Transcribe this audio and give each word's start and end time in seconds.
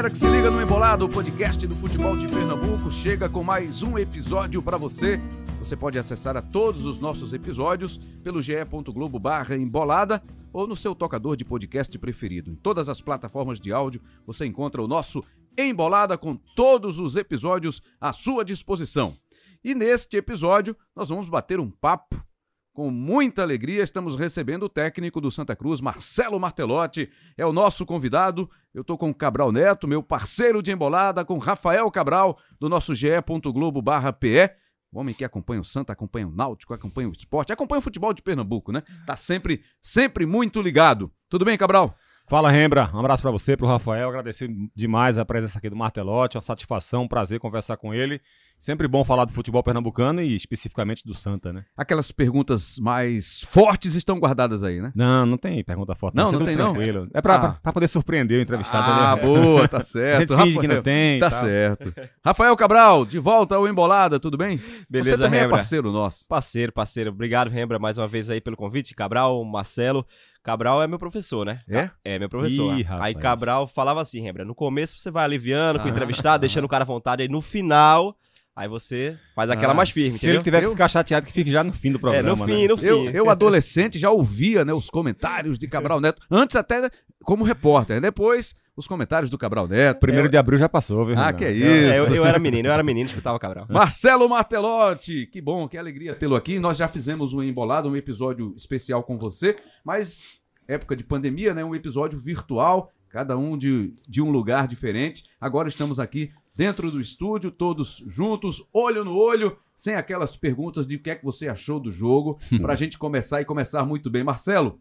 galera 0.00 0.14
que 0.14 0.18
se 0.18 0.30
liga 0.30 0.50
no 0.50 0.62
Embolado, 0.62 1.04
o 1.04 1.08
podcast 1.10 1.66
do 1.66 1.74
futebol 1.74 2.16
de 2.16 2.26
Pernambuco 2.26 2.90
chega 2.90 3.28
com 3.28 3.44
mais 3.44 3.82
um 3.82 3.98
episódio 3.98 4.62
para 4.62 4.78
você. 4.78 5.20
Você 5.58 5.76
pode 5.76 5.98
acessar 5.98 6.38
a 6.38 6.40
todos 6.40 6.86
os 6.86 6.98
nossos 6.98 7.34
episódios 7.34 7.98
pelo 8.22 8.40
ge.globo 8.40 9.18
barra 9.18 9.54
embolada 9.56 10.22
ou 10.54 10.66
no 10.66 10.74
seu 10.74 10.94
tocador 10.94 11.36
de 11.36 11.44
podcast 11.44 11.98
preferido. 11.98 12.50
Em 12.50 12.54
todas 12.54 12.88
as 12.88 13.02
plataformas 13.02 13.60
de 13.60 13.74
áudio 13.74 14.00
você 14.26 14.46
encontra 14.46 14.80
o 14.80 14.88
nosso 14.88 15.22
Embolada 15.58 16.16
com 16.16 16.34
todos 16.34 16.98
os 16.98 17.14
episódios 17.14 17.82
à 18.00 18.10
sua 18.10 18.42
disposição. 18.42 19.14
E 19.62 19.74
neste 19.74 20.16
episódio 20.16 20.74
nós 20.96 21.10
vamos 21.10 21.28
bater 21.28 21.60
um 21.60 21.70
papo 21.70 22.24
com 22.72 22.90
muita 22.90 23.42
alegria, 23.42 23.82
estamos 23.82 24.16
recebendo 24.16 24.62
o 24.62 24.68
técnico 24.68 25.20
do 25.20 25.30
Santa 25.30 25.54
Cruz, 25.54 25.82
Marcelo 25.82 26.40
Martelotti, 26.40 27.10
é 27.36 27.44
o 27.44 27.52
nosso 27.52 27.84
convidado. 27.84 28.48
Eu 28.72 28.82
estou 28.82 28.96
com 28.96 29.10
o 29.10 29.14
Cabral 29.14 29.50
Neto, 29.50 29.88
meu 29.88 30.00
parceiro 30.00 30.62
de 30.62 30.70
embolada, 30.70 31.24
com 31.24 31.38
Rafael 31.38 31.90
Cabral, 31.90 32.38
do 32.58 32.68
nosso 32.68 32.94
ge.globo 32.94 33.82
PE. 34.20 34.50
O 34.92 35.00
homem 35.00 35.14
que 35.14 35.24
acompanha 35.24 35.60
o 35.60 35.64
Santa, 35.64 35.92
acompanha 35.92 36.28
o 36.28 36.30
Náutico, 36.30 36.72
acompanha 36.72 37.08
o 37.08 37.12
esporte, 37.12 37.52
acompanha 37.52 37.80
o 37.80 37.82
futebol 37.82 38.12
de 38.12 38.22
Pernambuco, 38.22 38.70
né? 38.70 38.82
Tá 39.06 39.16
sempre, 39.16 39.64
sempre 39.82 40.24
muito 40.24 40.62
ligado. 40.62 41.12
Tudo 41.28 41.44
bem, 41.44 41.58
Cabral? 41.58 41.96
Fala, 42.30 42.48
Rembra. 42.48 42.88
Um 42.94 43.00
abraço 43.00 43.22
para 43.22 43.32
você, 43.32 43.56
para 43.56 43.66
o 43.66 43.68
Rafael. 43.68 44.08
Agradecer 44.08 44.48
demais 44.72 45.18
a 45.18 45.24
presença 45.24 45.58
aqui 45.58 45.68
do 45.68 45.74
Martelotti. 45.74 46.36
Uma 46.36 46.40
satisfação, 46.40 47.02
um 47.02 47.08
prazer 47.08 47.40
conversar 47.40 47.76
com 47.76 47.92
ele. 47.92 48.20
Sempre 48.56 48.86
bom 48.86 49.02
falar 49.02 49.24
do 49.24 49.32
futebol 49.32 49.60
pernambucano 49.64 50.22
e 50.22 50.36
especificamente 50.36 51.04
do 51.04 51.12
Santa, 51.12 51.52
né? 51.52 51.64
Aquelas 51.76 52.12
perguntas 52.12 52.78
mais 52.78 53.42
fortes 53.42 53.96
estão 53.96 54.20
guardadas 54.20 54.62
aí, 54.62 54.80
né? 54.80 54.92
Não, 54.94 55.26
não 55.26 55.36
tem 55.36 55.64
pergunta 55.64 55.92
forte. 55.96 56.14
Não, 56.14 56.30
não, 56.30 56.38
não 56.38 56.46
tem 56.46 56.56
tranquilo. 56.56 57.00
não? 57.00 57.10
É 57.12 57.20
pra, 57.20 57.58
ah. 57.64 57.72
poder 57.72 57.88
surpreender 57.88 58.38
o 58.38 58.42
entrevistado. 58.42 58.92
Ah, 58.92 59.16
né? 59.16 59.22
boa, 59.22 59.66
tá 59.66 59.80
certo. 59.82 60.34
a 60.34 60.36
gente 60.36 60.44
finge 60.44 60.54
Rafael, 60.54 60.60
que 60.60 60.76
não 60.76 60.82
tem. 60.82 61.18
Tá 61.18 61.30
certo. 61.32 61.92
Rafael 62.24 62.56
Cabral, 62.56 63.04
de 63.04 63.18
volta 63.18 63.56
ao 63.56 63.66
Embolada, 63.66 64.20
tudo 64.20 64.36
bem? 64.36 64.60
Beleza, 64.88 65.16
Você 65.16 65.22
também 65.24 65.40
Rembra. 65.40 65.56
é 65.56 65.58
parceiro 65.58 65.90
nosso. 65.90 66.28
Parceiro, 66.28 66.70
parceiro. 66.70 67.10
Obrigado, 67.10 67.48
Rembra, 67.48 67.76
mais 67.76 67.98
uma 67.98 68.06
vez 68.06 68.30
aí 68.30 68.40
pelo 68.40 68.56
convite. 68.56 68.94
Cabral, 68.94 69.44
Marcelo. 69.44 70.06
Cabral 70.42 70.82
é 70.82 70.86
meu 70.86 70.98
professor, 70.98 71.44
né? 71.44 71.60
É? 71.68 71.90
É, 72.04 72.18
meu 72.18 72.28
professor. 72.28 72.78
Ih, 72.78 72.86
aí 72.88 73.14
Cabral 73.14 73.66
falava 73.66 74.00
assim, 74.00 74.20
Rembra, 74.20 74.44
no 74.44 74.54
começo 74.54 74.98
você 74.98 75.10
vai 75.10 75.24
aliviando 75.24 75.78
com 75.78 75.86
o 75.86 75.88
entrevistado, 75.90 76.40
deixando 76.40 76.64
o 76.64 76.68
cara 76.68 76.84
à 76.84 76.86
vontade, 76.86 77.22
aí 77.22 77.28
no 77.28 77.40
final... 77.40 78.16
Aí 78.60 78.68
você 78.68 79.16
faz 79.34 79.48
aquela 79.48 79.72
Ah, 79.72 79.76
mais 79.76 79.88
firme, 79.88 80.10
Se 80.10 80.16
entendeu? 80.18 80.34
ele 80.36 80.42
tiver 80.44 80.58
Eu- 80.62 80.68
que 80.68 80.74
ficar 80.76 80.88
chateado, 80.88 81.24
que 81.24 81.32
fique 81.32 81.50
já 81.50 81.64
no 81.64 81.72
fim 81.72 81.90
do 81.92 81.96
É, 81.96 82.00
programa. 82.00 82.28
no 82.28 82.44
fim, 82.44 82.62
né? 82.62 82.68
no 82.68 82.76
fim. 82.76 82.86
Eu, 82.86 83.10
eu, 83.10 83.30
adolescente, 83.30 83.98
já 83.98 84.10
ouvia 84.10 84.66
né, 84.66 84.72
os 84.74 84.90
comentários 84.90 85.58
de 85.58 85.66
Cabral 85.66 85.98
Neto, 86.02 86.20
antes 86.30 86.54
até 86.56 86.90
como 87.24 87.42
repórter, 87.42 88.00
depois 88.02 88.54
os 88.76 88.86
comentários 88.86 89.30
do 89.30 89.38
Cabral 89.38 89.66
Neto. 89.66 89.98
Primeiro 90.00 90.28
de 90.28 90.36
abril 90.36 90.58
já 90.58 90.68
passou, 90.68 91.06
viu? 91.06 91.14
Ah, 91.18 91.28
Rembra? 91.28 91.32
que 91.38 91.44
é 91.46 91.48
É, 91.58 91.98
eu, 91.98 92.04
isso. 92.04 92.14
eu 92.14 92.24
era 92.26 92.38
menino, 92.38 92.68
eu 92.68 92.72
era 92.72 92.82
menino, 92.82 93.06
escutava 93.06 93.38
Cabral. 93.38 93.66
Marcelo 93.70 94.28
Martelotti, 94.28 95.26
que 95.26 95.40
bom, 95.40 95.66
que 95.66 95.78
alegria 95.78 96.14
tê-lo 96.14 96.36
aqui. 96.36 96.58
Nós 96.58 96.76
já 96.76 96.86
fizemos 96.86 97.32
um 97.32 97.42
embolado, 97.42 97.88
um 97.88 97.96
episódio 97.96 98.52
especial 98.56 99.02
com 99.02 99.18
você, 99.18 99.56
mas 99.82 100.24
época 100.68 100.94
de 100.94 101.02
pandemia, 101.02 101.54
né? 101.54 101.64
Um 101.64 101.74
episódio 101.74 102.18
virtual, 102.18 102.90
cada 103.08 103.36
um 103.38 103.56
de, 103.56 103.94
de 104.08 104.20
um 104.20 104.30
lugar 104.30 104.68
diferente. 104.68 105.24
Agora 105.40 105.68
estamos 105.68 105.98
aqui 105.98 106.28
dentro 106.60 106.90
do 106.90 107.00
estúdio, 107.00 107.50
todos 107.50 108.04
juntos, 108.06 108.62
olho 108.70 109.02
no 109.02 109.16
olho, 109.16 109.56
sem 109.74 109.94
aquelas 109.94 110.36
perguntas 110.36 110.86
de 110.86 110.96
o 110.96 110.98
que 110.98 111.08
é 111.08 111.14
que 111.14 111.24
você 111.24 111.48
achou 111.48 111.80
do 111.80 111.90
jogo, 111.90 112.38
pra 112.60 112.74
gente 112.74 112.98
começar 112.98 113.40
e 113.40 113.46
começar 113.46 113.82
muito 113.86 114.10
bem. 114.10 114.22
Marcelo, 114.22 114.78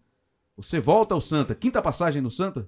você 0.57 0.78
volta 0.78 1.13
ao 1.13 1.22
Santa, 1.22 1.56
quinta 1.56 1.81
passagem 1.81 2.22
no 2.22 2.29
Santa? 2.29 2.68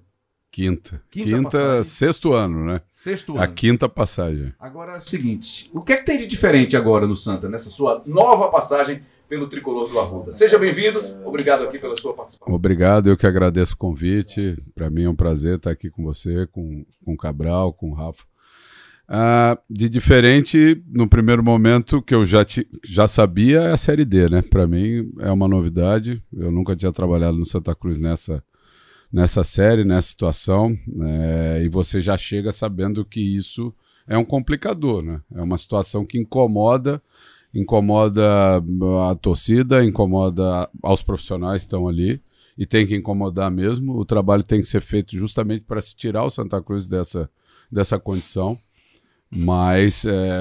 Quinta. 0.50 1.02
Quinta 1.10 1.36
Quinta, 1.36 1.84
sexto 1.84 2.32
ano, 2.32 2.64
né? 2.64 2.80
Sexto 2.88 3.36
A 3.36 3.44
ano. 3.44 3.52
quinta 3.52 3.86
passagem. 3.86 4.54
Agora 4.58 4.94
é 4.94 4.96
o 4.96 5.00
seguinte, 5.02 5.70
o 5.74 5.82
que 5.82 5.92
é 5.92 5.96
que 5.98 6.06
tem 6.06 6.16
de 6.16 6.26
diferente 6.26 6.74
agora 6.74 7.06
no 7.06 7.14
Santa, 7.14 7.50
nessa 7.50 7.68
sua 7.68 8.02
nova 8.06 8.48
passagem 8.48 9.02
pelo 9.28 9.46
Tricolor 9.46 9.90
do 9.90 10.00
Arruda? 10.00 10.32
Seja 10.32 10.58
bem-vindo, 10.58 11.00
obrigado 11.22 11.64
aqui 11.64 11.78
pela 11.78 11.98
sua 11.98 12.14
participação. 12.14 12.54
Obrigado, 12.54 13.10
eu 13.10 13.16
que 13.18 13.26
agradeço 13.26 13.74
o 13.74 13.76
convite. 13.76 14.56
Para 14.74 14.88
mim 14.88 15.02
é 15.02 15.10
um 15.10 15.14
prazer 15.14 15.56
estar 15.56 15.70
aqui 15.70 15.90
com 15.90 16.02
você, 16.02 16.46
com, 16.46 16.86
com 17.04 17.12
o 17.12 17.16
Cabral, 17.18 17.74
com 17.74 17.90
o 17.90 17.94
Rafa. 17.94 18.31
Ah, 19.08 19.58
de 19.68 19.88
diferente, 19.88 20.82
no 20.86 21.08
primeiro 21.08 21.42
momento, 21.42 22.00
que 22.00 22.14
eu 22.14 22.24
já, 22.24 22.46
já 22.84 23.06
sabia, 23.06 23.60
é 23.60 23.72
a 23.72 23.76
Série 23.76 24.04
D, 24.04 24.28
né? 24.28 24.42
Para 24.42 24.66
mim 24.66 25.12
é 25.20 25.30
uma 25.30 25.48
novidade. 25.48 26.22
Eu 26.32 26.50
nunca 26.50 26.74
tinha 26.76 26.92
trabalhado 26.92 27.36
no 27.36 27.44
Santa 27.44 27.74
Cruz 27.74 27.98
nessa, 27.98 28.42
nessa 29.12 29.44
série, 29.44 29.84
nessa 29.84 30.08
situação. 30.08 30.76
né? 30.86 31.62
e 31.64 31.68
você 31.68 32.00
já 32.00 32.16
chega 32.16 32.52
sabendo 32.52 33.04
que 33.04 33.20
isso 33.20 33.74
é 34.06 34.16
um 34.16 34.24
complicador, 34.24 35.02
né? 35.02 35.20
É 35.34 35.42
uma 35.42 35.58
situação 35.58 36.04
que 36.04 36.18
incomoda, 36.18 37.02
incomoda 37.54 38.62
a 39.10 39.14
torcida, 39.14 39.84
incomoda 39.84 40.68
aos 40.82 41.02
profissionais 41.02 41.62
que 41.62 41.66
estão 41.66 41.86
ali 41.86 42.20
e 42.56 42.66
tem 42.66 42.86
que 42.86 42.96
incomodar 42.96 43.50
mesmo. 43.50 43.96
O 43.96 44.04
trabalho 44.04 44.42
tem 44.42 44.60
que 44.60 44.66
ser 44.66 44.80
feito 44.80 45.16
justamente 45.16 45.64
para 45.64 45.80
se 45.80 45.94
tirar 45.94 46.24
o 46.24 46.30
Santa 46.30 46.60
Cruz 46.62 46.86
dessa, 46.86 47.30
dessa 47.70 47.98
condição. 47.98 48.58
Mas 49.34 50.04
é, 50.04 50.38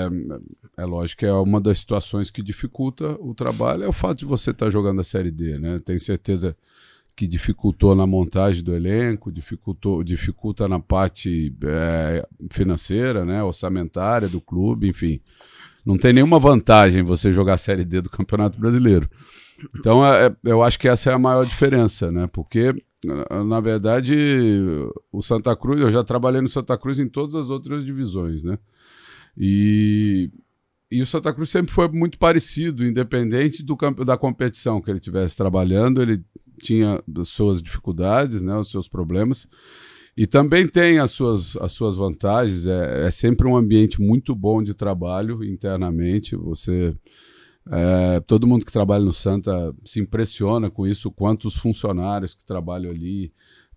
é 0.78 0.86
lógico 0.86 1.20
que 1.20 1.26
é 1.26 1.32
uma 1.32 1.62
das 1.62 1.78
situações 1.78 2.30
que 2.30 2.42
dificulta 2.44 3.18
o 3.22 3.34
trabalho 3.34 3.84
é 3.84 3.88
o 3.88 3.94
fato 3.94 4.20
de 4.20 4.26
você 4.26 4.52
estar 4.52 4.70
jogando 4.70 5.00
a 5.00 5.04
Série 5.04 5.32
D, 5.32 5.58
né? 5.58 5.80
Tenho 5.80 6.00
certeza 6.00 6.56
que 7.16 7.26
dificultou 7.26 7.96
na 7.96 8.06
montagem 8.06 8.62
do 8.64 8.74
elenco, 8.76 9.32
dificultou, 9.32 10.04
dificulta 10.04 10.68
na 10.68 10.80
parte 10.80 11.54
é, 11.64 12.28
financeira, 12.52 13.24
né? 13.24 13.42
Orçamentária 13.42 14.28
do 14.28 14.42
clube, 14.42 14.90
enfim. 14.90 15.22
Não 15.86 15.98
tem 15.98 16.12
nenhuma 16.12 16.38
vantagem 16.40 17.02
você 17.02 17.32
jogar 17.32 17.54
a 17.54 17.58
Série 17.58 17.86
D 17.86 18.02
do 18.02 18.10
Campeonato 18.10 18.60
Brasileiro. 18.60 19.10
Então, 19.80 20.06
é- 20.06 20.28
é- 20.28 20.36
eu 20.44 20.62
acho 20.62 20.78
que 20.78 20.88
essa 20.88 21.12
é 21.12 21.14
a 21.14 21.20
maior 21.20 21.46
diferença, 21.46 22.12
né? 22.12 22.28
Porque, 22.28 22.74
na 23.46 23.60
verdade, 23.62 24.16
o 25.12 25.22
Santa 25.22 25.56
Cruz, 25.56 25.80
eu 25.80 25.90
já 25.90 26.04
trabalhei 26.04 26.42
no 26.42 26.50
Santa 26.50 26.78
Cruz 26.78 27.00
em 27.00 27.08
todas 27.08 27.36
as 27.36 27.50
outras 27.50 27.86
divisões, 27.86 28.44
né? 28.44 28.58
E, 29.38 30.30
e 30.92 31.02
o 31.02 31.06
Santa 31.06 31.34
Cruz 31.34 31.50
sempre 31.50 31.72
foi 31.74 31.88
muito 31.88 32.18
parecido, 32.20 32.86
independente 32.86 33.64
do 33.64 33.78
campo, 33.78 34.04
da 34.04 34.18
competição 34.18 34.82
que 34.82 34.90
ele 34.90 35.00
estivesse 35.00 35.36
trabalhando, 35.36 36.02
ele 36.02 36.24
tinha 36.62 37.02
as 37.18 37.30
suas 37.30 37.62
dificuldades, 37.62 38.42
né? 38.42 38.56
Os 38.58 38.70
seus 38.70 38.88
problemas. 38.88 39.48
E 40.16 40.28
também 40.28 40.68
tem 40.68 41.00
as 41.00 41.12
suas, 41.12 41.56
as 41.58 41.72
suas 41.72 41.96
vantagens, 41.96 42.68
é, 42.68 43.08
é 43.08 43.12
sempre 43.12 43.48
um 43.48 43.56
ambiente 43.56 44.02
muito 44.02 44.36
bom 44.36 44.62
de 44.62 44.74
trabalho 44.74 45.44
internamente. 45.44 46.36
Você. 46.36 46.96
é, 47.72 48.20
todo 48.22 48.48
mundo 48.48 48.66
que 48.66 48.72
trabalha 48.72 49.04
no 49.06 49.14
Santa 49.14 49.74
se 49.86 50.00
impressiona 50.00 50.70
com 50.70 50.86
isso, 50.86 51.12
quantos 51.12 51.56
funcionários 51.56 52.34
que 52.34 52.46
trabalham 52.46 52.92
ali 52.92 53.32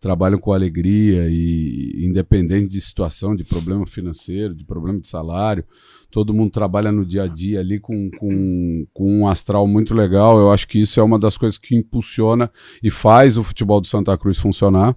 trabalham 0.04 0.38
com 0.38 0.52
alegria 0.52 1.30
e 1.30 2.04
independente 2.04 2.68
de 2.68 2.78
situação, 2.78 3.34
de 3.34 3.42
problema 3.42 3.86
financeiro, 3.86 4.54
de 4.54 4.62
problema 4.62 5.00
de 5.00 5.08
salário, 5.08 5.64
todo 6.10 6.34
mundo 6.34 6.50
trabalha 6.50 6.92
no 6.92 7.06
dia 7.06 7.22
a 7.22 7.26
dia 7.26 7.60
ali 7.60 7.80
com, 7.80 8.10
com, 8.18 8.86
com 8.92 9.20
um 9.20 9.26
astral 9.26 9.66
muito 9.66 9.94
legal. 9.94 10.38
Eu 10.38 10.52
acho 10.52 10.68
que 10.68 10.78
isso 10.78 11.00
é 11.00 11.02
uma 11.02 11.18
das 11.18 11.38
coisas 11.38 11.56
que 11.56 11.74
impulsiona 11.74 12.50
e 12.82 12.90
faz 12.90 13.38
o 13.38 13.42
futebol 13.42 13.80
do 13.80 13.86
Santa 13.86 14.16
Cruz 14.18 14.36
funcionar. 14.36 14.94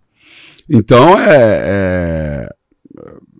Então, 0.69 1.17
é, 1.17 1.61
é, 1.63 2.49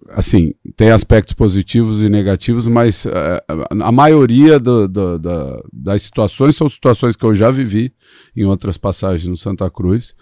assim, 0.10 0.54
tem 0.76 0.90
aspectos 0.92 1.34
positivos 1.34 2.02
e 2.02 2.10
negativos, 2.10 2.68
mas 2.68 3.06
é, 3.06 3.44
a 3.82 3.92
maioria 3.92 4.60
do- 4.60 4.88
do- 4.88 5.20
da- 5.20 5.62
das 5.72 6.02
situações 6.04 6.56
são 6.56 6.68
situações 6.70 7.16
que 7.16 7.24
eu 7.26 7.36
já 7.36 7.52
vivi 7.52 7.94
em 8.36 8.46
outras 8.46 8.78
passagens 8.78 9.28
no 9.28 9.38
Santa 9.38 9.70
Cruz. 9.70 10.16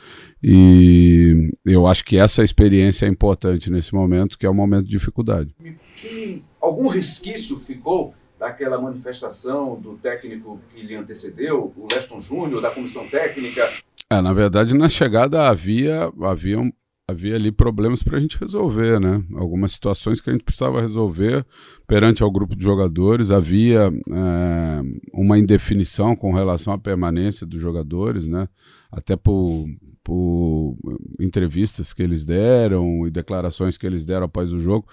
E 0.43 1.51
eu 1.65 1.87
acho 1.87 2.03
que 2.05 2.17
essa 2.17 2.43
experiência 2.43 3.05
é 3.05 3.09
importante 3.09 3.69
nesse 3.71 3.93
momento, 3.93 4.37
que 4.37 4.45
é 4.45 4.49
um 4.49 4.53
momento 4.53 4.85
de 4.85 4.91
dificuldade. 4.91 5.55
Que 5.95 6.43
algum 6.61 6.87
resquício 6.87 7.59
ficou 7.59 8.13
daquela 8.39 8.79
manifestação 8.79 9.79
do 9.79 9.93
técnico 9.93 10.59
que 10.73 10.81
lhe 10.85 10.95
antecedeu, 10.95 11.73
o 11.75 11.87
Leston 11.91 12.19
Júnior, 12.21 12.61
da 12.61 12.69
comissão 12.69 13.07
técnica? 13.07 13.69
É, 14.09 14.21
na 14.21 14.33
verdade, 14.33 14.75
na 14.75 14.87
chegada 14.87 15.47
havia, 15.47 16.11
havia, 16.21 16.59
um- 16.59 16.71
havia 17.07 17.35
ali 17.35 17.51
problemas 17.51 18.01
para 18.01 18.17
a 18.17 18.19
gente 18.19 18.37
resolver, 18.39 18.99
né? 18.99 19.23
Algumas 19.35 19.71
situações 19.73 20.19
que 20.19 20.29
a 20.29 20.33
gente 20.33 20.43
precisava 20.43 20.81
resolver 20.81 21.45
perante 21.87 22.23
ao 22.23 22.31
grupo 22.31 22.55
de 22.55 22.63
jogadores. 22.63 23.29
Havia 23.29 23.91
é, 24.09 24.81
uma 25.13 25.37
indefinição 25.37 26.15
com 26.15 26.33
relação 26.33 26.73
à 26.73 26.79
permanência 26.79 27.45
dos 27.45 27.61
jogadores, 27.61 28.27
né? 28.27 28.49
Até 28.91 29.15
por, 29.15 29.65
por 30.03 30.77
entrevistas 31.19 31.93
que 31.93 32.01
eles 32.01 32.25
deram 32.25 33.05
e 33.05 33.11
declarações 33.11 33.77
que 33.77 33.85
eles 33.85 34.03
deram 34.03 34.25
após 34.25 34.51
o 34.51 34.59
jogo. 34.59 34.87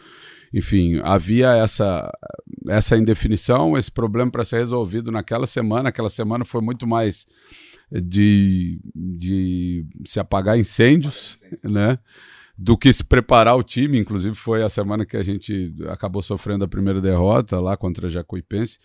Enfim, 0.53 1.00
havia 1.03 1.55
essa, 1.55 2.12
essa 2.69 2.94
indefinição, 2.99 3.75
esse 3.75 3.91
problema 3.91 4.31
para 4.31 4.44
ser 4.44 4.58
resolvido 4.58 5.11
naquela 5.11 5.47
semana. 5.47 5.88
Aquela 5.88 6.11
semana 6.11 6.44
foi 6.44 6.61
muito 6.61 6.87
mais 6.87 7.26
de, 8.00 8.81
de 8.94 9.85
se 10.05 10.19
apagar 10.19 10.59
incêndios, 10.59 11.43
né? 11.62 11.99
do 12.56 12.77
que 12.77 12.93
se 12.93 13.03
preparar 13.03 13.56
o 13.56 13.62
time. 13.62 13.99
Inclusive, 13.99 14.35
foi 14.35 14.62
a 14.62 14.69
semana 14.69 15.05
que 15.05 15.17
a 15.17 15.23
gente 15.23 15.75
acabou 15.89 16.23
sofrendo 16.23 16.65
a 16.65 16.69
primeira 16.69 17.00
derrota 17.00 17.59
lá 17.59 17.77
contra 17.77 18.06
a 18.06 18.11
Jacuipense. 18.11 18.79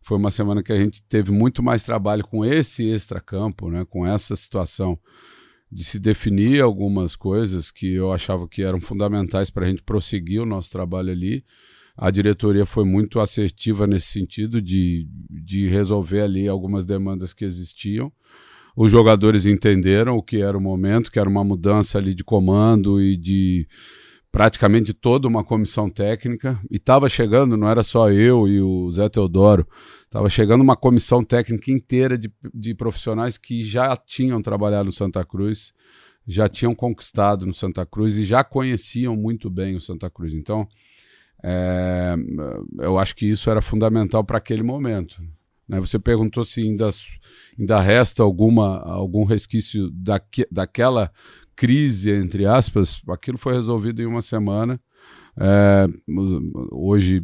Foi 0.00 0.16
uma 0.16 0.30
semana 0.30 0.62
que 0.62 0.72
a 0.72 0.76
gente 0.76 1.02
teve 1.02 1.30
muito 1.30 1.62
mais 1.62 1.84
trabalho 1.84 2.24
com 2.24 2.44
esse 2.44 2.84
extracampo, 2.84 3.70
né, 3.70 3.84
com 3.84 4.06
essa 4.06 4.34
situação 4.34 4.98
de 5.70 5.84
se 5.84 5.98
definir 5.98 6.62
algumas 6.62 7.14
coisas 7.14 7.70
que 7.70 7.92
eu 7.92 8.10
achava 8.12 8.48
que 8.48 8.62
eram 8.62 8.80
fundamentais 8.80 9.50
para 9.50 9.66
a 9.66 9.68
gente 9.68 9.82
prosseguir 9.82 10.40
o 10.40 10.46
nosso 10.46 10.70
trabalho 10.70 11.10
ali. 11.10 11.44
A 11.94 12.10
diretoria 12.10 12.64
foi 12.64 12.84
muito 12.84 13.20
assertiva 13.20 13.86
nesse 13.86 14.06
sentido 14.06 14.62
de, 14.62 15.06
de 15.28 15.68
resolver 15.68 16.22
ali 16.22 16.48
algumas 16.48 16.86
demandas 16.86 17.34
que 17.34 17.44
existiam. 17.44 18.10
Os 18.80 18.92
jogadores 18.92 19.44
entenderam 19.44 20.16
o 20.16 20.22
que 20.22 20.40
era 20.40 20.56
o 20.56 20.60
momento, 20.60 21.10
que 21.10 21.18
era 21.18 21.28
uma 21.28 21.42
mudança 21.42 21.98
ali 21.98 22.14
de 22.14 22.22
comando 22.22 23.02
e 23.02 23.16
de 23.16 23.66
praticamente 24.30 24.94
toda 24.94 25.26
uma 25.26 25.42
comissão 25.42 25.90
técnica. 25.90 26.60
E 26.70 26.76
estava 26.76 27.08
chegando, 27.08 27.56
não 27.56 27.68
era 27.68 27.82
só 27.82 28.08
eu 28.08 28.46
e 28.46 28.60
o 28.60 28.88
Zé 28.92 29.08
Teodoro, 29.08 29.66
estava 30.04 30.30
chegando 30.30 30.60
uma 30.60 30.76
comissão 30.76 31.24
técnica 31.24 31.72
inteira 31.72 32.16
de, 32.16 32.32
de 32.54 32.72
profissionais 32.72 33.36
que 33.36 33.64
já 33.64 33.96
tinham 33.96 34.40
trabalhado 34.40 34.84
no 34.84 34.92
Santa 34.92 35.24
Cruz, 35.24 35.72
já 36.24 36.48
tinham 36.48 36.72
conquistado 36.72 37.44
no 37.44 37.54
Santa 37.54 37.84
Cruz 37.84 38.16
e 38.16 38.24
já 38.24 38.44
conheciam 38.44 39.16
muito 39.16 39.50
bem 39.50 39.74
o 39.74 39.80
Santa 39.80 40.08
Cruz. 40.08 40.34
Então, 40.34 40.68
é, 41.42 42.14
eu 42.78 42.96
acho 42.96 43.16
que 43.16 43.26
isso 43.26 43.50
era 43.50 43.60
fundamental 43.60 44.22
para 44.22 44.38
aquele 44.38 44.62
momento. 44.62 45.20
Né? 45.68 45.78
Você 45.80 45.98
perguntou 45.98 46.44
se 46.44 46.62
ainda, 46.62 46.90
ainda 47.58 47.80
resta 47.80 48.22
alguma, 48.22 48.78
algum 48.78 49.24
resquício 49.24 49.90
daque, 49.90 50.46
daquela 50.50 51.12
crise, 51.54 52.10
entre 52.10 52.46
aspas. 52.46 53.02
Aquilo 53.08 53.36
foi 53.36 53.52
resolvido 53.52 54.00
em 54.00 54.06
uma 54.06 54.22
semana. 54.22 54.80
É, 55.40 55.86
hoje, 56.72 57.22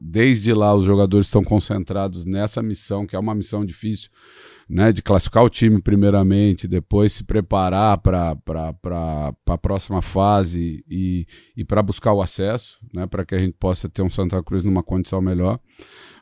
desde 0.00 0.54
lá, 0.54 0.74
os 0.74 0.84
jogadores 0.84 1.26
estão 1.26 1.42
concentrados 1.42 2.24
nessa 2.24 2.62
missão, 2.62 3.06
que 3.06 3.14
é 3.14 3.18
uma 3.18 3.34
missão 3.34 3.66
difícil, 3.66 4.08
né, 4.66 4.92
de 4.92 5.02
classificar 5.02 5.44
o 5.44 5.50
time 5.50 5.82
primeiramente, 5.82 6.66
depois 6.66 7.12
se 7.12 7.24
preparar 7.24 7.98
para 7.98 8.34
a 9.46 9.58
próxima 9.58 10.00
fase 10.00 10.82
e, 10.88 11.26
e 11.54 11.62
para 11.62 11.82
buscar 11.82 12.14
o 12.14 12.22
acesso, 12.22 12.78
né, 12.94 13.06
para 13.06 13.26
que 13.26 13.34
a 13.34 13.38
gente 13.38 13.56
possa 13.58 13.90
ter 13.90 14.00
um 14.00 14.08
Santa 14.08 14.42
Cruz 14.42 14.64
numa 14.64 14.82
condição 14.82 15.20
melhor. 15.20 15.60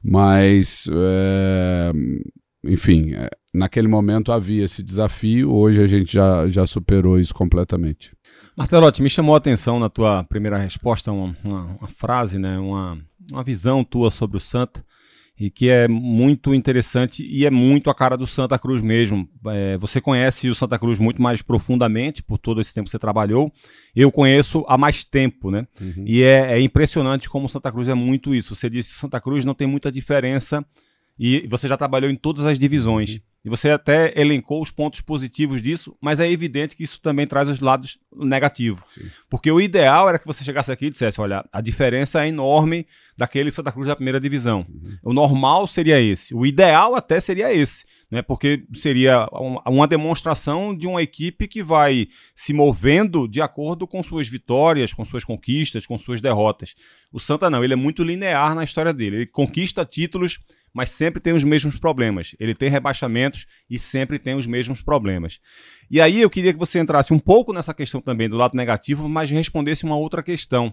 Mas, 0.03 0.89
é, 0.93 1.93
enfim, 2.65 3.15
é, 3.15 3.29
naquele 3.53 3.89
momento 3.89 4.33
havia 4.33 4.65
esse 4.65 4.83
desafio, 4.83 5.53
hoje 5.53 5.83
a 5.83 5.87
gente 5.87 6.13
já, 6.13 6.49
já 6.49 6.67
superou 6.67 7.19
isso 7.19 7.35
completamente. 7.35 8.13
Martelotti, 8.57 9.03
me 9.03 9.11
chamou 9.11 9.35
a 9.35 9.39
atenção 9.39 9.79
na 9.79 9.89
tua 9.89 10.25
primeira 10.25 10.59
resposta 10.59 11.13
uma, 11.13 11.37
uma, 11.45 11.65
uma 11.81 11.89
frase, 11.89 12.39
né, 12.39 12.59
uma, 12.59 12.99
uma 13.31 13.45
visão 13.45 13.85
tua 13.85 14.11
sobre 14.11 14.37
o 14.37 14.41
Santa, 14.41 14.85
e 15.39 15.51
que 15.51 15.69
é 15.69 15.87
muito 15.87 16.53
interessante 16.53 17.25
e 17.25 17.47
é 17.47 17.51
muito 17.51 17.89
a 17.91 17.95
cara 17.95 18.17
do 18.17 18.27
Santa 18.27 18.59
Cruz 18.59 18.83
mesmo. 18.83 19.29
É, 19.47 19.79
você 19.79 20.01
conhece 20.01 20.49
o 20.49 20.55
Santa 20.55 20.79
Cruz 20.79 20.99
muito 20.99 21.23
mais 21.23 21.43
profundamente 21.43 22.23
por 22.23 22.39
todo 22.39 22.61
esse 22.61 22.75
tempo 22.75 22.87
que 22.87 22.91
você 22.91 22.99
trabalhou. 22.99 23.53
Eu 23.95 24.11
conheço 24.11 24.65
há 24.69 24.77
mais 24.77 25.05
tempo, 25.05 25.51
né? 25.51 25.67
Uhum. 25.81 26.05
E 26.05 26.23
é, 26.23 26.55
é, 26.55 26.61
impressionante 26.61 27.29
como 27.29 27.47
o 27.47 27.49
Santa 27.49 27.71
Cruz 27.71 27.89
é 27.89 27.95
muito 27.95 28.35
isso. 28.35 28.55
Você 28.55 28.69
disse 28.69 28.95
que 28.95 29.01
Santa 29.01 29.21
Cruz 29.21 29.45
não 29.45 29.55
tem 29.55 29.67
muita 29.67 29.93
diferença 29.93 30.65
e 31.17 31.47
você 31.49 31.69
já 31.69 31.77
trabalhou 31.77 32.11
em 32.11 32.17
todas 32.17 32.45
as 32.45 32.59
divisões. 32.59 33.15
Uhum. 33.15 33.21
E 33.45 33.49
você 33.49 33.71
até 33.71 34.13
elencou 34.21 34.61
os 34.61 34.71
pontos 34.71 35.01
positivos 35.01 35.63
disso, 35.63 35.97
mas 36.01 36.19
é 36.19 36.31
evidente 36.31 36.77
que 36.77 36.83
isso 36.83 37.01
também 37.01 37.27
traz 37.27 37.49
os 37.49 37.61
lados 37.61 37.99
negativos. 38.15 38.83
Sim. 38.93 39.09
Porque 39.31 39.51
o 39.51 39.61
ideal 39.61 40.09
era 40.09 40.19
que 40.19 40.27
você 40.27 40.43
chegasse 40.43 40.73
aqui 40.73 40.87
e 40.87 40.91
dissesse: 40.91 41.21
olha, 41.21 41.45
a 41.53 41.61
diferença 41.61 42.25
é 42.25 42.29
enorme 42.29 42.87
daquele 43.19 43.51
Santa 43.51 43.73
Cruz 43.73 43.89
da 43.89 43.97
primeira 43.97 44.21
divisão. 44.21 44.65
Uhum. 44.69 44.97
O 45.05 45.13
normal 45.13 45.67
seria 45.67 46.01
esse. 46.01 46.33
O 46.33 46.47
ideal 46.47 46.95
até 46.95 47.19
seria 47.19 47.53
esse. 47.53 47.85
Né, 48.11 48.23
porque 48.23 48.65
seria 48.73 49.29
uma 49.67 49.87
demonstração 49.87 50.75
de 50.75 50.87
uma 50.87 51.03
equipe 51.03 51.47
que 51.47 51.63
vai 51.63 52.09
se 52.35 52.55
movendo 52.55 53.29
de 53.29 53.43
acordo 53.43 53.87
com 53.87 54.03
suas 54.03 54.27
vitórias, 54.27 54.95
com 54.95 55.05
suas 55.05 55.25
conquistas, 55.25 55.85
com 55.85 55.99
suas 55.99 56.19
derrotas. 56.19 56.75
O 57.13 57.21
Santa 57.21 57.51
não, 57.51 57.63
ele 57.63 57.75
é 57.75 57.77
muito 57.77 58.03
linear 58.03 58.55
na 58.55 58.65
história 58.65 58.95
dele. 58.95 59.17
Ele 59.17 59.27
conquista 59.27 59.85
títulos 59.85 60.39
mas 60.73 60.91
sempre 60.91 61.21
tem 61.21 61.33
os 61.33 61.43
mesmos 61.43 61.77
problemas. 61.77 62.37
Ele 62.39 62.55
tem 62.55 62.69
rebaixamentos 62.69 63.47
e 63.69 63.79
sempre 63.79 64.19
tem 64.19 64.35
os 64.35 64.47
mesmos 64.47 64.81
problemas. 64.81 65.41
E 65.91 66.01
aí 66.01 66.21
eu 66.21 66.31
queria 66.31 66.53
que 66.53 66.59
você 66.59 66.79
entrasse 66.79 67.13
um 67.13 67.19
pouco 67.19 67.53
nessa 67.53 67.75
questão 67.75 68.01
também 68.01 68.29
do 68.29 68.37
lado 68.37 68.57
negativo, 68.57 69.09
mas 69.09 69.31
respondesse 69.31 69.85
uma 69.85 69.97
outra 69.97 70.23
questão. 70.23 70.73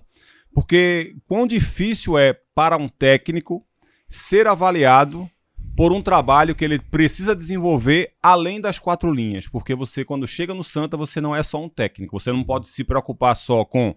Porque 0.56 1.18
quão 1.28 1.46
difícil 1.46 2.18
é 2.18 2.34
para 2.56 2.78
um 2.78 2.88
técnico 2.88 3.68
ser 4.08 4.48
avaliado 4.48 5.30
por 5.76 5.92
um 5.92 6.02
trabalho 6.02 6.56
que 6.56 6.64
ele 6.64 6.80
precisa 6.80 7.36
desenvolver 7.36 8.14
além 8.24 8.62
das 8.62 8.80
quatro 8.80 9.12
linhas. 9.12 9.50
Porque 9.50 9.76
você, 9.76 10.06
quando 10.06 10.26
chega 10.26 10.54
no 10.54 10.64
Santa, 10.64 10.96
você 10.96 11.20
não 11.20 11.36
é 11.36 11.44
só 11.44 11.62
um 11.62 11.68
técnico. 11.68 12.18
Você 12.18 12.32
não 12.32 12.42
pode 12.42 12.70
se 12.70 12.86
preocupar 12.86 13.36
só 13.36 13.66
com 13.66 13.94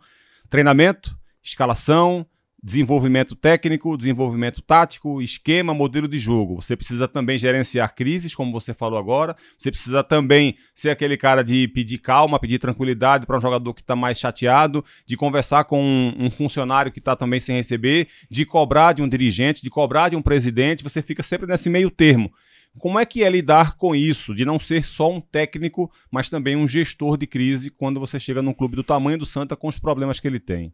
treinamento, 0.50 1.16
escalação, 1.40 2.26
desenvolvimento 2.62 3.37
técnico, 3.37 3.96
desenvolvimento 3.96 4.60
tático, 4.60 5.22
esquema, 5.22 5.72
modelo 5.72 6.08
de 6.08 6.19
jogo. 6.19 6.60
Você 6.60 6.76
precisa 6.76 7.06
também 7.06 7.38
gerenciar 7.38 7.94
crises, 7.94 8.34
como 8.34 8.52
você 8.52 8.75
falou 8.75 8.99
agora. 8.99 9.37
Você 9.56 9.70
precisa 9.70 10.02
também 10.02 10.56
ser 10.75 10.90
aquele 10.90 11.16
cara 11.16 11.43
de 11.43 11.69
pedir 11.69 11.99
calma, 11.99 12.38
pedir 12.38 12.58
tranquilidade 12.58 13.26
para 13.26 13.38
um 13.38 13.40
jogador 13.40 13.72
que 13.75 13.81
está 13.81 13.94
mais 13.94 14.19
chateado, 14.19 14.84
de 15.06 15.16
conversar 15.16 15.64
com 15.64 15.81
um, 15.81 16.26
um 16.26 16.31
funcionário 16.31 16.90
que 16.90 16.99
está 16.99 17.14
também 17.14 17.38
sem 17.38 17.56
receber, 17.56 18.08
de 18.31 18.44
cobrar 18.44 18.93
de 18.93 19.02
um 19.02 19.08
dirigente, 19.08 19.62
de 19.62 19.70
cobrar 19.70 20.08
de 20.08 20.16
um 20.16 20.22
presidente. 20.22 20.82
Você 20.82 21.00
fica 21.00 21.22
sempre 21.22 21.46
nesse 21.46 21.70
meio 21.70 21.90
termo. 21.90 22.32
Como 22.78 22.99
é 22.99 23.06
que 23.06 23.25
é 23.25 23.31
lidar 23.31 23.76
com 23.76 23.94
isso, 23.94 24.34
de 24.34 24.44
não 24.44 24.58
ser 24.58 24.84
só 24.84 25.11
um 25.11 25.20
técnico, 25.20 25.90
mas 26.11 26.31
também 26.31 26.54
um 26.54 26.69
gestor 26.69 27.16
de 27.16 27.26
crise 27.26 27.70
quando 27.70 27.99
você 27.99 28.20
chega 28.20 28.43
num 28.43 28.52
clube 28.52 28.76
do 28.76 28.84
tamanho 28.84 29.19
do 29.19 29.26
Santa 29.26 29.56
com 29.56 29.69
os 29.69 29.78
problemas 29.78 30.20
que 30.20 30.28
ele 30.28 30.38
tem? 30.38 30.70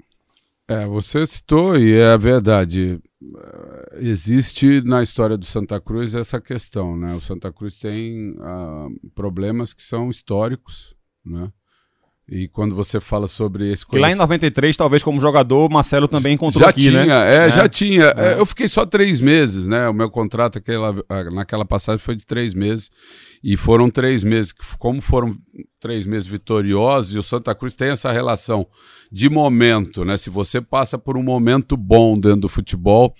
É, 0.66 0.86
você 0.86 1.26
citou 1.26 1.76
e 1.76 1.92
é 1.92 2.06
a 2.06 2.16
verdade. 2.16 2.98
Existe 3.96 4.80
na 4.82 5.02
história 5.02 5.36
do 5.36 5.44
Santa 5.44 5.80
Cruz 5.80 6.14
essa 6.14 6.40
questão, 6.40 6.96
né? 6.96 7.14
O 7.14 7.20
Santa 7.20 7.52
Cruz 7.52 7.78
tem 7.78 8.32
uh, 8.32 9.10
problemas 9.14 9.74
que 9.74 9.82
são 9.82 10.08
históricos, 10.08 10.96
né? 11.24 11.52
E 12.26 12.48
quando 12.48 12.74
você 12.74 13.00
fala 13.00 13.28
sobre 13.28 13.70
esse... 13.70 13.86
Que 13.86 13.98
lá 13.98 14.10
em 14.10 14.14
93, 14.14 14.74
talvez 14.76 15.02
como 15.02 15.20
jogador, 15.20 15.68
Marcelo 15.70 16.08
também 16.08 16.34
encontrou 16.34 16.64
já 16.64 16.70
aqui, 16.70 16.88
tinha, 16.88 17.04
né? 17.04 17.36
É, 17.36 17.46
é, 17.46 17.50
já 17.50 17.68
tinha. 17.68 18.04
É. 18.16 18.38
Eu 18.38 18.46
fiquei 18.46 18.66
só 18.66 18.86
três 18.86 19.20
meses, 19.20 19.66
né? 19.66 19.88
O 19.90 19.92
meu 19.92 20.10
contrato 20.10 20.56
aquela, 20.58 20.94
naquela 21.30 21.66
passagem 21.66 21.98
foi 21.98 22.16
de 22.16 22.24
três 22.24 22.54
meses. 22.54 22.90
E 23.42 23.58
foram 23.58 23.90
três 23.90 24.24
meses, 24.24 24.54
como 24.78 25.02
foram 25.02 25.36
três 25.78 26.06
meses 26.06 26.26
vitoriosos, 26.26 27.14
e 27.14 27.18
o 27.18 27.22
Santa 27.22 27.54
Cruz 27.54 27.74
tem 27.74 27.90
essa 27.90 28.10
relação 28.10 28.66
de 29.12 29.28
momento, 29.28 30.02
né? 30.02 30.16
Se 30.16 30.30
você 30.30 30.62
passa 30.62 30.96
por 30.96 31.18
um 31.18 31.22
momento 31.22 31.76
bom 31.76 32.18
dentro 32.18 32.40
do 32.40 32.48
futebol, 32.48 33.14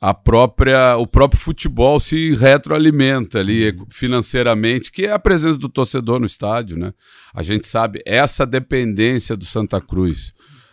a 0.00 0.14
própria, 0.14 0.96
o 0.96 1.06
próprio 1.06 1.38
futebol 1.38 2.00
se 2.00 2.34
retroalimenta 2.34 3.38
ali 3.38 3.76
financeiramente, 3.90 4.90
que 4.90 5.04
é 5.04 5.12
a 5.12 5.18
presença 5.18 5.58
do 5.58 5.68
torcedor 5.68 6.18
no 6.18 6.24
estádio, 6.24 6.78
né? 6.78 6.94
A 7.34 7.42
gente 7.42 7.66
sabe 7.66 8.02
essa 8.06 8.46
dependência 8.46 9.36
do 9.36 9.44
Santa 9.44 9.80
Cruz. 9.80 10.32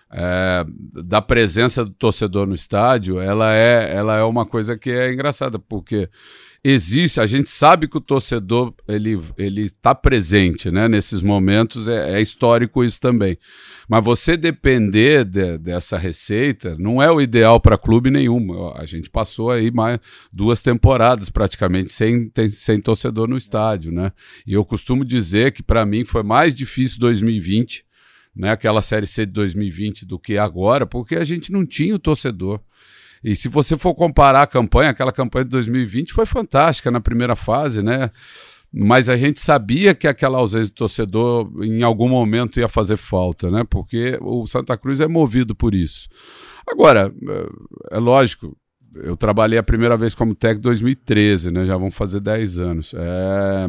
É, 0.09 0.65
da 1.03 1.21
presença 1.21 1.83
do 1.83 1.91
torcedor 1.91 2.47
no 2.47 2.55
estádio, 2.55 3.19
ela 3.19 3.53
é, 3.53 3.93
ela 3.93 4.15
é 4.15 4.23
uma 4.23 4.45
coisa 4.45 4.77
que 4.77 4.89
é 4.89 5.11
engraçada, 5.11 5.59
porque 5.59 6.09
existe, 6.63 7.19
a 7.19 7.25
gente 7.25 7.49
sabe 7.49 7.87
que 7.87 7.97
o 7.97 8.01
torcedor 8.01 8.73
ele 8.87 9.19
ele 9.37 9.65
está 9.65 9.93
presente, 9.93 10.69
né? 10.71 10.87
Nesses 10.87 11.21
momentos 11.21 11.87
é, 11.87 12.17
é, 12.17 12.21
histórico 12.21 12.83
isso 12.83 12.99
também. 12.99 13.37
Mas 13.87 14.03
você 14.03 14.35
depender 14.35 15.23
de, 15.23 15.57
dessa 15.57 15.97
receita 15.97 16.75
não 16.77 17.01
é 17.01 17.11
o 17.11 17.21
ideal 17.21 17.59
para 17.59 17.77
clube 17.77 18.09
nenhum. 18.09 18.73
A 18.75 18.85
gente 18.85 19.09
passou 19.09 19.51
aí 19.51 19.71
mais 19.71 19.99
duas 20.33 20.61
temporadas 20.61 21.29
praticamente 21.29 21.93
sem, 21.93 22.31
sem 22.49 22.79
torcedor 22.79 23.27
no 23.27 23.37
estádio, 23.37 23.91
né? 23.91 24.11
E 24.45 24.53
eu 24.53 24.65
costumo 24.65 25.05
dizer 25.05 25.51
que 25.51 25.63
para 25.63 25.85
mim 25.85 26.03
foi 26.03 26.23
mais 26.23 26.53
difícil 26.53 26.99
2020, 26.99 27.85
né? 28.35 28.51
Aquela 28.51 28.81
série 28.81 29.07
C 29.07 29.25
de 29.25 29.31
2020 29.31 30.05
do 30.05 30.19
que 30.19 30.37
agora, 30.37 30.85
porque 30.85 31.15
a 31.15 31.25
gente 31.25 31.51
não 31.51 31.65
tinha 31.65 31.95
o 31.95 31.99
torcedor. 31.99 32.59
E 33.23 33.35
se 33.35 33.47
você 33.47 33.77
for 33.77 33.93
comparar 33.93 34.43
a 34.43 34.47
campanha, 34.47 34.91
aquela 34.91 35.11
campanha 35.11 35.45
de 35.45 35.51
2020 35.51 36.13
foi 36.13 36.25
fantástica 36.25 36.91
na 36.91 36.99
primeira 36.99 37.35
fase, 37.35 37.81
né? 37.81 38.11
Mas 38.71 39.09
a 39.09 39.15
gente 39.15 39.39
sabia 39.39 39.95
que 39.95 40.07
aquela 40.07 40.37
ausência 40.37 40.67
do 40.67 40.75
torcedor 40.75 41.49
em 41.63 41.83
algum 41.83 42.09
momento 42.09 42.59
ia 42.59 42.67
fazer 42.67 42.97
falta, 42.97 43.49
né? 43.49 43.63
Porque 43.69 44.17
o 44.21 44.45
Santa 44.45 44.77
Cruz 44.77 44.99
é 44.99 45.07
movido 45.07 45.55
por 45.55 45.73
isso. 45.73 46.07
Agora, 46.69 47.13
é, 47.91 47.95
é 47.95 47.99
lógico, 47.99 48.55
eu 48.95 49.15
trabalhei 49.15 49.57
a 49.57 49.63
primeira 49.63 49.95
vez 49.95 50.13
como 50.13 50.35
técnico 50.35 50.67
em 50.67 50.71
2013, 50.71 51.51
né? 51.51 51.65
Já 51.65 51.77
vão 51.77 51.89
fazer 51.89 52.19
10 52.19 52.59
anos. 52.59 52.93
É, 52.95 53.67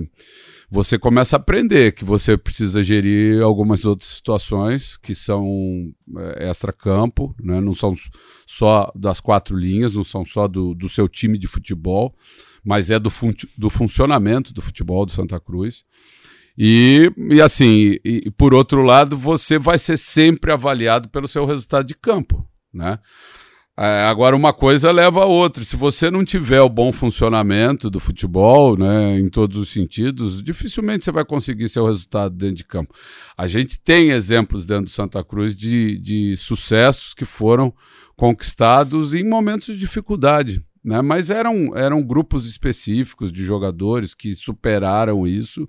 você 0.71 0.99
começa 0.99 1.37
a 1.37 1.39
aprender 1.39 1.93
que 1.93 2.05
você 2.05 2.37
precisa 2.37 2.83
gerir 2.83 3.43
algumas 3.43 3.85
outras 3.87 4.11
situações 4.11 4.97
que 4.99 5.15
são 5.15 5.93
é, 6.19 6.51
extra-campo, 6.51 7.35
né? 7.41 7.61
não 7.61 7.75
são 7.75 7.95
só 8.47 8.93
das 8.95 9.19
quatro 9.19 9.57
linhas, 9.57 9.95
não 9.95 10.05
são 10.05 10.27
só 10.27 10.47
do, 10.47 10.75
do 10.75 10.89
seu 10.89 11.09
time 11.09 11.39
de 11.39 11.47
futebol, 11.47 12.15
mas 12.63 12.91
é 12.91 12.99
do, 12.99 13.09
fun 13.09 13.33
do 13.57 13.71
funcionamento 13.71 14.53
do 14.53 14.61
futebol 14.61 15.07
do 15.07 15.13
Santa 15.13 15.41
Cruz. 15.41 15.85
E, 16.57 17.11
e 17.31 17.41
assim, 17.41 17.97
e, 18.05 18.31
por 18.37 18.53
outro 18.53 18.83
lado, 18.83 19.17
você 19.17 19.59
vai 19.59 19.79
ser 19.79 19.97
sempre 19.97 20.53
avaliado 20.53 21.09
pelo 21.09 21.29
seu 21.29 21.47
resultado 21.47 21.87
de 21.87 21.95
campo, 21.95 22.47
né? 22.75 22.99
É, 23.81 24.03
agora, 24.07 24.35
uma 24.35 24.53
coisa 24.53 24.91
leva 24.91 25.23
a 25.23 25.27
outra. 25.27 25.63
Se 25.63 25.77
você 25.77 26.11
não 26.11 26.25
tiver 26.25 26.61
o 26.61 26.69
bom 26.69 26.91
funcionamento 26.91 27.89
do 27.89 28.01
futebol, 28.01 28.77
né, 28.77 29.17
em 29.17 29.29
todos 29.29 29.57
os 29.57 29.71
sentidos, 29.71 30.43
dificilmente 30.43 31.05
você 31.05 31.13
vai 31.13 31.25
conseguir 31.25 31.69
seu 31.69 31.87
resultado 31.87 32.35
dentro 32.35 32.57
de 32.57 32.65
campo. 32.65 32.93
A 33.37 33.47
gente 33.47 33.79
tem 33.79 34.11
exemplos 34.11 34.67
dentro 34.67 34.87
do 34.87 34.91
Santa 34.91 35.23
Cruz 35.23 35.55
de, 35.55 35.97
de 36.01 36.37
sucessos 36.37 37.15
que 37.15 37.25
foram 37.25 37.73
conquistados 38.17 39.15
em 39.15 39.23
momentos 39.23 39.69
de 39.69 39.79
dificuldade. 39.79 40.61
Né? 40.85 41.01
Mas 41.01 41.31
eram, 41.31 41.77
eram 41.77 42.03
grupos 42.03 42.47
específicos 42.47 43.31
de 43.31 43.45
jogadores 43.45 44.13
que 44.13 44.35
superaram 44.35 45.25
isso. 45.25 45.69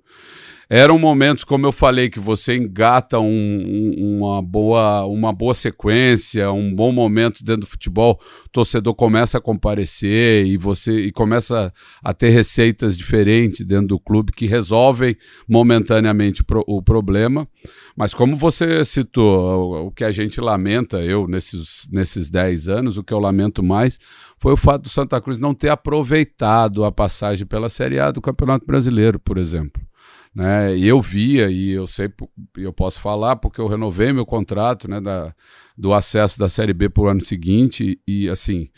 Eram 0.72 1.00
momentos, 1.00 1.42
como 1.42 1.66
eu 1.66 1.72
falei, 1.72 2.08
que 2.08 2.20
você 2.20 2.56
engata 2.56 3.18
um, 3.18 3.26
um, 3.26 4.18
uma, 4.18 4.40
boa, 4.40 5.04
uma 5.04 5.32
boa 5.32 5.52
sequência, 5.52 6.52
um 6.52 6.72
bom 6.72 6.92
momento 6.92 7.42
dentro 7.42 7.62
do 7.62 7.66
futebol, 7.66 8.20
o 8.46 8.48
torcedor 8.50 8.94
começa 8.94 9.38
a 9.38 9.40
comparecer 9.40 10.46
e 10.46 10.56
você 10.56 10.92
e 11.00 11.10
começa 11.10 11.72
a 12.00 12.14
ter 12.14 12.28
receitas 12.28 12.96
diferentes 12.96 13.66
dentro 13.66 13.88
do 13.88 13.98
clube 13.98 14.30
que 14.30 14.46
resolvem 14.46 15.16
momentaneamente 15.48 16.44
pro, 16.44 16.62
o 16.68 16.80
problema. 16.80 17.48
Mas 17.96 18.14
como 18.14 18.36
você 18.36 18.84
citou, 18.84 19.74
o, 19.74 19.86
o 19.88 19.90
que 19.90 20.04
a 20.04 20.12
gente 20.12 20.40
lamenta, 20.40 21.02
eu 21.02 21.26
nesses, 21.26 21.88
nesses 21.90 22.30
10 22.30 22.68
anos, 22.68 22.96
o 22.96 23.02
que 23.02 23.12
eu 23.12 23.18
lamento 23.18 23.60
mais 23.60 23.98
foi 24.38 24.52
o 24.52 24.56
fato 24.56 24.82
do 24.82 24.88
Santa 24.88 25.20
Cruz 25.20 25.40
não 25.40 25.52
ter 25.52 25.70
aproveitado 25.70 26.84
a 26.84 26.92
passagem 26.92 27.44
pela 27.44 27.68
Série 27.68 27.98
A 27.98 28.12
do 28.12 28.20
Campeonato 28.20 28.64
Brasileiro, 28.64 29.18
por 29.18 29.36
exemplo. 29.36 29.89
Né? 30.34 30.76
E 30.76 30.86
eu 30.86 31.00
via, 31.00 31.50
e 31.50 31.70
eu 31.70 31.86
sei, 31.86 32.08
eu 32.56 32.72
posso 32.72 33.00
falar, 33.00 33.36
porque 33.36 33.60
eu 33.60 33.66
renovei 33.66 34.12
meu 34.12 34.24
contrato 34.24 34.88
né, 34.88 35.00
da, 35.00 35.34
do 35.76 35.92
acesso 35.92 36.38
da 36.38 36.48
Série 36.48 36.72
B 36.72 36.88
para 36.88 37.02
o 37.02 37.08
ano 37.08 37.24
seguinte, 37.24 38.00
e, 38.06 38.28
assim, 38.28 38.68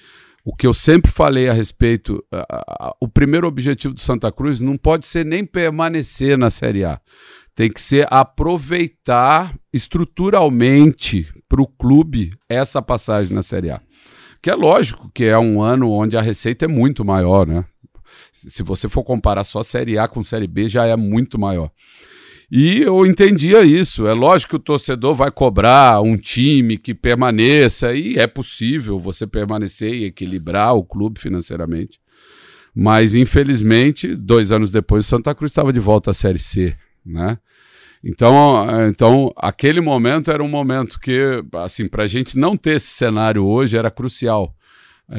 o 0.45 0.55
que 0.55 0.67
eu 0.67 0.73
sempre 0.73 1.11
falei 1.11 1.49
a 1.49 1.53
respeito, 1.53 2.25
a, 2.33 2.47
a, 2.89 2.97
o 3.01 3.07
primeiro 3.07 3.47
objetivo 3.47 3.95
do 3.95 4.01
Santa 4.01 4.33
Cruz 4.33 4.61
não 4.61 4.77
pode 4.77 5.07
ser 5.07 5.27
nem 5.27 5.45
permanecer 5.45 6.39
na 6.39 6.51
Série 6.51 6.85
A, 6.85 7.01
tem 7.55 7.71
que 7.71 7.81
ser 7.81 8.07
aproveitar 8.11 9.55
estruturalmente 9.73 11.29
para 11.49 11.61
o 11.61 11.67
clube 11.67 12.33
essa 12.49 12.81
passagem 12.81 13.35
na 13.35 13.43
Série 13.43 13.71
A. 13.71 13.81
Que 14.41 14.51
é 14.51 14.55
lógico 14.55 15.11
que 15.15 15.25
é 15.25 15.39
um 15.39 15.63
ano 15.63 15.91
onde 15.91 16.17
a 16.17 16.23
receita 16.23 16.65
é 16.65 16.69
muito 16.69 17.05
maior, 17.05 17.47
né? 17.47 17.65
Se 18.49 18.63
você 18.63 18.89
for 18.89 19.03
comparar 19.03 19.45
só 19.45 19.63
Série 19.63 19.99
A 19.99 20.09
com 20.09 20.23
Série 20.23 20.47
B, 20.47 20.69
já 20.69 20.87
é 20.87 20.97
muito 20.97 21.39
maior. 21.39 21.71
E 22.51 22.83
eu 22.83 23.07
entendia 23.07 23.65
isso. 23.65 24.07
É 24.07 24.13
lógico 24.13 24.51
que 24.51 24.57
o 24.57 24.59
torcedor 24.59 25.15
vai 25.15 25.31
cobrar 25.31 26.03
um 26.03 26.17
time 26.17 26.77
que 26.77 26.93
permaneça, 26.93 27.95
e 27.95 28.19
é 28.19 28.27
possível 28.27 28.99
você 28.99 29.27
permanecer 29.27 29.95
e 29.95 30.05
equilibrar 30.05 30.75
o 30.75 30.85
clube 30.85 31.19
financeiramente. 31.19 31.99
Mas, 32.75 33.15
infelizmente, 33.15 34.15
dois 34.15 34.53
anos 34.53 34.71
depois, 34.71 35.07
o 35.07 35.09
Santa 35.09 35.35
Cruz 35.35 35.51
estava 35.51 35.73
de 35.73 35.81
volta 35.81 36.11
à 36.11 36.15
Série 36.15 36.39
C, 36.39 36.77
né? 37.05 37.39
Então, 38.05 38.67
então, 38.89 39.33
aquele 39.37 39.81
momento 39.81 40.31
era 40.31 40.43
um 40.43 40.49
momento 40.49 40.99
que, 40.99 41.21
assim, 41.55 41.87
para 41.87 42.03
a 42.03 42.07
gente 42.07 42.37
não 42.37 42.57
ter 42.57 42.77
esse 42.77 42.89
cenário 42.89 43.47
hoje 43.47 43.77
era 43.77 43.91
crucial 43.91 44.55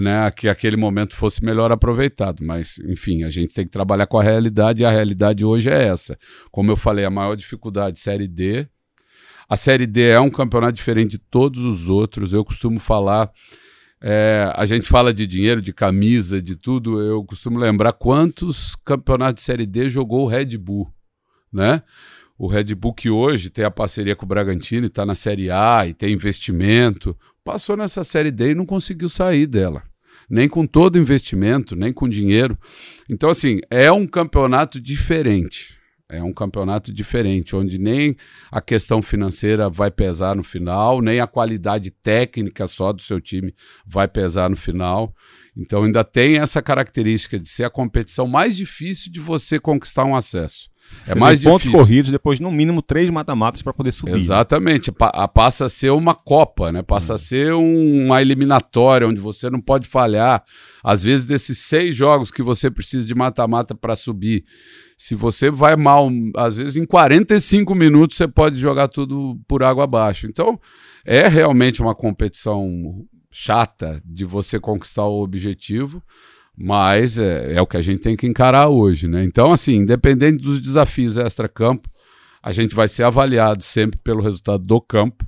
né, 0.01 0.29
que 0.31 0.47
aquele 0.47 0.75
momento 0.75 1.15
fosse 1.15 1.43
melhor 1.43 1.71
aproveitado. 1.71 2.43
Mas, 2.43 2.79
enfim, 2.79 3.23
a 3.23 3.29
gente 3.29 3.53
tem 3.53 3.65
que 3.65 3.71
trabalhar 3.71 4.07
com 4.07 4.17
a 4.17 4.23
realidade 4.23 4.83
e 4.83 4.85
a 4.85 4.91
realidade 4.91 5.45
hoje 5.45 5.69
é 5.69 5.83
essa. 5.87 6.17
Como 6.51 6.71
eu 6.71 6.75
falei, 6.75 7.05
a 7.05 7.09
maior 7.09 7.35
dificuldade, 7.35 7.99
Série 7.99 8.27
D. 8.27 8.67
A 9.47 9.55
Série 9.55 9.85
D 9.85 10.09
é 10.09 10.19
um 10.19 10.29
campeonato 10.29 10.73
diferente 10.73 11.11
de 11.11 11.17
todos 11.19 11.63
os 11.63 11.89
outros. 11.89 12.33
Eu 12.33 12.43
costumo 12.43 12.79
falar. 12.79 13.31
É, 14.01 14.51
a 14.55 14.65
gente 14.65 14.87
fala 14.89 15.13
de 15.13 15.25
dinheiro, 15.25 15.61
de 15.61 15.71
camisa, 15.71 16.41
de 16.41 16.55
tudo. 16.55 16.99
Eu 16.99 17.23
costumo 17.23 17.59
lembrar 17.59 17.93
quantos 17.93 18.75
campeonatos 18.83 19.41
de 19.41 19.45
Série 19.45 19.65
D 19.65 19.89
jogou 19.89 20.23
o 20.23 20.27
Red 20.27 20.57
Bull, 20.57 20.91
né? 21.51 21.83
O 22.37 22.47
Red 22.47 22.75
Bull 22.75 22.93
que 22.93 23.09
hoje 23.09 23.49
tem 23.49 23.63
a 23.63 23.71
parceria 23.71 24.15
com 24.15 24.25
o 24.25 24.27
Bragantino 24.27 24.85
e 24.85 24.87
está 24.87 25.05
na 25.05 25.15
Série 25.15 25.51
A 25.51 25.85
e 25.87 25.93
tem 25.93 26.11
investimento 26.11 27.15
passou 27.43 27.75
nessa 27.75 28.03
Série 28.03 28.31
D 28.31 28.51
e 28.51 28.55
não 28.55 28.65
conseguiu 28.65 29.09
sair 29.09 29.45
dela. 29.45 29.83
Nem 30.29 30.47
com 30.47 30.65
todo 30.65 30.97
investimento, 30.97 31.75
nem 31.75 31.91
com 31.91 32.07
dinheiro. 32.07 32.57
Então, 33.09 33.29
assim, 33.29 33.59
é 33.69 33.91
um 33.91 34.07
campeonato 34.07 34.79
diferente. 34.79 35.77
É 36.09 36.21
um 36.21 36.33
campeonato 36.33 36.93
diferente, 36.93 37.55
onde 37.55 37.79
nem 37.79 38.15
a 38.51 38.61
questão 38.61 39.01
financeira 39.01 39.69
vai 39.69 39.89
pesar 39.89 40.35
no 40.35 40.43
final, 40.43 41.01
nem 41.01 41.19
a 41.19 41.27
qualidade 41.27 41.89
técnica 41.89 42.67
só 42.67 42.93
do 42.93 43.01
seu 43.01 43.19
time 43.19 43.53
vai 43.85 44.07
pesar 44.07 44.49
no 44.49 44.55
final. 44.55 45.13
Então, 45.57 45.83
ainda 45.83 46.03
tem 46.03 46.37
essa 46.37 46.61
característica 46.61 47.39
de 47.39 47.49
ser 47.49 47.63
a 47.63 47.69
competição 47.69 48.27
mais 48.27 48.55
difícil 48.55 49.11
de 49.11 49.19
você 49.19 49.59
conquistar 49.59 50.05
um 50.05 50.15
acesso. 50.15 50.69
É 51.07 51.15
mais 51.15 51.43
pontos 51.43 51.67
corridos, 51.69 52.11
depois 52.11 52.39
no 52.39 52.51
mínimo 52.51 52.81
três 52.81 53.09
mata-matas 53.09 53.61
para 53.61 53.73
poder 53.73 53.91
subir. 53.91 54.15
Exatamente. 54.15 54.91
Pa 54.91 55.27
passa 55.27 55.65
a 55.65 55.69
ser 55.69 55.91
uma 55.91 56.15
Copa, 56.15 56.71
né? 56.71 56.81
Passa 56.81 57.13
hum. 57.13 57.15
a 57.15 57.19
ser 57.19 57.53
um, 57.53 58.05
uma 58.05 58.21
eliminatória 58.21 59.07
onde 59.07 59.19
você 59.19 59.49
não 59.49 59.59
pode 59.59 59.87
falhar. 59.87 60.43
Às 60.83 61.03
vezes, 61.03 61.25
desses 61.25 61.57
seis 61.59 61.95
jogos 61.95 62.31
que 62.31 62.41
você 62.41 62.71
precisa 62.71 63.05
de 63.05 63.13
mata-mata 63.13 63.75
para 63.75 63.95
subir, 63.95 64.45
se 64.97 65.15
você 65.15 65.49
vai 65.49 65.75
mal, 65.75 66.09
às 66.37 66.57
vezes 66.57 66.77
em 66.77 66.85
45 66.85 67.75
minutos 67.75 68.15
você 68.15 68.27
pode 68.27 68.59
jogar 68.59 68.87
tudo 68.87 69.39
por 69.47 69.63
água 69.63 69.83
abaixo. 69.83 70.27
Então, 70.27 70.59
é 71.05 71.27
realmente 71.27 71.81
uma 71.81 71.95
competição 71.95 73.05
chata 73.29 74.01
de 74.05 74.23
você 74.23 74.59
conquistar 74.59 75.05
o 75.05 75.21
objetivo 75.23 76.01
mas 76.57 77.17
é, 77.17 77.53
é, 77.53 77.61
o 77.61 77.67
que 77.67 77.77
a 77.77 77.81
gente 77.81 78.01
tem 78.01 78.15
que 78.15 78.27
encarar 78.27 78.69
hoje, 78.69 79.07
né? 79.07 79.23
Então, 79.23 79.51
assim, 79.51 79.77
independente 79.77 80.41
dos 80.41 80.61
desafios 80.61 81.17
extra-campo, 81.17 81.89
a 82.41 82.51
gente 82.51 82.75
vai 82.75 82.87
ser 82.87 83.03
avaliado 83.03 83.63
sempre 83.63 83.99
pelo 84.03 84.21
resultado 84.21 84.63
do 84.63 84.79
campo. 84.79 85.25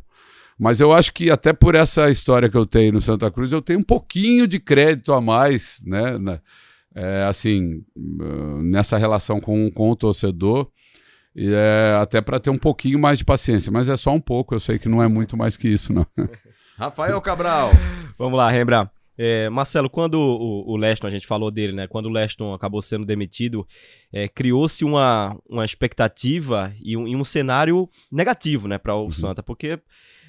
Mas 0.58 0.80
eu 0.80 0.94
acho 0.94 1.12
que 1.14 1.30
até 1.30 1.52
por 1.52 1.76
essa 1.76 2.10
história 2.10 2.50
que 2.50 2.56
eu 2.56 2.66
tenho 2.66 2.94
no 2.94 3.02
Santa 3.02 3.30
Cruz, 3.30 3.52
eu 3.52 3.62
tenho 3.62 3.80
um 3.80 3.84
pouquinho 3.84 4.48
de 4.48 4.60
crédito 4.60 5.14
a 5.14 5.20
mais, 5.20 5.82
né? 5.86 6.18
Na, 6.18 6.40
é, 6.96 7.26
assim, 7.26 7.84
nessa 8.64 8.98
relação 8.98 9.40
com, 9.40 9.70
com 9.72 9.92
o 9.92 9.96
torcedor. 9.96 10.70
E 11.36 11.52
é, 11.54 11.98
até 12.00 12.22
para 12.22 12.40
ter 12.40 12.50
um 12.50 12.58
pouquinho 12.58 12.98
mais 12.98 13.18
de 13.18 13.26
paciência, 13.26 13.70
mas 13.70 13.90
é 13.90 13.98
só 13.98 14.14
um 14.14 14.22
pouco, 14.22 14.56
eu 14.56 14.60
sei 14.60 14.80
que 14.80 14.88
não 14.88 15.04
é 15.04 15.08
muito 15.08 15.36
mais 15.36 15.58
que 15.58 15.68
isso, 15.68 15.92
não. 15.92 16.08
Rafael 16.78 17.20
Cabral. 17.22 17.72
Vamos 18.18 18.38
lá, 18.38 18.50
Rembrandt. 18.50 18.95
É, 19.18 19.50
Marcelo, 19.50 19.90
quando 19.90 20.16
o, 20.16 20.72
o 20.72 20.78
Leston, 20.78 21.08
a 21.08 21.10
gente 21.10 21.26
falou 21.26 21.50
dele, 21.50 21.74
né? 21.74 21.88
Quando 21.88 22.08
o 22.08 22.12
Leston 22.12 22.54
acabou 22.54 22.82
sendo 22.82 23.06
demitido, 23.06 23.66
é, 24.12 24.28
criou-se 24.28 24.84
uma, 24.84 25.38
uma 25.50 25.64
expectativa 25.64 26.74
e 26.82 26.98
um, 26.98 27.08
e 27.08 27.16
um 27.16 27.24
cenário 27.24 27.90
negativo, 28.12 28.68
né, 28.68 28.78
para 28.78 28.96
o 28.96 29.06
uhum. 29.06 29.12
Santa, 29.12 29.42
porque 29.42 29.80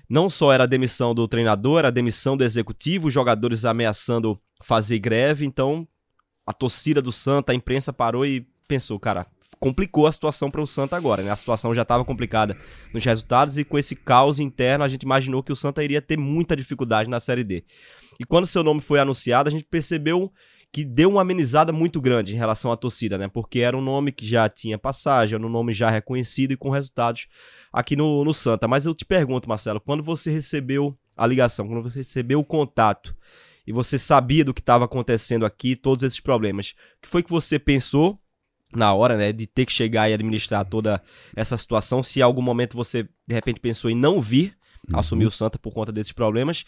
não 0.08 0.30
só 0.30 0.52
era 0.52 0.64
a 0.64 0.68
demissão 0.68 1.14
do 1.14 1.26
treinador, 1.26 1.80
era 1.80 1.88
a 1.88 1.92
demissão 1.92 2.36
do 2.36 2.44
executivo, 2.44 3.08
os 3.08 3.12
jogadores 3.12 3.64
ameaçando 3.64 4.40
fazer 4.62 4.98
greve, 4.98 5.44
então 5.44 5.86
a 6.46 6.52
torcida 6.52 7.02
do 7.02 7.10
Santa, 7.10 7.52
a 7.52 7.54
imprensa 7.54 7.92
parou 7.92 8.24
e 8.24 8.46
pensou, 8.68 8.98
cara, 9.00 9.26
complicou 9.58 10.06
a 10.06 10.12
situação 10.12 10.50
para 10.50 10.60
o 10.60 10.66
Santa 10.66 10.96
agora, 10.96 11.22
né? 11.22 11.30
A 11.30 11.36
situação 11.36 11.74
já 11.74 11.82
estava 11.82 12.04
complicada 12.04 12.56
nos 12.92 13.04
resultados 13.04 13.58
e 13.58 13.64
com 13.64 13.78
esse 13.78 13.96
caos 13.96 14.38
interno 14.38 14.84
a 14.84 14.88
gente 14.88 15.02
imaginou 15.02 15.42
que 15.42 15.52
o 15.52 15.56
Santa 15.56 15.82
iria 15.82 16.02
ter 16.02 16.18
muita 16.18 16.56
dificuldade 16.56 17.08
na 17.08 17.20
Série 17.20 17.44
D. 17.44 17.64
E 18.18 18.24
quando 18.24 18.46
seu 18.46 18.62
nome 18.62 18.80
foi 18.80 18.98
anunciado, 18.98 19.48
a 19.48 19.52
gente 19.52 19.64
percebeu 19.64 20.32
que 20.72 20.84
deu 20.84 21.10
uma 21.10 21.22
amenizada 21.22 21.72
muito 21.72 22.00
grande 22.00 22.34
em 22.34 22.36
relação 22.36 22.70
à 22.70 22.76
torcida, 22.76 23.16
né? 23.16 23.28
Porque 23.28 23.60
era 23.60 23.76
um 23.76 23.80
nome 23.80 24.12
que 24.12 24.26
já 24.26 24.48
tinha 24.48 24.78
passagem, 24.78 25.36
era 25.36 25.46
um 25.46 25.50
nome 25.50 25.72
já 25.72 25.88
reconhecido 25.88 26.52
e 26.52 26.56
com 26.56 26.70
resultados 26.70 27.28
aqui 27.72 27.96
no, 27.96 28.24
no 28.24 28.34
Santa. 28.34 28.68
Mas 28.68 28.84
eu 28.84 28.94
te 28.94 29.04
pergunto, 29.04 29.48
Marcelo, 29.48 29.80
quando 29.80 30.02
você 30.02 30.30
recebeu 30.30 30.96
a 31.16 31.26
ligação, 31.26 31.66
quando 31.66 31.82
você 31.82 32.00
recebeu 32.00 32.40
o 32.40 32.44
contato 32.44 33.16
e 33.66 33.72
você 33.72 33.96
sabia 33.96 34.44
do 34.44 34.52
que 34.52 34.60
estava 34.60 34.84
acontecendo 34.84 35.46
aqui, 35.46 35.74
todos 35.76 36.04
esses 36.04 36.20
problemas, 36.20 36.74
o 36.98 37.02
que 37.02 37.08
foi 37.08 37.22
que 37.22 37.30
você 37.30 37.58
pensou 37.58 38.20
na 38.76 38.92
hora, 38.92 39.16
né, 39.16 39.32
de 39.32 39.46
ter 39.46 39.66
que 39.66 39.72
chegar 39.72 40.08
e 40.08 40.14
administrar 40.14 40.64
toda 40.64 41.02
essa 41.34 41.56
situação? 41.56 42.02
Se 42.02 42.20
em 42.20 42.22
algum 42.22 42.42
momento 42.42 42.76
você 42.76 43.04
de 43.26 43.34
repente 43.34 43.60
pensou 43.60 43.90
em 43.90 43.94
não 43.96 44.20
vir 44.20 44.56
uhum. 44.92 44.98
assumir 44.98 45.26
o 45.26 45.30
Santa 45.30 45.58
por 45.58 45.72
conta 45.72 45.92
desses 45.92 46.12
problemas 46.12 46.64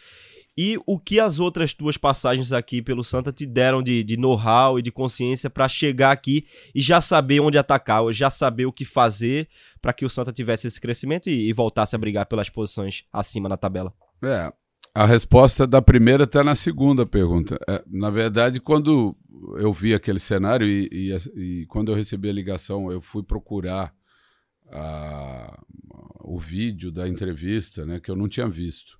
E 0.57 0.77
o 0.87 0.99
que 0.99 1.21
as 1.21 1.38
outras 1.38 1.73
duas 1.73 1.97
passagens 1.97 2.53
aqui 2.53 2.83
pelo 2.83 3.05
Santa 3.05 3.33
te 3.33 3.47
deram 3.47 3.81
de, 3.81 4.03
de 4.03 4.17
know-how 4.17 4.79
e 4.79 4.83
de 4.83 4.91
consciência 4.91 5.49
para 5.49 5.69
chegar 5.69 6.11
aqui 6.11 6.47
e 6.75 6.81
já 6.81 7.00
saber 7.00 7.38
onde 7.41 7.57
atacar, 7.57 8.03
ou 8.03 8.12
já 8.12 8.29
saber 8.29 8.67
o 8.67 8.73
que 8.73 8.85
fazer 8.85 9.49
para 9.81 9.93
que 9.93 10.05
o 10.05 10.11
Santa 10.11 10.33
tivesse 10.33 10.67
esse 10.67 10.81
crescimento 10.81 11.31
e, 11.31 11.49
e, 11.49 11.53
voltasse 11.53 11.95
a 11.95 11.99
brigar 11.99 12.27
pelas 12.27 12.50
posições 12.50 13.05
acima 13.12 13.49
na 13.49 13.57
tabela? 13.57 13.95
É, 14.21 14.53
a 14.99 15.07
resposta 15.07 15.64
da 15.64 15.81
primeira 15.81 16.25
está 16.25 16.43
na 16.43 16.57
segunda 16.57 17.07
pergunta. 17.07 17.57
É, 17.69 17.85
na 17.87 18.11
verdade, 18.11 18.61
quando 18.61 19.17
eu 19.57 19.73
vi 19.73 19.95
aquele 19.95 20.19
cenário 20.19 20.67
e, 20.67 20.88
e, 20.90 21.14
e, 21.40 21.67
quando 21.67 21.93
eu 21.93 21.95
recebi 21.95 22.28
a 22.28 22.33
ligação, 22.33 22.90
eu 22.90 23.00
fui 23.00 23.23
procurar 23.23 23.95
a, 24.73 25.57
o 26.25 26.37
vídeo 26.40 26.90
da 26.90 27.09
entrevista, 27.09 27.87
né, 27.87 28.00
que 28.00 28.11
eu 28.11 28.17
não 28.17 28.26
tinha 28.26 28.49
visto. 28.49 28.98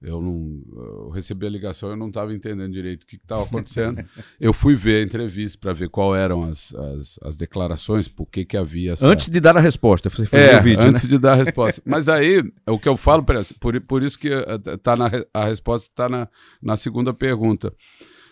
Eu 0.00 0.22
não 0.22 0.62
eu 0.76 1.10
recebi 1.10 1.44
a 1.44 1.50
ligação, 1.50 1.90
eu 1.90 1.96
não 1.96 2.06
estava 2.06 2.32
entendendo 2.32 2.72
direito 2.72 3.02
o 3.02 3.06
que 3.06 3.16
estava 3.16 3.42
acontecendo. 3.42 4.04
eu 4.38 4.52
fui 4.52 4.76
ver 4.76 5.00
a 5.00 5.04
entrevista 5.04 5.58
para 5.60 5.72
ver 5.72 5.88
qual 5.88 6.14
eram 6.14 6.44
as, 6.44 6.72
as, 6.72 7.18
as, 7.22 7.36
declarações, 7.36 8.06
por 8.06 8.26
que, 8.26 8.44
que 8.44 8.56
havia 8.56 8.92
essa... 8.92 9.04
Antes 9.04 9.28
de 9.28 9.40
dar 9.40 9.56
a 9.56 9.60
resposta, 9.60 10.08
você 10.08 10.24
foi 10.24 10.38
é, 10.38 10.60
o 10.60 10.62
vídeo, 10.62 10.82
antes 10.82 11.02
né? 11.02 11.10
de 11.10 11.18
dar 11.18 11.32
a 11.32 11.34
resposta. 11.42 11.82
Mas 11.84 12.04
daí, 12.04 12.44
o 12.68 12.78
que 12.78 12.88
eu 12.88 12.96
falo, 12.96 13.24
por, 13.58 13.80
por 13.80 14.02
isso 14.04 14.16
que 14.16 14.28
eh, 14.32 14.76
tá 14.80 14.96
na, 14.96 15.10
a 15.34 15.44
resposta 15.46 15.88
está 15.90 16.08
na, 16.08 16.28
na 16.62 16.76
segunda 16.76 17.12
pergunta. 17.12 17.74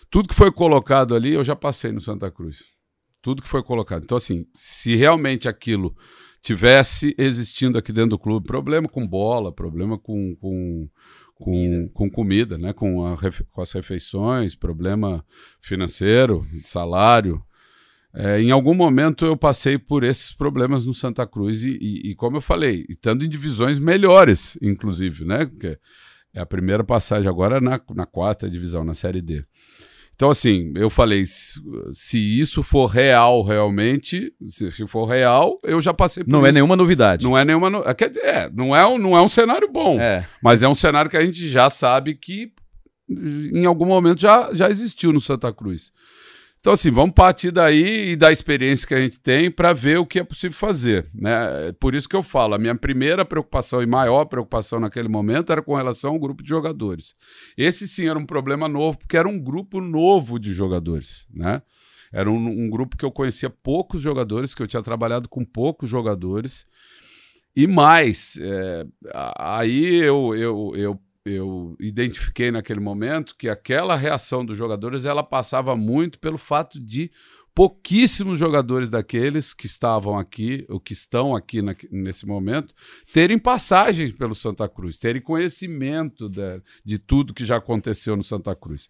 Tudo 0.09 0.29
que 0.29 0.35
foi 0.35 0.51
colocado 0.51 1.15
ali, 1.15 1.33
eu 1.33 1.43
já 1.43 1.55
passei 1.55 1.91
no 1.91 1.99
Santa 1.99 2.31
Cruz. 2.31 2.63
Tudo 3.21 3.41
que 3.41 3.49
foi 3.49 3.61
colocado. 3.61 4.03
Então, 4.03 4.17
assim, 4.17 4.45
se 4.55 4.95
realmente 4.95 5.49
aquilo 5.49 5.93
tivesse 6.41 7.13
existindo 7.17 7.77
aqui 7.77 7.91
dentro 7.91 8.11
do 8.11 8.19
clube, 8.19 8.47
problema 8.47 8.87
com 8.87 9.05
bola, 9.05 9.51
problema 9.51 9.97
com, 9.97 10.33
com 10.39 10.87
com, 11.39 11.89
com 11.93 12.09
comida, 12.09 12.57
né? 12.57 12.73
com, 12.73 13.05
a, 13.05 13.17
com 13.51 13.61
as 13.61 13.71
refeições, 13.71 14.55
problema 14.55 15.23
financeiro, 15.61 16.45
de 16.51 16.67
salário. 16.67 17.41
É, 18.13 18.41
em 18.41 18.51
algum 18.51 18.73
momento 18.73 19.25
eu 19.25 19.37
passei 19.37 19.77
por 19.77 20.03
esses 20.03 20.31
problemas 20.31 20.85
no 20.85 20.93
Santa 20.93 21.27
Cruz 21.27 21.63
e, 21.63 21.77
e, 21.79 22.11
e, 22.11 22.15
como 22.15 22.37
eu 22.37 22.41
falei, 22.41 22.85
estando 22.89 23.23
em 23.23 23.29
divisões 23.29 23.77
melhores, 23.77 24.57
inclusive, 24.61 25.23
né? 25.23 25.45
Porque 25.45 25.77
é 26.33 26.39
a 26.39 26.45
primeira 26.45 26.83
passagem 26.83 27.29
agora 27.29 27.61
na, 27.61 27.79
na 27.93 28.05
quarta 28.05 28.49
divisão, 28.49 28.83
na 28.83 28.93
Série 28.93 29.21
D. 29.21 29.45
Então, 30.17 30.31
assim, 30.31 30.73
eu 30.75 30.89
falei: 30.89 31.25
se, 31.93 32.17
isso 32.17 32.63
for 32.63 32.87
real 32.87 33.43
realmente, 33.43 34.33
se, 34.47 34.87
for 34.87 35.05
real, 35.05 35.59
eu 35.63 35.79
já 35.79 35.93
passei 35.93 36.23
por 36.23 36.31
Não 36.31 36.39
é 36.39 36.41
isso. 36.41 36.49
é 36.49 36.51
nenhuma 36.53 36.75
novidade. 36.75 37.23
Não 37.23 37.37
é 37.37 37.45
nenhuma. 37.45 37.69
No... 37.69 37.83
É, 38.23 38.49
não 38.51 38.75
é, 38.75 38.83
um, 38.83 38.97
não 38.97 39.15
é 39.15 39.21
um 39.21 39.27
cenário 39.27 39.71
bom. 39.71 40.01
É. 40.01 40.25
Mas 40.41 40.63
é 40.63 40.67
um 40.67 40.73
cenário 40.73 41.11
que 41.11 41.17
a 41.17 41.23
gente 41.23 41.47
já 41.47 41.69
sabe 41.69 42.15
que 42.15 42.51
em 43.07 43.65
algum 43.65 43.85
momento 43.85 44.19
já, 44.19 44.49
já 44.53 44.71
existiu 44.71 45.13
no 45.13 45.21
Santa 45.21 45.53
Cruz. 45.53 45.91
Então, 46.67 46.73
assim, 46.73 46.91
vamos 46.91 47.13
partir 47.13 47.49
daí 47.49 48.09
e 48.09 48.15
da 48.17 48.29
experiência 48.29 48.85
que 48.85 48.93
a 48.93 48.99
gente 48.99 49.17
tem 49.21 49.49
para 49.49 49.71
ver 49.71 49.99
o 49.99 50.05
que 50.05 50.19
é 50.19 50.23
possível 50.25 50.57
fazer. 50.57 51.09
Né? 51.15 51.71
Por 51.79 51.95
isso 51.95 52.09
que 52.09 52.15
eu 52.17 52.21
falo, 52.21 52.55
a 52.55 52.57
minha 52.57 52.75
primeira 52.75 53.23
preocupação 53.23 53.81
e 53.81 53.85
maior 53.85 54.25
preocupação 54.25 54.77
naquele 54.77 55.07
momento 55.07 55.49
era 55.49 55.61
com 55.61 55.73
relação 55.73 56.11
ao 56.11 56.19
grupo 56.19 56.43
de 56.43 56.49
jogadores. 56.49 57.15
Esse 57.57 57.87
sim 57.87 58.09
era 58.09 58.19
um 58.19 58.25
problema 58.25 58.67
novo, 58.67 58.97
porque 58.97 59.15
era 59.15 59.29
um 59.29 59.39
grupo 59.39 59.79
novo 59.79 60.37
de 60.37 60.51
jogadores. 60.51 61.25
Né? 61.33 61.61
Era 62.11 62.29
um, 62.29 62.35
um 62.35 62.69
grupo 62.69 62.97
que 62.97 63.05
eu 63.05 63.11
conhecia 63.13 63.49
poucos 63.49 64.01
jogadores, 64.01 64.53
que 64.53 64.61
eu 64.61 64.67
tinha 64.67 64.83
trabalhado 64.83 65.29
com 65.29 65.45
poucos 65.45 65.89
jogadores. 65.89 66.65
E 67.55 67.65
mais, 67.65 68.37
é, 68.41 68.85
aí 69.37 69.95
eu, 69.95 70.35
eu, 70.35 70.73
eu 70.75 70.99
eu 71.27 71.75
identifiquei 71.79 72.51
naquele 72.51 72.79
momento 72.79 73.35
que 73.37 73.49
aquela 73.49 73.95
reação 73.95 74.45
dos 74.45 74.57
jogadores 74.57 75.05
ela 75.05 75.23
passava 75.23 75.75
muito 75.75 76.19
pelo 76.19 76.37
fato 76.37 76.79
de 76.79 77.11
pouquíssimos 77.57 78.37
jogadores 78.37 78.87
daqueles 78.87 79.51
que 79.51 79.65
estavam 79.65 80.15
aqui, 80.15 80.63
ou 80.69 80.79
que 80.79 80.93
estão 80.93 81.35
aqui 81.35 81.59
na, 81.59 81.75
nesse 81.91 82.25
momento, 82.25 82.71
terem 83.11 83.39
passagem 83.39 84.11
pelo 84.11 84.35
Santa 84.35 84.69
Cruz, 84.69 84.99
terem 84.99 85.21
conhecimento 85.21 86.29
de, 86.29 86.61
de 86.85 86.99
tudo 86.99 87.33
que 87.33 87.43
já 87.43 87.57
aconteceu 87.57 88.15
no 88.15 88.23
Santa 88.23 88.55
Cruz. 88.55 88.89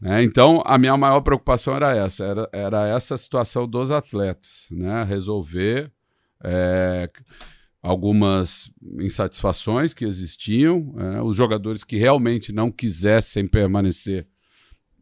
Né? 0.00 0.22
Então, 0.22 0.62
a 0.64 0.78
minha 0.78 0.96
maior 0.96 1.20
preocupação 1.20 1.76
era 1.76 1.94
essa, 1.94 2.24
era, 2.24 2.48
era 2.52 2.88
essa 2.88 3.18
situação 3.18 3.68
dos 3.68 3.90
atletas, 3.90 4.68
né? 4.70 5.04
resolver. 5.04 5.92
É, 6.42 7.10
algumas 7.82 8.70
insatisfações 8.98 9.94
que 9.94 10.04
existiam, 10.04 10.94
é, 10.98 11.22
os 11.22 11.36
jogadores 11.36 11.82
que 11.82 11.96
realmente 11.96 12.52
não 12.52 12.70
quisessem 12.70 13.46
permanecer. 13.46 14.26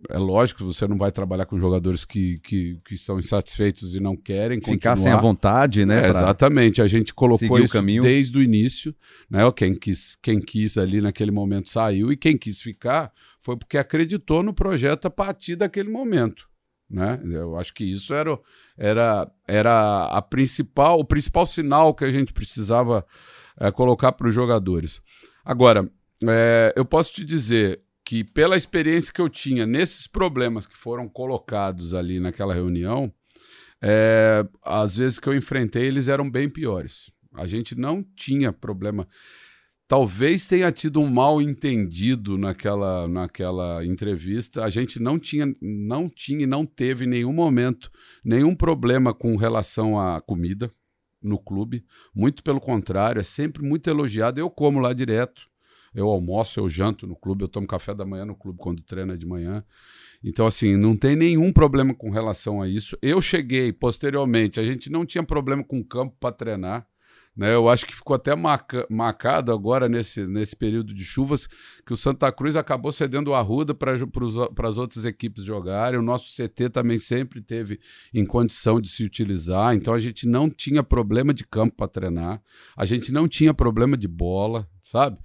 É 0.08 0.16
lógico, 0.16 0.64
você 0.64 0.86
não 0.86 0.96
vai 0.96 1.10
trabalhar 1.10 1.44
com 1.44 1.58
jogadores 1.58 2.04
que, 2.04 2.38
que, 2.38 2.78
que 2.84 2.94
estão 2.94 3.18
insatisfeitos 3.18 3.96
e 3.96 4.00
não 4.00 4.16
querem 4.16 4.60
Ficar 4.60 4.94
sem 4.94 5.10
a 5.10 5.16
vontade, 5.16 5.84
né? 5.84 6.06
É, 6.06 6.08
exatamente, 6.08 6.80
a 6.80 6.86
gente 6.86 7.12
colocou 7.12 7.58
isso 7.58 7.82
desde 7.82 8.38
o 8.38 8.42
início. 8.42 8.94
Né? 9.28 9.40
Quem, 9.50 9.74
quis, 9.74 10.16
quem 10.22 10.38
quis 10.40 10.78
ali 10.78 11.00
naquele 11.00 11.32
momento 11.32 11.68
saiu 11.68 12.12
e 12.12 12.16
quem 12.16 12.38
quis 12.38 12.60
ficar 12.60 13.12
foi 13.40 13.56
porque 13.56 13.76
acreditou 13.76 14.40
no 14.40 14.54
projeto 14.54 15.06
a 15.06 15.10
partir 15.10 15.56
daquele 15.56 15.90
momento. 15.90 16.47
Né? 16.90 17.20
Eu 17.24 17.56
acho 17.56 17.74
que 17.74 17.84
isso 17.84 18.14
era, 18.14 18.38
era, 18.76 19.30
era 19.46 20.04
a 20.06 20.22
principal, 20.22 20.98
o 20.98 21.04
principal 21.04 21.44
sinal 21.46 21.94
que 21.94 22.04
a 22.04 22.10
gente 22.10 22.32
precisava 22.32 23.04
é, 23.60 23.70
colocar 23.70 24.12
para 24.12 24.28
os 24.28 24.34
jogadores. 24.34 25.02
Agora, 25.44 25.90
é, 26.26 26.72
eu 26.76 26.84
posso 26.84 27.12
te 27.12 27.24
dizer 27.24 27.82
que 28.04 28.24
pela 28.24 28.56
experiência 28.56 29.12
que 29.12 29.20
eu 29.20 29.28
tinha 29.28 29.66
nesses 29.66 30.06
problemas 30.06 30.66
que 30.66 30.76
foram 30.76 31.08
colocados 31.08 31.92
ali 31.92 32.18
naquela 32.18 32.54
reunião, 32.54 33.12
é, 33.82 34.46
às 34.64 34.96
vezes 34.96 35.18
que 35.18 35.28
eu 35.28 35.36
enfrentei 35.36 35.84
eles 35.84 36.08
eram 36.08 36.28
bem 36.30 36.48
piores. 36.48 37.10
A 37.34 37.46
gente 37.46 37.74
não 37.74 38.02
tinha 38.16 38.52
problema 38.52 39.06
talvez 39.88 40.44
tenha 40.44 40.70
tido 40.70 41.00
um 41.00 41.08
mal 41.10 41.40
entendido 41.40 42.36
naquela, 42.36 43.08
naquela 43.08 43.84
entrevista. 43.84 44.62
A 44.62 44.70
gente 44.70 45.00
não 45.00 45.18
tinha, 45.18 45.52
não 45.60 46.08
tinha 46.08 46.42
e 46.42 46.46
não 46.46 46.66
teve 46.66 47.06
em 47.06 47.08
nenhum 47.08 47.32
momento 47.32 47.90
nenhum 48.22 48.54
problema 48.54 49.14
com 49.14 49.34
relação 49.34 49.98
à 49.98 50.20
comida 50.20 50.70
no 51.22 51.38
clube. 51.38 51.84
Muito 52.14 52.42
pelo 52.44 52.60
contrário, 52.60 53.18
é 53.18 53.24
sempre 53.24 53.66
muito 53.66 53.88
elogiado. 53.88 54.38
Eu 54.38 54.50
como 54.50 54.78
lá 54.78 54.92
direto. 54.92 55.48
Eu 55.94 56.06
almoço, 56.08 56.60
eu 56.60 56.68
janto 56.68 57.06
no 57.06 57.16
clube, 57.16 57.42
eu 57.42 57.48
tomo 57.48 57.66
café 57.66 57.94
da 57.94 58.04
manhã 58.04 58.26
no 58.26 58.36
clube 58.36 58.58
quando 58.58 58.82
treino 58.82 59.14
é 59.14 59.16
de 59.16 59.26
manhã. 59.26 59.64
Então, 60.22 60.46
assim, 60.46 60.76
não 60.76 60.94
tem 60.94 61.16
nenhum 61.16 61.50
problema 61.50 61.94
com 61.94 62.10
relação 62.10 62.60
a 62.60 62.68
isso. 62.68 62.96
Eu 63.00 63.22
cheguei 63.22 63.72
posteriormente, 63.72 64.60
a 64.60 64.64
gente 64.64 64.90
não 64.90 65.06
tinha 65.06 65.24
problema 65.24 65.64
com 65.64 65.82
campo 65.82 66.14
para 66.20 66.34
treinar. 66.34 66.86
Né? 67.38 67.54
Eu 67.54 67.68
acho 67.68 67.86
que 67.86 67.94
ficou 67.94 68.16
até 68.16 68.34
marca, 68.34 68.84
marcado 68.90 69.52
agora 69.52 69.88
nesse, 69.88 70.26
nesse 70.26 70.56
período 70.56 70.92
de 70.92 71.04
chuvas 71.04 71.46
que 71.86 71.92
o 71.92 71.96
Santa 71.96 72.32
Cruz 72.32 72.56
acabou 72.56 72.90
cedendo 72.90 73.28
o 73.28 73.34
Arruda 73.34 73.72
para 73.72 73.94
as 74.68 74.76
outras 74.76 75.04
equipes 75.04 75.44
jogarem. 75.44 76.00
O 76.00 76.02
nosso 76.02 76.34
CT 76.34 76.70
também 76.70 76.98
sempre 76.98 77.40
teve 77.40 77.78
em 78.12 78.26
condição 78.26 78.80
de 78.80 78.88
se 78.88 79.04
utilizar, 79.04 79.72
então 79.72 79.94
a 79.94 80.00
gente 80.00 80.26
não 80.26 80.50
tinha 80.50 80.82
problema 80.82 81.32
de 81.32 81.46
campo 81.46 81.76
para 81.76 81.86
treinar, 81.86 82.42
a 82.76 82.84
gente 82.84 83.12
não 83.12 83.28
tinha 83.28 83.54
problema 83.54 83.96
de 83.96 84.08
bola, 84.08 84.68
sabe? 84.80 85.20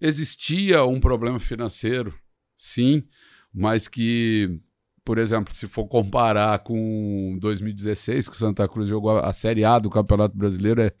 Existia 0.00 0.84
um 0.84 0.98
problema 0.98 1.38
financeiro, 1.38 2.14
sim, 2.56 3.04
mas 3.52 3.86
que 3.86 4.58
por 5.04 5.16
exemplo, 5.16 5.54
se 5.54 5.66
for 5.66 5.86
comparar 5.86 6.58
com 6.58 7.38
2016, 7.40 8.28
que 8.28 8.34
o 8.34 8.38
Santa 8.38 8.68
Cruz 8.68 8.86
jogou 8.86 9.18
a 9.18 9.32
Série 9.32 9.64
A 9.64 9.78
do 9.78 9.88
Campeonato 9.88 10.36
Brasileiro, 10.36 10.82
é, 10.82 10.92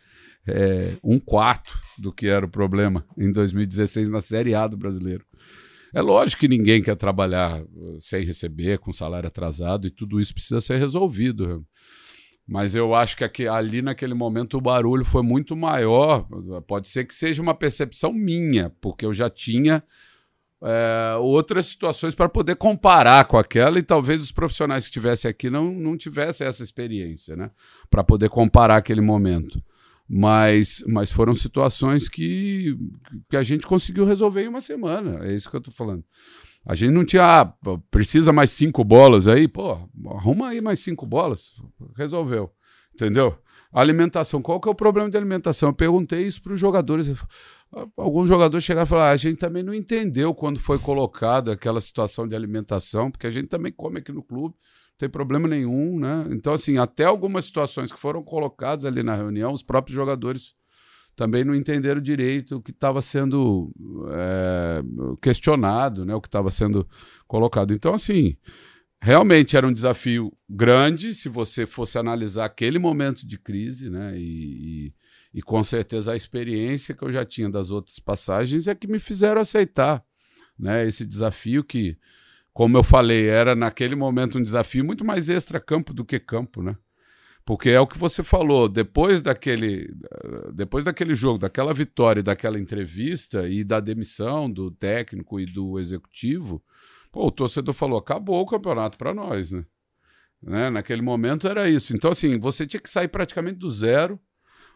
é, 0.48 0.96
um 1.02 1.18
quarto 1.18 1.78
do 1.98 2.12
que 2.12 2.26
era 2.26 2.44
o 2.44 2.48
problema 2.48 3.04
em 3.16 3.30
2016 3.30 4.08
na 4.08 4.20
Série 4.20 4.54
A 4.54 4.66
do 4.66 4.76
brasileiro. 4.76 5.24
É 5.94 6.00
lógico 6.00 6.40
que 6.40 6.48
ninguém 6.48 6.82
quer 6.82 6.96
trabalhar 6.96 7.62
uh, 7.62 8.00
sem 8.00 8.24
receber, 8.24 8.78
com 8.78 8.92
salário 8.92 9.26
atrasado, 9.26 9.86
e 9.86 9.90
tudo 9.90 10.20
isso 10.20 10.34
precisa 10.34 10.60
ser 10.60 10.78
resolvido. 10.78 11.66
Mas 12.46 12.74
eu 12.74 12.94
acho 12.94 13.16
que 13.16 13.24
aqui, 13.24 13.46
ali 13.46 13.82
naquele 13.82 14.14
momento 14.14 14.56
o 14.56 14.60
barulho 14.60 15.04
foi 15.04 15.22
muito 15.22 15.54
maior. 15.56 16.26
Pode 16.66 16.88
ser 16.88 17.04
que 17.04 17.14
seja 17.14 17.42
uma 17.42 17.54
percepção 17.54 18.12
minha, 18.12 18.70
porque 18.80 19.04
eu 19.04 19.12
já 19.12 19.28
tinha 19.28 19.82
é, 20.62 21.16
outras 21.20 21.66
situações 21.66 22.14
para 22.14 22.28
poder 22.28 22.56
comparar 22.56 23.24
com 23.26 23.36
aquela 23.36 23.78
e 23.78 23.82
talvez 23.82 24.22
os 24.22 24.32
profissionais 24.32 24.84
que 24.84 24.90
estivessem 24.90 25.30
aqui 25.30 25.50
não, 25.50 25.72
não 25.72 25.96
tivessem 25.96 26.46
essa 26.46 26.64
experiência, 26.64 27.36
né? 27.36 27.50
Para 27.90 28.02
poder 28.02 28.28
comparar 28.30 28.76
aquele 28.76 29.00
momento. 29.00 29.62
Mas, 30.08 30.82
mas 30.86 31.12
foram 31.12 31.34
situações 31.34 32.08
que, 32.08 32.74
que 33.28 33.36
a 33.36 33.42
gente 33.42 33.66
conseguiu 33.66 34.06
resolver 34.06 34.42
em 34.42 34.48
uma 34.48 34.60
semana. 34.60 35.26
É 35.26 35.34
isso 35.34 35.50
que 35.50 35.56
eu 35.56 35.60
tô 35.60 35.70
falando. 35.70 36.02
A 36.64 36.74
gente 36.74 36.92
não 36.92 37.04
tinha, 37.04 37.40
ah, 37.40 37.54
precisa 37.90 38.32
mais 38.32 38.50
cinco 38.50 38.82
bolas 38.82 39.28
aí, 39.28 39.46
pô, 39.46 39.72
arruma 40.06 40.48
aí 40.48 40.60
mais 40.60 40.80
cinco 40.80 41.06
bolas. 41.06 41.52
Resolveu. 41.96 42.50
Entendeu? 42.94 43.38
Alimentação. 43.72 44.40
Qual 44.40 44.60
que 44.60 44.68
é 44.68 44.72
o 44.72 44.74
problema 44.74 45.10
de 45.10 45.16
alimentação? 45.16 45.68
Eu 45.68 45.74
perguntei 45.74 46.26
isso 46.26 46.42
para 46.42 46.54
os 46.54 46.60
jogadores. 46.60 47.08
Alguns 47.96 48.28
jogadores 48.28 48.64
chegaram 48.64 48.86
e 48.86 48.88
falaram: 48.88 49.10
ah, 49.10 49.12
a 49.12 49.16
gente 49.16 49.38
também 49.38 49.62
não 49.62 49.74
entendeu 49.74 50.34
quando 50.34 50.58
foi 50.58 50.78
colocado 50.78 51.50
aquela 51.50 51.80
situação 51.80 52.26
de 52.26 52.34
alimentação, 52.34 53.10
porque 53.10 53.26
a 53.26 53.30
gente 53.30 53.48
também 53.48 53.70
come 53.70 53.98
aqui 53.98 54.10
no 54.10 54.22
clube, 54.22 54.54
tem 54.98 55.08
problema 55.08 55.46
nenhum, 55.46 55.98
né? 55.98 56.26
Então, 56.30 56.52
assim, 56.52 56.76
até 56.76 57.04
algumas 57.04 57.44
situações 57.44 57.92
que 57.92 57.98
foram 57.98 58.22
colocadas 58.22 58.84
ali 58.84 59.02
na 59.02 59.14
reunião, 59.14 59.52
os 59.52 59.62
próprios 59.62 59.94
jogadores 59.94 60.56
também 61.14 61.44
não 61.44 61.54
entenderam 61.54 62.00
direito 62.00 62.56
o 62.56 62.62
que 62.62 62.72
estava 62.72 63.00
sendo 63.00 63.72
é, 64.10 64.74
questionado, 65.22 66.04
né? 66.04 66.14
O 66.14 66.20
que 66.20 66.28
estava 66.28 66.50
sendo 66.50 66.86
colocado. 67.26 67.72
Então, 67.72 67.94
assim, 67.94 68.36
realmente 69.00 69.56
era 69.56 69.66
um 69.66 69.72
desafio 69.72 70.32
grande 70.48 71.14
se 71.14 71.28
você 71.28 71.64
fosse 71.64 71.96
analisar 71.96 72.44
aquele 72.44 72.78
momento 72.78 73.26
de 73.26 73.38
crise, 73.38 73.88
né? 73.88 74.18
E, 74.18 74.86
e, 74.88 74.94
e, 75.34 75.42
com 75.42 75.62
certeza 75.62 76.12
a 76.12 76.16
experiência 76.16 76.94
que 76.94 77.02
eu 77.02 77.12
já 77.12 77.24
tinha 77.24 77.48
das 77.48 77.70
outras 77.70 77.98
passagens 78.00 78.66
é 78.66 78.74
que 78.74 78.88
me 78.88 78.98
fizeram 78.98 79.40
aceitar, 79.40 80.04
né? 80.58 80.86
Esse 80.86 81.06
desafio 81.06 81.62
que, 81.62 81.96
como 82.58 82.76
eu 82.76 82.82
falei, 82.82 83.28
era 83.28 83.54
naquele 83.54 83.94
momento 83.94 84.36
um 84.36 84.42
desafio 84.42 84.84
muito 84.84 85.04
mais 85.04 85.28
extra-campo 85.28 85.94
do 85.94 86.04
que 86.04 86.18
campo, 86.18 86.60
né? 86.60 86.76
Porque 87.46 87.70
é 87.70 87.78
o 87.78 87.86
que 87.86 87.96
você 87.96 88.20
falou, 88.20 88.68
depois 88.68 89.20
daquele, 89.20 89.94
depois 90.52 90.84
daquele 90.84 91.14
jogo, 91.14 91.38
daquela 91.38 91.72
vitória, 91.72 92.20
daquela 92.20 92.58
entrevista 92.58 93.48
e 93.48 93.62
da 93.62 93.78
demissão 93.78 94.50
do 94.50 94.72
técnico 94.72 95.38
e 95.38 95.46
do 95.46 95.78
executivo, 95.78 96.60
Pô, 97.12 97.28
o 97.28 97.30
torcedor 97.30 97.72
falou: 97.72 97.96
acabou 97.96 98.42
o 98.42 98.46
campeonato 98.46 98.98
para 98.98 99.14
nós, 99.14 99.52
né? 99.52 99.64
né? 100.42 100.68
Naquele 100.68 101.00
momento 101.00 101.46
era 101.46 101.70
isso. 101.70 101.94
Então, 101.94 102.10
assim, 102.10 102.40
você 102.40 102.66
tinha 102.66 102.80
que 102.80 102.90
sair 102.90 103.06
praticamente 103.06 103.60
do 103.60 103.70
zero, 103.70 104.18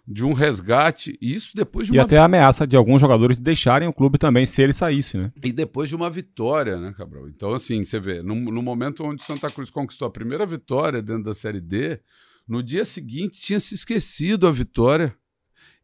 de 0.06 0.24
um 0.24 0.32
resgate, 0.32 1.16
e 1.20 1.34
isso 1.34 1.52
depois 1.54 1.86
de 1.86 1.92
uma. 1.92 1.98
E 1.98 2.00
até 2.00 2.18
a 2.18 2.24
ameaça 2.24 2.66
de 2.66 2.76
alguns 2.76 3.00
jogadores 3.00 3.38
deixarem 3.38 3.86
o 3.86 3.92
clube 3.92 4.18
também 4.18 4.44
se 4.44 4.60
ele 4.60 4.72
saísse, 4.72 5.16
né? 5.16 5.28
E 5.42 5.52
depois 5.52 5.88
de 5.88 5.94
uma 5.94 6.10
vitória, 6.10 6.76
né, 6.76 6.92
Cabral? 6.96 7.28
Então, 7.28 7.52
assim, 7.52 7.84
você 7.84 8.00
vê, 8.00 8.22
no, 8.22 8.34
no 8.34 8.62
momento 8.62 9.04
onde 9.04 9.22
Santa 9.22 9.50
Cruz 9.50 9.70
conquistou 9.70 10.08
a 10.08 10.10
primeira 10.10 10.44
vitória 10.44 11.00
dentro 11.00 11.24
da 11.24 11.34
Série 11.34 11.60
D, 11.60 12.00
no 12.48 12.62
dia 12.62 12.84
seguinte 12.84 13.40
tinha 13.40 13.60
se 13.60 13.74
esquecido 13.74 14.48
a 14.48 14.50
vitória 14.50 15.16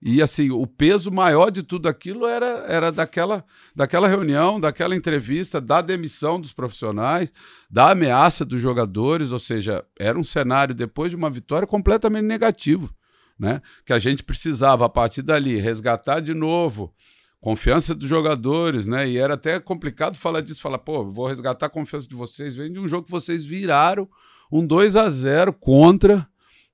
e 0.00 0.22
assim, 0.22 0.50
o 0.50 0.66
peso 0.66 1.10
maior 1.10 1.50
de 1.50 1.62
tudo 1.62 1.88
aquilo 1.88 2.24
era, 2.24 2.64
era 2.68 2.92
daquela, 2.92 3.44
daquela 3.74 4.06
reunião, 4.06 4.60
daquela 4.60 4.94
entrevista, 4.94 5.60
da 5.60 5.80
demissão 5.80 6.40
dos 6.40 6.52
profissionais, 6.52 7.32
da 7.68 7.90
ameaça 7.90 8.44
dos 8.44 8.60
jogadores, 8.60 9.32
ou 9.32 9.40
seja, 9.40 9.84
era 9.98 10.16
um 10.16 10.22
cenário 10.22 10.74
depois 10.74 11.10
de 11.10 11.16
uma 11.16 11.28
vitória 11.28 11.66
completamente 11.66 12.24
negativo, 12.24 12.94
né? 13.38 13.62
Que 13.86 13.92
a 13.92 13.98
gente 13.98 14.22
precisava 14.22 14.86
a 14.86 14.88
partir 14.88 15.22
dali 15.22 15.56
resgatar 15.56 16.20
de 16.20 16.34
novo 16.34 16.94
confiança 17.40 17.94
dos 17.94 18.08
jogadores, 18.08 18.86
né? 18.86 19.08
E 19.08 19.16
era 19.16 19.34
até 19.34 19.60
complicado 19.60 20.16
falar 20.16 20.40
disso, 20.40 20.60
falar, 20.60 20.78
pô, 20.78 21.04
vou 21.04 21.28
resgatar 21.28 21.66
a 21.66 21.70
confiança 21.70 22.08
de 22.08 22.14
vocês, 22.14 22.56
vem 22.56 22.72
de 22.72 22.80
um 22.80 22.88
jogo 22.88 23.04
que 23.04 23.12
vocês 23.12 23.44
viraram 23.44 24.08
um 24.50 24.66
2 24.66 24.96
a 24.96 25.08
0 25.08 25.52
contra 25.52 26.28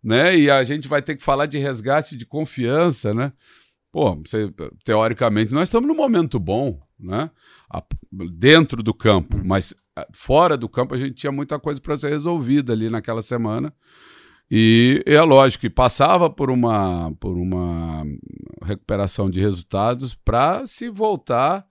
né? 0.05 0.37
E 0.39 0.51
a 0.51 0.63
gente 0.63 0.87
vai 0.87 1.01
ter 1.01 1.17
que 1.17 1.23
falar 1.23 1.47
de 1.47 1.57
resgate 1.57 2.15
de 2.15 2.27
confiança, 2.27 3.15
né? 3.15 3.33
Pô, 3.91 4.15
você, 4.17 4.53
teoricamente, 4.85 5.55
nós 5.55 5.69
estamos 5.69 5.89
num 5.89 5.97
momento 5.97 6.39
bom, 6.39 6.79
né? 7.01 7.31
Dentro 8.13 8.83
do 8.83 8.93
campo, 8.93 9.41
mas 9.43 9.73
fora 10.13 10.57
do 10.57 10.69
campo 10.69 10.95
a 10.95 10.99
gente 10.99 11.15
tinha 11.15 11.33
muita 11.33 11.59
coisa 11.59 11.81
para 11.81 11.97
ser 11.97 12.11
resolvida 12.11 12.73
ali 12.75 12.91
naquela 12.91 13.23
semana. 13.23 13.73
E 14.51 15.03
é 15.07 15.21
lógico 15.21 15.63
que 15.63 15.71
passava 15.71 16.29
por 16.29 16.51
uma, 16.51 17.13
por 17.19 17.37
uma 17.37 18.05
recuperação 18.63 19.29
de 19.31 19.41
resultados 19.41 20.15
para 20.15 20.67
se 20.67 20.89
voltar 20.89 21.67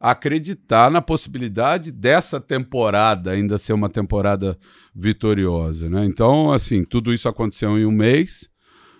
acreditar 0.00 0.90
na 0.90 1.02
possibilidade 1.02 1.92
dessa 1.92 2.40
temporada 2.40 3.32
ainda 3.32 3.58
ser 3.58 3.74
uma 3.74 3.90
temporada 3.90 4.58
vitoriosa, 4.94 5.90
né? 5.90 6.06
Então, 6.06 6.50
assim, 6.50 6.82
tudo 6.82 7.12
isso 7.12 7.28
aconteceu 7.28 7.78
em 7.78 7.84
um 7.84 7.90
mês, 7.90 8.48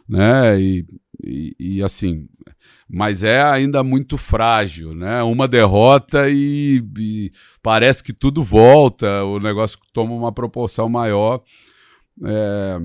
né? 0.06 0.61
E, 0.61 0.85
e, 1.24 1.56
e, 1.59 1.83
assim, 1.83 2.28
mas 2.87 3.22
é 3.22 3.42
ainda 3.42 3.83
muito 3.83 4.18
frágil, 4.18 4.94
né? 4.94 5.22
Uma 5.22 5.48
derrota 5.48 6.28
e, 6.28 6.85
e, 6.98 7.33
parece 7.62 8.04
que 8.04 8.12
tudo 8.12 8.42
volta, 8.42 9.24
o 9.24 9.38
negócio 9.38 9.78
toma 9.94 10.12
uma 10.12 10.33
proporção 10.33 10.87
maior. 10.87 11.42
É, 12.22 12.78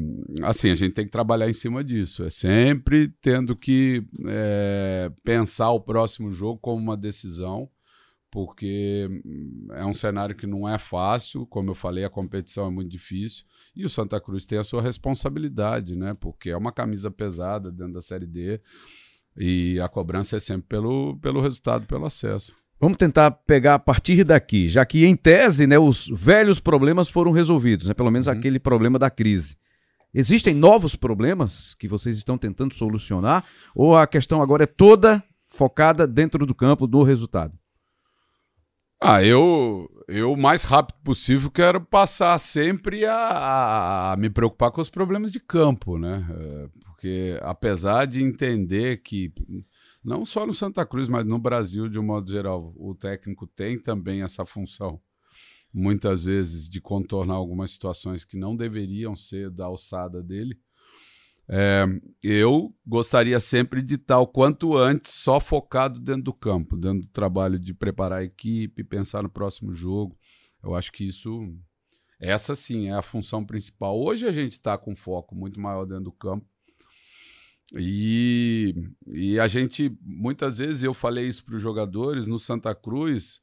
assim, 0.44 0.70
a 0.70 0.76
gente 0.76 0.94
tem 0.94 1.06
que 1.06 1.12
trabalhar 1.12 1.50
em 1.50 1.54
cima 1.54 1.84
disso. 1.84 2.24
É 2.24 2.30
sempre 2.30 3.10
tendo 3.22 3.56
que 3.56 4.04
é, 4.28 5.12
pensar 5.24 5.72
o 5.72 5.80
próximo 5.80 6.32
jogo 6.32 6.60
como 6.60 6.82
uma 6.82 6.98
decisão 6.98 7.70
porque 8.36 9.08
hum, 9.26 9.68
é 9.72 9.86
um 9.86 9.94
cenário 9.94 10.36
que 10.36 10.46
não 10.46 10.68
é 10.68 10.78
fácil, 10.78 11.48
como 11.48 11.70
eu 11.70 11.74
falei, 11.74 12.04
a 12.04 12.10
competição 12.10 12.68
é 12.68 12.70
muito 12.70 12.92
difícil, 12.92 13.46
e 13.74 13.86
o 13.86 13.90
Santa 13.90 14.20
Cruz 14.20 14.46
tem 14.46 14.58
a 14.58 14.64
sua 14.64 14.82
responsabilidade, 14.82 15.96
né? 15.96 16.14
Porque 16.14 16.50
é 16.50 16.58
uma 16.58 16.74
camisa 16.74 17.10
pesada 17.10 17.72
dentro 17.72 17.94
da 17.94 18.02
Série 18.02 18.28
D, 18.28 18.60
e 19.38 19.80
a 19.80 19.88
cobrança 19.88 20.36
é 20.36 20.40
sempre 20.42 20.68
pelo, 20.68 21.18
pelo 21.20 21.40
resultado, 21.40 21.86
pelo 21.88 22.06
acesso. 22.06 22.54
Vamos 22.80 22.98
tentar 22.98 23.32
pegar 23.32 23.76
a 23.76 23.80
partir 23.80 24.24
daqui, 24.24 24.68
já 24.68 24.86
que 24.86 25.06
em 25.06 25.16
tese, 25.16 25.66
né, 25.66 25.80
os 25.80 26.10
velhos 26.14 26.60
problemas 26.60 27.08
foram 27.08 27.32
resolvidos, 27.32 27.88
né, 27.88 27.94
pelo 27.94 28.12
menos 28.12 28.28
uhum. 28.28 28.34
aquele 28.34 28.60
problema 28.60 29.00
da 29.00 29.10
crise. 29.10 29.56
Existem 30.14 30.54
novos 30.54 30.96
problemas 30.96 31.76
que 31.76 31.88
vocês 31.88 32.18
estão 32.18 32.38
tentando 32.38 32.74
solucionar 32.74 33.44
ou 33.76 33.98
a 33.98 34.08
questão 34.08 34.42
agora 34.42 34.64
é 34.64 34.68
toda 34.68 35.24
focada 35.50 36.06
dentro 36.06 36.46
do 36.46 36.56
campo 36.56 36.86
do 36.88 37.04
resultado? 37.04 37.54
Ah, 39.02 39.24
eu, 39.24 39.90
eu 40.08 40.32
o 40.32 40.38
mais 40.38 40.64
rápido 40.64 40.98
possível 41.04 41.52
quero 41.52 41.82
passar 41.82 42.38
sempre 42.40 43.06
a, 43.06 44.14
a, 44.14 44.18
me 44.18 44.30
preocupar 44.30 44.72
com 44.72 44.82
os 44.82 44.90
problemas 44.90 45.32
de 45.32 45.40
campo, 45.40 45.98
né? 45.98 46.26
É, 46.30 46.70
porque 46.86 47.38
apesar 47.42 48.06
de 48.06 48.24
entender 48.24 49.02
que 49.04 49.34
não 50.06 50.24
só 50.24 50.46
no 50.46 50.54
Santa 50.54 50.86
Cruz, 50.86 51.10
mas 51.10 51.26
no 51.26 51.40
Brasil 51.40 51.90
de 51.90 51.98
um 51.98 52.04
modo 52.04 52.30
geral, 52.30 52.74
o 52.78 52.94
técnico 52.94 53.48
tem 53.48 53.80
também 53.80 54.22
essa 54.22 54.46
função, 54.46 55.02
muitas 55.74 56.26
vezes 56.26 56.70
de 56.70 56.80
contornar 56.80 57.34
algumas 57.34 57.72
situações 57.72 58.24
que 58.24 58.38
não 58.38 58.56
deveriam 58.56 59.16
ser 59.16 59.50
da 59.50 59.66
alçada 59.66 60.22
dele. 60.22 60.60
É, 61.48 61.86
eu 62.24 62.74
gostaria 62.86 63.40
sempre 63.40 63.82
de 63.82 63.96
estar 63.96 64.20
o 64.20 64.28
quanto 64.28 64.78
antes 64.78 65.12
só 65.12 65.40
focado 65.40 66.00
dentro 66.00 66.24
do 66.24 66.34
campo, 66.34 66.78
dentro 66.78 67.02
do 67.02 67.08
trabalho 67.08 67.58
de 67.58 67.74
preparar 67.74 68.20
a 68.20 68.24
equipe, 68.24 68.84
pensar 68.84 69.24
no 69.24 69.30
próximo 69.30 69.74
jogo. 69.74 70.18
Eu 70.64 70.76
acho 70.76 70.92
que 70.92 71.04
isso, 71.04 71.52
essa 72.20 72.56
sim 72.56 72.90
é 72.90 72.94
a 72.94 73.02
função 73.02 73.44
principal. 73.44 74.00
Hoje 74.00 74.28
a 74.28 74.32
gente 74.32 74.54
está 74.54 74.78
com 74.78 74.96
foco 74.96 75.36
muito 75.36 75.60
maior 75.60 75.86
dentro 75.86 76.06
do 76.06 76.12
campo. 76.12 76.46
E, 77.74 78.74
e 79.08 79.40
a 79.40 79.48
gente, 79.48 79.98
muitas 80.02 80.60
vezes, 80.60 80.84
eu 80.84 80.94
falei 80.94 81.28
isso 81.28 81.44
para 81.44 81.56
os 81.56 81.62
jogadores, 81.62 82.28
no 82.28 82.38
Santa 82.38 82.76
Cruz, 82.76 83.42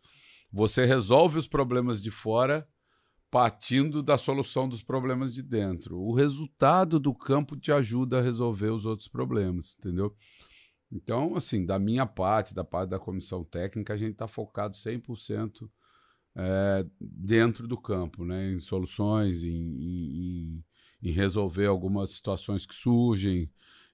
você 0.52 0.84
resolve 0.84 1.38
os 1.38 1.48
problemas 1.48 2.00
de 2.00 2.10
fora 2.10 2.66
partindo 3.30 4.02
da 4.02 4.18
solução 4.18 4.68
dos 4.68 4.82
problemas 4.82 5.32
de 5.32 5.42
dentro. 5.42 5.98
O 5.98 6.12
resultado 6.12 7.00
do 7.00 7.14
campo 7.14 7.56
te 7.56 7.72
ajuda 7.72 8.18
a 8.18 8.22
resolver 8.22 8.68
os 8.68 8.84
outros 8.84 9.08
problemas, 9.08 9.74
entendeu? 9.78 10.14
Então, 10.92 11.34
assim, 11.34 11.64
da 11.64 11.78
minha 11.78 12.04
parte, 12.04 12.54
da 12.54 12.62
parte 12.62 12.90
da 12.90 12.98
comissão 12.98 13.42
técnica, 13.42 13.94
a 13.94 13.96
gente 13.96 14.12
está 14.12 14.28
focado 14.28 14.76
100% 14.76 15.66
é, 16.36 16.86
dentro 17.00 17.66
do 17.66 17.80
campo, 17.80 18.22
né? 18.22 18.52
em 18.52 18.60
soluções, 18.60 19.42
em, 19.42 19.48
em, 19.50 20.64
em 21.02 21.10
resolver 21.10 21.66
algumas 21.66 22.10
situações 22.10 22.66
que 22.66 22.74
surgem, 22.74 23.50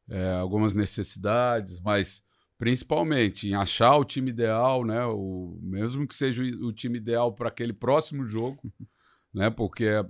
é, 0.09 0.33
algumas 0.33 0.75
necessidades, 0.75 1.81
mas 1.81 2.23
principalmente 2.57 3.49
em 3.49 3.55
achar 3.55 3.97
o 3.97 4.05
time 4.05 4.31
ideal, 4.31 4.85
né? 4.85 5.05
o, 5.07 5.59
mesmo 5.62 6.07
que 6.07 6.14
seja 6.14 6.42
o 6.42 6.73
time 6.73 6.99
ideal 6.99 7.33
para 7.33 7.49
aquele 7.49 7.73
próximo 7.73 8.27
jogo 8.27 8.73
né? 9.33 9.51
Porque 9.51 9.85
é, 9.85 10.05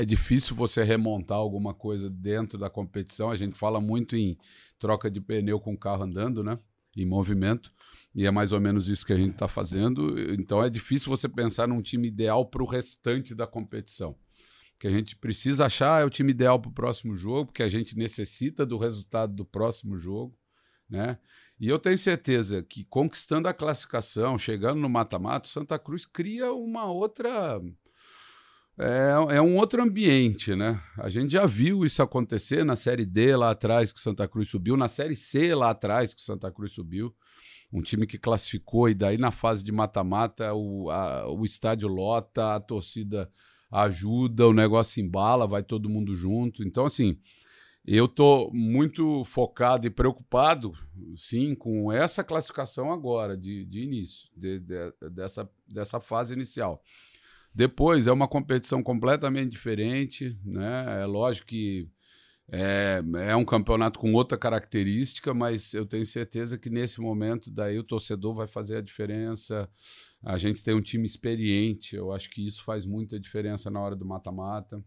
é 0.00 0.04
difícil 0.04 0.54
você 0.54 0.82
remontar 0.82 1.38
alguma 1.38 1.74
coisa 1.74 2.08
dentro 2.10 2.58
da 2.58 2.70
competição. 2.70 3.30
A 3.30 3.36
gente 3.36 3.56
fala 3.56 3.80
muito 3.80 4.16
em 4.16 4.36
troca 4.78 5.10
de 5.10 5.20
pneu 5.20 5.60
com 5.60 5.74
o 5.74 5.78
carro 5.78 6.04
andando, 6.04 6.42
né? 6.42 6.58
Em 6.96 7.06
movimento. 7.06 7.72
E 8.14 8.24
é 8.26 8.30
mais 8.30 8.52
ou 8.52 8.60
menos 8.60 8.88
isso 8.88 9.04
que 9.04 9.12
a 9.12 9.16
gente 9.16 9.32
está 9.32 9.48
fazendo. 9.48 10.18
Então 10.32 10.62
é 10.62 10.70
difícil 10.70 11.08
você 11.08 11.28
pensar 11.28 11.66
num 11.66 11.82
time 11.82 12.08
ideal 12.08 12.46
para 12.46 12.62
o 12.62 12.66
restante 12.66 13.34
da 13.34 13.46
competição. 13.46 14.16
Que 14.78 14.86
a 14.86 14.90
gente 14.90 15.16
precisa 15.16 15.66
achar 15.66 16.02
é 16.02 16.04
o 16.04 16.10
time 16.10 16.30
ideal 16.30 16.60
para 16.60 16.68
o 16.68 16.74
próximo 16.74 17.14
jogo, 17.14 17.46
porque 17.46 17.62
a 17.62 17.68
gente 17.68 17.96
necessita 17.96 18.66
do 18.66 18.76
resultado 18.76 19.34
do 19.34 19.44
próximo 19.44 19.98
jogo. 19.98 20.36
Né? 20.88 21.18
E 21.58 21.68
eu 21.68 21.78
tenho 21.78 21.96
certeza 21.96 22.62
que 22.62 22.84
conquistando 22.84 23.48
a 23.48 23.54
classificação, 23.54 24.36
chegando 24.36 24.80
no 24.80 24.88
mata-mata, 24.88 25.48
Santa 25.48 25.78
Cruz 25.78 26.04
cria 26.04 26.52
uma 26.52 26.86
outra 26.86 27.60
é, 28.78 29.36
é, 29.36 29.40
um 29.40 29.56
outro 29.56 29.80
ambiente, 29.82 30.54
né? 30.56 30.82
A 30.98 31.08
gente 31.08 31.32
já 31.32 31.46
viu 31.46 31.84
isso 31.84 32.02
acontecer 32.02 32.64
na 32.64 32.74
Série 32.74 33.06
D 33.06 33.36
lá 33.36 33.50
atrás, 33.50 33.92
que 33.92 34.00
o 34.00 34.02
Santa 34.02 34.26
Cruz 34.26 34.48
subiu, 34.48 34.76
na 34.76 34.88
Série 34.88 35.14
C 35.14 35.54
lá 35.54 35.70
atrás, 35.70 36.12
que 36.12 36.20
o 36.20 36.24
Santa 36.24 36.50
Cruz 36.50 36.72
subiu. 36.72 37.14
Um 37.72 37.80
time 37.80 38.06
que 38.06 38.18
classificou, 38.18 38.88
e 38.88 38.94
daí 38.94 39.16
na 39.16 39.30
fase 39.30 39.62
de 39.62 39.70
mata-mata 39.70 40.52
o, 40.54 40.88
o 41.36 41.44
estádio 41.44 41.88
lota, 41.88 42.56
a 42.56 42.60
torcida 42.60 43.30
ajuda, 43.74 44.46
o 44.46 44.52
negócio 44.52 45.02
embala, 45.02 45.48
vai 45.48 45.62
todo 45.62 45.90
mundo 45.90 46.14
junto. 46.14 46.62
Então, 46.62 46.84
assim, 46.84 47.18
eu 47.84 48.04
estou 48.04 48.52
muito 48.54 49.24
focado 49.24 49.86
e 49.86 49.90
preocupado, 49.90 50.72
sim, 51.16 51.54
com 51.54 51.92
essa 51.92 52.22
classificação 52.22 52.92
agora, 52.92 53.36
de, 53.36 53.64
de 53.64 53.82
início, 53.82 54.30
de, 54.36 54.60
de, 54.60 54.92
dessa, 55.10 55.50
dessa 55.66 55.98
fase 55.98 56.32
inicial. 56.34 56.80
Depois 57.52 58.06
é 58.06 58.12
uma 58.12 58.28
competição 58.28 58.82
completamente 58.82 59.50
diferente, 59.50 60.38
né? 60.44 61.02
É 61.02 61.06
lógico 61.06 61.48
que 61.48 61.88
é, 62.50 63.02
é 63.28 63.36
um 63.36 63.44
campeonato 63.44 63.98
com 63.98 64.12
outra 64.12 64.36
característica, 64.36 65.32
mas 65.32 65.72
eu 65.72 65.86
tenho 65.86 66.04
certeza 66.04 66.58
que 66.58 66.68
nesse 66.68 67.00
momento 67.00 67.50
daí 67.50 67.78
o 67.78 67.84
torcedor 67.84 68.34
vai 68.34 68.46
fazer 68.46 68.76
a 68.76 68.82
diferença. 68.82 69.68
A 70.22 70.36
gente 70.36 70.62
tem 70.62 70.74
um 70.74 70.82
time 70.82 71.06
experiente, 71.06 71.96
eu 71.96 72.12
acho 72.12 72.30
que 72.30 72.46
isso 72.46 72.62
faz 72.62 72.84
muita 72.84 73.18
diferença 73.18 73.70
na 73.70 73.80
hora 73.80 73.96
do 73.96 74.04
mata-mata. 74.04 74.84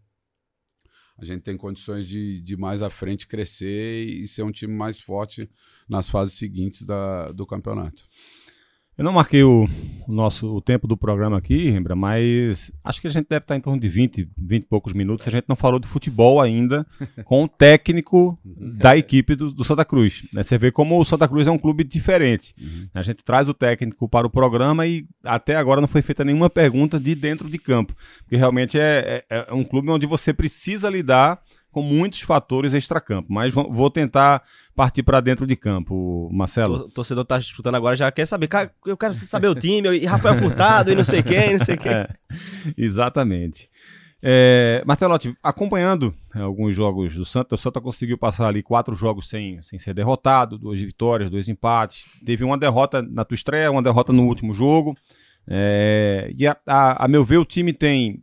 A 1.18 1.24
gente 1.24 1.42
tem 1.42 1.56
condições 1.56 2.06
de, 2.06 2.40
de 2.40 2.56
mais 2.56 2.80
à 2.80 2.88
frente 2.88 3.26
crescer 3.26 4.06
e 4.06 4.26
ser 4.28 4.44
um 4.44 4.52
time 4.52 4.72
mais 4.72 5.00
forte 5.00 5.50
nas 5.88 6.08
fases 6.08 6.34
seguintes 6.34 6.84
da, 6.84 7.32
do 7.32 7.44
campeonato. 7.44 8.08
Eu 8.98 9.04
não 9.04 9.12
marquei 9.12 9.44
o, 9.44 9.68
o, 10.08 10.12
nosso 10.12 10.52
o 10.52 10.60
tempo 10.60 10.88
do 10.88 10.96
programa 10.96 11.38
aqui, 11.38 11.70
Rembra, 11.70 11.94
mas 11.94 12.72
acho 12.82 13.00
que 13.00 13.06
a 13.06 13.10
gente 13.10 13.28
deve 13.28 13.44
estar 13.44 13.54
em 13.54 13.60
torno 13.60 13.80
de 13.80 13.88
20, 13.88 14.28
20 14.36 14.62
e 14.64 14.66
poucos 14.66 14.92
minutos. 14.92 15.28
A 15.28 15.30
gente 15.30 15.44
não 15.46 15.54
falou 15.54 15.78
de 15.78 15.86
futebol 15.86 16.40
ainda 16.40 16.84
com 17.24 17.44
o 17.44 17.48
técnico 17.48 18.36
da 18.44 18.96
equipe 18.96 19.36
do, 19.36 19.52
do 19.52 19.62
Santa 19.62 19.84
Cruz. 19.84 20.28
Né? 20.32 20.42
Você 20.42 20.58
vê 20.58 20.72
como 20.72 20.98
o 20.98 21.04
Santa 21.04 21.28
Cruz 21.28 21.46
é 21.46 21.50
um 21.52 21.58
clube 21.58 21.84
diferente. 21.84 22.52
Uhum. 22.60 22.88
A 22.92 23.02
gente 23.02 23.22
traz 23.22 23.48
o 23.48 23.54
técnico 23.54 24.08
para 24.08 24.26
o 24.26 24.30
programa 24.30 24.84
e 24.84 25.06
até 25.22 25.54
agora 25.54 25.80
não 25.80 25.86
foi 25.86 26.02
feita 26.02 26.24
nenhuma 26.24 26.50
pergunta 26.50 26.98
de 26.98 27.14
dentro 27.14 27.48
de 27.48 27.56
campo. 27.56 27.94
Porque 28.24 28.36
realmente 28.36 28.80
é, 28.80 29.22
é, 29.30 29.46
é 29.48 29.54
um 29.54 29.62
clube 29.62 29.90
onde 29.90 30.06
você 30.06 30.34
precisa 30.34 30.90
lidar 30.90 31.40
com 31.78 31.82
muitos 31.82 32.22
fatores 32.22 32.74
extracampo. 32.74 33.32
Mas 33.32 33.54
vou 33.54 33.88
tentar 33.88 34.42
partir 34.74 35.04
para 35.04 35.20
dentro 35.20 35.46
de 35.46 35.54
campo, 35.54 36.28
Marcelo. 36.32 36.74
O 36.74 36.88
torcedor 36.90 37.24
tá 37.24 37.38
escutando 37.38 37.76
agora 37.76 37.94
já 37.94 38.10
quer 38.10 38.26
saber. 38.26 38.48
Eu 38.84 38.96
quero 38.96 39.14
saber 39.14 39.46
o 39.46 39.54
time, 39.54 39.96
e 39.96 40.04
Rafael 40.04 40.36
Furtado, 40.36 40.90
e 40.90 40.96
não 40.96 41.04
sei 41.04 41.22
quem, 41.22 41.56
não 41.56 41.64
sei 41.64 41.76
quem. 41.76 41.92
É, 41.92 42.08
exatamente. 42.76 43.70
É, 44.20 44.82
Martelotti, 44.84 45.36
acompanhando 45.40 46.12
é, 46.34 46.40
alguns 46.40 46.74
jogos 46.74 47.14
do 47.14 47.24
Santa, 47.24 47.54
o 47.54 47.58
Santa 47.58 47.80
conseguiu 47.80 48.18
passar 48.18 48.48
ali 48.48 48.60
quatro 48.60 48.96
jogos 48.96 49.28
sem, 49.28 49.62
sem 49.62 49.78
ser 49.78 49.94
derrotado, 49.94 50.58
duas 50.58 50.80
vitórias, 50.80 51.30
dois 51.30 51.48
empates. 51.48 52.04
Teve 52.26 52.42
uma 52.42 52.58
derrota 52.58 53.00
na 53.00 53.24
tua 53.24 53.36
estreia, 53.36 53.70
uma 53.70 53.82
derrota 53.82 54.12
no 54.12 54.24
último 54.24 54.52
jogo. 54.52 54.96
É, 55.46 56.32
e 56.36 56.44
a, 56.44 56.56
a, 56.66 57.04
a, 57.04 57.08
meu 57.08 57.24
ver, 57.24 57.38
o 57.38 57.44
time 57.44 57.72
tem 57.72 58.20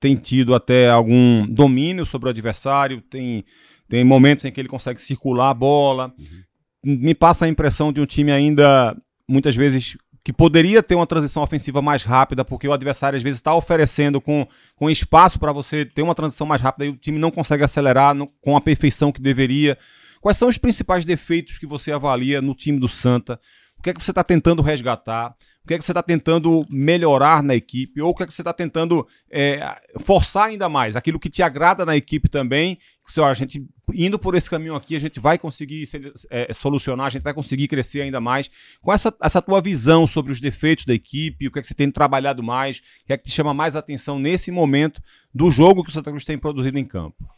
tem 0.00 0.16
tido 0.16 0.54
até 0.54 0.90
algum 0.90 1.46
domínio 1.46 2.06
sobre 2.06 2.28
o 2.28 2.30
adversário, 2.30 3.00
tem, 3.00 3.44
tem 3.88 4.04
momentos 4.04 4.44
em 4.44 4.52
que 4.52 4.60
ele 4.60 4.68
consegue 4.68 5.00
circular 5.00 5.50
a 5.50 5.54
bola. 5.54 6.12
Uhum. 6.18 6.98
Me 7.00 7.14
passa 7.14 7.44
a 7.44 7.48
impressão 7.48 7.92
de 7.92 8.00
um 8.00 8.06
time 8.06 8.30
ainda, 8.30 8.96
muitas 9.28 9.56
vezes, 9.56 9.96
que 10.22 10.32
poderia 10.32 10.82
ter 10.82 10.94
uma 10.94 11.06
transição 11.06 11.42
ofensiva 11.42 11.80
mais 11.80 12.02
rápida, 12.02 12.44
porque 12.44 12.68
o 12.68 12.72
adversário 12.72 13.16
às 13.16 13.22
vezes 13.22 13.38
está 13.38 13.54
oferecendo 13.54 14.20
com, 14.20 14.46
com 14.76 14.90
espaço 14.90 15.38
para 15.38 15.52
você 15.52 15.84
ter 15.84 16.02
uma 16.02 16.14
transição 16.14 16.46
mais 16.46 16.60
rápida 16.60 16.84
e 16.84 16.90
o 16.90 16.96
time 16.96 17.18
não 17.18 17.30
consegue 17.30 17.64
acelerar 17.64 18.14
no, 18.14 18.26
com 18.40 18.56
a 18.56 18.60
perfeição 18.60 19.10
que 19.10 19.20
deveria. 19.20 19.78
Quais 20.20 20.36
são 20.36 20.48
os 20.48 20.58
principais 20.58 21.04
defeitos 21.04 21.58
que 21.58 21.66
você 21.66 21.92
avalia 21.92 22.42
no 22.42 22.54
time 22.54 22.78
do 22.78 22.88
Santa? 22.88 23.40
O 23.78 23.82
que 23.82 23.90
é 23.90 23.94
que 23.94 24.02
você 24.02 24.10
está 24.10 24.22
tentando 24.22 24.60
resgatar? 24.60 25.34
O 25.68 25.70
que 25.70 25.74
é 25.74 25.78
que 25.78 25.84
você 25.84 25.92
está 25.92 26.02
tentando 26.02 26.64
melhorar 26.70 27.42
na 27.42 27.54
equipe? 27.54 28.00
Ou 28.00 28.08
o 28.08 28.14
que 28.14 28.22
é 28.22 28.26
que 28.26 28.32
você 28.32 28.40
está 28.40 28.54
tentando 28.54 29.06
é, 29.30 29.60
forçar 29.98 30.46
ainda 30.46 30.66
mais? 30.66 30.96
Aquilo 30.96 31.18
que 31.18 31.28
te 31.28 31.42
agrada 31.42 31.84
na 31.84 31.94
equipe 31.94 32.26
também. 32.26 32.78
Que, 33.04 33.20
a 33.20 33.34
gente 33.34 33.62
indo 33.92 34.18
por 34.18 34.34
esse 34.34 34.48
caminho 34.48 34.74
aqui, 34.74 34.96
a 34.96 34.98
gente 34.98 35.20
vai 35.20 35.36
conseguir 35.36 35.84
é, 36.30 36.50
solucionar, 36.54 37.08
a 37.08 37.10
gente 37.10 37.22
vai 37.22 37.34
conseguir 37.34 37.68
crescer 37.68 38.00
ainda 38.00 38.18
mais. 38.18 38.50
Com 38.80 38.90
essa, 38.90 39.14
essa 39.22 39.42
tua 39.42 39.60
visão 39.60 40.06
sobre 40.06 40.32
os 40.32 40.40
defeitos 40.40 40.86
da 40.86 40.94
equipe, 40.94 41.46
o 41.46 41.52
que 41.52 41.58
é 41.58 41.60
que 41.60 41.68
você 41.68 41.74
tem 41.74 41.90
trabalhado 41.90 42.42
mais, 42.42 42.78
o 42.78 43.06
que 43.08 43.12
é 43.12 43.18
que 43.18 43.24
te 43.24 43.30
chama 43.30 43.52
mais 43.52 43.76
atenção 43.76 44.18
nesse 44.18 44.50
momento 44.50 45.02
do 45.34 45.50
jogo 45.50 45.84
que 45.84 45.90
o 45.90 45.92
Santa 45.92 46.08
Cruz 46.08 46.24
tem 46.24 46.38
produzido 46.38 46.78
em 46.78 46.84
campo? 46.86 47.28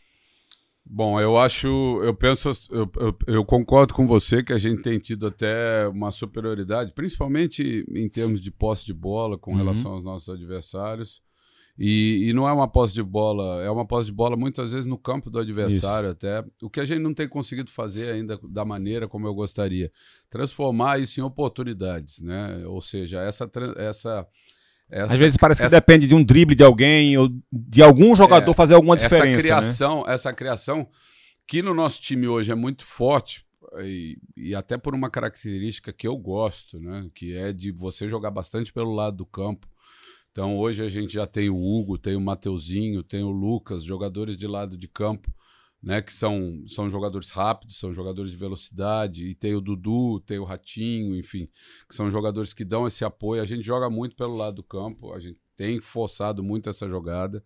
Bom, 0.93 1.21
eu 1.21 1.39
acho, 1.39 1.69
eu 2.03 2.13
penso, 2.13 2.51
eu, 2.69 2.91
eu, 2.97 3.17
eu, 3.29 3.45
concordo 3.45 3.95
com 3.95 4.09
você 4.09 4.43
que 4.43 4.53
a 4.53 4.59
gente 4.59 4.83
tem 4.83 4.99
tido 4.99 5.29
até 5.29 5.87
uma 5.87 6.11
superioridade, 6.11 6.93
principalmente 6.93 7.85
em 7.95 8.09
termos 8.09 8.41
de 8.41 8.51
posse 8.51 8.85
de 8.85 8.93
bola 8.93 9.39
com 9.39 9.53
uhum. 9.53 9.59
relação 9.59 9.93
aos 9.93 10.03
nossos 10.03 10.29
adversários. 10.29 11.23
E, 11.79 12.29
e, 12.29 12.33
não 12.33 12.49
é 12.49 12.53
uma 12.53 12.67
posse 12.67 12.93
de 12.93 13.05
bola, 13.05 13.63
é 13.63 13.71
uma 13.71 13.87
posse 13.87 14.07
de 14.07 14.13
bola 14.13 14.37
muitas 14.37 14.73
vezes 14.73 14.85
no 14.85 14.99
campo 14.99 15.31
do 15.31 15.39
adversário 15.39 16.09
isso. 16.09 16.17
até. 16.17 16.45
O 16.61 16.69
que 16.69 16.81
a 16.81 16.85
gente 16.85 17.01
não 17.01 17.15
tem 17.15 17.29
conseguido 17.29 17.71
fazer 17.71 18.13
ainda 18.13 18.37
da 18.49 18.65
maneira 18.65 19.07
como 19.07 19.29
eu 19.29 19.33
gostaria. 19.33 19.93
Transformar 20.29 20.99
isso 20.99 21.21
em 21.21 21.23
oportunidades, 21.23 22.21
né? 22.21 22.67
Ou 22.67 22.81
seja, 22.81 23.21
essa, 23.21 23.49
essa 23.77 24.27
essa, 24.91 25.13
Às 25.13 25.19
vezes 25.19 25.37
parece 25.37 25.63
essa, 25.63 25.69
que 25.69 25.81
depende 25.81 26.07
de 26.07 26.15
um 26.15 26.23
drible 26.23 26.55
de 26.55 26.65
alguém 26.65 27.17
ou 27.17 27.31
de 27.53 27.83
algum 27.83 28.15
jogador 28.15 28.51
é, 28.51 28.55
fazer 28.55 28.75
alguma 28.75 28.97
diferença. 28.97 29.27
Essa 29.27 29.37
né? 29.37 29.43
criação, 29.43 30.05
né? 30.05 30.15
essa 30.15 30.33
criação 30.33 30.89
que 31.47 31.63
no 31.63 31.75
nosso 31.75 32.01
time 32.01 32.27
hoje 32.27 32.51
é 32.51 32.55
muito 32.55 32.85
forte 32.85 33.45
e, 33.83 34.19
e, 34.37 34.55
até 34.55 34.77
por 34.77 34.95
uma 34.95 35.09
característica 35.09 35.93
que 35.93 36.09
eu 36.09 36.17
gosto, 36.17 36.81
né? 36.81 37.09
Que 37.15 37.37
é 37.37 37.53
de 37.53 37.71
você 37.71 38.09
jogar 38.09 38.33
bastante 38.33 38.73
pelo 38.73 38.93
lado 38.93 39.19
do 39.19 39.27
campo. 39.27 39.69
Então 40.33 40.59
hoje 40.59 40.83
a 40.83 40.89
gente 40.89 41.13
já 41.13 41.27
tem 41.27 41.49
o 41.49 41.57
Hugo, 41.57 41.97
tem 41.97 42.17
o 42.17 42.21
Mateuzinho, 42.21 43.03
tem 43.03 43.23
o 43.23 43.31
Lucas, 43.31 43.85
jogadores 43.85 44.37
de 44.37 44.47
lado 44.47 44.77
de 44.77 44.89
campo 44.89 45.33
né, 45.83 46.03
que 46.03 46.13
são, 46.13 46.63
são 46.67 46.91
jogadores 46.91 47.31
rápidos, 47.31 47.79
são 47.79 47.95
jogadores 47.95 48.31
de 48.31 48.37
velocidade, 48.37 49.29
e 49.29 49.35
tem 49.35 49.55
o 49.55 49.61
Dudu, 49.61 50.21
tem 50.21 50.39
o 50.39 50.45
Ratinho, 50.45 51.17
enfim, 51.17 51.49
que 51.89 51.95
são 51.95 52.11
jogadores 52.11 52.53
que 52.53 52.65
dão 52.65 52.87
esse 52.87 53.05
apoio. 53.05 53.41
A 53.41 53.47
gente 53.47 53.63
joga 53.63 53.89
muito 53.89 54.15
pelo 54.15 54.37
lado 54.37 54.57
do 54.57 54.63
campo, 54.63 55.13
a 55.13 55.21
gente 55.21 55.39
tem 55.57 55.81
forçado 55.81 56.43
muito 56.43 56.69
essa 56.69 56.89
jogada. 56.89 57.43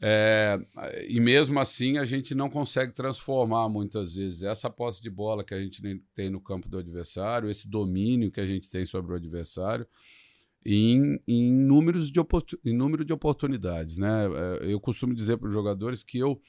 É, 0.00 0.60
e 1.08 1.20
mesmo 1.20 1.58
assim 1.60 1.98
a 1.98 2.04
gente 2.04 2.34
não 2.34 2.50
consegue 2.50 2.92
transformar 2.92 3.68
muitas 3.68 4.16
vezes 4.16 4.42
essa 4.42 4.68
posse 4.68 5.00
de 5.00 5.08
bola 5.08 5.44
que 5.44 5.54
a 5.54 5.60
gente 5.60 5.80
tem 6.14 6.28
no 6.28 6.40
campo 6.40 6.68
do 6.68 6.78
adversário, 6.78 7.48
esse 7.48 7.68
domínio 7.68 8.30
que 8.30 8.40
a 8.40 8.46
gente 8.46 8.68
tem 8.68 8.84
sobre 8.84 9.12
o 9.12 9.16
adversário, 9.16 9.86
em, 10.66 11.20
em, 11.28 11.50
números 11.52 12.10
de 12.10 12.20
em 12.64 12.76
número 12.76 13.04
de 13.04 13.12
oportunidades. 13.12 13.96
Né? 13.96 14.26
É, 14.60 14.72
eu 14.72 14.80
costumo 14.80 15.14
dizer 15.14 15.36
para 15.36 15.48
os 15.48 15.54
jogadores 15.54 16.02
que 16.02 16.18
eu 16.18 16.40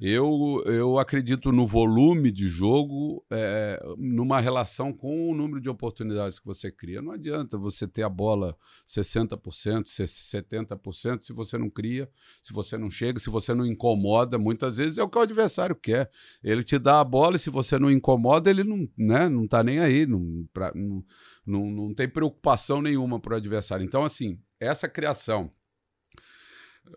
eu, 0.00 0.62
eu 0.66 0.96
acredito 0.96 1.50
no 1.50 1.66
volume 1.66 2.30
de 2.30 2.46
jogo, 2.46 3.24
é, 3.32 3.82
numa 3.98 4.38
relação 4.38 4.92
com 4.92 5.28
o 5.28 5.34
número 5.34 5.60
de 5.60 5.68
oportunidades 5.68 6.38
que 6.38 6.46
você 6.46 6.70
cria. 6.70 7.02
Não 7.02 7.10
adianta 7.10 7.58
você 7.58 7.84
ter 7.86 8.04
a 8.04 8.08
bola 8.08 8.56
60%, 8.86 9.82
70% 9.82 11.22
se 11.22 11.32
você 11.32 11.58
não 11.58 11.68
cria, 11.68 12.08
se 12.40 12.52
você 12.52 12.78
não 12.78 12.88
chega, 12.88 13.18
se 13.18 13.28
você 13.28 13.52
não 13.52 13.66
incomoda. 13.66 14.38
Muitas 14.38 14.76
vezes 14.76 14.98
é 14.98 15.02
o 15.02 15.08
que 15.08 15.18
o 15.18 15.22
adversário 15.22 15.74
quer. 15.74 16.08
Ele 16.44 16.62
te 16.62 16.78
dá 16.78 17.00
a 17.00 17.04
bola 17.04 17.34
e 17.34 17.40
se 17.40 17.50
você 17.50 17.76
não 17.76 17.90
incomoda, 17.90 18.48
ele 18.48 18.62
não, 18.62 18.88
né, 18.96 19.28
não 19.28 19.48
tá 19.48 19.64
nem 19.64 19.80
aí, 19.80 20.06
não, 20.06 20.46
pra, 20.52 20.70
não, 20.76 21.04
não, 21.44 21.70
não 21.70 21.92
tem 21.92 22.08
preocupação 22.08 22.80
nenhuma 22.80 23.18
para 23.18 23.34
o 23.34 23.36
adversário. 23.36 23.84
Então, 23.84 24.04
assim, 24.04 24.38
essa 24.60 24.88
criação 24.88 25.50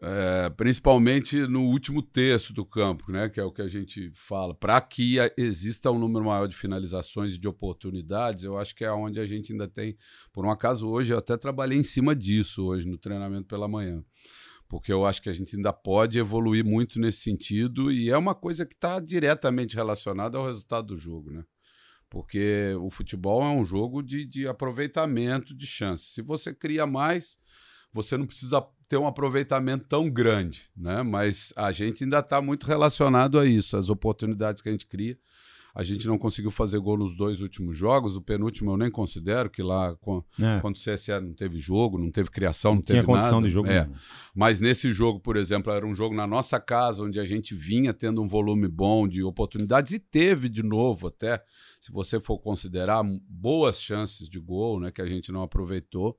é, 0.02 0.50
principalmente 0.52 1.36
no 1.48 1.64
último 1.64 2.02
terço 2.02 2.54
do 2.54 2.66
campo, 2.66 3.12
né, 3.12 3.30
que 3.30 3.40
é 3.40 3.44
o 3.44 3.52
que 3.52 3.62
a 3.62 3.68
gente 3.68 4.12
fala, 4.16 4.54
para 4.54 4.80
que 4.82 5.18
exista 5.38 5.92
um 5.92 6.00
número 6.00 6.26
maior 6.26 6.48
de 6.48 6.56
finalizações 6.56 7.34
e 7.34 7.38
de 7.38 7.48
oportunidades, 7.48 8.44
eu 8.44 8.58
acho 8.58 8.76
que 8.76 8.86
é 8.86 8.92
onde 8.92 9.20
a 9.20 9.26
gente 9.26 9.52
ainda 9.52 9.68
tem. 9.68 9.98
Por 10.32 10.46
um 10.46 10.52
acaso, 10.52 10.90
hoje 10.90 11.14
eu 11.14 11.18
até 11.18 11.36
trabalhei 11.38 11.78
em 11.78 11.84
cima 11.84 12.16
disso 12.16 12.66
hoje 12.66 12.88
no 12.88 12.98
treinamento 12.98 13.48
pela 13.48 13.68
manhã, 13.68 14.04
porque 14.68 14.94
eu 14.94 15.06
acho 15.06 15.22
que 15.22 15.30
a 15.30 15.34
gente 15.34 15.56
ainda 15.56 15.74
pode 15.74 16.18
evoluir 16.18 16.64
muito 16.64 17.00
nesse 17.00 17.20
sentido 17.20 17.92
e 17.92 18.10
é 18.10 18.18
uma 18.18 18.34
coisa 18.34 18.66
que 18.66 18.74
está 18.74 19.00
diretamente 19.00 19.76
relacionada 19.76 20.38
ao 20.38 20.46
resultado 20.46 20.88
do 20.88 20.98
jogo, 20.98 21.32
né? 21.32 21.44
Porque 22.10 22.74
o 22.82 22.90
futebol 22.90 23.42
é 23.42 23.50
um 23.50 23.64
jogo 23.64 24.02
de, 24.04 24.26
de 24.26 24.46
aproveitamento 24.46 25.56
de 25.56 25.66
chances. 25.66 26.14
Se 26.14 26.22
você 26.22 26.54
cria 26.54 26.86
mais, 26.86 27.40
você 27.94 28.18
não 28.18 28.26
precisa 28.26 28.62
ter 28.92 28.98
um 28.98 29.08
aproveitamento 29.08 29.86
tão 29.88 30.10
grande, 30.10 30.64
né? 30.76 31.02
Mas 31.02 31.54
a 31.56 31.72
gente 31.72 32.04
ainda 32.04 32.20
está 32.20 32.42
muito 32.42 32.68
relacionado 32.68 33.40
a 33.40 33.46
isso, 33.46 33.78
as 33.78 33.90
oportunidades 33.90 34.62
que 34.62 34.68
a 34.68 34.72
gente 34.74 34.86
cria. 34.86 35.18
A 35.74 35.82
gente 35.84 36.06
não 36.06 36.18
conseguiu 36.18 36.52
fazer 36.52 36.78
gol 36.80 36.98
nos 36.98 37.16
dois 37.16 37.40
últimos 37.40 37.78
jogos. 37.78 38.18
O 38.18 38.22
penúltimo 38.22 38.72
eu 38.72 38.76
nem 38.76 38.92
considero, 38.92 39.50
que 39.50 39.64
lá 39.64 39.96
com, 40.02 40.22
É. 40.38 40.60
quando 40.60 40.76
o 40.76 40.80
CSA 40.80 41.22
não 41.22 41.34
teve 41.34 41.58
jogo, 41.58 41.98
não 41.98 42.12
teve 42.12 42.30
criação, 42.30 42.72
não, 42.72 42.76
Não 42.80 42.82
tinha 42.82 42.96
teve 42.98 43.06
condição 43.08 43.36
nada. 43.40 43.48
de 43.48 43.54
jogo. 43.54 43.70
É. 43.70 43.90
Mas 44.36 44.60
nesse 44.60 44.92
jogo, 44.92 45.22
por 45.22 45.38
exemplo, 45.38 45.72
era 45.72 45.88
um 45.88 45.96
jogo 45.96 46.14
na 46.14 46.28
nossa 46.28 46.60
casa, 46.60 47.02
onde 47.02 47.18
a 47.18 47.24
gente 47.24 47.56
vinha 47.56 47.94
tendo 47.94 48.22
um 48.22 48.28
volume 48.28 48.68
bom 48.68 49.08
de 49.08 49.24
oportunidades 49.24 49.94
e 49.94 50.00
teve 50.00 50.50
de 50.50 50.62
novo 50.62 51.08
até, 51.08 51.42
se 51.80 51.90
você 51.94 52.20
for 52.20 52.38
considerar, 52.40 53.02
boas 53.30 53.82
chances 53.82 54.28
de 54.28 54.40
gol, 54.42 54.78
né, 54.82 54.92
que 54.92 55.02
a 55.02 55.08
gente 55.08 55.32
não 55.32 55.42
aproveitou. 55.42 56.18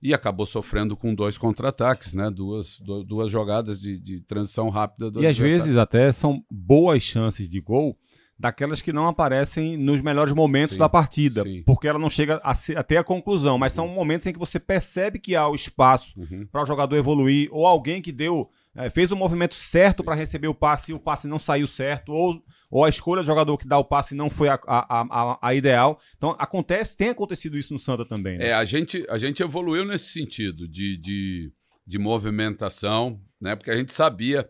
E 0.00 0.14
acabou 0.14 0.46
sofrendo 0.46 0.96
com 0.96 1.12
dois 1.14 1.36
contra-ataques, 1.36 2.14
né? 2.14 2.30
Duas, 2.30 2.78
du- 2.78 3.02
duas 3.02 3.30
jogadas 3.32 3.80
de, 3.80 3.98
de 3.98 4.20
transição 4.20 4.68
rápida 4.68 5.10
do 5.10 5.20
E 5.22 5.26
às 5.26 5.30
adversário. 5.36 5.64
vezes 5.64 5.76
até 5.76 6.12
são 6.12 6.42
boas 6.50 7.02
chances 7.02 7.48
de 7.48 7.60
gol 7.60 7.98
daquelas 8.38 8.80
que 8.80 8.92
não 8.92 9.08
aparecem 9.08 9.76
nos 9.76 10.00
melhores 10.00 10.32
momentos 10.32 10.74
Sim, 10.74 10.78
da 10.78 10.88
partida, 10.88 11.42
sim. 11.42 11.64
porque 11.66 11.88
ela 11.88 11.98
não 11.98 12.08
chega 12.08 12.40
ser- 12.54 12.78
até 12.78 12.96
a 12.96 13.02
conclusão, 13.02 13.58
mas 13.58 13.72
são 13.72 13.88
momentos 13.88 14.28
em 14.28 14.32
que 14.32 14.38
você 14.38 14.60
percebe 14.60 15.18
que 15.18 15.34
há 15.34 15.48
o 15.48 15.56
espaço 15.56 16.12
Uhum. 16.16 16.46
para 16.46 16.62
o 16.62 16.66
jogador 16.66 16.94
evoluir, 16.96 17.48
ou 17.50 17.66
alguém 17.66 18.00
que 18.00 18.12
deu 18.12 18.48
eh, 18.76 18.90
fez 18.90 19.10
o 19.10 19.16
movimento 19.16 19.54
certo 19.54 20.04
para 20.04 20.14
receber 20.14 20.48
o 20.48 20.54
passe 20.54 20.92
e 20.92 20.94
o 20.94 21.00
passe 21.00 21.26
não 21.26 21.38
saiu 21.38 21.66
certo, 21.66 22.12
ou, 22.12 22.42
ou 22.70 22.84
a 22.84 22.88
escolha 22.88 23.22
do 23.22 23.26
jogador 23.26 23.56
que 23.58 23.66
dá 23.66 23.78
o 23.78 23.84
passe 23.84 24.14
não 24.14 24.30
foi 24.30 24.48
a, 24.48 24.58
a, 24.66 25.00
a, 25.00 25.38
a 25.40 25.54
ideal. 25.54 26.00
Então 26.16 26.34
acontece, 26.38 26.96
tem 26.96 27.10
acontecido 27.10 27.56
isso 27.56 27.72
no 27.72 27.78
Santa 27.78 28.04
também. 28.04 28.38
Né? 28.38 28.48
É, 28.48 28.52
a 28.54 28.64
gente, 28.64 29.04
a 29.08 29.18
gente 29.18 29.42
evoluiu 29.42 29.84
nesse 29.84 30.12
sentido 30.12 30.68
de, 30.68 30.96
de, 30.96 31.52
de 31.86 31.98
movimentação, 31.98 33.20
né? 33.40 33.56
Porque 33.56 33.70
a 33.70 33.76
gente 33.76 33.92
sabia 33.92 34.48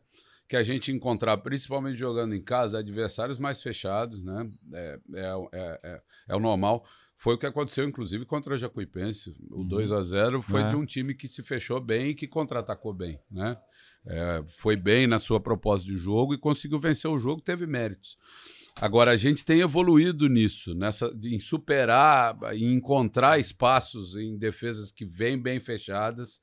que 0.48 0.57
a 0.57 0.62
gente 0.62 0.90
encontrar, 0.90 1.37
principalmente 1.38 1.98
jogando 1.98 2.35
em 2.35 2.42
casa, 2.42 2.78
adversários 2.78 3.38
mais 3.38 3.61
fechados, 3.61 4.24
né? 4.24 4.50
É, 4.72 4.98
é, 5.14 5.48
é, 5.52 5.81
é, 5.85 6.00
é 6.31 6.37
o 6.37 6.40
normal. 6.40 6.85
Foi 7.20 7.35
o 7.35 7.38
que 7.38 7.46
aconteceu, 7.46 7.85
inclusive, 7.87 8.24
contra 8.24 8.54
a 8.54 8.57
Jacuipense. 8.57 9.35
O 9.50 9.64
2 9.64 9.90
a 9.90 10.00
0 10.02 10.40
foi 10.40 10.62
É. 10.62 10.68
de 10.68 10.76
um 10.76 10.87
time 10.87 11.14
que 11.14 11.26
se 11.26 11.42
fechou 11.42 11.81
bem 11.81 12.11
e 12.11 12.14
que 12.14 12.28
contra-atacou 12.28 12.94
bem, 12.94 13.18
né? 13.28 13.59
É, 14.07 14.44
foi 14.46 14.76
bem 14.76 15.07
na 15.09 15.18
sua 15.18 15.40
proposta 15.40 15.87
de 15.87 15.96
jogo 15.98 16.33
e 16.33 16.38
conseguiu 16.38 16.78
vencer 16.78 17.11
o 17.11 17.18
jogo, 17.18 17.42
teve 17.42 17.66
méritos. 17.66 18.16
Agora, 18.81 19.11
a 19.11 19.16
gente 19.16 19.44
tem 19.44 19.59
evoluído 19.61 20.28
nisso, 20.28 20.72
nessa, 20.76 21.12
em 21.24 21.40
superar, 21.40 22.38
em 22.54 22.72
encontrar 22.74 23.40
espaços 23.40 24.14
em 24.14 24.38
defesas 24.38 24.92
que 24.92 25.04
vêm 25.04 25.37
bem 25.37 25.59
fechadas. 25.59 26.40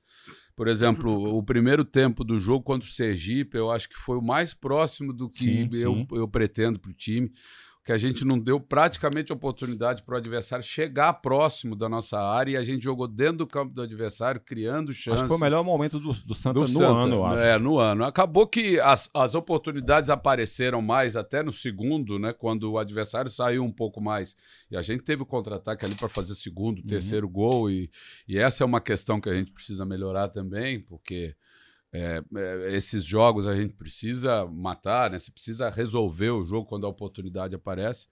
Por 0.58 0.68
exemplo, 0.68 1.38
o 1.38 1.42
primeiro 1.42 1.86
tempo 1.86 2.24
do 2.26 2.38
jogo 2.38 2.64
contra 2.66 2.88
o 2.88 2.92
Sergipe, 2.92 3.58
eu 3.58 3.72
acho 3.72 3.88
que 3.88 3.96
foi 3.96 4.18
o 4.18 4.22
mais 4.22 4.54
próximo 4.54 5.14
do 5.14 5.30
que 5.30 5.46
Sim, 5.46 5.70
eu, 5.74 5.94
sim. 5.96 6.08
eu 6.12 6.28
pretendo 6.28 6.78
para 6.80 6.92
o 6.92 6.94
time. 6.94 7.32
Que 7.86 7.92
a 7.92 7.98
gente 8.00 8.26
não 8.26 8.40
deu 8.40 8.60
praticamente 8.60 9.32
oportunidade 9.32 10.02
para 10.02 10.16
o 10.16 10.18
adversário 10.18 10.66
chegar 10.66 11.14
próximo 11.14 11.76
da 11.76 11.88
nossa 11.88 12.20
área 12.20 12.54
e 12.54 12.58
a 12.58 12.64
gente 12.64 12.84
jogou 12.84 13.08
dentro 13.08 13.38
do 13.38 13.48
campo 13.48 13.72
do 13.76 13.82
adversário, 13.84 14.42
criando 14.42 14.92
chances. 14.92 15.22
Acho 15.22 15.22
que 15.22 15.28
foi 15.28 15.38
o 15.38 15.40
melhor 15.40 15.64
momento 15.64 16.00
do, 16.00 16.12
do 16.12 16.34
Santa 16.34 16.54
Do 16.56 16.62
no 16.62 16.68
Santa, 16.68 16.86
ano, 16.88 17.16
eu 17.16 17.26
acho. 17.26 17.40
É, 17.40 17.60
no 17.60 17.78
ano. 17.78 18.04
Acabou 18.04 18.48
que 18.48 18.80
as, 18.80 19.08
as 19.14 19.36
oportunidades 19.36 20.10
apareceram 20.10 20.82
mais 20.82 21.16
até 21.16 21.44
no 21.44 21.54
segundo, 21.54 22.18
né? 22.18 22.34
Quando 22.34 22.72
o 22.72 22.80
adversário 22.80 23.30
saiu 23.30 23.64
um 23.64 23.72
pouco 23.72 24.02
mais. 24.02 24.36
E 24.72 24.76
a 24.76 24.82
gente 24.82 25.04
teve 25.04 25.22
o 25.22 25.26
contra-ataque 25.26 25.86
ali 25.86 25.94
para 25.94 26.10
fazer 26.10 26.34
segundo, 26.34 26.80
Uhum. 26.80 26.88
terceiro 26.88 27.30
gol. 27.30 27.70
E, 27.70 27.92
e 28.28 28.40
essa 28.40 28.64
é 28.64 28.66
uma 28.66 28.82
questão 28.82 29.22
que 29.22 29.30
a 29.30 29.34
gente 29.36 29.52
precisa 29.52 29.86
melhorar 29.86 30.30
também, 30.30 30.80
porque 30.80 31.36
é, 31.96 32.22
é, 32.36 32.76
esses 32.76 33.06
jogos 33.06 33.48
a 33.48 33.56
gente 33.56 33.74
precisa 33.74 34.46
matar, 34.46 35.10
né? 35.10 35.18
Você 35.18 35.32
precisa 35.32 35.70
resolver 35.70 36.32
o 36.32 36.44
jogo 36.44 36.68
quando 36.68 36.86
a 36.86 36.90
oportunidade 36.90 37.56
aparece. 37.56 38.08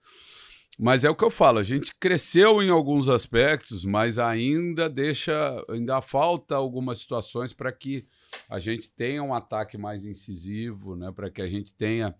Mas 0.78 1.04
é 1.04 1.10
o 1.10 1.14
que 1.14 1.22
eu 1.22 1.30
falo, 1.30 1.58
a 1.58 1.62
gente 1.62 1.94
cresceu 2.00 2.60
em 2.60 2.68
alguns 2.68 3.08
aspectos, 3.08 3.84
mas 3.84 4.18
ainda 4.18 4.88
deixa, 4.88 5.64
ainda 5.68 6.00
falta 6.00 6.56
algumas 6.56 6.98
situações 6.98 7.52
para 7.52 7.70
que 7.70 8.04
a 8.48 8.58
gente 8.58 8.90
tenha 8.90 9.22
um 9.22 9.32
ataque 9.32 9.78
mais 9.78 10.04
incisivo, 10.04 10.96
né? 10.96 11.12
Para 11.14 11.30
que 11.30 11.40
a 11.40 11.48
gente 11.48 11.72
tenha. 11.72 12.14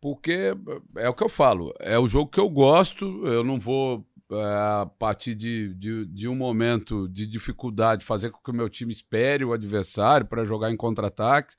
Porque 0.00 0.54
é 0.96 1.08
o 1.08 1.14
que 1.14 1.24
eu 1.24 1.28
falo, 1.28 1.74
é 1.80 1.98
o 1.98 2.08
jogo 2.08 2.30
que 2.30 2.40
eu 2.40 2.48
gosto, 2.48 3.26
eu 3.26 3.42
não 3.42 3.58
vou, 3.58 4.06
a 4.30 4.86
partir 4.98 5.34
de, 5.34 5.74
de, 5.74 6.06
de 6.06 6.28
um 6.28 6.34
momento 6.34 7.08
de 7.08 7.26
dificuldade, 7.26 8.04
fazer 8.04 8.30
com 8.30 8.40
que 8.42 8.50
o 8.50 8.54
meu 8.54 8.68
time 8.68 8.92
espere 8.92 9.44
o 9.44 9.52
adversário 9.52 10.26
para 10.26 10.44
jogar 10.44 10.70
em 10.70 10.76
contra-ataque. 10.76 11.54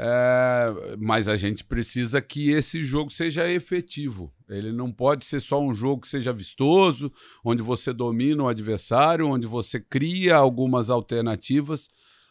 É, 0.00 0.96
mas 0.96 1.26
a 1.26 1.36
gente 1.36 1.64
precisa 1.64 2.20
que 2.22 2.50
esse 2.50 2.84
jogo 2.84 3.10
seja 3.10 3.50
efetivo. 3.50 4.32
Ele 4.48 4.70
não 4.70 4.92
pode 4.92 5.24
ser 5.24 5.40
só 5.40 5.60
um 5.60 5.74
jogo 5.74 6.02
que 6.02 6.08
seja 6.08 6.32
vistoso, 6.32 7.12
onde 7.44 7.62
você 7.62 7.92
domina 7.92 8.44
o 8.44 8.48
adversário, 8.48 9.26
onde 9.26 9.46
você 9.46 9.80
cria 9.80 10.36
algumas 10.36 10.88
alternativas, 10.88 11.88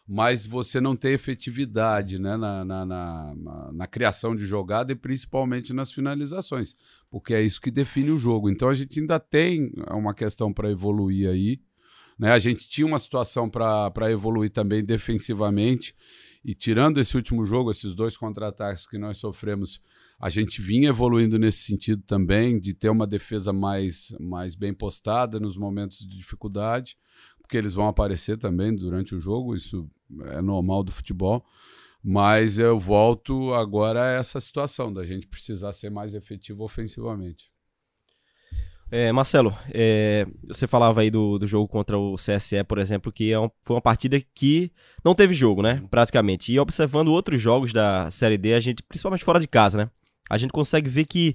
mas 0.08 0.46
você 0.46 0.80
não 0.80 0.96
tem 0.96 1.12
efetividade 1.12 2.18
né, 2.18 2.38
na, 2.38 2.64
na, 2.64 2.86
na, 2.86 3.36
na, 3.74 3.88
criação 3.88 4.34
de 4.34 4.46
jogada 4.46 4.94
e 4.94 4.96
principalmente 4.96 5.74
nas 5.74 5.92
finalizações, 5.92 6.76
porque 7.10 7.34
é 7.34 7.42
isso 7.42 7.60
que 7.60 7.70
define 7.70 8.12
o 8.12 8.18
jogo. 8.18 8.50
Então 8.50 8.70
a 8.70 8.74
gente 8.74 9.00
ainda 9.02 9.20
tem 9.20 9.74
uma 9.92 10.14
questão 10.14 10.54
para 10.54 10.72
evoluir 10.72 11.30
aí. 11.30 11.60
Né? 12.18 12.32
A 12.32 12.40
gente 12.40 12.70
tinha 12.70 12.88
uma 12.88 13.00
situação 13.00 13.50
para 13.50 14.10
evoluir 14.10 14.50
também 14.50 14.84
defensivamente. 14.84 15.94
E 16.44 16.56
tirando 16.56 17.00
esse 17.00 17.18
último 17.18 17.46
jogo, 17.46 17.70
esses 17.70 17.94
dois 17.94 18.16
contra-ataques 18.16 18.88
que 18.88 18.98
nós 18.98 19.18
sofremos, 19.18 19.82
a 20.18 20.30
gente 20.30 20.62
vinha 20.62 20.88
evoluindo 20.88 21.38
nesse 21.38 21.64
sentido 21.64 22.02
também, 22.04 22.58
de 22.58 22.74
ter 22.74 22.90
uma 22.90 23.06
defesa 23.06 23.52
mais, 23.52 24.16
mais 24.22 24.56
bem 24.56 24.74
postada 24.74 25.42
nos 25.42 25.58
momentos 25.58 26.00
de 26.00 26.18
dificuldade, 26.18 26.98
porque 27.48 27.58
eles 27.58 27.74
vão 27.74 27.88
aparecer 27.88 28.38
também 28.38 28.76
durante 28.76 29.16
o 29.16 29.22
jogo, 29.22 29.56
isso 29.56 29.90
é 30.32 30.42
normal 30.42 30.84
do 30.84 30.92
futebol. 30.92 31.46
Mas 32.04 32.60
eu 32.60 32.78
volto 32.78 33.54
agora 33.54 34.04
a 34.04 34.12
essa 34.20 34.40
situação 34.42 34.92
da 34.92 35.06
gente 35.06 35.26
precisar 35.28 35.72
ser 35.72 35.90
mais 35.90 36.14
efetivo 36.14 36.64
ofensivamente. 36.64 37.50
É, 38.92 39.12
Marcelo, 39.12 39.54
é, 39.74 40.26
você 40.46 40.68
falava 40.68 41.02
aí 41.02 41.10
do, 41.10 41.38
do 41.38 41.48
jogo 41.48 41.68
contra 41.68 41.98
o 41.98 42.16
CSE, 42.16 42.64
por 42.66 42.78
exemplo, 42.78 43.12
que 43.12 43.32
é 43.32 43.40
um- 43.40 43.50
foi 43.64 43.76
uma 43.76 43.82
partida 43.82 44.22
que 44.34 44.72
não 45.04 45.16
teve 45.16 45.34
jogo, 45.34 45.62
né? 45.62 45.84
Praticamente. 45.90 46.54
E 46.54 46.60
observando 46.60 47.10
outros 47.10 47.42
jogos 47.42 47.74
da 47.74 48.10
Série 48.12 48.38
D, 48.38 48.54
a 48.54 48.60
gente, 48.60 48.84
principalmente 48.84 49.26
fora 49.26 49.40
de 49.40 49.48
casa, 49.48 49.78
né? 49.78 49.90
A 50.30 50.38
gente 50.38 50.52
consegue 50.52 50.90
ver 50.90 51.06
que 51.06 51.34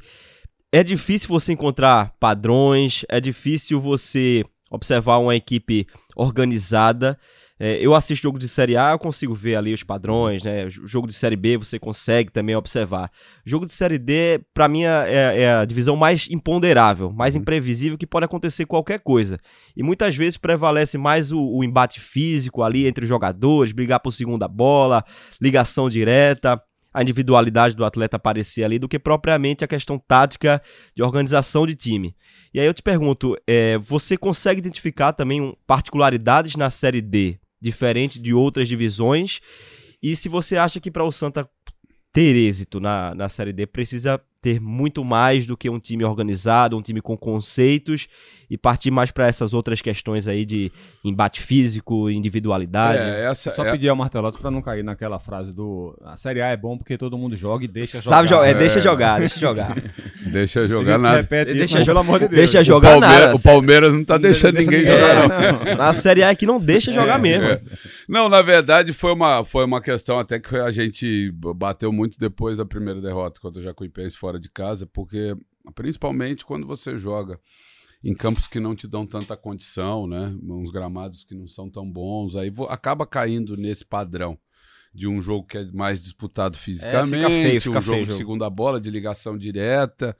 é 0.71 0.83
difícil 0.83 1.29
você 1.29 1.53
encontrar 1.53 2.15
padrões, 2.19 3.05
é 3.09 3.21
difícil 3.21 3.81
você 3.81 4.43
observar 4.71 5.19
uma 5.19 5.37
equipe 5.37 5.87
organizada. 6.17 7.19
É, 7.65 7.79
eu 7.81 7.95
assisto 7.95 8.25
jogo 8.25 8.41
de 8.41 8.49
Série 8.49 8.77
A, 8.77 8.91
eu 8.91 8.99
consigo 8.99 9.33
ver 9.35 9.55
ali 9.55 9.73
os 9.73 9.85
padrões, 9.85 10.43
né? 10.43 10.67
O 10.67 10.89
jogo 10.89 11.07
de 11.07 11.13
Série 11.13 11.37
B 11.37 11.57
você 11.57 11.79
consegue 11.79 12.33
também 12.33 12.57
observar. 12.57 13.09
Jogo 13.47 13.67
de 13.67 13.73
Série 13.73 13.99
D, 13.99 14.41
pra 14.53 14.67
mim, 14.67 14.83
é, 14.83 15.43
é 15.43 15.55
a 15.55 15.65
divisão 15.65 15.95
mais 15.95 16.27
imponderável, 16.29 17.13
mais 17.13 17.37
imprevisível, 17.37 17.97
que 17.97 18.05
pode 18.05 18.25
acontecer 18.25 18.67
qualquer 18.67 18.99
coisa. 18.99 19.39
E 19.77 19.83
muitas 19.83 20.17
vezes 20.17 20.37
prevalece 20.37 20.99
mais 20.99 21.31
o, 21.31 21.41
o 21.41 21.63
embate 21.63 22.01
físico 22.01 22.65
ali 22.65 22.87
entre 22.89 23.05
os 23.05 23.09
jogadores, 23.09 23.71
brigar 23.71 24.01
por 24.01 24.11
segunda 24.11 24.49
bola, 24.49 25.05
ligação 25.41 25.89
direta, 25.89 26.61
a 26.93 27.03
individualidade 27.03 27.75
do 27.75 27.85
atleta 27.85 28.17
aparecer 28.17 28.65
ali, 28.65 28.79
do 28.79 28.89
que 28.89 28.99
propriamente 28.99 29.65
a 29.65 29.69
questão 29.69 29.99
tática 29.99 30.63
de 30.95 31.03
organização 31.03 31.67
de 31.67 31.75
time. 31.75 32.15
E 32.53 32.61
aí 32.61 32.67
eu 32.67 32.75
te 32.75 32.83
pergunto, 32.83 33.37
é, 33.47 33.79
você 33.79 34.17
consegue 34.17 34.61
identificar 34.61 35.13
também 35.13 35.57
particularidades 35.67 36.57
na 36.57 36.69
Série 36.71 37.01
D, 37.01 37.39
diferente 37.61 38.21
de 38.21 38.35
outras 38.35 38.69
divisões? 38.69 39.41
E 40.03 40.17
se 40.17 40.29
você 40.29 40.57
acha 40.57 40.81
que 40.81 40.91
para 40.91 41.05
o 41.05 41.13
Santa 41.13 41.49
ter 42.13 42.37
êxito 42.37 42.79
na, 42.79 43.15
na 43.15 43.29
Série 43.29 43.53
D 43.53 43.67
precisa 43.67 44.21
ter 44.43 44.61
muito 44.61 45.05
mais 45.05 45.47
do 45.47 45.57
que 45.57 45.71
um 45.71 45.79
time 45.79 46.05
organizado, 46.05 46.77
um 46.77 46.83
time 46.83 47.01
com 47.01 47.17
conceitos 47.17 48.09
e 48.53 48.59
partir 48.59 48.91
mais 48.91 49.11
para 49.11 49.27
essas 49.27 49.55
outras 49.55 49.81
questões 49.81 50.29
aí 50.29 50.45
de 50.45 50.71
embate 51.03 51.41
físico, 51.41 52.11
individualidade. 52.11 52.99
É, 52.99 53.25
essa 53.31 53.51
Só 53.51 53.65
é, 53.65 53.73
pedir 53.73 53.89
ao 53.89 53.97
marteloto 53.97 54.39
pra 54.39 54.51
não 54.51 54.61
cair 54.61 54.85
naquela 54.85 55.19
frase 55.19 55.55
do 55.57 55.99
a 56.05 56.19
Série 56.19 56.43
A 56.43 56.49
é 56.49 56.57
bom 56.57 56.77
porque 56.77 56.99
todo 56.99 57.17
mundo 57.17 57.35
joga 57.35 57.65
e 57.65 57.69
deixa 57.69 58.03
Sabe 58.03 58.29
jogar. 58.29 58.47
é, 58.47 58.51
É. 58.51 58.55
deixa 58.55 58.79
jogar, 58.79 59.19
deixa 59.21 59.41
jogar. 59.41 59.75
deixa 60.31 60.61
A 60.61 60.67
jogar 60.69 60.99
nada. 60.99 61.17
repete 61.23 61.51
isso, 61.53 61.59
Deixa 61.61 61.79
jo- 61.81 61.87
pelo 61.87 61.99
amor 62.01 62.19
de 62.21 62.29
Deus. 62.29 62.37
deixa 62.41 62.61
O, 62.61 62.65
jogar 62.65 62.91
Palmeira- 63.01 63.27
nada. 63.29 63.35
o 63.37 63.43
Palmeiras 63.43 63.95
não 63.95 64.05
tá 64.05 64.19
deixando 64.19 64.55
deixa 64.57 64.71
ninguém 64.71 64.87
jogar, 64.87 65.29
não. 65.29 65.65
não. 65.65 65.77
Na 65.77 65.93
Série 65.95 66.23
A 66.23 66.29
é 66.29 66.35
que 66.35 66.45
não 66.45 66.61
deixa 66.61 66.93
jogar 66.93 67.19
mesmo. 67.19 67.47
É. 67.47 67.61
Não, 68.07 68.29
na 68.29 68.43
verdade 68.43 68.93
foi 68.93 69.13
uma, 69.15 69.45
foi 69.47 69.65
uma 69.65 69.81
questão 69.81 70.19
até 70.19 70.39
que 70.39 70.57
a 70.57 70.71
gente 70.71 71.33
bateu 71.57 71.91
muito 71.91 72.19
depois 72.19 72.59
da 72.59 72.67
primeira 72.67 73.01
derrota 73.01 73.41
contra 73.41 73.61
o 73.61 73.63
Jacuipense 73.63 74.17
fora 74.19 74.39
de 74.39 74.51
casa, 74.51 74.87
porque 74.93 75.35
principalmente 75.75 76.45
quando 76.45 76.67
você 76.67 76.99
joga 76.99 77.39
em 78.05 78.15
campos 78.15 78.47
que 78.49 78.59
não 78.61 78.75
te 78.75 78.87
dão 78.89 79.07
tanta 79.07 79.37
condição, 79.37 80.07
né? 80.07 80.35
Uns 80.43 80.71
gramados 80.71 81.25
que 81.25 81.35
não 81.35 81.47
são 81.47 81.71
tão 81.71 81.89
bons, 81.91 82.35
aí 82.37 82.51
vo- 82.51 82.65
acaba 82.65 83.07
caindo 83.07 83.57
nesse 83.57 83.85
padrão 83.85 84.37
de 84.95 85.09
um 85.09 85.23
jogo 85.23 85.47
que 85.47 85.57
é 85.59 85.65
mais 85.73 86.03
disputado 86.03 86.57
fisicamente, 86.59 87.25
É, 87.25 87.29
feio, 87.43 87.61
fica 87.63 87.79
um 87.79 87.81
jogo 87.81 87.85
feio 87.91 88.03
o 88.03 88.05
de 88.05 88.11
jogo. 88.13 88.19
segunda 88.19 88.51
bola, 88.51 88.81
de 88.81 88.91
ligação 88.91 89.39
direta. 89.39 90.17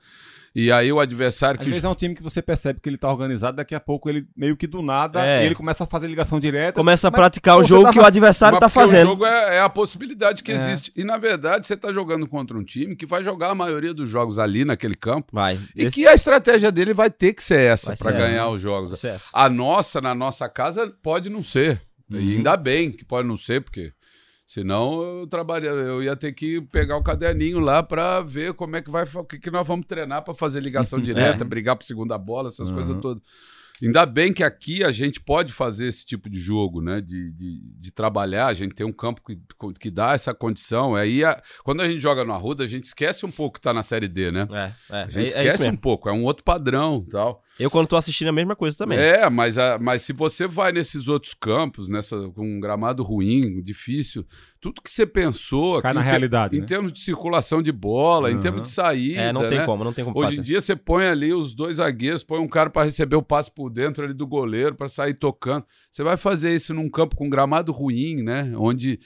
E 0.55 0.71
aí 0.71 0.91
o 0.91 0.99
adversário 0.99 1.59
Às 1.59 1.63
que 1.63 1.69
vezes 1.71 1.83
é 1.83 1.89
um 1.89 1.95
time 1.95 2.13
que 2.13 2.21
você 2.21 2.39
percebe 2.39 2.79
que 2.79 2.87
ele 2.87 2.97
tá 2.97 3.09
organizado, 3.11 3.57
daqui 3.57 3.73
a 3.73 3.79
pouco 3.79 4.07
ele 4.07 4.27
meio 4.37 4.55
que 4.55 4.67
do 4.67 4.83
nada, 4.83 5.25
É. 5.25 5.43
ele 5.45 5.55
começa 5.55 5.83
a 5.83 5.87
fazer 5.87 6.07
ligação 6.07 6.39
direta. 6.39 6.73
Começa 6.73 7.07
a 7.07 7.11
praticar 7.11 7.57
o 7.57 7.63
jogo 7.63 7.83
tava- 7.85 7.93
que 7.93 7.99
o 7.99 8.05
adversário 8.05 8.53
Mas 8.55 8.59
tá 8.59 8.69
fazendo. 8.69 9.07
O 9.07 9.09
jogo 9.11 9.25
é, 9.25 9.55
é 9.55 9.61
a 9.61 9.69
possibilidade 9.69 10.43
que 10.43 10.51
É. 10.51 10.55
existe. 10.55 10.91
E 10.95 11.03
na 11.03 11.17
verdade, 11.17 11.65
você 11.65 11.75
tá 11.75 11.91
jogando 11.91 12.27
contra 12.27 12.55
um 12.55 12.63
time 12.63 12.95
que 12.95 13.05
vai 13.07 13.23
jogar 13.23 13.49
a 13.49 13.55
maioria 13.55 13.95
dos 13.95 14.07
jogos 14.09 14.37
ali 14.37 14.63
naquele 14.63 14.93
campo. 14.95 15.29
Vai. 15.33 15.59
E 15.75 15.85
Esse- 15.85 15.95
que 15.95 16.05
a 16.07 16.13
estratégia 16.13 16.71
dele 16.71 16.93
vai 16.93 17.09
ter 17.09 17.33
que 17.33 17.41
ser 17.41 17.59
essa 17.61 17.95
para 17.97 18.11
ganhar 18.11 18.27
essa. 18.27 18.49
os 18.49 18.61
jogos. 18.61 19.01
A 19.33 19.49
nossa, 19.49 19.99
na 20.01 20.13
nossa 20.13 20.47
casa, 20.47 20.87
pode 21.01 21.29
não 21.31 21.41
ser. 21.41 21.81
Uhum. 22.11 22.19
E 22.19 22.35
ainda 22.35 22.55
bem 22.55 22.91
que 22.91 23.03
pode 23.03 23.27
não 23.27 23.37
ser, 23.37 23.61
porque 23.63 23.91
senão 24.45 25.19
eu 25.21 25.27
trabalha, 25.27 25.67
eu 25.67 26.03
ia 26.03 26.15
ter 26.15 26.33
que 26.33 26.61
pegar 26.61 26.97
o 26.97 27.03
caderninho 27.03 27.59
lá 27.59 27.81
para 27.81 28.21
ver 28.21 28.53
como 28.53 28.75
é 28.75 28.81
que 28.81 28.91
vai, 28.91 29.03
o 29.15 29.23
que, 29.23 29.39
que 29.39 29.51
nós 29.51 29.65
vamos 29.67 29.85
treinar 29.85 30.23
para 30.23 30.35
fazer 30.35 30.59
ligação 30.61 30.99
direta, 31.01 31.43
brigar 31.45 31.75
por 31.75 31.85
segunda 31.85 32.17
bola, 32.17 32.49
essas 32.49 32.69
Uhum. 32.69 32.75
coisas 32.75 32.95
todas. 33.01 33.23
Ainda 33.83 34.05
bem 34.05 34.31
que 34.31 34.43
aqui 34.43 34.83
a 34.83 34.91
gente 34.91 35.19
pode 35.19 35.51
fazer 35.51 35.87
esse 35.87 36.05
tipo 36.05 36.29
de 36.29 36.39
jogo, 36.39 36.81
né? 36.81 37.01
De, 37.01 37.31
de, 37.33 37.59
de 37.79 37.91
trabalhar, 37.91 38.47
a 38.47 38.53
gente 38.53 38.73
tem 38.73 38.85
um 38.85 38.93
campo 38.93 39.21
que, 39.21 39.37
que 39.79 39.91
dá 39.91 40.13
essa 40.13 40.33
condição. 40.33 40.95
Aí, 40.95 41.23
a- 41.23 41.41
quando 41.63 41.81
a 41.81 41.87
gente 41.87 41.99
joga 41.99 42.23
no 42.23 42.31
Arruda, 42.31 42.63
a 42.63 42.67
gente 42.67 42.85
esquece 42.85 43.25
um 43.25 43.31
pouco 43.31 43.55
que 43.55 43.61
tá 43.61 43.73
na 43.73 43.83
Série 43.83 44.07
D, 44.07 44.31
né? 44.31 44.47
É, 44.51 44.95
é, 44.95 45.03
A 45.03 45.09
gente 45.09 45.15
é- 45.17 45.19
é 45.21 45.25
isso 45.25 45.37
esquece 45.39 45.69
um 45.69 45.75
pouco, 45.75 46.07
é 46.07 46.13
um 46.13 46.23
outro 46.23 46.43
padrão 46.43 47.05
tal. 47.11 47.43
Eu, 47.59 47.69
quando 47.69 47.87
tô 47.87 47.95
assistindo, 47.97 48.27
é 48.27 48.29
a 48.29 48.33
mesma 48.33 48.55
coisa 48.55 48.75
também. 48.77 48.97
É, 48.97 49.29
mas, 49.29 49.57
a- 49.57 49.77
mas 49.77 50.01
se 50.01 50.13
você 50.13 50.47
vai 50.47 50.71
nesses 50.71 51.07
outros 51.07 51.33
campos, 51.33 51.87
nessa, 51.89 52.29
com 52.29 52.47
um 52.55 52.59
gramado 52.59 53.03
ruim, 53.03 53.61
difícil, 53.61 54.25
tudo 54.63 54.81
que 54.81 54.89
você 54.89 55.05
pensou 55.05 55.81
Cai 55.81 55.93
na 55.93 55.99
em 55.99 56.05
realidade, 56.05 56.55
em 56.55 56.61
né? 56.61 56.65
termos 56.65 56.93
de 56.93 56.99
circulação 56.99 57.61
de 57.61 57.69
bola, 57.69 58.29
em 58.31 58.35
Aham. 58.35 58.41
termos 58.41 58.61
de 58.61 58.69
saída. 58.69 59.19
É, 59.19 59.33
não 59.33 59.41
tem 59.49 59.57
né? 59.57 59.65
como, 59.65 59.83
não 59.83 59.91
tem 59.91 60.05
como 60.05 60.17
Hoje 60.17 60.29
fazer. 60.29 60.39
em 60.39 60.43
dia 60.45 60.61
você 60.61 60.73
põe 60.73 61.05
ali 61.05 61.33
os 61.33 61.53
dois 61.53 61.77
zagueiros, 61.77 62.23
põe 62.23 62.39
um 62.39 62.47
cara 62.47 62.69
para 62.69 62.85
receber 62.85 63.17
o 63.17 63.21
passe 63.21 63.53
por 63.53 63.69
dentro 63.69 64.05
ali 64.05 64.13
do 64.13 64.25
goleiro 64.25 64.73
para 64.73 64.87
sair 64.87 65.15
tocando. 65.15 65.65
Você 65.91 66.01
vai 66.01 66.15
fazer 66.15 66.55
isso 66.55 66.73
num 66.73 66.89
campo 66.89 67.13
com 67.13 67.29
gramado 67.29 67.73
ruim, 67.73 68.23
né? 68.23 68.53
Onde 68.55 69.01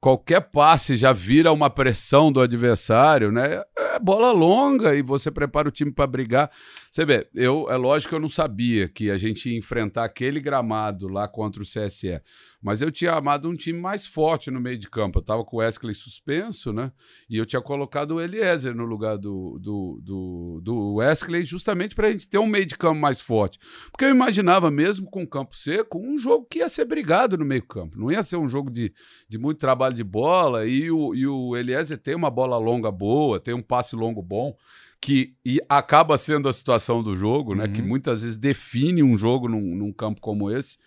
qualquer 0.00 0.40
passe 0.40 0.96
já 0.96 1.12
vira 1.12 1.52
uma 1.52 1.70
pressão 1.70 2.32
do 2.32 2.40
adversário, 2.40 3.30
né? 3.30 3.62
É 3.78 4.00
bola 4.00 4.32
longa 4.32 4.96
e 4.96 5.02
você 5.02 5.30
prepara 5.30 5.68
o 5.68 5.72
time 5.72 5.92
para 5.92 6.06
brigar. 6.08 6.50
Você 6.96 7.04
vê, 7.04 7.28
eu 7.34 7.70
é 7.70 7.76
lógico 7.76 8.08
que 8.08 8.14
eu 8.14 8.20
não 8.20 8.28
sabia 8.30 8.88
que 8.88 9.10
a 9.10 9.18
gente 9.18 9.50
ia 9.50 9.58
enfrentar 9.58 10.02
aquele 10.02 10.40
gramado 10.40 11.08
lá 11.08 11.28
contra 11.28 11.62
o 11.62 11.66
CSE, 11.66 12.22
mas 12.62 12.80
eu 12.80 12.90
tinha 12.90 13.12
amado 13.12 13.50
um 13.50 13.54
time 13.54 13.78
mais 13.78 14.06
forte 14.06 14.50
no 14.50 14.58
meio 14.58 14.78
de 14.78 14.88
campo. 14.88 15.18
Eu 15.18 15.22
tava 15.22 15.44
com 15.44 15.56
o 15.56 15.58
Wesley 15.58 15.94
suspenso, 15.94 16.72
né? 16.72 16.90
E 17.28 17.36
eu 17.36 17.44
tinha 17.44 17.60
colocado 17.60 18.12
o 18.12 18.20
Eliezer 18.20 18.74
no 18.74 18.86
lugar 18.86 19.18
do, 19.18 19.58
do, 19.60 20.00
do, 20.02 20.60
do 20.64 20.94
Wesley, 20.94 21.44
justamente 21.44 21.94
para 21.94 22.08
a 22.08 22.12
gente 22.12 22.26
ter 22.26 22.38
um 22.38 22.46
meio 22.46 22.64
de 22.64 22.78
campo 22.78 22.98
mais 22.98 23.20
forte. 23.20 23.58
Porque 23.92 24.06
eu 24.06 24.10
imaginava, 24.10 24.70
mesmo 24.70 25.10
com 25.10 25.22
o 25.22 25.28
campo 25.28 25.54
seco, 25.54 25.98
um 25.98 26.16
jogo 26.16 26.46
que 26.50 26.60
ia 26.60 26.68
ser 26.70 26.86
brigado 26.86 27.36
no 27.36 27.44
meio 27.44 27.66
campo. 27.66 28.00
Não 28.00 28.10
ia 28.10 28.22
ser 28.22 28.38
um 28.38 28.48
jogo 28.48 28.70
de, 28.70 28.90
de 29.28 29.36
muito 29.36 29.58
trabalho 29.58 29.94
de 29.94 30.02
bola. 30.02 30.64
E 30.64 30.90
o, 30.90 31.14
e 31.14 31.26
o 31.26 31.54
Eliezer 31.54 31.98
tem 31.98 32.14
uma 32.14 32.30
bola 32.30 32.56
longa 32.56 32.90
boa, 32.90 33.38
tem 33.38 33.52
um 33.52 33.60
passe 33.60 33.94
longo 33.94 34.22
bom. 34.22 34.56
Que 35.00 35.34
e 35.44 35.60
acaba 35.68 36.16
sendo 36.18 36.48
a 36.48 36.52
situação 36.52 37.02
do 37.02 37.16
jogo, 37.16 37.54
né? 37.54 37.64
Uhum. 37.64 37.72
Que 37.72 37.82
muitas 37.82 38.22
vezes 38.22 38.36
define 38.36 39.02
um 39.02 39.16
jogo 39.16 39.48
num, 39.48 39.76
num 39.76 39.92
campo 39.92 40.20
como 40.20 40.50
esse. 40.50 40.78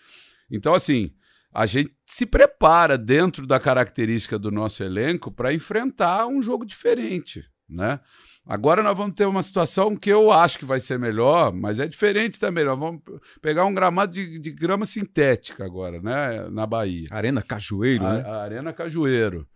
Então, 0.51 0.73
assim, 0.73 1.11
a 1.53 1.65
gente 1.65 1.93
se 2.05 2.25
prepara 2.25 2.97
dentro 2.97 3.47
da 3.47 3.59
característica 3.59 4.37
do 4.37 4.51
nosso 4.51 4.83
elenco 4.83 5.31
para 5.31 5.53
enfrentar 5.53 6.27
um 6.27 6.41
jogo 6.41 6.65
diferente, 6.65 7.43
né? 7.67 7.99
Agora 8.45 8.81
nós 8.81 8.97
vamos 8.97 9.13
ter 9.13 9.25
uma 9.25 9.43
situação 9.43 9.95
que 9.95 10.09
eu 10.09 10.31
acho 10.31 10.57
que 10.57 10.65
vai 10.65 10.79
ser 10.79 10.97
melhor, 10.97 11.53
mas 11.53 11.79
é 11.79 11.87
diferente 11.87 12.39
também. 12.39 12.65
Nós 12.65 12.79
vamos 12.79 13.01
pegar 13.41 13.65
um 13.65 13.73
gramado 13.73 14.11
de, 14.11 14.39
de 14.39 14.51
grama 14.51 14.87
sintética 14.87 15.65
agora, 15.65 16.01
né? 16.01 16.49
Na 16.49 16.65
Bahia. 16.65 17.07
Arena 17.11 17.43
Cajueiro, 17.43 18.05
A, 18.05 18.13
né? 18.13 18.23
a 18.25 18.41
Arena 18.41 18.73
Cajueiro. 18.73 19.47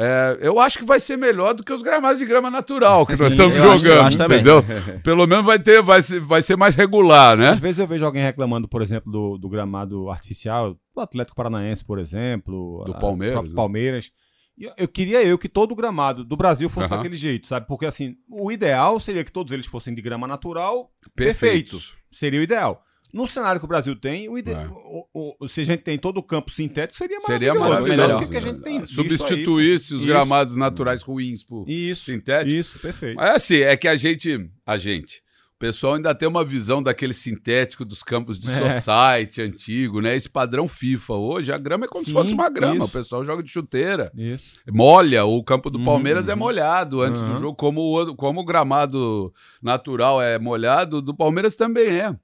É, 0.00 0.38
eu 0.40 0.60
acho 0.60 0.78
que 0.78 0.84
vai 0.84 1.00
ser 1.00 1.16
melhor 1.16 1.52
do 1.54 1.64
que 1.64 1.72
os 1.72 1.82
gramados 1.82 2.20
de 2.20 2.24
grama 2.24 2.48
natural 2.48 3.04
que 3.04 3.16
nós 3.16 3.32
Sim, 3.32 3.48
estamos 3.48 3.56
eu 3.56 3.62
acho- 3.72 3.84
eu 3.84 3.90
jogando, 3.90 4.06
acho 4.06 4.18
também. 4.18 4.36
entendeu? 4.38 4.64
Pelo 5.02 5.26
menos 5.26 5.44
vai 5.44 5.58
ter, 5.58 5.82
vai 5.82 6.00
ser, 6.00 6.20
vai 6.20 6.40
ser 6.40 6.56
mais 6.56 6.76
regular, 6.76 7.36
né? 7.36 7.48
Às 7.48 7.58
vezes 7.58 7.80
eu 7.80 7.86
vejo 7.86 8.04
alguém 8.04 8.22
reclamando, 8.22 8.68
por 8.68 8.80
exemplo, 8.80 9.10
do, 9.10 9.36
do 9.36 9.48
gramado 9.48 10.08
artificial, 10.08 10.74
do 10.94 11.00
Atlético 11.00 11.34
Paranaense, 11.34 11.84
por 11.84 11.98
exemplo. 11.98 12.84
Do 12.86 12.92
a- 12.94 12.98
Palmeiras, 12.98 13.32
próprio 13.34 13.50
né? 13.52 13.56
Palmeiras. 13.56 14.12
E 14.56 14.64
eu, 14.64 14.72
eu 14.76 14.86
queria 14.88 15.22
eu 15.24 15.36
que 15.36 15.48
todo 15.48 15.72
o 15.72 15.76
gramado 15.76 16.24
do 16.24 16.36
Brasil 16.36 16.68
fosse 16.70 16.86
Aham. 16.86 16.96
daquele 16.98 17.16
jeito, 17.16 17.48
sabe? 17.48 17.66
Porque 17.66 17.84
assim, 17.86 18.14
o 18.30 18.52
ideal 18.52 19.00
seria 19.00 19.24
que 19.24 19.32
todos 19.32 19.52
eles 19.52 19.66
fossem 19.66 19.94
de 19.94 20.00
grama 20.02 20.26
natural, 20.28 20.90
Perfeitos. 21.16 21.70
perfeito. 21.92 21.98
Seria 22.12 22.40
o 22.40 22.42
ideal. 22.42 22.82
No 23.12 23.26
cenário 23.26 23.58
que 23.60 23.64
o 23.64 23.68
Brasil 23.68 23.96
tem, 23.96 24.28
o 24.28 24.36
ide... 24.38 24.52
É. 24.52 24.66
o- 25.14 25.34
o- 25.40 25.48
se 25.48 25.62
a 25.62 25.64
gente 25.64 25.82
tem 25.82 25.98
todo 25.98 26.18
o 26.18 26.22
campo 26.22 26.50
sintético, 26.50 26.98
seria 26.98 27.20
Seria 27.20 27.54
maravilhoso. 27.54 27.88
maravilhoso. 27.88 28.08
Melhor 28.08 28.20
do 28.24 28.28
que, 28.30 28.36
a 28.36 28.40
gente 28.40 28.60
tem. 28.62 28.80
visto 28.80 29.00
aí, 29.00 29.08
Substituísse 29.08 29.94
os 29.94 30.00
Isso. 30.00 30.08
gramados 30.08 30.56
naturais 30.56 31.02
ruins 31.02 31.42
por. 31.42 31.68
Isso, 31.68 32.04
sintéticos. 32.04 32.52
isso, 32.54 32.78
perfeito. 32.78 33.16
Mas 33.16 33.30
assim, 33.36 33.56
é 33.56 33.76
que 33.76 33.88
a 33.88 33.96
gente, 33.96 34.50
a 34.66 34.76
gente, 34.76 35.22
o 35.56 35.58
pessoal 35.58 35.94
ainda 35.94 36.14
tem 36.14 36.28
uma 36.28 36.44
visão 36.44 36.82
daquele 36.82 37.12
sintético 37.14 37.84
dos 37.84 38.02
campos 38.02 38.38
de 38.38 38.48
É. 38.50 38.70
society 38.70 39.40
antigo, 39.42 40.00
né? 40.00 40.14
Esse 40.14 40.28
padrão 40.28 40.68
FIFA 40.68 41.14
hoje, 41.14 41.50
a 41.50 41.58
grama 41.58 41.86
é 41.86 41.88
como 41.88 42.04
se 42.04 42.10
Sim, 42.10 42.16
fosse 42.16 42.32
uma 42.34 42.48
grama, 42.50 42.76
isso. 42.76 42.84
o 42.84 42.88
pessoal 42.90 43.24
joga 43.24 43.42
de 43.42 43.50
chuteira. 43.50 44.12
Isso. 44.14 44.60
Molha, 44.70 45.24
o 45.24 45.42
campo 45.42 45.70
do 45.70 45.78
Uhum, 45.78 45.84
Palmeiras 45.86 46.28
é 46.28 46.34
uhum. 46.34 46.38
molhado 46.40 47.00
antes 47.00 47.20
do 47.22 47.26
Uhum. 47.32 47.40
jogo, 47.40 47.56
como 47.56 47.80
o, 48.02 48.14
como 48.14 48.40
o 48.40 48.44
gramado 48.44 49.32
natural 49.62 50.20
é 50.22 50.38
molhado, 50.38 51.00
do 51.02 51.14
Palmeiras 51.14 51.56
também 51.56 51.88
é. 51.88 52.14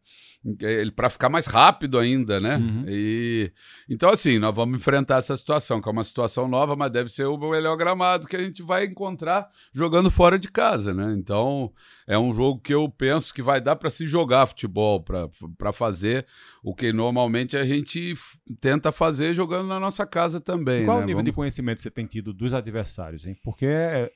Ele 0.60 0.90
para 0.90 1.08
ficar 1.08 1.30
mais 1.30 1.46
rápido 1.46 1.98
ainda, 1.98 2.38
né? 2.38 2.56
Uhum. 2.58 2.84
E 2.86 3.50
então 3.88 4.10
assim, 4.10 4.38
nós 4.38 4.54
vamos 4.54 4.76
enfrentar 4.78 5.16
essa 5.16 5.34
situação, 5.36 5.80
que 5.80 5.88
é 5.88 5.92
uma 5.92 6.04
situação 6.04 6.46
nova, 6.46 6.76
mas 6.76 6.90
deve 6.90 7.08
ser 7.08 7.24
o 7.24 7.38
melhor 7.38 7.74
gramado 7.78 8.26
que 8.28 8.36
a 8.36 8.42
gente 8.42 8.62
vai 8.62 8.84
encontrar 8.84 9.48
jogando 9.72 10.10
fora 10.10 10.38
de 10.38 10.48
casa, 10.50 10.92
né? 10.92 11.14
Então, 11.18 11.72
é 12.06 12.18
um 12.18 12.34
jogo 12.34 12.60
que 12.60 12.74
eu 12.74 12.86
penso 12.90 13.32
que 13.32 13.40
vai 13.40 13.58
dar 13.58 13.76
para 13.76 13.88
se 13.88 14.06
jogar 14.06 14.44
futebol, 14.46 15.02
para 15.02 15.72
fazer 15.72 16.26
o 16.62 16.74
que 16.74 16.92
normalmente 16.92 17.56
a 17.56 17.64
gente 17.64 18.14
tenta 18.60 18.92
fazer 18.92 19.32
jogando 19.32 19.66
na 19.68 19.80
nossa 19.80 20.06
casa 20.06 20.40
também, 20.42 20.84
Qual 20.84 20.98
né? 20.98 21.04
o 21.04 21.06
nível 21.06 21.18
Vamos- 21.20 21.30
de 21.30 21.34
conhecimento 21.34 21.80
você 21.80 21.90
tem 21.90 22.04
tido 22.04 22.34
dos 22.34 22.52
adversários, 22.52 23.26
hein? 23.26 23.34
Porque 23.42 23.64
é, 23.64 24.10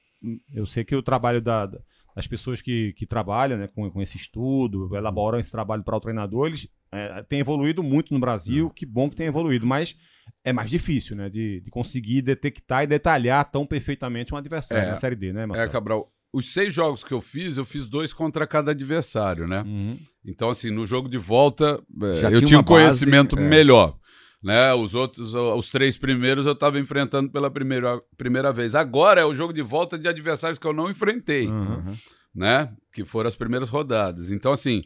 eu 0.53 0.67
sei 0.67 0.85
que 0.85 0.95
o 0.95 1.03
trabalho 1.03 1.41
da- 1.41 1.65
da- 1.65 1.79
das 2.19 2.27
pessoas 2.27 2.61
que, 2.61 2.93
que 2.95 3.07
trabalham 3.07 3.57
né, 3.57 3.69
com, 3.69 3.89
com 3.89 4.03
esse 4.03 4.17
estudo, 4.17 4.93
elaboram 4.97 5.39
esse 5.39 5.53
trabalho 5.53 5.85
para 5.85 5.97
o 5.97 6.01
treinador, 6.01 6.49
eles 6.49 6.67
é, 6.91 7.23
têm 7.23 7.39
evoluído 7.39 7.81
muito 7.81 8.13
no. 8.13 8.19
Brasil, 8.19 8.71
que 8.71 8.85
bom 8.85 9.09
que 9.09 9.15
tem 9.15 9.29
evoluído, 9.29 9.65
mas 9.65 9.95
é 10.43 10.53
mais 10.53 10.69
difícil, 10.69 11.15
né? 11.15 11.31
De, 11.31 11.61
de 11.61 11.71
conseguir 11.71 12.21
detectar 12.23 12.83
e 12.83 12.89
detalhar 12.89 13.49
tão 13.49 13.65
perfeitamente 13.65 14.35
um 14.35 14.37
adversário 14.37 14.89
É. 14.89 14.91
na 14.91 14.97
Série 14.97 15.15
D, 15.15 15.33
né, 15.33 15.45
É, 15.45 15.47
Marcelo? 15.47 15.71
Cabral, 15.71 16.13
os 16.33 16.53
seis 16.53 16.75
jogos 16.75 17.05
que 17.05 17.13
eu 17.13 17.21
fiz, 17.21 17.57
eu 17.57 17.65
fiz 17.65 17.87
dois 17.87 18.13
contra 18.13 18.49
cada 18.49 18.73
adversário, 18.73 19.47
né? 19.47 19.63
Uhum. 19.63 19.97
Então, 20.27 20.51
assim, 20.51 20.73
no 20.73 20.85
jogo 20.85 21.09
de 21.09 21.19
volta, 21.19 21.81
é, 22.03 22.15
Já 22.15 22.31
eu 22.33 22.43
tinha 22.45 22.59
um 22.59 22.65
base, 22.65 22.75
conhecimento 22.75 23.39
é. 23.39 23.41
melhor. 23.41 23.97
Né? 24.43 24.73
Os 24.75 24.95
outros, 24.95 25.35
os 25.35 25.71
três 25.71 25.99
primeiros 25.99 26.47
eu 26.47 26.53
estava 26.53 26.79
enfrentando 26.79 27.29
pela 27.31 27.51
primeira, 27.51 28.01
primeira 28.17 28.53
vez. 28.53 28.75
Agora 28.75 29.21
é 29.21 29.25
o 29.25 29.35
jogo 29.35 29.53
de 29.53 29.63
volta 29.63 29.99
de 29.99 30.07
adversários 30.09 30.59
que 30.59 30.67
eu 30.67 30.73
não 30.73 30.89
enfrentei, 30.91 31.49
Uhum. 31.49 31.97
né? 32.35 32.73
Que 32.93 33.05
foram 33.05 33.27
as 33.27 33.35
primeiras 33.35 33.69
rodadas. 33.69 34.31
Então, 34.31 34.53
assim, 34.53 34.83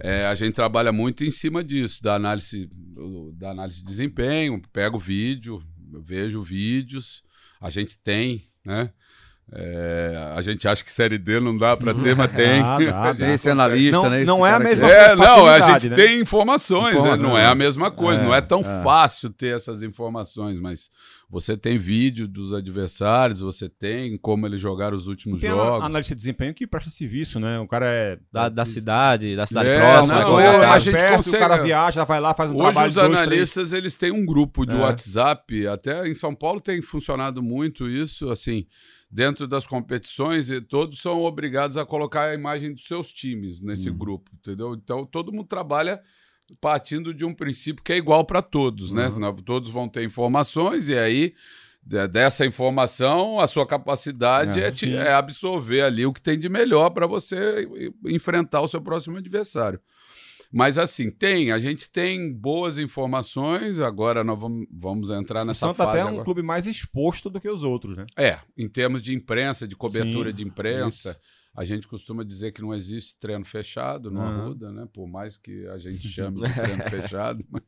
é, 0.00 0.26
a 0.26 0.34
gente 0.34 0.54
trabalha 0.54 0.90
muito 0.92 1.22
em 1.24 1.30
cima 1.30 1.62
disso, 1.62 2.02
da 2.02 2.14
análise, 2.16 2.68
da 3.34 3.50
análise 3.52 3.78
de 3.78 3.84
desempenho, 3.84 4.60
pego 4.72 4.96
o 4.96 5.00
vídeo, 5.00 5.62
vejo 6.04 6.42
vídeos, 6.42 7.22
a 7.60 7.70
gente 7.70 7.96
tem, 7.98 8.48
né? 8.64 8.90
É, 9.54 10.32
a 10.34 10.40
gente 10.40 10.66
acha 10.66 10.82
que 10.82 10.90
série 10.90 11.18
D 11.18 11.38
não 11.38 11.54
dá 11.56 11.76
para 11.76 11.92
ter, 11.92 12.16
mas 12.16 12.32
tem. 12.32 12.62
Dá, 12.62 12.78
dá, 12.78 13.12
dá. 13.12 13.28
Esse 13.34 13.50
analista, 13.50 14.00
Não- 14.02 14.08
né? 14.08 14.16
esse 14.18 14.26
não 14.26 14.46
é 14.46 14.52
a 14.52 14.58
mesma- 14.58 14.88
É, 14.90 15.14
não, 15.14 15.46
a 15.46 15.60
gente 15.60 15.90
né? 15.90 15.96
tem 15.96 16.20
informações, 16.20 16.94
né? 16.94 17.00
Informações. 17.00 17.20
não 17.20 17.36
é 17.36 17.44
a 17.44 17.54
mesma 17.54 17.90
coisa, 17.90 18.22
É, 18.22 18.24
não 18.26 18.34
é 18.34 18.40
tão 18.40 18.60
é. 18.60 18.82
fácil 18.82 19.28
ter 19.28 19.54
essas 19.54 19.82
informações, 19.82 20.58
mas 20.58 20.90
você 21.28 21.54
tem 21.54 21.76
vídeo 21.76 22.26
dos 22.26 22.54
adversários, 22.54 23.40
você 23.40 23.68
tem 23.68 24.16
como 24.16 24.46
eles 24.46 24.58
jogaram 24.60 24.96
os 24.96 25.06
últimos 25.06 25.40
Tem 25.40 25.50
jogos. 25.50 25.84
analista 25.84 26.14
de 26.14 26.18
desempenho 26.20 26.54
que 26.54 26.66
presta 26.66 26.88
serviço, 26.88 27.38
né? 27.38 27.58
O 27.58 27.66
cara 27.68 27.86
é. 27.86 28.18
Da, 28.32 28.48
da 28.48 28.64
cidade, 28.64 29.36
da 29.36 29.46
cidade 29.46 29.68
É, 29.68 29.78
próxima. 29.78 30.20
não, 30.22 30.40
é, 30.40 30.64
a 30.64 30.78
gente 30.78 30.94
perto, 30.96 31.16
consegue- 31.16 31.36
O 31.44 31.48
cara 31.48 31.62
viaja, 31.62 32.04
vai 32.04 32.20
lá, 32.20 32.32
faz 32.32 32.48
um 32.50 32.54
Hoje 32.54 32.62
trabalho 32.62 32.88
os 32.88 32.94
dois, 32.94 33.06
três- 33.08 33.20
analistas 33.20 33.72
eles 33.74 33.96
têm 33.96 34.12
um 34.12 34.24
grupo 34.24 34.64
de 34.64 34.74
É. 34.76 34.78
WhatsApp, 34.78 35.66
até 35.66 36.08
em 36.08 36.14
São 36.14 36.34
Paulo 36.34 36.58
tem 36.58 36.80
funcionado 36.80 37.42
muito 37.42 37.86
isso, 37.86 38.30
assim, 38.30 38.64
dentro 39.12 39.46
das 39.46 39.66
competições, 39.66 40.50
e 40.50 40.58
todos 40.60 41.00
são 41.02 41.20
obrigados 41.20 41.76
a 41.76 41.84
colocar 41.84 42.30
a 42.30 42.34
imagem 42.34 42.72
dos 42.72 42.84
seus 42.84 43.12
times 43.12 43.60
nesse 43.60 43.90
Uhum. 43.90 43.98
grupo, 43.98 44.30
entendeu? 44.34 44.72
Então 44.74 45.04
todo 45.04 45.30
mundo 45.30 45.46
trabalha 45.46 46.00
partindo 46.60 47.12
de 47.12 47.24
um 47.24 47.34
princípio 47.34 47.82
que 47.84 47.92
é 47.92 47.96
igual 47.96 48.24
para 48.24 48.40
todos, 48.40 48.90
né? 48.92 49.08
Uhum. 49.08 49.18
Na- 49.18 49.32
Todos 49.32 49.68
vão 49.70 49.86
ter 49.88 50.02
informações 50.04 50.88
e 50.88 50.96
aí 50.98 51.34
de- 51.84 52.06
dessa 52.08 52.46
informação, 52.46 53.38
a 53.38 53.46
sua 53.46 53.66
capacidade 53.66 54.60
É, 54.60 54.68
é, 54.68 54.70
te- 54.70 54.94
é 54.94 55.12
absorver 55.12 55.82
ali 55.82 56.06
o 56.06 56.12
que 56.12 56.20
tem 56.22 56.38
de 56.38 56.48
melhor 56.48 56.90
para 56.90 57.06
você 57.06 57.68
enfrentar 58.06 58.60
o 58.62 58.68
seu 58.68 58.80
próximo 58.80 59.16
adversário. 59.18 59.80
Mas 60.52 60.76
assim, 60.76 61.10
tem, 61.10 61.50
a 61.50 61.58
gente 61.58 61.88
tem 61.90 62.30
boas 62.30 62.76
informações, 62.76 63.80
agora 63.80 64.22
nós 64.22 64.38
vamos, 64.38 64.66
vamos 64.70 65.10
entrar 65.10 65.46
nessa 65.46 65.66
Santa 65.68 65.84
fase 65.84 65.90
até 65.90 66.00
é 66.00 66.04
um 66.04 66.08
agora. 66.08 66.24
clube 66.24 66.42
mais 66.42 66.66
exposto 66.66 67.30
do 67.30 67.40
que 67.40 67.48
os 67.48 67.62
outros, 67.62 67.96
né? 67.96 68.04
É, 68.18 68.38
em 68.56 68.68
termos 68.68 69.00
de 69.00 69.14
imprensa, 69.14 69.66
de 69.66 69.74
cobertura 69.74 70.28
Sim, 70.28 70.36
de 70.36 70.44
imprensa, 70.44 71.18
a 71.54 71.64
gente 71.64 71.86
costuma 71.86 72.24
dizer 72.24 72.52
que 72.52 72.62
não 72.62 72.72
existe 72.72 73.18
treino 73.18 73.44
fechado 73.44 74.10
no 74.10 74.22
Aham. 74.22 74.44
Arruda, 74.44 74.72
né? 74.72 74.88
Por 74.90 75.06
mais 75.06 75.36
que 75.36 75.66
a 75.68 75.78
gente 75.78 76.06
chame 76.08 76.40
de 76.40 76.54
treino 76.54 76.82
fechado, 76.84 77.44
mas, 77.50 77.62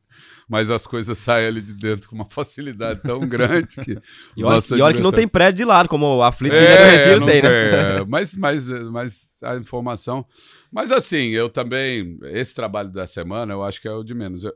mas 0.49 0.71
as 0.71 0.87
coisas 0.87 1.15
saem 1.19 1.47
ali 1.47 1.61
de 1.61 1.73
dentro 1.73 2.09
com 2.09 2.15
uma 2.15 2.25
facilidade 2.27 3.01
tão 3.03 3.19
grande 3.19 3.75
que. 3.77 3.95
E 4.35 4.43
olha, 4.43 4.59
e 4.75 4.81
olha 4.81 4.95
que 4.95 5.03
não 5.03 5.11
tem 5.11 5.27
prédio 5.27 5.57
de 5.57 5.65
lado, 5.65 5.87
como 5.87 6.19
Ilha 6.65 6.77
do 6.77 6.83
é, 6.83 6.91
Retiro 6.91 7.19
não 7.19 7.27
tem, 7.27 7.41
né? 7.43 7.49
é, 7.49 8.05
mas, 8.09 8.35
mas, 8.35 8.67
mas 8.89 9.29
a 9.43 9.55
informação. 9.55 10.25
Mas 10.71 10.91
assim, 10.91 11.29
eu 11.29 11.47
também. 11.47 12.17
Esse 12.23 12.55
trabalho 12.55 12.91
da 12.91 13.05
semana, 13.05 13.53
eu 13.53 13.63
acho 13.63 13.79
que 13.79 13.87
é 13.87 13.93
o 13.93 14.03
de 14.03 14.15
menos. 14.15 14.43
Eu, 14.43 14.53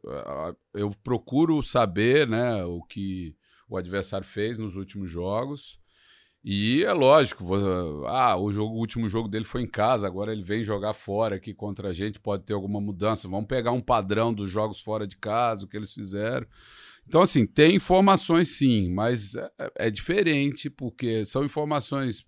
eu 0.73 0.89
procuro 1.03 1.61
saber 1.61 2.27
né, 2.27 2.63
o 2.65 2.81
que 2.81 3.35
o 3.69 3.77
adversário 3.77 4.25
fez 4.25 4.57
nos 4.57 4.75
últimos 4.75 5.09
jogos. 5.09 5.78
E 6.43 6.83
é 6.85 6.93
lógico, 6.93 7.43
vo- 7.43 8.05
ah, 8.07 8.37
o, 8.37 8.51
jogo, 8.51 8.73
o 8.75 8.77
último 8.79 9.09
jogo 9.09 9.27
dele 9.27 9.43
foi 9.43 9.61
em 9.61 9.67
casa, 9.67 10.07
agora 10.07 10.31
ele 10.31 10.43
vem 10.43 10.63
jogar 10.63 10.93
fora 10.93 11.35
aqui 11.35 11.53
contra 11.53 11.89
a 11.89 11.93
gente, 11.93 12.19
pode 12.19 12.43
ter 12.43 12.53
alguma 12.53 12.79
mudança. 12.79 13.27
Vamos 13.27 13.47
pegar 13.47 13.71
um 13.71 13.81
padrão 13.81 14.33
dos 14.33 14.49
jogos 14.49 14.79
fora 14.79 15.05
de 15.05 15.17
casa, 15.17 15.65
o 15.65 15.67
que 15.67 15.75
eles 15.75 15.93
fizeram. 15.93 16.47
Então, 17.05 17.21
assim, 17.21 17.45
tem 17.45 17.75
informações 17.75 18.57
sim, 18.57 18.89
mas 18.93 19.35
é, 19.35 19.49
é 19.75 19.91
diferente, 19.91 20.69
porque 20.69 21.25
são 21.25 21.43
informações 21.43 22.23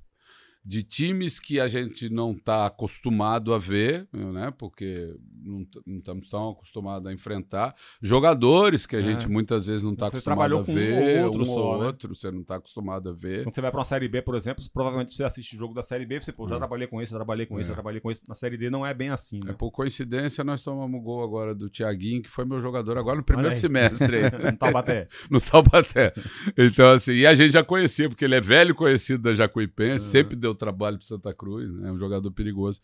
de 0.63 0.83
times 0.83 1.39
que 1.39 1.59
a 1.59 1.67
gente 1.67 2.07
não 2.09 2.33
está 2.33 2.65
acostumado 2.67 3.53
a 3.53 3.57
ver, 3.57 4.07
né? 4.13 4.53
Porque 4.57 5.15
não 5.43 5.65
não 5.87 5.97
estamos 5.97 6.27
tão 6.29 6.49
acostumados 6.51 7.07
a 7.09 7.13
enfrentar. 7.13 7.73
Jogadores 8.01 8.85
que 8.85 8.95
a 8.95 8.99
É. 8.99 9.01
gente 9.03 9.27
muitas 9.27 9.65
vezes 9.67 9.83
não 9.83 9.93
está 9.93 10.07
acostumado 10.07 10.57
a 10.59 10.63
com 10.63 10.71
um 10.71 10.75
ver. 10.75 11.19
ou 11.19 11.25
outro 11.25 11.41
um 11.43 11.45
só, 11.45 11.53
ou 11.73 11.79
né? 11.79 11.85
outro, 11.87 12.15
você 12.15 12.29
não 12.29 12.41
está 12.41 12.57
acostumado 12.57 13.09
a 13.09 13.13
ver. 13.13 13.43
Quando 13.43 13.55
você 13.55 13.61
vai 13.61 13.71
pra 13.71 13.79
uma 13.79 13.85
Série 13.85 14.07
B, 14.07 14.21
por 14.21 14.35
exemplo, 14.35 14.63
provavelmente 14.73 15.13
você 15.13 15.23
assiste 15.23 15.55
o 15.55 15.57
jogo 15.57 15.73
da 15.73 15.81
Série 15.81 16.05
B, 16.05 16.19
você, 16.21 16.31
pô, 16.31 16.47
já 16.47 16.55
É. 16.55 16.57
trabalhei 16.59 16.87
com 16.87 17.01
isso, 17.01 17.11
já 17.11 17.17
trabalhei 17.17 17.45
com 17.47 17.59
isso, 17.59 17.67
já 17.67 17.73
É. 17.73 17.75
trabalhei 17.75 17.99
com 18.01 18.11
isso. 18.11 18.21
Na 18.27 18.35
Série 18.35 18.57
D 18.57 18.69
não 18.69 18.85
é 18.85 18.93
bem 18.93 19.09
assim, 19.09 19.39
É, 19.43 19.47
né? 19.47 19.53
por 19.53 19.71
coincidência, 19.71 20.43
nós 20.43 20.61
tomamos 20.61 21.01
gol 21.03 21.23
agora 21.23 21.55
do 21.55 21.69
Thiaguinho, 21.69 22.21
que 22.21 22.29
foi 22.29 22.45
meu 22.45 22.61
jogador 22.61 22.97
agora 22.97 23.17
no 23.17 23.23
primeiro 23.23 23.55
semestre. 23.55 24.17
Não 24.51 24.55
Taubaté. 24.55 25.07
no 25.29 25.41
Taubaté. 25.41 26.13
Então, 26.57 26.91
assim, 26.91 27.13
e 27.13 27.25
a 27.25 27.33
gente 27.33 27.53
já 27.53 27.63
conhecia, 27.63 28.07
porque 28.09 28.23
ele 28.25 28.35
é 28.35 28.41
velho 28.41 28.75
conhecido 28.75 29.23
da 29.23 29.33
Jacuipense, 29.33 30.05
Uhum. 30.05 30.11
sempre 30.11 30.35
deu 30.35 30.50
trabalho 30.55 30.97
para 30.97 31.07
Santa 31.07 31.33
Cruz, 31.33 31.71
né? 31.71 31.89
É 31.89 31.91
um 31.91 31.97
jogador 31.97 32.31
perigoso. 32.31 32.81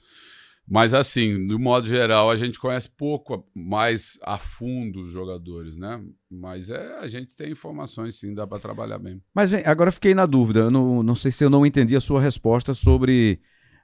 Mas, 0.69 0.93
assim, 0.93 1.47
do 1.47 1.57
modo 1.57 1.87
geral, 1.87 2.29
a 2.29 2.35
gente 2.35 2.59
conhece 2.59 2.89
pouco 2.89 3.47
mais 3.55 4.19
a 4.21 4.37
fundo 4.37 5.03
os 5.03 5.11
jogadores, 5.11 5.77
né? 5.77 6.03
Mas 6.29 6.69
é, 6.69 6.99
a 6.99 7.07
gente 7.07 7.33
tem 7.33 7.51
informações, 7.51 8.19
sim, 8.19 8.33
dá 8.33 8.45
para 8.45 8.59
trabalhar 8.59 8.99
bem. 8.99 9.21
Mas 9.33 9.49
vem, 9.49 9.63
agora 9.65 9.93
fiquei 9.93 10.13
na 10.13 10.25
dúvida. 10.25 10.59
Eu 10.59 10.71
não, 10.71 11.01
não 11.01 11.15
sei 11.15 11.31
se 11.31 11.41
eu 11.41 11.49
não 11.49 11.65
entendi 11.65 11.95
a 11.95 12.01
sua 12.01 12.19
resposta 12.19 12.73
sobre 12.73 13.39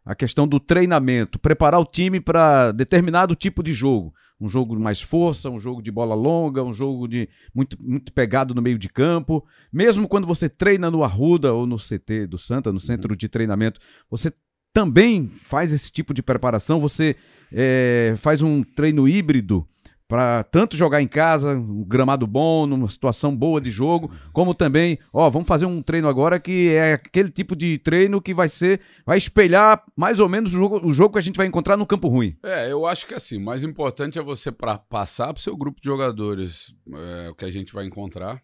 a 0.06 0.14
questão 0.14 0.46
do 0.46 0.60
treinamento, 0.60 1.40
preparar 1.40 1.80
o 1.80 1.86
time 1.86 2.20
para 2.20 2.74
determinado 2.74 3.34
tipo 3.34 3.64
de 3.64 3.74
jogo. 3.74 4.14
Um 4.44 4.50
jogo 4.50 4.76
de 4.76 4.82
mais 4.82 5.02
força, 5.02 5.50
um 5.50 5.58
jogo 5.58 5.82
de 5.82 5.90
bola 5.90 6.14
longa, 6.14 6.64
um 6.64 6.74
jogo 6.74 7.08
de 7.08 7.30
muito, 7.56 7.78
muito 7.82 8.12
pegado 8.12 8.54
no 8.54 8.62
meio 8.62 8.78
de 8.78 8.90
campo. 8.90 9.46
Mesmo 9.72 10.08
quando 10.08 10.28
você 10.28 10.50
treina 10.50 10.92
no 10.92 11.04
Arruda 11.04 11.54
ou 11.54 11.66
no 11.66 11.78
CT 11.78 12.28
do 12.28 12.38
Santa, 12.38 12.72
no 12.72 12.80
centro 12.80 13.16
de 13.16 13.30
treinamento, 13.30 13.80
você 14.10 14.34
também 14.74 15.28
faz 15.28 15.72
esse 15.72 15.92
tipo 15.92 16.14
de 16.14 16.22
preparação. 16.22 16.82
Você 16.82 17.16
eh, 17.52 18.16
faz 18.18 18.42
um 18.42 18.64
treino 18.64 19.08
híbrido 19.08 19.66
para 20.08 20.44
tanto 20.44 20.78
jogar 20.78 21.02
em 21.02 21.08
casa, 21.08 21.54
um 21.54 21.84
gramado 21.84 22.28
bom, 22.28 22.68
numa 22.68 22.90
situação 22.90 23.36
boa 23.36 23.60
de 23.60 23.72
jogo, 23.72 24.12
como 24.32 24.54
também, 24.54 25.00
ó, 25.12 25.30
vamos 25.30 25.48
fazer 25.48 25.66
um 25.66 25.82
treino 25.82 26.08
agora 26.08 26.40
que 26.40 26.70
é 26.70 26.94
aquele 26.94 27.30
tipo 27.30 27.56
de 27.56 27.78
treino 27.78 28.22
que 28.22 28.34
vai 28.34 28.50
ser, 28.50 28.82
vai 29.06 29.18
espelhar 29.18 29.84
mais 29.96 30.20
ou 30.20 30.30
menos 30.30 30.52
o 30.52 30.58
jogo, 30.58 30.88
o 30.88 30.94
jogo 30.94 31.14
que 31.14 31.20
a 31.20 31.24
gente 31.24 31.38
vai 31.38 31.48
encontrar 31.48 31.78
no 31.78 31.88
campo 31.88 32.08
ruim. 32.08 32.38
É, 32.44 32.72
eu 32.72 32.86
acho 32.86 33.08
que 33.08 33.14
assim, 33.14 33.38
o 33.38 33.42
mais 33.42 33.64
importante 33.64 34.20
é 34.20 34.22
você 34.22 34.52
pra 34.52 34.78
passar 34.78 35.28
para 35.34 35.40
o 35.40 35.44
seu 35.44 35.56
grupo 35.56 35.82
de 35.82 35.86
jogadores 35.86 36.74
é, 36.92 37.30
o 37.30 37.36
que 37.36 37.46
a 37.46 37.52
gente 37.52 37.74
vai 37.74 37.86
encontrar. 37.86 38.42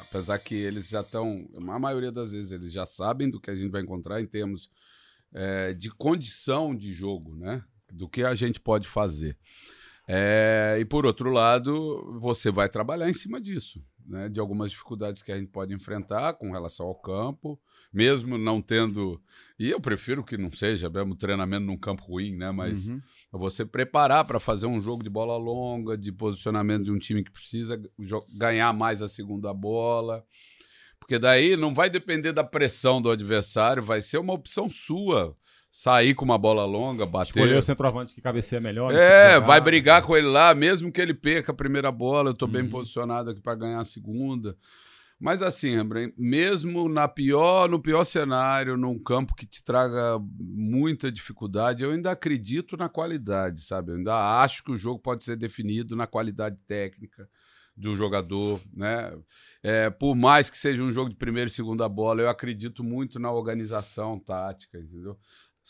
Apesar 0.00 0.38
que 0.38 0.54
eles 0.54 0.88
já 0.88 1.00
estão, 1.00 1.48
a 1.56 1.78
maioria 1.78 2.12
das 2.12 2.32
vezes, 2.32 2.52
eles 2.52 2.72
já 2.72 2.86
sabem 2.86 3.28
do 3.28 3.40
que 3.40 3.50
a 3.50 3.54
gente 3.54 3.70
vai 3.70 3.82
encontrar 3.82 4.20
em 4.20 4.26
termos 4.26 4.70
é, 5.34 5.72
de 5.72 5.90
condição 5.90 6.74
de 6.74 6.92
jogo, 6.92 7.34
né? 7.36 7.62
Do 7.92 8.08
que 8.08 8.22
a 8.22 8.34
gente 8.34 8.60
pode 8.60 8.88
fazer. 8.88 9.36
É, 10.10 10.78
e 10.80 10.86
por 10.86 11.04
outro 11.04 11.30
lado, 11.30 12.18
você 12.18 12.50
vai 12.50 12.66
trabalhar 12.66 13.10
em 13.10 13.12
cima 13.12 13.38
disso, 13.38 13.84
né? 14.06 14.30
De 14.30 14.40
algumas 14.40 14.70
dificuldades 14.70 15.20
que 15.22 15.30
a 15.30 15.36
gente 15.36 15.50
pode 15.50 15.74
enfrentar 15.74 16.32
com 16.32 16.50
relação 16.50 16.86
ao 16.86 16.94
campo, 16.94 17.60
mesmo 17.92 18.38
não 18.38 18.62
tendo. 18.62 19.20
E 19.58 19.68
eu 19.68 19.78
prefiro 19.78 20.24
que 20.24 20.38
não 20.38 20.50
seja 20.50 20.88
mesmo 20.88 21.14
treinamento 21.14 21.66
num 21.66 21.76
campo 21.76 22.04
ruim, 22.04 22.34
né? 22.34 22.50
Mas 22.50 22.88
Uhum. 22.88 23.00
você 23.32 23.66
preparar 23.66 24.24
para 24.24 24.40
fazer 24.40 24.66
um 24.66 24.80
jogo 24.80 25.04
de 25.04 25.10
bola 25.10 25.36
longa, 25.36 25.96
de 25.96 26.10
posicionamento 26.10 26.84
de 26.84 26.90
um 26.90 26.98
time 26.98 27.22
que 27.22 27.30
precisa 27.30 27.78
ganhar 28.34 28.72
mais 28.72 29.02
a 29.02 29.08
segunda 29.08 29.52
bola. 29.52 30.24
Porque 30.98 31.18
daí 31.18 31.54
não 31.54 31.74
vai 31.74 31.90
depender 31.90 32.32
da 32.32 32.44
pressão 32.44 33.00
do 33.00 33.10
adversário, 33.10 33.82
vai 33.82 34.00
ser 34.00 34.16
uma 34.16 34.32
opção 34.32 34.70
sua 34.70 35.36
sair 35.70 36.14
com 36.14 36.24
uma 36.24 36.38
bola 36.38 36.64
longa, 36.64 37.04
bater. 37.06 37.28
Escolher 37.30 37.56
o 37.58 37.62
centroavante 37.62 38.14
que 38.14 38.20
cabeceia 38.20 38.60
melhor. 38.60 38.92
né, 38.92 38.98
É, 38.98 39.34
jogar. 39.34 39.46
vai 39.46 39.60
brigar 39.60 40.02
com 40.02 40.16
ele 40.16 40.26
lá, 40.26 40.54
mesmo 40.54 40.90
que 40.90 41.00
ele 41.00 41.14
perca 41.14 41.52
a 41.52 41.54
primeira 41.54 41.92
bola, 41.92 42.30
eu 42.30 42.34
tô 42.34 42.46
bem 42.46 42.62
Uhum. 42.62 42.70
posicionado 42.70 43.30
aqui 43.30 43.40
para 43.40 43.54
ganhar 43.54 43.78
a 43.80 43.84
segunda. 43.84 44.56
Mas 45.20 45.42
assim, 45.42 45.74
Rembrandt, 45.74 46.14
mesmo 46.16 46.88
na 46.88 47.08
pior, 47.08 47.68
no 47.68 47.80
pior 47.82 48.04
cenário, 48.04 48.76
num 48.76 48.96
campo 48.96 49.34
que 49.34 49.44
te 49.46 49.62
traga 49.64 50.16
muita 50.38 51.10
dificuldade, 51.10 51.82
eu 51.82 51.90
ainda 51.90 52.12
acredito 52.12 52.76
na 52.76 52.88
qualidade, 52.88 53.62
sabe? 53.62 53.90
Eu 53.90 53.96
ainda 53.96 54.40
acho 54.42 54.62
que 54.62 54.70
o 54.70 54.78
jogo 54.78 55.00
pode 55.00 55.24
ser 55.24 55.34
definido 55.36 55.96
na 55.96 56.06
qualidade 56.06 56.62
técnica 56.68 57.28
do 57.76 57.96
jogador, 57.96 58.60
né? 58.72 59.12
É, 59.60 59.90
por 59.90 60.14
mais 60.14 60.50
que 60.50 60.58
seja 60.58 60.82
um 60.84 60.92
jogo 60.92 61.10
de 61.10 61.16
primeira 61.16 61.48
e 61.48 61.52
segunda 61.52 61.88
bola, 61.88 62.22
eu 62.22 62.28
acredito 62.28 62.84
muito 62.84 63.18
na 63.18 63.32
organização 63.32 64.20
tática, 64.20 64.78
entendeu? 64.78 65.18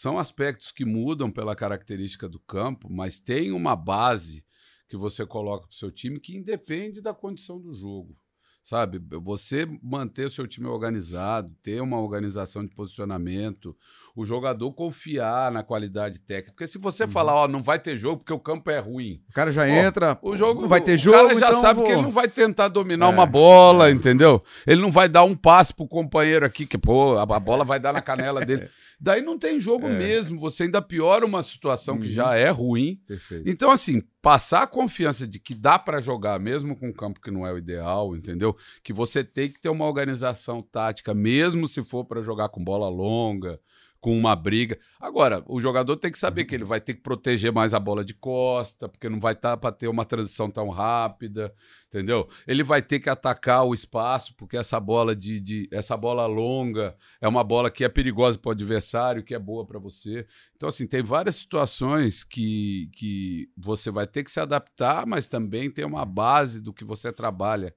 São 0.01 0.17
aspectos 0.17 0.71
que 0.71 0.85
mudam 0.85 1.29
pela 1.29 1.57
característica 1.57 2.29
do 2.29 2.39
campo, 2.39 2.87
mas 2.89 3.19
tem 3.19 3.51
uma 3.51 3.75
base 3.75 4.45
que 4.89 4.97
você 4.97 5.27
coloca 5.27 5.67
para 5.67 5.75
o 5.75 5.77
seu 5.77 5.91
time 5.91 6.21
que 6.21 6.37
independe 6.37 7.01
da 7.01 7.13
condição 7.13 7.59
do 7.61 7.75
jogo. 7.75 8.17
Sabe, 8.63 9.01
você 9.21 9.67
manter 9.83 10.27
o 10.27 10.31
seu 10.31 10.47
time 10.47 10.69
organizado, 10.69 11.53
ter 11.65 11.81
uma 11.83 11.99
organização 11.99 12.65
de 12.65 12.73
posicionamento, 12.77 13.77
o 14.15 14.25
jogador 14.25 14.73
confiar 14.73 15.51
na 15.51 15.65
qualidade 15.65 16.21
técnica. 16.21 16.53
Porque 16.53 16.69
se 16.69 16.79
você 16.79 17.03
Uhum. 17.03 17.09
falar, 17.09 17.35
ó, 17.35 17.49
não 17.49 17.61
vai 17.61 17.81
ter 17.81 17.97
jogo 17.97 18.19
porque 18.19 18.33
o 18.33 18.39
campo 18.39 18.71
é 18.71 18.79
ruim, 18.79 19.21
O 19.29 19.33
cara 19.33 19.51
já 19.51 19.69
entra, 19.69 20.17
o 20.23 20.37
jogo 20.37 20.61
não 20.61 20.69
vai 20.69 20.81
ter 20.81 20.95
o 20.95 20.99
jogo, 20.99 21.17
cara 21.17 21.41
já 21.41 21.49
então 21.49 21.61
sabe 21.61 21.79
vou- 21.81 21.87
que 21.87 21.93
ele 21.95 22.03
não 22.03 22.13
vai 22.13 22.29
tentar 22.29 22.69
dominar 22.69 23.07
É, 23.07 23.09
uma 23.09 23.27
bola, 23.27 23.91
entendeu? 23.91 24.45
Ele 24.65 24.81
não 24.81 24.93
vai 24.93 25.09
dar 25.09 25.25
um 25.25 25.35
passe 25.35 25.75
pro 25.75 25.89
companheiro 25.89 26.47
aqui, 26.47 26.67
que, 26.67 26.79
pô, 26.79 27.19
a 27.19 27.41
bola 27.41 27.65
vai 27.65 27.81
dar 27.81 27.93
na 27.93 28.01
canela 28.01 28.45
dele. 28.45 28.69
Daí 29.01 29.23
não 29.23 29.39
tem 29.39 29.61
jogo 29.61 29.87
É. 29.87 29.97
mesmo, 29.97 30.41
você 30.41 30.65
ainda 30.65 30.83
piora 30.83 31.25
uma 31.25 31.43
situação 31.43 31.99
que 31.99 32.09
Uhum. 32.09 32.13
já 32.15 32.35
é 32.35 32.51
ruim. 32.51 33.01
Perfeito. 33.07 33.49
Então, 33.49 33.71
assim, 33.71 34.03
passar 34.21 34.63
a 34.63 34.67
confiança 34.67 35.27
de 35.27 35.39
que 35.39 35.55
dá 35.55 35.79
pra 35.79 36.01
jogar, 36.01 36.41
mesmo 36.41 36.75
com 36.77 36.89
um 36.89 36.93
campo 36.93 37.21
que 37.21 37.31
não 37.31 37.47
é 37.47 37.53
o 37.53 37.59
ideal, 37.59 38.17
entendeu? 38.17 38.57
Que 38.83 38.93
você 38.93 39.23
tem 39.23 39.49
que 39.51 39.61
ter 39.61 39.69
uma 39.69 39.85
organização 39.87 40.61
tática, 40.61 41.15
mesmo 41.15 41.69
se 41.69 41.83
for 41.85 42.05
pra 42.05 42.23
jogar 42.23 42.49
com 42.49 42.63
bola 42.63 42.89
longa, 42.89 43.61
com 44.01 44.17
uma 44.17 44.37
briga. 44.37 44.79
Agora, 45.01 45.43
o 45.47 45.61
jogador 45.61 45.97
tem 45.97 46.11
que 46.13 46.19
saber 46.19 46.45
que 46.45 46.55
ele 46.55 46.65
vai 46.65 46.81
ter 46.81 46.95
que 46.95 47.01
proteger 47.03 47.53
mais 47.53 47.75
a 47.75 47.81
bola 47.81 48.05
de 48.05 48.15
costa, 48.15 48.89
porque 48.89 49.09
não 49.09 49.19
vai 49.19 49.33
estar 49.33 49.57
para 49.57 49.73
ter 49.73 49.89
uma 49.89 50.05
transição 50.05 50.49
tão 50.51 50.69
rápida, 50.69 51.53
entendeu? 51.89 52.29
Ele 52.47 52.63
vai 52.63 52.81
ter 52.81 53.01
que 53.01 53.11
atacar 53.11 53.65
o 53.65 53.75
espaço, 53.75 54.35
porque 54.37 54.57
essa 54.57 54.79
bola 54.79 55.17
de, 55.17 55.41
de- 55.41 55.69
essa 55.73 55.97
bola 55.97 56.27
longa 56.27 56.97
é 57.21 57.27
uma 57.27 57.43
bola 57.43 57.71
que 57.71 57.85
é 57.85 57.89
perigosa 57.89 58.39
para 58.39 58.51
o 58.51 58.53
adversário, 58.53 59.25
que 59.25 59.35
é 59.35 59.39
boa 59.39 59.67
para 59.67 59.79
você. 59.81 60.27
Então, 60.57 60.69
assim, 60.69 60.87
tem 60.87 61.03
várias 61.03 61.37
situações 61.37 62.23
que, 62.23 62.91
que 62.95 63.49
você 63.57 63.91
vai 63.91 64.07
ter 64.07 64.23
que 64.23 64.31
se 64.31 64.39
adaptar, 64.41 65.07
mas 65.07 65.27
também 65.27 65.71
tem 65.71 65.85
uma 65.85 66.05
base 66.05 66.61
do 66.61 66.73
que 66.73 66.85
você 66.85 67.13
trabalha, 67.13 67.75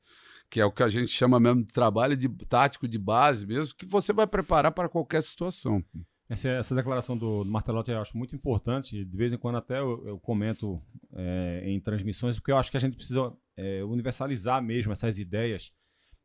que 0.49 0.59
é 0.59 0.65
o 0.65 0.71
que 0.71 0.83
a 0.83 0.89
gente 0.89 1.07
chama 1.07 1.39
mesmo 1.39 1.61
de 1.63 1.73
trabalho 1.73 2.17
de 2.17 2.27
tático 2.45 2.87
de 2.87 2.99
base 2.99 3.45
mesmo, 3.47 3.73
que 3.75 3.85
você 3.85 4.11
vai 4.13 4.27
preparar 4.27 4.71
para 4.71 4.89
qualquer 4.89 5.23
situação. 5.23 5.83
Essa, 6.31 6.47
essa 6.47 6.73
declaração 6.73 7.17
do, 7.17 7.43
do 7.43 7.51
Martelotti 7.51 7.91
eu 7.91 8.01
acho 8.01 8.17
muito 8.17 8.33
importante. 8.33 9.03
De 9.03 9.17
vez 9.17 9.33
em 9.33 9.37
quando 9.37 9.57
até 9.57 9.79
eu, 9.79 10.05
eu 10.07 10.17
comento 10.17 10.81
é, 11.13 11.63
em 11.65 11.77
transmissões, 11.77 12.39
porque 12.39 12.53
eu 12.53 12.57
acho 12.57 12.71
que 12.71 12.77
a 12.77 12.79
gente 12.79 12.95
precisa 12.95 13.33
é, 13.57 13.83
universalizar 13.83 14.63
mesmo 14.63 14.93
essas 14.93 15.19
ideias 15.19 15.73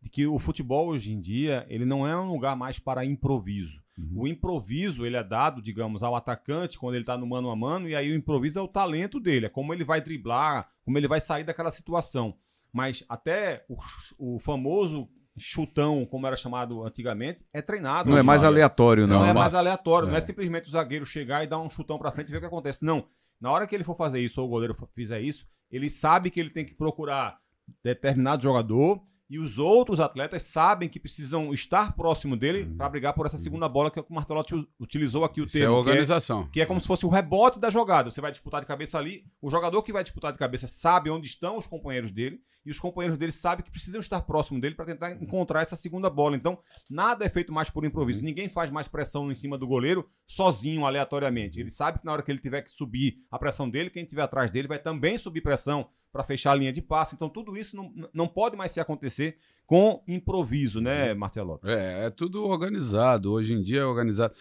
de 0.01 0.09
que 0.09 0.25
o 0.25 0.39
futebol 0.39 0.91
hoje 0.91 1.13
em 1.13 1.21
dia 1.21 1.67
ele 1.69 1.85
não 1.85 2.07
é 2.07 2.17
um 2.17 2.29
lugar 2.29 2.55
mais 2.55 2.79
para 2.79 3.05
improviso. 3.05 3.83
Uhum. 3.99 4.13
O 4.15 4.29
improviso 4.29 5.05
ele 5.05 5.17
é 5.17 5.25
dado, 5.25 5.61
digamos, 5.61 6.05
ao 6.05 6.15
atacante 6.15 6.79
quando 6.79 6.95
ele 6.95 7.03
está 7.03 7.19
no 7.19 7.27
mano 7.27 7.51
a 7.51 7.57
mano, 7.57 7.89
e 7.89 7.97
aí 7.97 8.13
o 8.13 8.15
improviso 8.15 8.61
é 8.61 8.63
o 8.63 8.69
talento 8.69 9.19
dele, 9.19 9.47
é 9.47 9.49
como 9.49 9.75
ele 9.75 9.83
vai 9.83 10.01
driblar, 10.01 10.71
como 10.85 10.97
ele 10.97 11.09
vai 11.09 11.21
sair 11.21 11.43
daquela 11.43 11.73
situação. 11.73 12.39
Mas 12.73 13.03
até 13.09 13.65
o, 13.69 13.77
o 14.19 14.39
famoso 14.39 15.09
chutão, 15.39 16.05
como 16.07 16.27
era 16.27 16.37
chamado 16.37 16.83
antigamente, 16.85 17.41
é 17.53 17.61
treinado. 17.63 18.09
Não 18.11 18.17
é 18.17 18.21
hoje 18.21 18.27
mais 18.27 18.41
em 18.43 18.45
dia. 18.45 18.49
aleatório, 18.49 19.07
Não 19.07 19.19
não. 19.21 19.27
é 19.27 19.33
mais 19.33 19.55
aleatório, 19.55 20.09
não 20.09 20.15
é 20.15 20.19
É. 20.19 20.21
simplesmente 20.23 20.69
o 20.69 20.71
zagueiro 20.71 21.05
chegar 21.07 21.45
e 21.45 21.47
dar 21.47 21.59
um 21.59 21.69
chutão 21.71 21.99
pra 21.99 22.11
frente 22.13 22.29
e 22.29 22.33
ver 22.33 22.39
o 22.39 22.41
que 22.41 22.47
acontece. 22.47 22.85
Não. 22.85 23.07
Na 23.41 23.51
hora 23.53 23.67
que 23.67 23.75
ele 23.75 23.85
for 23.85 23.97
fazer 23.97 24.21
isso, 24.21 24.41
ou 24.41 24.47
o 24.47 24.51
goleiro 24.51 24.75
fizer 24.95 25.21
isso, 25.21 25.47
ele 25.71 25.91
sabe 25.91 26.31
que 26.31 26.41
ele 26.41 26.51
tem 26.51 26.65
que 26.65 26.75
procurar 26.75 27.39
determinado 27.83 28.43
jogador 28.43 29.01
e 29.29 29.39
os 29.41 29.59
outros 29.59 29.99
atletas 29.99 30.45
sabem 30.45 30.89
que 30.89 31.01
precisam 31.01 31.53
estar 31.53 31.97
próximo 31.97 32.37
dele 32.37 32.65
pra 32.77 32.89
brigar 32.89 33.13
por 33.13 33.27
essa 33.27 33.37
segunda 33.37 33.69
bola 33.69 33.91
que 33.91 33.99
é 33.99 34.03
o 34.03 34.05
que 34.05 34.13
Martelotti 34.15 34.55
utilizou 34.79 35.25
aqui 35.25 35.41
o 35.41 35.47
Isso 35.47 35.57
é 35.57 35.61
termo. 35.61 35.75
que 35.83 35.89
organização. 35.91 36.49
que 36.49 36.61
é 36.61 36.67
como 36.67 36.81
se 36.81 36.87
fosse 36.87 37.05
o 37.05 37.09
rebote 37.09 37.59
da 37.59 37.69
jogada. 37.69 38.09
Você 38.11 38.21
vai 38.21 38.31
disputar 38.31 38.61
de 38.61 38.69
cabeça 38.69 38.97
ali, 38.99 39.25
o 39.43 39.51
jogador 39.51 39.83
que 39.83 39.93
vai 39.93 40.05
disputar 40.05 40.33
de 40.33 40.39
cabeça 40.39 40.69
sabe 40.69 41.11
onde 41.11 41.27
estão 41.27 41.59
os 41.59 41.67
companheiros 41.67 42.13
dele, 42.13 42.39
e 42.67 42.71
os 42.71 42.81
companheiros 42.81 43.17
dele 43.17 43.31
sabem 43.31 43.65
que 43.65 43.71
precisam 43.71 44.01
estar 44.01 44.21
próximo 44.23 44.61
dele 44.61 44.75
para 44.75 44.85
tentar 44.85 45.13
encontrar 45.13 45.63
essa 45.63 45.77
segunda 45.77 46.11
bola. 46.11 46.37
Então, 46.37 46.59
nada 46.91 47.25
é 47.25 47.29
feito 47.29 47.53
mais 47.53 47.71
por 47.71 47.85
improviso. 47.85 48.25
Ninguém 48.25 48.49
faz 48.49 48.71
mais 48.71 48.89
pressão 48.89 49.31
em 49.31 49.37
cima 49.37 49.57
do 49.57 49.67
goleiro 49.67 50.09
sozinho, 50.27 50.85
aleatoriamente. 50.85 51.61
Ele 51.61 51.71
sabe 51.71 52.01
que 52.01 52.05
na 52.05 52.13
hora 52.13 52.23
que 52.23 52.31
ele 52.31 52.41
tiver 52.41 52.63
que 52.63 52.71
subir 52.71 53.19
a 53.31 53.39
pressão 53.39 53.71
dele, 53.71 53.89
quem 53.89 54.03
estiver 54.03 54.23
atrás 54.23 54.51
dele 54.51 54.67
vai 54.67 54.81
também 54.81 55.17
subir 55.17 55.41
pressão 55.41 55.89
para 56.13 56.25
fechar 56.25 56.53
a 56.53 56.55
linha 56.57 56.73
de 56.73 56.83
passe. 56.83 57.15
Então, 57.15 57.29
tudo 57.29 57.57
isso 57.57 57.77
não, 57.77 57.93
não 58.13 58.27
pode 58.27 58.57
mais 58.57 58.73
se 58.73 58.81
acontecer 58.81 59.39
com 59.67 60.03
improviso, 60.09 60.81
né, 60.81 61.13
Martelo? 61.15 61.61
É, 61.65 62.07
é 62.07 62.11
tudo 62.11 62.45
organizado. 62.45 63.33
Hoje 63.33 63.55
em 63.55 63.63
dia 63.63 63.81
é 63.81 63.85
organizado. 63.85 64.35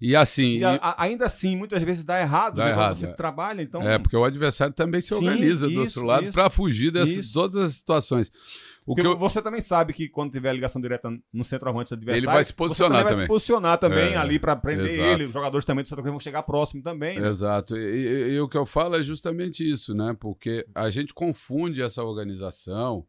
E 0.00 0.14
assim. 0.14 0.58
E 0.58 0.64
a- 0.64 0.74
a- 0.74 1.02
ainda 1.04 1.24
assim, 1.26 1.56
muitas 1.56 1.82
vezes 1.82 2.04
dá 2.04 2.20
errado, 2.20 2.56
Dá 2.56 2.64
né? 2.66 2.70
Errado, 2.72 2.94
você 2.96 3.06
é. 3.06 3.12
trabalha, 3.14 3.62
então... 3.62 3.80
É, 3.82 3.98
porque 3.98 4.16
o 4.16 4.24
adversário 4.24 4.74
também 4.74 5.00
se 5.00 5.08
Sim, 5.08 5.14
organiza 5.14 5.66
do 5.66 5.72
isso, 5.72 5.80
outro 5.80 6.02
lado 6.04 6.30
para 6.32 6.50
fugir 6.50 6.94
isso. 6.96 7.32
todas 7.32 7.56
as 7.56 7.74
situações. 7.76 8.30
O 8.84 8.94
Porque 8.94 9.00
que 9.02 9.08
eu, 9.08 9.18
você 9.18 9.40
também 9.42 9.60
sabe 9.60 9.92
que 9.92 10.08
quando 10.08 10.30
tiver 10.30 10.52
ligação 10.52 10.80
direta 10.80 11.08
no 11.32 11.42
centroavante 11.42 11.90
do 11.90 11.94
adversário, 11.94 12.20
Ele 12.20 12.32
vai 12.32 12.44
se 12.44 12.52
posicionar 12.52 12.90
você 12.90 12.92
também. 12.98 13.04
vai 13.04 13.12
também. 13.14 13.24
se 13.24 13.28
posicionar 13.28 13.78
também 13.78 14.12
É, 14.12 14.16
ali 14.16 14.38
pra 14.38 14.54
prender 14.54 14.90
exato. 14.90 15.08
ele. 15.08 15.24
Os 15.24 15.30
jogadores 15.32 15.64
também 15.64 15.82
do 15.82 15.88
centroavante 15.88 16.12
vão 16.12 16.20
chegar 16.20 16.42
próximo 16.44 16.82
também. 16.82 17.18
né? 17.18 17.26
Exato. 17.28 17.74
E, 17.76 17.80
e- 17.80 18.32
e 18.34 18.40
o 18.40 18.48
que 18.48 18.56
eu 18.56 18.64
falo 18.66 18.94
é 18.96 19.02
justamente 19.02 19.68
isso, 19.68 19.92
né? 19.94 20.14
Porque 20.20 20.64
a 20.74 20.88
gente 20.88 21.12
confunde 21.14 21.82
essa 21.82 22.04
organização 22.04 23.04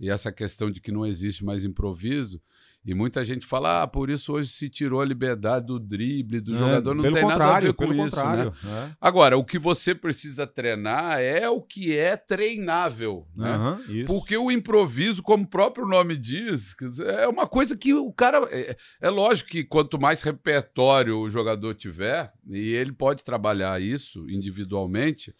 e 0.00 0.08
essa 0.08 0.30
questão 0.32 0.70
de 0.70 0.80
que 0.80 0.92
não 0.92 1.04
existe 1.04 1.44
mais 1.44 1.62
improviso. 1.64 2.40
E 2.88 2.94
muita 2.94 3.22
gente 3.22 3.46
fala, 3.46 3.82
ah, 3.82 3.86
por 3.86 4.08
isso 4.08 4.32
hoje 4.32 4.48
se 4.48 4.70
tirou 4.70 5.02
a 5.02 5.04
liberdade 5.04 5.66
do 5.66 5.78
drible, 5.78 6.40
do 6.40 6.54
É, 6.54 6.58
jogador. 6.58 6.94
Não 6.94 7.02
tem 7.12 7.22
nada 7.22 7.56
a 7.56 7.60
ver 7.60 7.74
com 7.74 7.86
pelo 7.86 7.92
isso, 7.92 8.16
contrário. 8.16 8.50
né? 8.64 8.88
É. 8.88 8.96
Agora, 8.98 9.36
o 9.36 9.44
que 9.44 9.58
você 9.58 9.94
precisa 9.94 10.46
treinar 10.46 11.20
é 11.20 11.46
o 11.50 11.60
que 11.60 11.94
é 11.94 12.16
treinável, 12.16 13.26
né? 13.36 13.50
Aham, 13.50 13.80
isso. 13.90 14.06
Porque 14.06 14.38
o 14.38 14.50
improviso, 14.50 15.22
como 15.22 15.44
o 15.44 15.46
próprio 15.46 15.86
nome 15.86 16.16
diz, 16.16 16.74
é 17.04 17.28
uma 17.28 17.46
coisa 17.46 17.76
que 17.76 17.92
o 17.92 18.10
cara. 18.10 18.38
É, 18.50 18.74
é 19.02 19.10
lógico 19.10 19.50
que 19.50 19.64
quanto 19.64 20.00
mais 20.00 20.22
repertório 20.22 21.18
o 21.18 21.28
jogador 21.28 21.74
tiver, 21.74 22.32
e 22.48 22.72
ele 22.72 22.92
pode 22.92 23.22
trabalhar 23.22 23.78
isso 23.82 24.26
individualmente, 24.30 25.34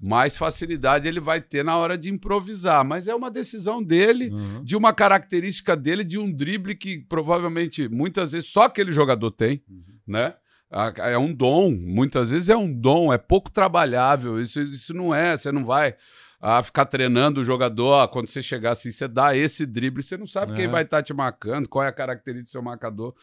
mais 0.00 0.36
facilidade 0.36 1.08
ele 1.08 1.18
vai 1.20 1.40
ter 1.40 1.64
na 1.64 1.76
hora 1.76 1.98
de 1.98 2.08
improvisar. 2.10 2.84
Mas 2.84 3.08
é 3.08 3.14
uma 3.14 3.30
decisão 3.30 3.82
dele, 3.82 4.30
Aham. 4.32 4.62
de 4.64 4.76
uma 4.76 4.92
característica 4.92 5.76
dele, 5.76 6.04
de 6.04 6.18
um 6.18 6.30
drible 6.32 6.74
que 6.74 6.98
provavelmente 6.98 7.88
muitas 7.88 8.32
vezes 8.32 8.48
só 8.50 8.64
aquele 8.64 8.92
jogador 8.92 9.30
tem, 9.32 9.62
né? 10.06 10.34
A- 10.70 10.92
É 11.10 11.18
um 11.18 11.32
dom, 11.32 11.70
muitas 11.70 12.30
vezes 12.30 12.48
é 12.48 12.56
um 12.56 12.72
dom, 12.72 13.12
é 13.12 13.18
pouco 13.18 13.50
trabalhável. 13.50 14.40
Isso, 14.40 14.60
isso 14.60 14.94
não 14.94 15.14
é, 15.14 15.36
você 15.36 15.50
não 15.50 15.64
vai 15.64 15.96
ah, 16.40 16.62
ficar 16.62 16.84
treinando 16.86 17.40
o 17.40 17.44
jogador. 17.44 17.94
ah, 18.00 18.08
quando 18.08 18.26
você 18.28 18.42
chegar 18.42 18.70
assim, 18.72 18.90
você 18.92 19.08
dá 19.08 19.36
esse 19.36 19.66
drible, 19.66 20.02
você 20.02 20.16
não 20.16 20.26
sabe 20.26 20.52
É. 20.52 20.54
quem 20.56 20.68
vai 20.68 20.82
estar 20.84 21.02
te 21.02 21.12
marcando, 21.12 21.68
qual 21.68 21.84
é 21.84 21.88
a 21.88 21.92
característica 21.92 22.48
do 22.48 22.52
seu 22.52 22.62
marcador. 22.62 23.14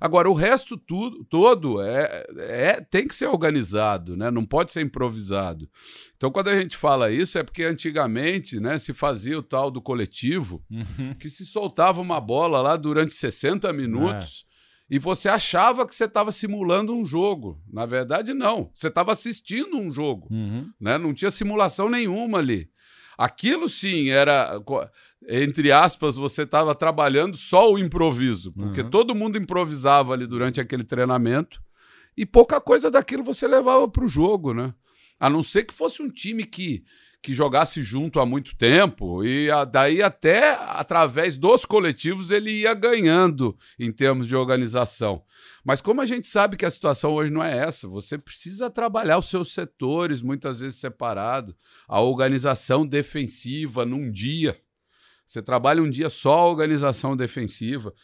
Agora, 0.00 0.28
o 0.28 0.34
resto 0.34 0.76
tudo, 0.76 1.24
todo 1.24 1.80
é, 1.80 2.26
é, 2.38 2.80
tem 2.80 3.06
que 3.06 3.14
ser 3.14 3.26
organizado, 3.26 4.16
né? 4.16 4.28
não 4.30 4.44
pode 4.44 4.72
ser 4.72 4.80
improvisado. 4.82 5.68
Então, 6.16 6.30
quando 6.32 6.48
a 6.48 6.60
gente 6.60 6.76
fala 6.76 7.10
isso, 7.12 7.38
é 7.38 7.42
porque 7.44 7.62
antigamente 7.62 8.58
né, 8.58 8.76
se 8.78 8.92
fazia 8.92 9.38
o 9.38 9.42
tal 9.42 9.70
do 9.70 9.80
coletivo, 9.80 10.62
Uhum. 10.70 11.14
que 11.14 11.30
se 11.30 11.46
soltava 11.46 12.00
uma 12.00 12.20
bola 12.20 12.60
lá 12.60 12.76
durante 12.76 13.14
60 13.14 13.72
minutos 13.72 14.44
e 14.90 14.98
você 14.98 15.28
achava 15.28 15.86
que 15.86 15.94
você 15.94 16.04
estava 16.04 16.30
simulando 16.30 16.94
um 16.94 17.04
jogo. 17.04 17.60
Na 17.72 17.86
verdade, 17.86 18.34
não. 18.34 18.70
Você 18.74 18.88
estava 18.88 19.12
assistindo 19.12 19.78
um 19.78 19.92
jogo, 19.92 20.28
Uhum. 20.30 20.70
né? 20.80 20.98
Não 20.98 21.14
tinha 21.14 21.30
simulação 21.30 21.88
nenhuma 21.88 22.38
ali. 22.38 22.68
Aquilo 23.16 23.68
sim 23.68 24.10
era, 24.10 24.60
entre 25.28 25.70
aspas, 25.72 26.16
você 26.16 26.42
estava 26.42 26.74
trabalhando 26.74 27.36
só 27.36 27.72
o 27.72 27.78
improviso, 27.78 28.52
porque 28.54 28.82
Uhum. 28.82 28.90
todo 28.90 29.14
mundo 29.14 29.38
improvisava 29.38 30.12
ali 30.12 30.26
durante 30.26 30.60
aquele 30.60 30.84
treinamento 30.84 31.62
e 32.16 32.26
pouca 32.26 32.60
coisa 32.60 32.90
daquilo 32.90 33.22
você 33.24 33.46
levava 33.46 33.88
para 33.88 34.04
o 34.04 34.08
jogo, 34.08 34.52
né? 34.52 34.74
A 35.18 35.30
não 35.30 35.42
ser 35.42 35.62
que 35.64 35.72
fosse 35.72 36.02
um 36.02 36.10
time 36.10 36.44
que, 36.44 36.84
que 37.24 37.32
jogasse 37.32 37.82
junto 37.82 38.20
há 38.20 38.26
muito 38.26 38.54
tempo 38.54 39.24
e 39.24 39.48
daí 39.72 40.02
até 40.02 40.58
através 40.60 41.38
dos 41.38 41.64
coletivos 41.64 42.30
ele 42.30 42.50
ia 42.50 42.74
ganhando 42.74 43.56
em 43.78 43.90
termos 43.90 44.28
de 44.28 44.36
organização. 44.36 45.22
Mas 45.64 45.80
como 45.80 46.02
a 46.02 46.06
gente 46.06 46.26
sabe 46.26 46.54
que 46.54 46.66
a 46.66 46.70
situação 46.70 47.14
hoje 47.14 47.32
não 47.32 47.42
é 47.42 47.56
essa, 47.56 47.88
você 47.88 48.18
precisa 48.18 48.68
trabalhar 48.68 49.16
os 49.16 49.30
seus 49.30 49.54
setores 49.54 50.20
muitas 50.20 50.60
vezes 50.60 50.78
separados, 50.78 51.54
a 51.88 51.98
organização 51.98 52.86
defensiva 52.86 53.86
num 53.86 54.12
dia. 54.12 54.60
Você 55.24 55.40
trabalha 55.40 55.82
um 55.82 55.88
dia 55.88 56.10
só 56.10 56.40
a 56.40 56.46
organização 56.50 57.16
defensiva. 57.16 57.94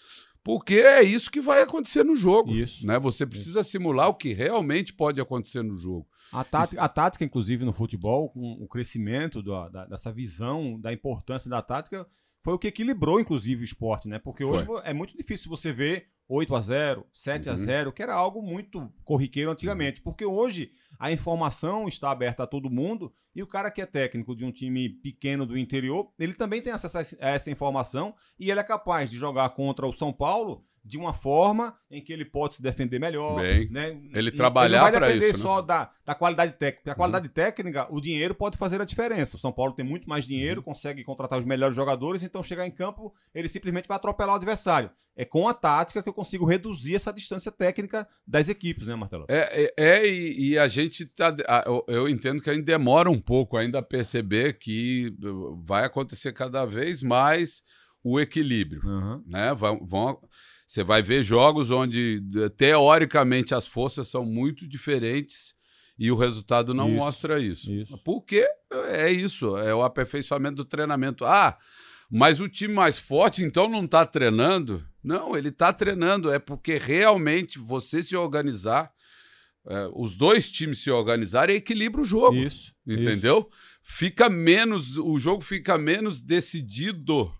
Porque 0.43 0.75
é 0.75 1.03
isso 1.03 1.31
que 1.31 1.41
vai 1.41 1.63
acontecer 1.63 2.03
no 2.05 2.17
jogo. 2.17 2.51
Isso. 2.53 2.87
Né? 2.87 2.99
Você 2.99 3.27
precisa 3.27 3.63
simular 3.63 4.09
o 4.09 4.15
que 4.15 4.33
realmente 4.33 4.93
pode 4.93 5.21
acontecer 5.21 5.63
no 5.63 5.77
jogo. 5.77 6.09
A 6.33 6.45
tática, 6.45 6.81
a 6.83 6.89
tática, 6.89 7.25
inclusive, 7.25 7.65
no 7.65 7.73
futebol, 7.73 8.31
com 8.31 8.53
o 8.53 8.67
crescimento 8.69 9.43
da- 9.43 9.69
da- 9.69 9.87
dessa 9.87 10.13
visão 10.13 10.81
da 10.81 10.93
importância 10.93 11.51
da 11.51 11.61
tática, 11.61 12.07
foi 12.43 12.55
o 12.55 12.59
que 12.59 12.69
equilibrou, 12.69 13.21
inclusive, 13.21 13.63
o 13.63 13.65
esporte, 13.65 14.09
né? 14.09 14.19
Porque 14.19 14.43
hoje 14.45 14.65
é 14.85 14.95
muito 14.95 15.15
difícil 15.17 15.51
você 15.51 15.73
ver 15.73 16.07
8 16.27 16.55
a 16.55 16.61
0 16.61 17.05
7 17.13 17.49
a 17.51 17.53
Uhum. 17.53 17.59
0 17.59 17.93
que 17.93 18.03
era 18.03 18.15
algo 18.15 18.41
muito 18.41 18.91
corriqueiro 19.05 19.51
antigamente. 19.51 20.01
Porque 20.01 20.25
hoje 20.25 20.71
a 20.99 21.13
informação 21.13 21.87
está 21.89 22.11
aberta 22.11 22.45
a 22.45 22.47
todo 22.47 22.71
mundo 22.71 23.13
e 23.35 23.43
o 23.43 23.47
cara 23.47 23.71
que 23.71 23.81
é 23.81 23.87
técnico 23.87 24.35
de 24.35 24.45
um 24.45 24.53
time 24.53 24.89
pequeno 24.89 25.45
do 25.45 25.59
interior, 25.59 26.11
ele 26.19 26.35
também 26.35 26.63
tem 26.63 26.73
acesso 26.73 26.99
a 27.21 27.29
essa 27.29 27.51
informação 27.51 28.15
e 28.39 28.51
ele 28.51 28.61
é 28.61 28.65
capaz 28.65 29.11
de 29.11 29.17
jogar 29.17 29.51
contra 29.51 29.87
o 29.87 29.93
São 29.93 30.13
Paulo 30.13 30.63
de 30.83 30.97
uma 30.97 31.13
forma 31.13 31.77
em 31.91 32.03
que 32.03 32.13
ele 32.13 32.25
pode 32.25 32.55
se 32.55 32.63
defender 32.63 32.99
melhor. 32.99 33.41
Bem, 33.41 33.69
né? 33.69 34.01
ele 34.15 34.33
trabalhar 34.33 34.79
não 34.79 34.91
vai 34.91 35.01
depender 35.01 35.29
isso, 35.29 35.39
né? 35.39 35.45
só 35.45 35.61
da, 35.61 35.91
da 36.05 36.15
qualidade 36.15 36.53
técnica. 36.53 36.93
A 36.93 36.95
qualidade 36.95 37.29
técnica, 37.29 37.87
o 37.91 38.01
dinheiro 38.01 38.35
pode 38.35 38.57
fazer 38.57 38.81
a 38.81 38.85
diferença. 38.85 39.37
O 39.37 39.39
São 39.39 39.53
Paulo 39.53 39.75
tem 39.75 39.85
muito 39.85 40.09
mais 40.09 40.25
Uhum. 40.25 40.29
dinheiro, 40.29 40.63
consegue 40.63 41.03
contratar 41.05 41.39
os 41.39 41.45
melhores 41.45 41.75
jogadores, 41.75 42.23
então 42.23 42.43
chegar 42.43 42.67
em 42.67 42.71
campo, 42.71 43.13
ele 43.35 43.49
simplesmente 43.49 43.89
vai 43.89 43.97
atropelar 43.97 44.35
o 44.35 44.37
adversário. 44.37 44.91
É 45.17 45.25
com 45.25 45.49
a 45.49 45.53
tática 45.53 46.03
que 46.03 46.09
eu 46.09 46.15
consigo 46.15 46.47
reduzir 46.47 46.95
essa 46.95 47.13
distância 47.13 47.51
técnica 47.53 48.09
das 48.27 48.49
equipes, 48.49 48.87
né, 48.87 48.95
Martelo? 48.95 49.27
É, 49.29 49.65
é, 49.65 49.75
é, 49.77 50.07
e, 50.09 50.51
e 50.51 50.59
a 50.59 50.67
gente 50.69 51.05
tá. 51.05 51.35
eu, 51.67 51.85
eu 51.89 52.09
entendo 52.09 52.43
que 52.43 52.49
a 52.49 52.55
gente 52.55 52.65
demora 52.65 53.11
um 53.11 53.20
pouco 53.21 53.57
ainda 53.57 53.79
a 53.79 53.83
perceber 53.83 54.59
que 54.59 55.15
uh, 55.23 55.57
vai 55.65 55.85
acontecer 55.85 56.33
cada 56.33 56.65
vez 56.65 57.03
mais 57.03 57.63
o 58.03 58.19
equilíbrio. 58.19 58.81
Aham. 58.85 59.23
Né? 59.27 59.55
Vão, 59.55 59.85
vão- 59.87 60.19
você 60.67 60.83
vai 60.85 61.03
ver 61.03 61.23
jogos 61.23 61.71
onde, 61.71 62.21
de- 62.21 62.49
teoricamente, 62.51 63.55
as 63.55 63.67
forças 63.67 64.09
são 64.09 64.25
muito 64.25 64.67
diferentes 64.67 65.55
e 65.99 66.11
o 66.11 66.17
resultado 66.17 66.73
não 66.73 66.89
Isso, 66.89 66.97
mostra 66.97 67.39
isso. 67.41 67.71
isso. 67.71 67.99
Porque 68.05 68.47
é 68.93 69.11
isso, 69.11 69.57
é 69.59 69.75
o 69.75 69.83
aperfeiçoamento 69.83 70.57
do 70.57 70.65
treinamento. 70.65 71.25
Ah, 71.25 71.59
mas 72.11 72.41
o 72.41 72.49
time 72.49 72.73
mais 72.73 72.99
forte 72.99 73.43
então 73.43 73.69
não 73.69 73.85
está 73.85 74.07
treinando? 74.07 74.85
Não, 75.03 75.37
ele 75.37 75.49
está 75.49 75.73
treinando, 75.73 76.31
é 76.31 76.39
porque 76.39 76.79
realmente 76.79 77.59
você 77.59 78.03
se 78.03 78.17
organizar, 78.17 78.91
é, 79.67 79.91
os 79.95 80.17
dois 80.17 80.51
times 80.51 80.81
se 80.81 80.91
organizarem, 80.91 81.57
equilibra 81.57 82.01
o 82.01 82.05
jogo. 82.05 82.37
Isso. 82.37 82.73
Entendeu? 82.87 83.49
Fica 83.83 84.29
menos, 84.29 84.97
o 84.97 85.19
jogo 85.19 85.43
fica 85.43 85.77
menos 85.77 86.21
decidido 86.21 87.33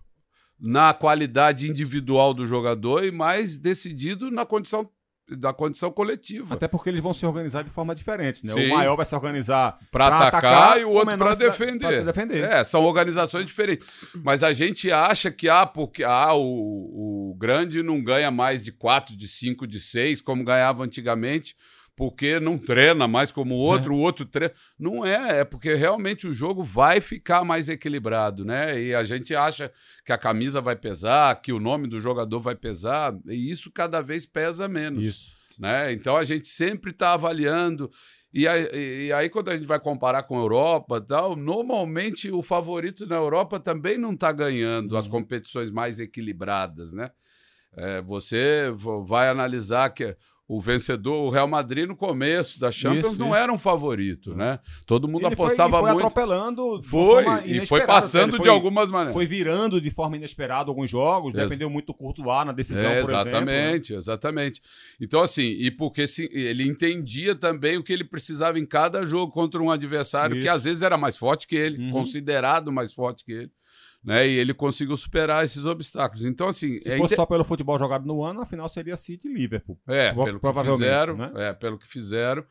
na 0.59 0.93
qualidade 0.93 1.67
individual 1.67 2.33
do 2.33 2.45
jogador 2.45 3.03
e 3.03 3.11
mais 3.11 3.57
decidido 3.57 4.29
na 4.29 4.45
condição 4.45 4.89
da 5.37 5.53
condição 5.53 5.91
coletiva. 5.91 6.55
Até 6.55 6.67
porque 6.67 6.89
eles 6.89 7.01
vão 7.01 7.13
se 7.13 7.25
organizar 7.25 7.63
de 7.63 7.69
forma 7.69 7.95
diferente, 7.95 8.45
né? 8.45 8.53
Sim. 8.53 8.67
O 8.67 8.75
maior 8.75 8.95
vai 8.95 9.05
se 9.05 9.15
organizar 9.15 9.79
Para 9.89 10.27
atacar, 10.27 10.79
e 10.79 10.83
o 10.83 10.89
outro 10.89 11.17
para 11.17 11.35
defender. 11.35 12.03
defender. 12.03 12.43
É, 12.43 12.63
são 12.63 12.83
organizações 12.83 13.45
diferentes. 13.45 13.87
Mas 14.23 14.43
a 14.43 14.51
gente 14.51 14.91
acha 14.91 15.31
que 15.31 15.47
ah, 15.47 15.65
porque 15.65 16.03
ah, 16.03 16.33
o, 16.33 17.31
o 17.31 17.35
grande 17.37 17.81
não 17.81 18.03
ganha 18.03 18.29
mais 18.29 18.63
de 18.63 18.71
quatro, 18.71 19.15
de 19.15 19.27
cinco, 19.27 19.65
de 19.65 19.79
seis, 19.79 20.21
como 20.21 20.43
ganhava 20.43 20.83
antigamente, 20.83 21.55
porque 22.01 22.39
não 22.39 22.57
treina 22.57 23.07
mais 23.07 23.31
como 23.31 23.53
o 23.53 23.59
outro, 23.59 23.93
o 23.93 23.99
outro 23.99 24.25
treina. 24.25 24.55
Não 24.79 25.05
é, 25.05 25.41
é 25.41 25.45
porque 25.45 25.75
realmente 25.75 26.27
o 26.27 26.33
jogo 26.33 26.63
vai 26.63 26.99
ficar 26.99 27.43
mais 27.43 27.69
equilibrado, 27.69 28.43
né? 28.43 28.81
E 28.81 28.95
a 28.95 29.03
gente 29.03 29.35
acha 29.35 29.71
que 30.03 30.11
a 30.11 30.17
camisa 30.17 30.59
vai 30.59 30.75
pesar, 30.75 31.39
que 31.39 31.53
o 31.53 31.59
nome 31.59 31.87
do 31.87 32.01
jogador 32.01 32.39
vai 32.39 32.55
pesar, 32.55 33.15
e 33.27 33.51
isso 33.51 33.69
cada 33.71 34.01
vez 34.01 34.25
pesa 34.25 34.67
menos 34.67 35.05
Isso. 35.05 35.31
né? 35.59 35.93
Então 35.93 36.17
a 36.17 36.23
gente 36.23 36.47
sempre 36.47 36.89
está 36.89 37.13
avaliando. 37.13 37.87
E 38.33 38.47
aí, 38.47 39.05
e 39.05 39.13
aí, 39.13 39.29
quando 39.29 39.49
a 39.49 39.55
gente 39.55 39.67
vai 39.67 39.79
comparar 39.79 40.23
com 40.23 40.39
a 40.39 40.41
Europa 40.41 40.97
e 40.97 41.05
tal, 41.05 41.35
normalmente 41.35 42.31
o 42.31 42.41
favorito 42.41 43.05
na 43.05 43.17
Europa 43.17 43.59
também 43.59 43.99
não 43.99 44.13
está 44.13 44.31
ganhando 44.31 44.97
as 44.97 45.07
competições 45.07 45.69
mais 45.69 45.99
equilibradas, 45.99 46.93
né? 46.93 47.11
É, 47.77 48.01
você 48.01 48.65
vai 49.05 49.29
analisar 49.29 49.89
que 49.91 50.17
o 50.53 50.59
vencedor, 50.59 51.23
o 51.25 51.29
Real 51.29 51.47
Madrid, 51.47 51.87
no 51.87 51.95
começo 51.95 52.59
da 52.59 52.69
Champions, 52.69 53.11
Isso, 53.13 53.19
não 53.19 53.27
isso. 53.27 53.35
era 53.37 53.53
um 53.53 53.57
favorito, 53.57 54.35
né? 54.35 54.59
Todo 54.85 55.07
mundo 55.07 55.25
Ele 55.25 55.33
foi- 55.35 55.45
apostava 55.45 55.77
ele 55.77 55.81
foi 55.83 55.91
muito. 55.93 56.07
atropelando 56.07 56.81
Foi, 56.83 57.23
e 57.45 57.65
foi 57.65 57.85
passando 57.85 58.31
ele 58.31 58.31
de 58.33 58.37
foi- 58.39 58.49
algumas 58.49 58.91
maneiras. 58.91 59.13
Foi 59.13 59.25
virando 59.25 59.79
de 59.79 59.89
forma 59.89 60.17
inesperada 60.17 60.69
alguns 60.69 60.89
jogos, 60.89 61.33
Ex- 61.33 61.43
dependeu 61.45 61.69
muito 61.69 61.85
do 61.87 61.93
Courtois 61.93 62.45
na 62.45 62.51
decisão, 62.51 62.83
É, 62.83 63.01
por 63.01 63.13
exemplo. 63.13 63.13
né? 63.13 63.21
exatamente, 63.21 63.93
exatamente. 63.93 64.61
Então, 64.99 65.21
assim, 65.21 65.43
e 65.43 65.71
porque 65.71 66.05
se- 66.05 66.29
ele 66.33 66.67
entendia 66.67 67.33
também 67.33 67.77
o 67.77 67.83
que 67.83 67.93
ele 67.93 68.03
precisava 68.03 68.59
em 68.59 68.65
cada 68.65 69.05
jogo 69.05 69.31
contra 69.31 69.61
um 69.61 69.71
adversário 69.71 70.35
que 70.35 70.41
Isso. 70.43 70.51
às 70.51 70.63
vezes 70.65 70.83
era 70.83 70.97
mais 70.97 71.15
forte 71.15 71.47
que 71.47 71.55
ele, 71.55 71.77
Uhum. 71.81 71.91
considerado 71.91 72.73
mais 72.73 72.91
forte 72.91 73.23
que 73.23 73.31
ele. 73.31 73.51
Né? 74.03 74.27
E 74.27 74.37
ele 74.39 74.53
conseguiu 74.53 74.97
superar 74.97 75.45
esses 75.45 75.65
obstáculos. 75.65 76.25
Então, 76.25 76.47
assim, 76.47 76.81
Se 76.81 76.89
é, 76.89 76.97
fosse 76.97 77.13
inte- 77.13 77.15
só 77.15 77.25
pelo 77.25 77.43
futebol 77.43 77.77
jogado 77.77 78.05
no 78.05 78.23
ano, 78.23 78.41
afinal 78.41 78.67
seria 78.67 78.95
City 78.97 79.27
e 79.27 79.33
Liverpool. 79.33 79.79
é, 79.87 80.11
pelo 80.11 80.39
que 80.39 80.53
fizeram, 80.71 81.17
né? 81.17 81.31
é, 81.35 81.53
pelo 81.53 81.77
que 81.77 81.87
fizeram. 81.87 82.43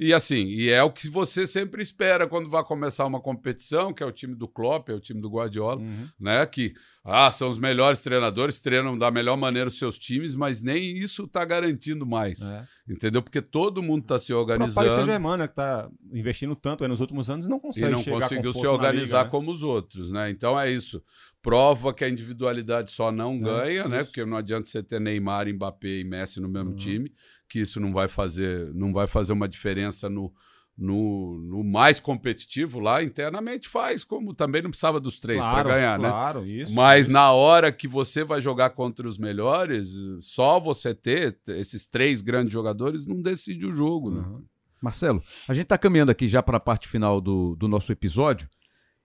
E 0.00 0.14
assim, 0.14 0.44
e 0.44 0.68
é 0.70 0.80
o 0.82 0.92
que 0.92 1.08
você 1.08 1.44
sempre 1.46 1.82
espera 1.82 2.28
quando 2.28 2.48
vai 2.48 2.62
começar 2.62 3.04
uma 3.04 3.20
competição, 3.20 3.92
que 3.92 4.00
é 4.02 4.06
o 4.06 4.12
time 4.12 4.34
do 4.36 4.46
Klopp, 4.46 4.88
é 4.90 4.94
o 4.94 5.00
time 5.00 5.20
do 5.20 5.28
Guardiola, 5.28 5.80
Uhum. 5.80 6.06
né? 6.20 6.46
Que 6.46 6.72
ah, 7.04 7.30
são 7.32 7.48
os 7.48 7.58
melhores 7.58 8.00
treinadores, 8.02 8.60
treinam 8.60 8.96
da 8.96 9.10
melhor 9.10 9.36
maneira 9.36 9.66
os 9.68 9.78
seus 9.78 9.98
times, 9.98 10.34
mas 10.36 10.60
nem 10.60 10.78
isso 10.82 11.24
está 11.24 11.44
garantindo 11.44 12.06
mais. 12.06 12.40
É. 12.42 12.64
Entendeu? 12.88 13.22
Porque 13.22 13.40
todo 13.42 13.82
mundo 13.82 14.02
está 14.02 14.18
se 14.18 14.32
O 14.32 14.44
Paris 14.46 14.60
organizando 14.76 14.94
Saint-Germain, 14.94 15.36
né, 15.38 15.48
que 15.48 15.54
tá 15.54 15.90
investindo 16.12 16.54
tanto 16.54 16.84
aí 16.84 16.88
nos 16.88 17.00
últimos 17.00 17.28
anos 17.30 17.46
e 17.46 17.48
não 17.48 17.56
e 17.56 17.60
consegue 17.60 17.90
não 17.90 17.98
chegar 17.98 18.20
conseguiu 18.20 18.52
se 18.52 18.66
organizar 18.66 19.18
liga, 19.18 19.24
né? 19.24 19.30
como 19.30 19.50
os 19.50 19.62
outros, 19.62 20.12
né? 20.12 20.30
Então 20.30 20.58
é 20.60 20.70
isso. 20.70 21.02
Prova 21.42 21.94
que 21.94 22.04
a 22.04 22.08
individualidade 22.08 22.90
só 22.90 23.10
não 23.10 23.34
É, 23.36 23.38
ganha, 23.38 23.88
né? 23.88 23.98
isso. 24.00 24.06
Porque 24.06 24.24
não 24.24 24.36
adianta 24.36 24.68
você 24.68 24.82
ter 24.82 25.00
Neymar, 25.00 25.48
Mbappé 25.48 26.00
e 26.00 26.04
Messi 26.04 26.40
no 26.40 26.48
mesmo 26.48 26.70
Uhum. 26.70 26.76
time, 26.76 27.12
que 27.48 27.60
isso 27.60 27.80
não 27.80 27.92
vai 27.92 28.08
fazer, 28.08 28.72
não 28.74 28.92
vai 28.92 29.06
fazer 29.06 29.32
uma 29.32 29.48
diferença 29.48 30.08
no, 30.08 30.32
no, 30.76 31.40
no 31.40 31.64
mais 31.64 31.98
competitivo 31.98 32.78
lá 32.78 33.02
internamente 33.02 33.68
faz, 33.68 34.04
como 34.04 34.32
também 34.32 34.62
não 34.62 34.70
precisava 34.70 35.00
dos 35.00 35.18
três 35.18 35.40
para 35.40 35.50
Claro, 35.50 35.68
ganhar, 35.70 35.98
né? 35.98 36.08
Claro, 36.08 36.46
isso. 36.46 36.72
Mas 36.72 37.06
isso. 37.06 37.12
na 37.12 37.32
hora 37.32 37.72
que 37.72 37.88
você 37.88 38.22
vai 38.22 38.40
jogar 38.40 38.70
contra 38.70 39.08
os 39.08 39.18
melhores, 39.18 39.92
só 40.20 40.60
você 40.60 40.94
ter 40.94 41.36
esses 41.48 41.84
três 41.84 42.20
grandes 42.20 42.52
jogadores 42.52 43.04
não 43.04 43.20
decide 43.20 43.66
o 43.66 43.72
jogo, 43.72 44.10
né? 44.10 44.20
Uhum. 44.20 44.44
Marcelo, 44.80 45.20
a 45.48 45.54
gente 45.54 45.64
está 45.64 45.76
caminhando 45.76 46.12
aqui 46.12 46.28
já 46.28 46.40
para 46.40 46.58
a 46.58 46.60
parte 46.60 46.86
final 46.86 47.20
do, 47.20 47.56
do 47.56 47.66
nosso 47.66 47.90
episódio 47.90 48.48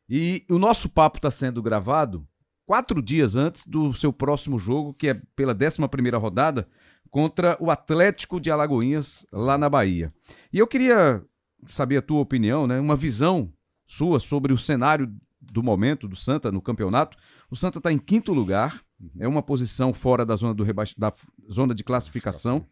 e 0.08 0.46
o 0.48 0.60
nosso 0.60 0.88
papo 0.88 1.18
está 1.18 1.32
sendo 1.32 1.64
gravado 1.64 2.28
quatro 2.66 3.02
dias 3.02 3.36
antes 3.36 3.66
do 3.66 3.92
seu 3.94 4.14
próximo 4.14 4.60
jogo, 4.60 4.94
que 4.94 5.10
é 5.10 5.22
pela 5.36 5.54
11 5.54 5.88
primeira 5.90 6.18
rodada, 6.18 6.68
contra 7.14 7.56
o 7.60 7.70
Atlético 7.70 8.40
de 8.40 8.50
Alagoinhas, 8.50 9.24
lá 9.32 9.56
na 9.56 9.70
Bahia. 9.70 10.12
E 10.52 10.58
eu 10.58 10.66
queria 10.66 11.24
saber 11.68 11.98
a 11.98 12.02
tua 12.02 12.20
opinião, 12.20 12.66
né? 12.66 12.80
uma 12.80 12.96
visão 12.96 13.54
sua 13.86 14.20
sobre 14.20 14.52
o 14.52 14.58
cenário 14.58 15.14
do 15.40 15.62
momento 15.62 16.08
do 16.08 16.16
Santa 16.16 16.52
no 16.52 16.60
campeonato. 16.60 17.16
O 17.52 17.56
Santa 17.56 17.78
está 17.78 17.92
em 17.92 18.00
quinto 18.00 18.34
lugar, 18.34 18.82
é 19.20 19.28
uma 19.28 19.44
posição 19.44 19.94
fora 19.94 20.26
da 20.26 20.36
zona, 20.36 20.56
do 20.56 20.64
rebaix... 20.64 20.96
da 20.98 21.14
zona 21.52 21.76
de 21.76 21.84
classificação. 21.84 22.66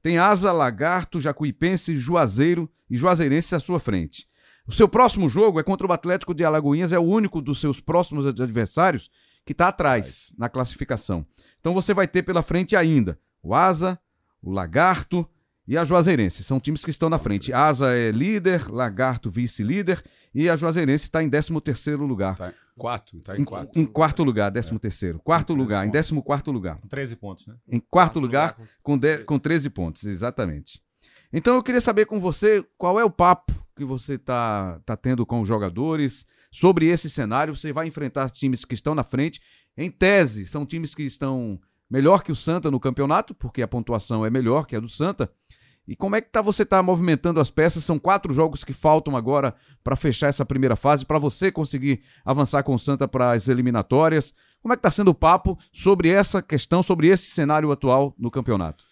Tem 0.00 0.18
Asa, 0.18 0.52
Lagarto, 0.52 1.20
Jacuipense, 1.20 1.96
Juazeiro 1.96 2.70
e 2.88 2.96
Juazeirense 2.96 3.56
à 3.56 3.58
sua 3.58 3.80
frente. 3.80 4.24
O 4.68 4.72
seu 4.72 4.88
próximo 4.88 5.28
jogo 5.28 5.58
é 5.58 5.64
contra 5.64 5.84
o 5.84 5.92
Atlético 5.92 6.32
de 6.32 6.44
Alagoinhas, 6.44 6.92
é 6.92 6.98
o 7.00 7.02
único 7.02 7.42
dos 7.42 7.58
seus 7.58 7.80
próximos 7.80 8.24
ad- 8.24 8.40
adversários 8.40 9.10
que 9.44 9.50
está 9.50 9.66
atrás 9.66 10.32
na 10.38 10.48
classificação. 10.48 11.26
Então 11.58 11.74
você 11.74 11.92
vai 11.92 12.06
ter 12.06 12.22
pela 12.22 12.40
frente 12.40 12.76
ainda 12.76 13.18
o 13.42 13.54
Asa, 13.54 13.98
o 14.42 14.50
Lagarto 14.50 15.28
e 15.66 15.76
a 15.78 15.84
Juazeirense. 15.84 16.42
São 16.44 16.58
times 16.58 16.84
que 16.84 16.90
estão 16.90 17.08
na 17.08 17.18
frente. 17.18 17.52
Asa 17.52 17.96
é 17.96 18.10
líder, 18.10 18.68
Lagarto 18.70 19.30
vice-líder 19.30 20.02
e 20.34 20.48
a 20.48 20.56
Juazeirense 20.56 21.04
está 21.04 21.22
em 21.22 21.30
13 21.30 21.60
terceiro 21.60 22.04
lugar. 22.06 22.36
Tá 22.36 22.48
em 22.48 22.52
quatro, 22.80 23.20
tá 23.20 23.36
em 23.36 23.40
Em, 23.42 23.44
quatro. 23.44 23.80
em 23.80 23.84
quarto 23.86 24.24
lugar, 24.24 24.50
13 24.50 24.78
terceiro. 24.78 25.18
Quarto 25.20 25.54
lugar, 25.54 25.84
em 25.84 25.90
pontos. 25.90 26.08
14 26.08 26.22
quarto 26.22 26.50
lugar. 26.50 26.76
Com 26.78 26.88
13 26.88 27.16
pontos, 27.16 27.46
né? 27.46 27.54
Em 27.68 27.78
quarto 27.80 28.18
lugar, 28.20 28.54
com- 28.54 28.64
com, 28.82 28.98
de- 28.98 29.18
com 29.24 29.38
13 29.38 29.70
pontos, 29.70 30.04
exatamente. 30.04 30.80
Então 31.32 31.54
eu 31.54 31.62
queria 31.62 31.80
saber 31.80 32.06
com 32.06 32.18
você 32.20 32.64
qual 32.76 32.98
é 32.98 33.04
o 33.04 33.10
papo 33.10 33.52
que 33.76 33.84
você 33.84 34.14
está 34.14 34.80
tá 34.84 34.96
tendo 34.96 35.24
com 35.24 35.40
os 35.40 35.46
jogadores 35.48 36.26
sobre 36.50 36.86
esse 36.86 37.08
cenário. 37.08 37.54
Você 37.54 37.72
vai 37.72 37.86
enfrentar 37.86 38.28
times 38.30 38.64
que 38.64 38.74
estão 38.74 38.94
na 38.94 39.04
frente. 39.04 39.40
Em 39.76 39.88
tese, 39.90 40.46
são 40.46 40.66
times 40.66 40.94
que 40.94 41.04
estão 41.04 41.60
melhor 41.90 42.22
que 42.22 42.30
o 42.30 42.36
Santa 42.36 42.70
no 42.70 42.78
campeonato, 42.78 43.34
porque 43.34 43.62
a 43.62 43.68
pontuação 43.68 44.24
é 44.24 44.30
melhor 44.30 44.66
que 44.66 44.76
a 44.76 44.80
do 44.80 44.88
Santa. 44.88 45.30
E 45.88 45.96
como 45.96 46.14
é 46.14 46.20
que 46.20 46.30
tá, 46.30 46.40
você 46.40 46.62
está 46.62 46.80
movimentando 46.82 47.40
as 47.40 47.50
peças? 47.50 47.82
São 47.82 47.98
quatro 47.98 48.32
jogos 48.32 48.62
que 48.62 48.72
faltam 48.72 49.16
agora 49.16 49.54
para 49.82 49.96
fechar 49.96 50.28
essa 50.28 50.44
primeira 50.44 50.76
fase, 50.76 51.04
para 51.04 51.18
você 51.18 51.50
conseguir 51.50 52.02
avançar 52.24 52.62
com 52.62 52.74
o 52.74 52.78
Santa 52.78 53.08
para 53.08 53.32
as 53.32 53.48
eliminatórias. 53.48 54.32
Como 54.62 54.72
é 54.72 54.76
que 54.76 54.80
está 54.80 54.90
sendo 54.90 55.08
o 55.08 55.14
papo 55.14 55.58
sobre 55.72 56.10
essa 56.10 56.40
questão, 56.40 56.80
sobre 56.80 57.08
esse 57.08 57.30
cenário 57.30 57.72
atual 57.72 58.14
no 58.16 58.30
campeonato? 58.30 58.84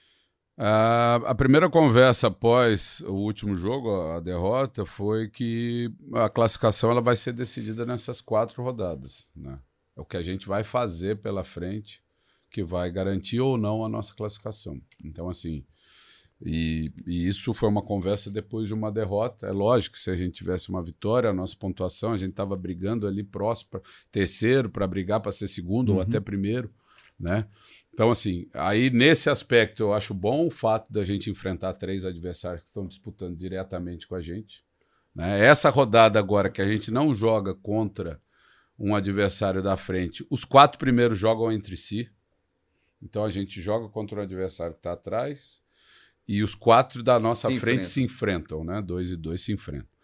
A 0.61 1.33
primeira 1.37 1.71
conversa 1.71 2.27
após 2.27 3.01
o 3.07 3.13
último 3.13 3.55
jogo, 3.55 4.11
a 4.11 4.19
derrota, 4.19 4.85
foi 4.85 5.29
que 5.29 5.89
a 6.15 6.29
classificação 6.29 6.91
ela 6.91 7.01
vai 7.01 7.15
ser 7.15 7.33
decidida 7.33 7.87
nessas 7.87 8.21
quatro 8.21 8.61
rodadas. 8.61 9.31
Né? 9.37 9.57
É 9.97 10.01
o 10.01 10.05
que 10.05 10.17
a 10.17 10.23
gente 10.23 10.49
vai 10.49 10.65
fazer 10.65 11.19
pela 11.19 11.45
frente 11.45 12.03
que 12.51 12.63
vai 12.63 12.91
garantir 12.91 13.41
ou 13.41 13.57
não 13.59 13.85
a 13.85 13.89
nossa 13.89 14.15
classificação. 14.15 14.81
Então, 15.05 15.29
assim, 15.29 15.65
e, 16.41 16.93
e 17.07 17.27
isso 17.27 17.53
foi 17.53 17.69
uma 17.69 17.83
conversa 17.83 18.31
depois 18.31 18.69
de 18.69 18.75
uma 18.75 18.93
derrota. 18.93 19.47
É 19.47 19.53
lógico 19.53 19.97
que 19.97 20.03
se 20.03 20.11
a 20.11 20.17
gente 20.17 20.35
tivesse 20.37 20.69
uma 20.69 20.83
vitória, 20.83 21.31
a 21.31 21.35
nossa 21.35 21.57
pontuação, 21.57 22.13
a 22.13 22.19
gente 22.19 22.31
estava 22.31 22.57
brigando 22.57 23.07
ali 23.07 23.25
próximo, 23.25 23.71
pra, 23.71 23.81
terceiro, 24.11 24.71
para 24.71 24.87
brigar 24.87 25.21
para 25.21 25.33
ser 25.33 25.49
segundo 25.49 25.91
ou 25.91 25.97
Uhum. 25.97 26.03
até 26.03 26.21
primeiro, 26.21 26.71
né? 27.19 27.47
Então, 27.93 28.11
assim, 28.13 28.47
aí 28.55 28.91
nesse 28.91 29.29
aspecto 29.29 29.83
eu 29.83 29.93
acho 29.93 30.15
bom 30.15 30.47
o 30.47 30.51
fato 30.53 30.93
da 30.93 31.03
gente 31.03 31.29
enfrentar 31.29 31.73
três 31.75 32.05
adversários 32.05 32.63
que 32.63 32.69
estão 32.69 32.87
disputando 32.87 33.37
diretamente 33.37 34.07
com 34.07 34.15
a 34.15 34.21
gente. 34.23 34.65
Né? 35.13 35.45
Essa 35.45 35.69
rodada 35.69 36.17
agora 36.17 36.49
que 36.49 36.63
a 36.63 36.69
gente 36.69 36.93
não 36.93 37.13
joga 37.13 37.53
contra 37.57 38.21
um 38.79 38.95
adversário 38.95 39.61
da 39.61 39.77
frente, 39.77 40.25
os 40.31 40.45
quatro 40.45 40.79
primeiros 40.79 41.19
jogam 41.19 41.51
entre 41.51 41.77
si. 41.77 42.09
Então 43.03 43.25
a 43.25 43.31
gente 43.31 43.61
joga 43.61 43.89
contra 43.89 44.21
um 44.21 44.23
adversário 44.23 44.75
que 44.75 44.81
está 44.81 44.93
atrás 44.93 45.63
e 46.27 46.43
os 46.43 46.55
quatro 46.55 47.03
da 47.03 47.19
nossa 47.19 47.49
Se 47.49 47.59
frente 47.59 47.81
enfrentam. 47.81 47.91
se 47.91 48.03
enfrentam, 48.03 48.65
né? 48.65 48.83
Dois 48.83 49.11
e 49.11 49.17
dois 49.17 49.43
se 49.43 49.53
enfrentam. 49.53 49.99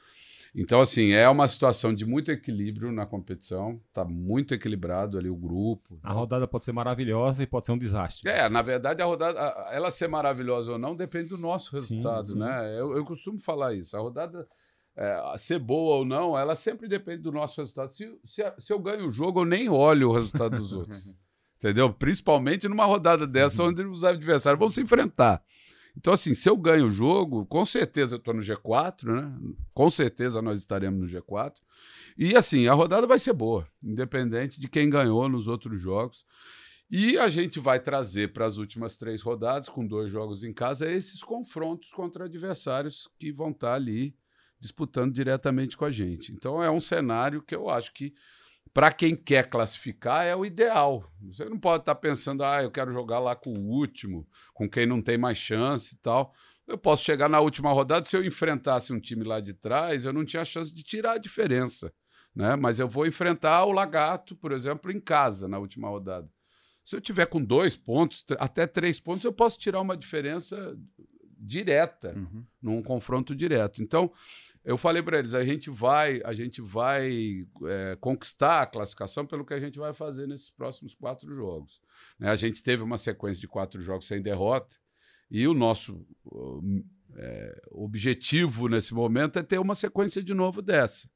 Então, 0.56 0.80
assim, 0.80 1.10
é 1.10 1.28
uma 1.28 1.48
situação 1.48 1.92
de 1.92 2.06
muito 2.06 2.30
equilíbrio 2.30 2.92
na 2.92 3.04
competição, 3.04 3.80
tá 3.92 4.04
muito 4.04 4.54
equilibrado 4.54 5.18
ali 5.18 5.28
o 5.28 5.34
grupo. 5.34 5.98
A 6.00 6.12
rodada 6.12 6.46
pode 6.46 6.64
ser 6.64 6.70
maravilhosa 6.70 7.42
e 7.42 7.46
pode 7.46 7.66
ser 7.66 7.72
um 7.72 7.78
desastre. 7.78 8.30
É, 8.30 8.48
na 8.48 8.62
verdade, 8.62 9.02
a 9.02 9.04
rodada, 9.04 9.36
ela 9.72 9.90
ser 9.90 10.06
maravilhosa 10.06 10.70
ou 10.70 10.78
não, 10.78 10.94
depende 10.94 11.30
do 11.30 11.38
nosso 11.38 11.72
resultado, 11.72 12.32
sim. 12.32 12.38
né? 12.38 12.78
Eu, 12.78 12.96
eu 12.96 13.04
costumo 13.04 13.40
falar 13.40 13.74
isso. 13.74 13.96
A 13.96 14.00
rodada 14.00 14.46
é, 14.96 15.34
ser 15.36 15.58
boa 15.58 15.96
ou 15.96 16.04
não, 16.04 16.38
ela 16.38 16.54
sempre 16.54 16.86
depende 16.86 17.22
do 17.22 17.32
nosso 17.32 17.60
resultado. 17.60 17.92
Se, 17.92 18.16
se, 18.24 18.44
se 18.56 18.72
eu 18.72 18.78
ganho 18.78 19.08
o 19.08 19.10
jogo, 19.10 19.40
eu 19.40 19.44
nem 19.44 19.68
olho 19.68 20.10
o 20.10 20.12
resultado 20.12 20.56
dos 20.56 20.72
outros. 20.72 21.16
Entendeu? 21.64 21.90
Principalmente 21.90 22.68
numa 22.68 22.84
rodada 22.84 23.26
dessa, 23.26 23.62
Uhum. 23.62 23.70
onde 23.70 23.82
os 23.84 24.04
adversários 24.04 24.58
vão 24.58 24.68
se 24.68 24.82
enfrentar. 24.82 25.42
Então, 25.96 26.12
assim, 26.12 26.34
se 26.34 26.46
eu 26.46 26.58
ganho 26.58 26.88
o 26.88 26.90
jogo, 26.90 27.46
com 27.46 27.64
certeza 27.64 28.16
eu 28.16 28.18
estou 28.18 28.34
no 28.34 28.42
G4, 28.42 29.04
né? 29.04 29.34
Com 29.72 29.88
certeza 29.88 30.42
nós 30.42 30.58
estaremos 30.58 31.00
no 31.00 31.06
G4. 31.06 31.54
E, 32.18 32.36
assim, 32.36 32.66
a 32.66 32.74
rodada 32.74 33.06
vai 33.06 33.18
ser 33.18 33.32
boa, 33.32 33.66
independente 33.82 34.60
de 34.60 34.68
quem 34.68 34.90
ganhou 34.90 35.26
nos 35.26 35.48
outros 35.48 35.80
jogos. 35.80 36.26
E 36.90 37.16
a 37.16 37.28
gente 37.28 37.58
vai 37.58 37.80
trazer 37.80 38.34
para 38.34 38.44
as 38.44 38.58
últimas 38.58 38.98
três 38.98 39.22
rodadas, 39.22 39.66
com 39.66 39.86
dois 39.86 40.12
jogos 40.12 40.44
em 40.44 40.52
casa, 40.52 40.86
esses 40.90 41.24
confrontos 41.24 41.88
contra 41.92 42.26
adversários 42.26 43.08
que 43.18 43.32
vão 43.32 43.52
estar 43.52 43.68
tá 43.68 43.74
ali 43.74 44.14
disputando 44.60 45.14
diretamente 45.14 45.78
com 45.78 45.86
a 45.86 45.90
gente. 45.90 46.30
Então 46.30 46.62
é 46.62 46.70
um 46.70 46.80
cenário 46.80 47.40
que 47.40 47.54
eu 47.54 47.70
acho 47.70 47.94
que 47.94 48.12
para 48.74 48.90
quem 48.90 49.14
quer 49.14 49.48
classificar 49.48 50.26
é 50.26 50.34
o 50.34 50.44
ideal. 50.44 51.08
Você 51.22 51.44
não 51.44 51.58
pode 51.58 51.82
estar 51.82 51.94
tá 51.94 52.00
pensando, 52.00 52.42
ah, 52.42 52.60
eu 52.60 52.72
quero 52.72 52.92
jogar 52.92 53.20
lá 53.20 53.36
com 53.36 53.50
o 53.50 53.70
último, 53.70 54.28
com 54.52 54.68
quem 54.68 54.84
não 54.84 55.00
tem 55.00 55.16
mais 55.16 55.38
chance 55.38 55.94
e 55.94 55.98
tal. 55.98 56.34
Eu 56.66 56.76
posso 56.76 57.04
chegar 57.04 57.28
na 57.28 57.38
última 57.38 57.70
rodada, 57.72 58.04
se 58.04 58.16
eu 58.16 58.24
enfrentasse 58.24 58.92
um 58.92 58.98
time 58.98 59.22
lá 59.22 59.38
de 59.38 59.54
trás, 59.54 60.04
eu 60.04 60.12
não 60.12 60.24
tinha 60.24 60.44
chance 60.44 60.74
de 60.74 60.82
tirar 60.82 61.12
a 61.12 61.18
diferença. 61.18 61.94
Né? 62.34 62.56
Mas 62.56 62.80
eu 62.80 62.88
vou 62.88 63.06
enfrentar 63.06 63.64
o 63.64 63.70
Lagarto, 63.70 64.34
por 64.34 64.50
exemplo, 64.50 64.90
em 64.90 64.98
casa 64.98 65.46
na 65.46 65.58
última 65.58 65.88
rodada. 65.88 66.28
Se 66.84 66.96
eu 66.96 67.00
tiver 67.00 67.26
com 67.26 67.42
dois 67.42 67.76
pontos, 67.76 68.24
até 68.38 68.66
três 68.66 68.98
pontos, 68.98 69.24
eu 69.24 69.32
posso 69.32 69.56
tirar 69.56 69.80
uma 69.80 69.96
diferença 69.96 70.76
direta, 71.44 72.14
uhum. 72.16 72.44
num 72.60 72.82
confronto 72.82 73.34
direto. 73.34 73.82
Então, 73.82 74.10
eu 74.64 74.78
falei 74.78 75.02
para 75.02 75.18
eles, 75.18 75.34
a 75.34 75.44
gente 75.44 75.68
vai, 75.68 76.22
a 76.24 76.32
gente 76.32 76.62
vai 76.62 77.46
é, 77.66 77.96
conquistar 78.00 78.62
a 78.62 78.66
classificação 78.66 79.26
pelo 79.26 79.44
que 79.44 79.52
a 79.52 79.60
gente 79.60 79.78
vai 79.78 79.92
fazer 79.92 80.26
nesses 80.26 80.50
próximos 80.50 80.94
quatro 80.94 81.34
jogos. 81.34 81.82
Né? 82.18 82.30
A 82.30 82.36
gente 82.36 82.62
teve 82.62 82.82
uma 82.82 82.96
sequência 82.96 83.42
de 83.42 83.48
quatro 83.48 83.82
jogos 83.82 84.06
sem 84.06 84.22
derrota 84.22 84.76
e 85.30 85.46
o 85.46 85.52
nosso 85.52 86.06
é, 87.16 87.62
objetivo 87.72 88.68
nesse 88.68 88.94
momento 88.94 89.38
é 89.38 89.42
ter 89.42 89.58
uma 89.58 89.74
sequência 89.74 90.22
de 90.22 90.32
novo 90.32 90.62
dessa. 90.62 91.10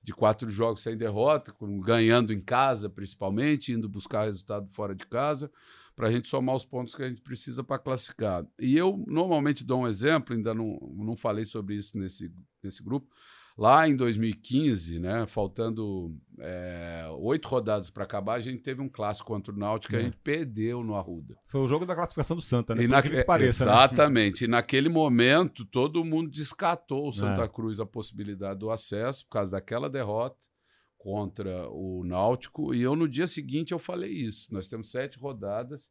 De 0.00 0.12
quatro 0.12 0.48
jogos 0.48 0.82
sem 0.82 0.96
derrota, 0.96 1.54
ganhando 1.84 2.32
em 2.32 2.40
casa, 2.40 2.88
principalmente, 2.88 3.72
indo 3.72 3.88
buscar 3.88 4.24
resultado 4.24 4.68
fora 4.68 4.94
de 4.94 5.06
casa, 5.06 5.50
para 5.94 6.08
a 6.08 6.10
gente 6.10 6.28
somar 6.28 6.54
os 6.54 6.64
pontos 6.64 6.94
que 6.94 7.02
a 7.02 7.08
gente 7.08 7.20
precisa 7.20 7.62
para 7.62 7.78
classificar. 7.78 8.46
E 8.58 8.76
eu 8.76 9.02
normalmente 9.06 9.64
dou 9.64 9.82
um 9.82 9.86
exemplo, 9.86 10.34
ainda 10.34 10.54
não, 10.54 10.78
não 10.94 11.16
falei 11.16 11.44
sobre 11.44 11.76
isso 11.76 11.98
nesse, 11.98 12.32
nesse 12.62 12.82
grupo, 12.82 13.08
Lá 13.56 13.86
em 13.86 13.94
2015, 13.94 14.98
né, 14.98 15.26
faltando 15.26 16.16
é, 16.40 17.06
oito 17.18 17.46
rodadas 17.48 17.90
para 17.90 18.04
acabar, 18.04 18.34
a 18.34 18.40
gente 18.40 18.62
teve 18.62 18.80
um 18.80 18.88
clássico 18.88 19.26
contra 19.26 19.52
o 19.52 19.56
Náutico 19.56 19.90
que 19.90 19.96
a 19.96 20.00
é. 20.00 20.04
gente 20.04 20.16
perdeu 20.16 20.82
no 20.82 20.94
Arruda. 20.94 21.36
Foi 21.48 21.60
o 21.60 21.68
jogo 21.68 21.84
da 21.84 21.94
classificação 21.94 22.34
do 22.34 22.42
Santa, 22.42 22.74
né? 22.74 22.84
E 22.84 22.88
na... 22.88 23.02
que 23.02 23.24
pareça, 23.24 23.66
né? 23.66 23.72
Exatamente. 23.72 24.42
Né? 24.42 24.46
E 24.46 24.50
naquele 24.50 24.88
momento, 24.88 25.66
todo 25.66 26.04
mundo 26.04 26.30
descartou 26.30 27.08
o 27.08 27.12
Santa 27.12 27.42
é. 27.42 27.48
Cruz 27.48 27.78
a 27.78 27.84
possibilidade 27.84 28.58
do 28.58 28.70
acesso 28.70 29.24
por 29.24 29.32
causa 29.32 29.52
daquela 29.52 29.90
derrota 29.90 30.36
contra 31.02 31.68
o 31.68 32.04
Náutico. 32.04 32.72
E 32.72 32.80
eu, 32.80 32.94
no 32.94 33.08
dia 33.08 33.26
seguinte, 33.26 33.72
eu 33.72 33.78
falei 33.78 34.12
isso. 34.12 34.54
Nós 34.54 34.68
temos 34.68 34.92
sete 34.92 35.18
rodadas 35.18 35.90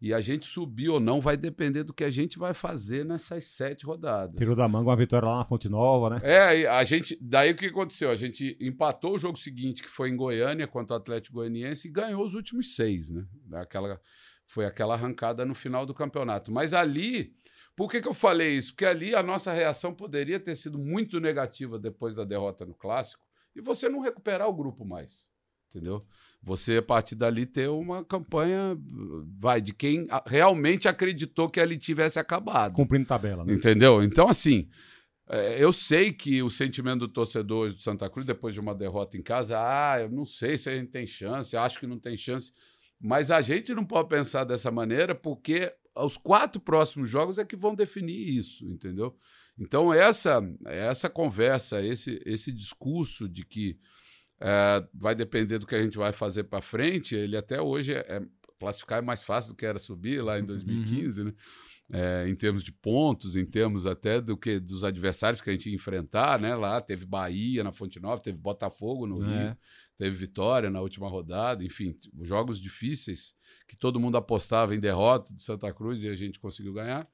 e 0.00 0.14
a 0.14 0.20
gente 0.22 0.46
subir 0.46 0.88
ou 0.88 0.98
não 0.98 1.20
vai 1.20 1.36
depender 1.36 1.84
do 1.84 1.92
que 1.92 2.02
a 2.02 2.10
gente 2.10 2.38
vai 2.38 2.54
fazer 2.54 3.04
nessas 3.04 3.44
sete 3.44 3.84
rodadas. 3.84 4.38
Tirou 4.38 4.56
da 4.56 4.66
manga 4.66 4.88
uma 4.88 4.96
vitória 4.96 5.28
lá 5.28 5.36
na 5.36 5.44
Fonte 5.44 5.68
Nova, 5.68 6.08
né? 6.08 6.20
É, 6.22 6.66
a 6.68 6.82
gente. 6.84 7.18
Daí 7.20 7.52
o 7.52 7.54
que 7.54 7.66
aconteceu? 7.66 8.10
A 8.10 8.16
gente 8.16 8.56
empatou 8.58 9.16
o 9.16 9.18
jogo 9.18 9.36
seguinte, 9.36 9.82
que 9.82 9.90
foi 9.90 10.08
em 10.08 10.16
Goiânia, 10.16 10.66
contra 10.66 10.96
o 10.96 11.00
Atlético 11.00 11.36
Goianiense, 11.36 11.88
e 11.88 11.92
ganhou 11.92 12.24
os 12.24 12.32
últimos 12.32 12.74
seis, 12.74 13.10
né? 13.10 13.26
Aquela, 13.52 14.00
foi 14.46 14.64
aquela 14.64 14.94
arrancada 14.94 15.44
no 15.44 15.54
final 15.54 15.84
do 15.84 15.92
campeonato. 15.92 16.50
Mas 16.50 16.72
ali. 16.72 17.34
Por 17.76 17.90
que, 17.90 18.00
que 18.00 18.08
eu 18.08 18.14
falei 18.14 18.56
isso? 18.56 18.72
Porque 18.72 18.86
ali 18.86 19.14
a 19.14 19.22
nossa 19.22 19.52
reação 19.52 19.92
poderia 19.92 20.40
ter 20.40 20.56
sido 20.56 20.78
muito 20.78 21.20
negativa 21.20 21.78
depois 21.78 22.14
da 22.14 22.24
derrota 22.24 22.64
no 22.64 22.74
clássico 22.74 23.25
e 23.56 23.60
você 23.60 23.88
não 23.88 24.00
recuperar 24.00 24.48
o 24.48 24.54
grupo 24.54 24.84
mais 24.84 25.28
entendeu? 25.76 26.04
Você, 26.42 26.78
a 26.78 26.82
partir 26.82 27.14
dali, 27.14 27.44
ter 27.44 27.68
uma 27.68 28.04
campanha, 28.04 28.78
vai, 29.38 29.60
de 29.60 29.72
quem 29.72 30.06
realmente 30.26 30.88
acreditou 30.88 31.48
que 31.48 31.60
ele 31.60 31.76
tivesse 31.76 32.18
acabado. 32.18 32.74
Cumprindo 32.74 33.06
tabela, 33.06 33.44
né? 33.44 33.52
Entendeu? 33.52 34.02
Então, 34.02 34.28
assim, 34.28 34.68
é, 35.28 35.62
eu 35.62 35.72
sei 35.72 36.12
que 36.12 36.42
o 36.42 36.50
sentimento 36.50 37.00
do 37.00 37.08
torcedor 37.08 37.72
do 37.72 37.82
Santa 37.82 38.08
Cruz, 38.08 38.26
depois 38.26 38.54
de 38.54 38.60
uma 38.60 38.74
derrota 38.74 39.16
em 39.16 39.22
casa, 39.22 39.56
ah, 39.58 40.00
eu 40.00 40.10
não 40.10 40.24
sei 40.24 40.56
se 40.56 40.70
a 40.70 40.74
gente 40.74 40.90
tem 40.90 41.06
chance, 41.06 41.56
acho 41.56 41.80
que 41.80 41.86
não 41.86 41.98
tem 41.98 42.16
chance. 42.16 42.52
Mas 43.00 43.30
a 43.30 43.40
gente 43.42 43.74
não 43.74 43.84
pode 43.84 44.08
pensar 44.08 44.44
dessa 44.44 44.70
maneira, 44.70 45.14
porque 45.14 45.72
os 45.96 46.16
quatro 46.16 46.60
próximos 46.60 47.10
jogos 47.10 47.38
é 47.38 47.44
que 47.44 47.56
vão 47.56 47.74
definir 47.74 48.36
isso, 48.38 48.66
entendeu? 48.66 49.16
Então, 49.58 49.92
essa, 49.92 50.40
essa 50.66 51.08
conversa, 51.08 51.82
esse, 51.82 52.20
esse 52.26 52.52
discurso 52.52 53.28
de 53.28 53.44
que 53.44 53.78
é, 54.40 54.86
vai 54.92 55.14
depender 55.14 55.58
do 55.58 55.66
que 55.66 55.74
a 55.74 55.82
gente 55.82 55.96
vai 55.96 56.12
fazer 56.12 56.44
para 56.44 56.60
frente. 56.60 57.16
Ele 57.16 57.36
até 57.36 57.60
hoje 57.60 57.94
é, 57.94 58.00
é, 58.00 58.22
classificar 58.58 58.98
é 58.98 59.02
mais 59.02 59.22
fácil 59.22 59.52
do 59.52 59.56
que 59.56 59.66
era 59.66 59.78
subir 59.78 60.22
lá 60.22 60.38
em 60.38 60.44
2015, 60.44 61.20
uhum. 61.20 61.26
né? 61.28 61.34
É, 61.88 62.28
em 62.28 62.34
termos 62.34 62.64
de 62.64 62.72
pontos, 62.72 63.36
em 63.36 63.44
termos 63.44 63.86
até 63.86 64.20
do 64.20 64.36
que 64.36 64.58
dos 64.58 64.82
adversários 64.82 65.40
que 65.40 65.48
a 65.48 65.52
gente 65.52 65.68
ia 65.68 65.74
enfrentar, 65.74 66.40
né? 66.40 66.52
Lá 66.56 66.80
teve 66.80 67.06
Bahia 67.06 67.62
na 67.62 67.70
Fonte 67.70 68.00
Nova, 68.00 68.20
teve 68.20 68.36
Botafogo 68.36 69.06
no 69.06 69.22
é. 69.24 69.44
Rio, 69.44 69.56
teve 69.96 70.16
Vitória 70.16 70.68
na 70.68 70.80
última 70.80 71.08
rodada, 71.08 71.64
enfim, 71.64 71.96
jogos 72.22 72.60
difíceis 72.60 73.36
que 73.68 73.76
todo 73.76 74.00
mundo 74.00 74.16
apostava 74.16 74.74
em 74.74 74.80
derrota 74.80 75.32
do 75.32 75.40
Santa 75.40 75.72
Cruz 75.72 76.02
e 76.02 76.08
a 76.08 76.14
gente 76.16 76.40
conseguiu 76.40 76.72
ganhar. 76.72 77.08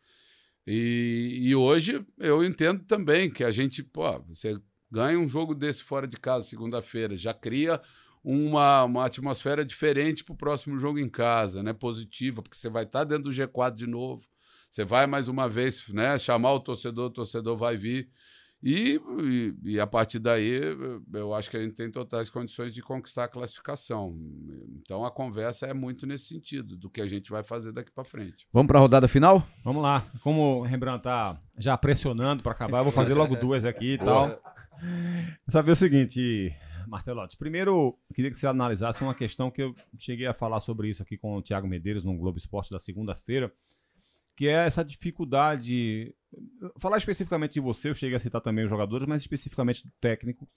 E, 0.66 1.38
e 1.40 1.54
hoje 1.54 2.04
eu 2.18 2.44
entendo 2.44 2.84
também 2.84 3.30
que 3.30 3.42
a 3.42 3.50
gente, 3.50 3.82
pô, 3.82 4.20
você 4.20 4.56
ganha 4.90 5.18
um 5.18 5.28
jogo 5.28 5.54
desse 5.54 5.82
fora 5.82 6.06
de 6.06 6.16
casa 6.16 6.46
segunda-feira, 6.46 7.16
já 7.16 7.34
cria 7.34 7.80
uma, 8.22 8.84
uma 8.84 9.06
atmosfera 9.06 9.64
diferente 9.64 10.22
para 10.22 10.34
o 10.34 10.36
próximo 10.36 10.78
jogo 10.78 10.98
em 10.98 11.08
casa, 11.08 11.62
né? 11.62 11.72
Positiva, 11.72 12.42
porque 12.42 12.56
você 12.56 12.68
vai 12.68 12.84
estar 12.84 13.00
tá 13.00 13.04
dentro 13.04 13.24
do 13.24 13.30
G4 13.30 13.74
de 13.74 13.86
novo. 13.86 14.24
Você 14.70 14.84
vai 14.84 15.06
mais 15.06 15.28
uma 15.28 15.48
vez 15.48 15.86
né, 15.88 16.16
chamar 16.18 16.52
o 16.52 16.60
torcedor, 16.60 17.06
o 17.06 17.10
torcedor 17.12 17.56
vai 17.56 17.76
vir. 17.76 18.08
E, 18.62 19.00
e, 19.20 19.72
e, 19.72 19.80
a 19.80 19.86
partir 19.88 20.20
daí, 20.20 20.60
eu 21.12 21.34
acho 21.34 21.50
que 21.50 21.56
a 21.56 21.62
gente 21.62 21.74
tem 21.74 21.90
totais 21.90 22.30
condições 22.30 22.72
de 22.72 22.80
conquistar 22.80 23.24
a 23.24 23.28
classificação. 23.28 24.16
Então 24.80 25.04
a 25.04 25.10
conversa 25.10 25.66
é 25.66 25.74
muito 25.74 26.06
nesse 26.06 26.26
sentido, 26.26 26.76
do 26.76 26.88
que 26.88 27.00
a 27.00 27.06
gente 27.06 27.30
vai 27.30 27.42
fazer 27.42 27.72
daqui 27.72 27.90
para 27.90 28.04
frente. 28.04 28.46
Vamos 28.52 28.68
para 28.68 28.78
a 28.78 28.82
rodada 28.82 29.08
final? 29.08 29.44
Vamos 29.64 29.82
lá. 29.82 30.06
Como 30.22 30.60
o 30.60 30.62
Rembrandt 30.62 31.02
tá 31.02 31.40
já 31.58 31.76
pressionando 31.76 32.40
para 32.42 32.52
acabar, 32.52 32.78
eu 32.78 32.84
vou 32.84 32.92
fazer 32.92 33.14
logo 33.14 33.34
duas 33.34 33.64
aqui 33.64 33.94
e 33.94 33.98
tal. 33.98 34.40
Saber 35.48 35.72
o 35.72 35.76
seguinte, 35.76 36.54
Martelotti. 36.86 37.36
Primeiro, 37.36 37.98
queria 38.14 38.30
que 38.30 38.38
você 38.38 38.46
analisasse 38.46 39.02
uma 39.02 39.14
questão 39.14 39.50
que 39.50 39.62
eu 39.62 39.74
cheguei 39.98 40.26
a 40.26 40.34
falar 40.34 40.60
sobre 40.60 40.88
isso 40.88 41.02
aqui 41.02 41.16
com 41.16 41.36
o 41.36 41.42
Thiago 41.42 41.66
Medeiros 41.66 42.04
no 42.04 42.16
Globo 42.16 42.38
Esporte 42.38 42.70
da 42.70 42.78
segunda-feira, 42.78 43.52
que 44.36 44.46
é 44.46 44.66
essa 44.66 44.84
dificuldade. 44.84 46.14
Falar 46.78 46.98
especificamente 46.98 47.54
de 47.54 47.60
você, 47.60 47.90
eu 47.90 47.94
cheguei 47.94 48.16
a 48.16 48.20
citar 48.20 48.40
também 48.40 48.64
os 48.64 48.70
jogadores, 48.70 49.06
mas 49.06 49.20
especificamente 49.20 49.84
do 49.84 49.92
técnico, 50.00 50.48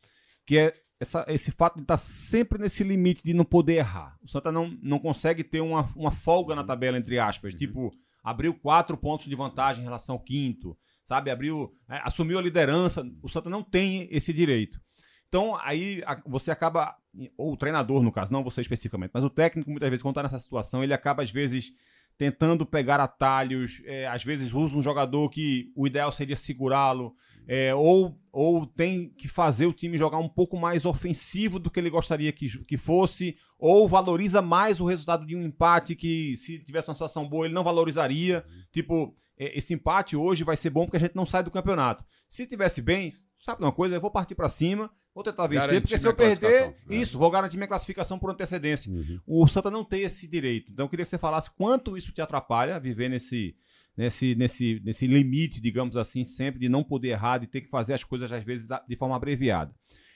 que 0.45 0.57
é 0.57 0.73
essa, 0.99 1.25
esse 1.27 1.51
fato 1.51 1.75
de 1.75 1.81
estar 1.81 1.97
sempre 1.97 2.59
nesse 2.59 2.83
limite 2.83 3.23
de 3.23 3.33
não 3.33 3.43
poder 3.43 3.75
errar. 3.75 4.17
O 4.21 4.27
Santa 4.27 4.51
não, 4.51 4.77
não 4.81 4.99
consegue 4.99 5.43
ter 5.43 5.61
uma, 5.61 5.89
uma 5.95 6.11
folga 6.11 6.55
na 6.55 6.63
tabela, 6.63 6.97
entre 6.97 7.19
aspas. 7.19 7.53
Uhum. 7.53 7.57
Tipo, 7.57 7.91
abriu 8.23 8.53
quatro 8.53 8.97
pontos 8.97 9.27
de 9.27 9.35
vantagem 9.35 9.81
em 9.81 9.85
relação 9.85 10.15
ao 10.15 10.21
quinto 10.21 10.77
sabe? 11.05 11.29
Abriu, 11.29 11.71
é, 11.87 12.01
assumiu 12.03 12.39
a 12.39 12.41
liderança. 12.41 13.07
O 13.21 13.29
Santa 13.29 13.49
não 13.49 13.63
tem 13.63 14.07
esse 14.11 14.33
direito. 14.33 14.81
Então, 15.27 15.55
aí 15.57 16.03
a, 16.05 16.21
você 16.25 16.51
acaba, 16.51 16.95
ou 17.37 17.53
o 17.53 17.57
treinador, 17.57 18.01
no 18.01 18.11
caso, 18.11 18.33
não 18.33 18.43
você 18.43 18.61
especificamente, 18.61 19.11
mas 19.13 19.23
o 19.23 19.29
técnico, 19.29 19.69
muitas 19.69 19.89
vezes, 19.89 20.01
quando 20.01 20.13
está 20.13 20.23
nessa 20.23 20.39
situação, 20.39 20.83
ele 20.83 20.93
acaba, 20.93 21.23
às 21.23 21.31
vezes, 21.31 21.71
tentando 22.17 22.65
pegar 22.65 22.99
atalhos, 22.99 23.81
é, 23.85 24.07
às 24.07 24.23
vezes 24.23 24.53
usa 24.53 24.77
um 24.77 24.81
jogador 24.81 25.29
que 25.29 25.71
o 25.75 25.85
ideal 25.85 26.11
seria 26.11 26.35
segurá-lo, 26.35 27.13
é, 27.47 27.75
ou, 27.75 28.19
ou 28.31 28.65
tem 28.65 29.09
que 29.09 29.27
fazer 29.27 29.67
o 29.67 29.73
time 29.73 29.97
jogar 29.97 30.17
um 30.17 30.29
pouco 30.29 30.57
mais 30.57 30.85
ofensivo 30.85 31.59
do 31.59 31.69
que 31.69 31.79
ele 31.79 31.89
gostaria 31.89 32.31
que, 32.31 32.49
que 32.63 32.77
fosse, 32.77 33.37
ou 33.59 33.87
valoriza 33.87 34.41
mais 34.41 34.79
o 34.79 34.85
resultado 34.85 35.25
de 35.25 35.35
um 35.35 35.43
empate 35.43 35.95
que, 35.95 36.35
se 36.37 36.59
tivesse 36.59 36.89
uma 36.89 36.95
situação 36.95 37.27
boa, 37.27 37.45
ele 37.45 37.53
não 37.53 37.63
valorizaria. 37.63 38.43
Tipo, 38.71 39.15
é, 39.37 39.57
esse 39.57 39.73
empate 39.73 40.15
hoje 40.15 40.43
vai 40.43 40.57
ser 40.57 40.69
bom 40.69 40.85
porque 40.85 40.97
a 40.97 40.99
gente 40.99 41.15
não 41.15 41.25
sai 41.25 41.43
do 41.43 41.51
campeonato. 41.51 42.03
Se 42.27 42.47
tivesse 42.47 42.81
bem, 42.81 43.11
sabe 43.45 43.61
uma 43.61 43.71
coisa? 43.71 43.95
Eu 43.95 44.01
vou 44.01 44.09
partir 44.09 44.33
para 44.33 44.49
cima, 44.49 44.89
vou 45.13 45.23
tentar 45.23 45.45
vencer, 45.45 45.79
porque 45.79 45.97
se 45.99 46.07
eu 46.07 46.15
perder, 46.15 46.69
né? 46.69 46.75
isso, 46.89 47.17
vou 47.17 47.29
garantir 47.29 47.57
minha 47.57 47.67
classificação 47.67 48.17
por 48.17 48.31
antecedência. 48.31 48.91
Uhum. 48.91 49.19
O 49.27 49.47
Santa 49.47 49.69
não 49.69 49.83
tem 49.83 50.01
esse 50.01 50.27
direito. 50.27 50.71
Então 50.71 50.85
eu 50.85 50.89
queria 50.89 51.05
que 51.05 51.09
você 51.09 51.17
falasse 51.17 51.51
quanto 51.51 51.95
isso 51.95 52.11
te 52.11 52.21
atrapalha 52.21 52.79
viver 52.79 53.07
nesse, 53.07 53.55
nesse, 53.95 54.33
nesse, 54.33 54.81
nesse 54.83 55.05
limite, 55.05 55.61
digamos 55.61 55.95
assim, 55.95 56.23
sempre 56.23 56.59
de 56.59 56.67
não 56.67 56.83
poder 56.83 57.09
errar, 57.09 57.37
de 57.37 57.45
ter 57.45 57.61
que 57.61 57.69
fazer 57.69 57.93
as 57.93 58.03
coisas 58.03 58.31
às 58.31 58.43
vezes 58.43 58.67
de 58.87 58.95
forma 58.95 59.15
abreviada. 59.15 59.73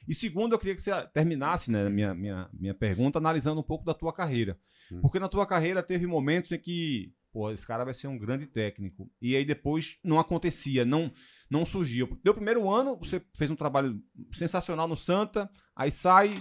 E 0.07 0.13
segundo, 0.15 0.53
eu 0.53 0.59
queria 0.59 0.73
que 0.73 0.81
você 0.81 0.91
terminasse 1.13 1.69
né, 1.69 1.87
minha, 1.87 2.15
minha, 2.15 2.49
minha 2.51 2.73
pergunta 2.73 3.19
analisando 3.19 3.59
um 3.59 3.63
pouco 3.63 3.85
da 3.85 3.93
tua 3.93 4.11
carreira. 4.11 4.57
Hum. 4.91 5.01
Porque 5.01 5.19
na 5.19 5.29
tua 5.29 5.45
carreira 5.45 5.83
teve 5.83 6.07
momentos 6.07 6.51
em 6.51 6.57
que 6.57 7.13
pô, 7.31 7.51
esse 7.51 7.65
cara 7.65 7.83
vai 7.85 7.93
ser 7.93 8.07
um 8.07 8.17
grande 8.17 8.45
técnico. 8.47 9.09
E 9.21 9.35
aí 9.35 9.45
depois 9.45 9.97
não 10.03 10.19
acontecia, 10.19 10.83
não 10.85 11.11
não 11.49 11.65
surgia. 11.65 12.07
Deu 12.23 12.33
primeiro 12.33 12.69
ano, 12.69 12.97
você 12.97 13.21
fez 13.35 13.49
um 13.51 13.55
trabalho 13.55 14.01
sensacional 14.31 14.87
no 14.87 14.95
Santa, 14.95 15.49
aí 15.75 15.91
sai, 15.91 16.39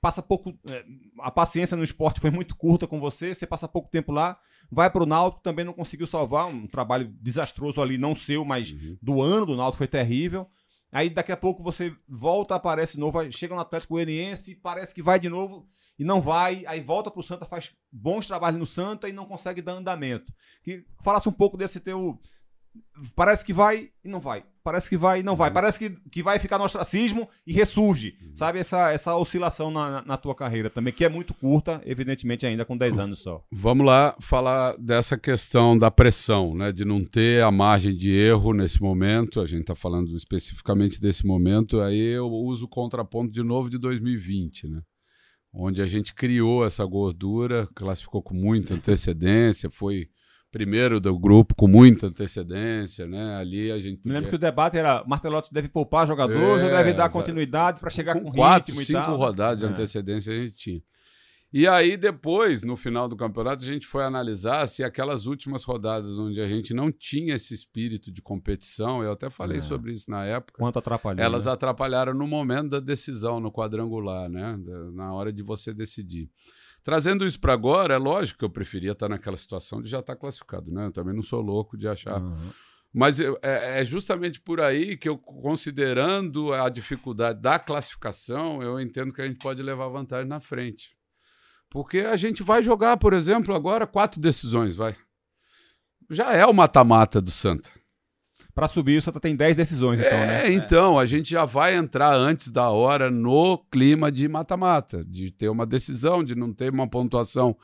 passa 0.00 0.22
pouco. 0.22 0.58
é, 0.70 0.84
a 1.20 1.30
paciência 1.30 1.76
no 1.76 1.84
esporte 1.84 2.20
foi 2.20 2.30
muito 2.30 2.56
curta 2.56 2.86
com 2.86 3.00
você, 3.00 3.34
você 3.34 3.46
passa 3.46 3.66
pouco 3.68 3.90
tempo 3.90 4.12
lá, 4.12 4.38
vai 4.70 4.90
pro 4.90 5.06
Náutico, 5.06 5.42
também 5.42 5.64
não 5.64 5.72
conseguiu 5.72 6.06
salvar, 6.06 6.46
um 6.46 6.66
trabalho 6.66 7.08
desastroso 7.20 7.80
ali, 7.80 7.98
não 7.98 8.14
seu, 8.14 8.44
mas 8.44 8.72
Uhum. 8.72 8.98
do 9.02 9.22
ano 9.22 9.46
do 9.46 9.56
Náutico 9.56 9.78
foi 9.78 9.88
terrível. 9.88 10.48
Aí 10.92 11.10
daqui 11.10 11.32
a 11.32 11.36
pouco 11.36 11.62
você 11.62 11.94
volta, 12.08 12.54
aparece 12.54 12.98
novo, 12.98 13.20
chega 13.32 13.54
no 13.54 13.60
Atlético 13.60 13.94
Goianiense, 13.94 14.54
parece 14.54 14.94
que 14.94 15.02
vai 15.02 15.18
de 15.18 15.28
novo 15.28 15.68
e 15.98 16.04
não 16.04 16.20
vai, 16.20 16.64
aí 16.66 16.80
volta 16.80 17.10
pro 17.10 17.22
Santa, 17.22 17.46
faz 17.46 17.72
bons 17.90 18.26
trabalhos 18.26 18.58
no 18.58 18.66
Santa 18.66 19.08
e 19.08 19.12
não 19.12 19.26
consegue 19.26 19.62
dar 19.62 19.72
andamento. 19.72 20.32
Que 20.62 20.84
falasse 21.02 21.28
um 21.28 21.32
pouco 21.32 21.56
desse 21.56 21.80
teu 21.80 22.20
parece 23.14 23.44
que 23.44 23.52
vai 23.52 23.90
e 24.04 24.08
não 24.08 24.20
vai. 24.20 24.44
Parece 24.64 24.88
que 24.88 24.96
vai 24.96 25.20
e 25.20 25.22
não 25.22 25.36
vai. 25.36 25.48
Parece 25.52 25.78
que, 25.78 25.90
que 26.10 26.22
vai 26.24 26.40
ficar 26.40 26.58
no 26.58 26.64
ostracismo 26.64 27.28
e 27.46 27.52
ressurge. 27.52 28.16
Sabe 28.34 28.58
essa, 28.58 28.90
essa 28.90 29.14
oscilação 29.14 29.70
na, 29.70 29.90
na- 29.90 30.02
na 30.04 30.16
tua 30.16 30.34
carreira 30.34 30.68
também, 30.68 30.92
que 30.92 31.04
é 31.04 31.08
muito 31.08 31.32
curta, 31.34 31.80
evidentemente 31.86 32.44
ainda 32.44 32.64
com 32.64 32.76
10 32.76 32.98
anos 32.98 33.20
só. 33.22 33.44
Vamos 33.52 33.86
lá 33.86 34.16
falar 34.20 34.76
dessa 34.76 35.16
questão 35.16 35.78
da 35.78 35.88
pressão, 35.88 36.52
né? 36.52 36.72
De 36.72 36.84
não 36.84 37.04
ter 37.04 37.44
a 37.44 37.50
margem 37.52 37.96
de 37.96 38.10
erro 38.10 38.52
nesse 38.52 38.82
momento. 38.82 39.40
A 39.40 39.46
gente 39.46 39.60
está 39.60 39.76
falando 39.76 40.16
especificamente 40.16 41.00
desse 41.00 41.24
momento. 41.24 41.80
Aí 41.80 42.00
eu 42.00 42.26
uso 42.26 42.64
o 42.64 42.68
contraponto 42.68 43.30
de 43.32 43.44
novo 43.44 43.70
de 43.70 43.78
2020, 43.78 44.66
né? 44.68 44.80
Onde 45.54 45.80
a 45.80 45.86
gente 45.86 46.12
criou 46.12 46.66
essa 46.66 46.84
gordura, 46.84 47.68
classificou 47.74 48.20
com 48.20 48.34
muita 48.34 48.74
antecedência, 48.74 49.70
foi 49.70 50.08
primeiro 50.56 50.98
do 51.00 51.18
grupo 51.18 51.54
com 51.54 51.68
muita 51.68 52.06
antecedência, 52.06 53.06
né? 53.06 53.36
Ali 53.36 53.70
a 53.70 53.78
gente 53.78 54.00
Me 54.04 54.12
lembro 54.12 54.30
podia- 54.30 54.30
que 54.30 54.36
o 54.36 54.38
debate 54.38 54.78
era 54.78 55.04
Martelotti 55.06 55.52
deve 55.52 55.68
poupar 55.68 56.06
jogadores 56.06 56.62
É, 56.62 56.64
ou 56.64 56.70
deve 56.70 56.92
dar 56.94 57.08
continuidade 57.10 57.78
para 57.80 57.90
chegar 57.90 58.14
com, 58.14 58.24
com 58.24 58.32
quatro, 58.32 58.74
e 58.74 58.84
cinco 58.84 59.12
rodadas 59.14 59.58
de 59.60 59.66
É. 59.66 59.68
antecedência 59.68 60.32
a 60.32 60.36
gente 60.36 60.54
tinha. 60.54 60.82
E 61.52 61.66
aí, 61.66 61.96
depois, 61.96 62.62
no 62.64 62.76
final 62.76 63.08
do 63.08 63.16
campeonato, 63.16 63.64
a 63.64 63.66
gente 63.66 63.86
foi 63.86 64.02
analisar 64.04 64.66
se 64.66 64.82
aquelas 64.82 65.26
últimas 65.26 65.62
rodadas 65.62 66.18
onde 66.18 66.40
a 66.40 66.48
gente 66.48 66.74
não 66.74 66.90
tinha 66.90 67.34
esse 67.34 67.54
espírito 67.54 68.10
de 68.10 68.20
competição, 68.20 69.02
eu 69.02 69.12
até 69.12 69.30
falei 69.30 69.58
É. 69.58 69.60
sobre 69.60 69.92
isso 69.92 70.10
na 70.10 70.24
época, 70.24 70.58
Quanto 70.58 70.78
atrapalhou. 70.78 71.22
elas 71.24 71.46
né? 71.46 71.52
atrapalharam 71.52 72.12
no 72.14 72.26
momento 72.26 72.70
da 72.70 72.80
decisão, 72.80 73.40
no 73.40 73.52
quadrangular, 73.52 74.28
né? 74.28 74.58
Na 74.92 75.14
hora 75.14 75.32
de 75.32 75.42
você 75.42 75.72
decidir. 75.72 76.28
Trazendo 76.86 77.26
isso 77.26 77.40
para 77.40 77.52
agora, 77.52 77.94
é 77.94 77.98
lógico 77.98 78.38
que 78.38 78.44
eu 78.44 78.48
preferia 78.48 78.92
estar 78.92 79.08
naquela 79.08 79.36
situação 79.36 79.82
de 79.82 79.90
já 79.90 79.98
estar 79.98 80.14
classificado, 80.14 80.70
né? 80.70 80.86
Eu 80.86 80.92
também 80.92 81.12
não 81.12 81.20
sou 81.20 81.40
louco 81.40 81.76
de 81.76 81.88
achar 81.88 82.14
Aham. 82.20 82.52
mas 82.94 83.18
eu- 83.18 83.36
é, 83.42 83.80
é 83.80 83.84
justamente 83.84 84.40
por 84.40 84.60
aí 84.60 84.96
que 84.96 85.08
eu, 85.08 85.18
considerando 85.18 86.52
a 86.54 86.68
dificuldade 86.68 87.40
da 87.42 87.58
classificação, 87.58 88.62
eu 88.62 88.78
entendo 88.78 89.12
que 89.12 89.20
a 89.20 89.26
gente 89.26 89.40
pode 89.40 89.60
levar 89.64 89.88
vantagem 89.88 90.28
na 90.28 90.38
frente. 90.38 90.96
Porque 91.68 91.98
a 91.98 92.14
gente 92.14 92.44
vai 92.44 92.62
jogar, 92.62 92.96
por 92.98 93.12
exemplo, 93.12 93.52
agora 93.52 93.84
quatro 93.84 94.20
decisões, 94.20 94.76
vai. 94.76 94.94
Já 96.08 96.34
é 96.34 96.46
o 96.46 96.54
mata-mata 96.54 97.20
do 97.20 97.32
Santa. 97.32 97.68
Pra 98.56 98.68
subir, 98.68 98.96
o 98.96 99.02
Santa 99.02 99.20
tem 99.20 99.36
10 99.36 99.54
decisões, 99.54 100.00
então, 100.00 100.18
é, 100.18 100.26
né? 100.26 100.52
então, 100.54 100.98
a 100.98 101.04
gente 101.04 101.28
já 101.28 101.44
vai 101.44 101.76
entrar 101.76 102.14
antes 102.16 102.48
da 102.48 102.70
hora 102.70 103.10
no 103.10 103.58
clima 103.70 104.10
de 104.10 104.26
mata-mata, 104.26 105.04
de 105.04 105.30
ter 105.30 105.50
uma 105.50 105.66
decisão, 105.66 106.24
de 106.24 106.34
não 106.34 106.54
ter 106.54 106.72
uma 106.72 106.88
pontuação 106.88 107.54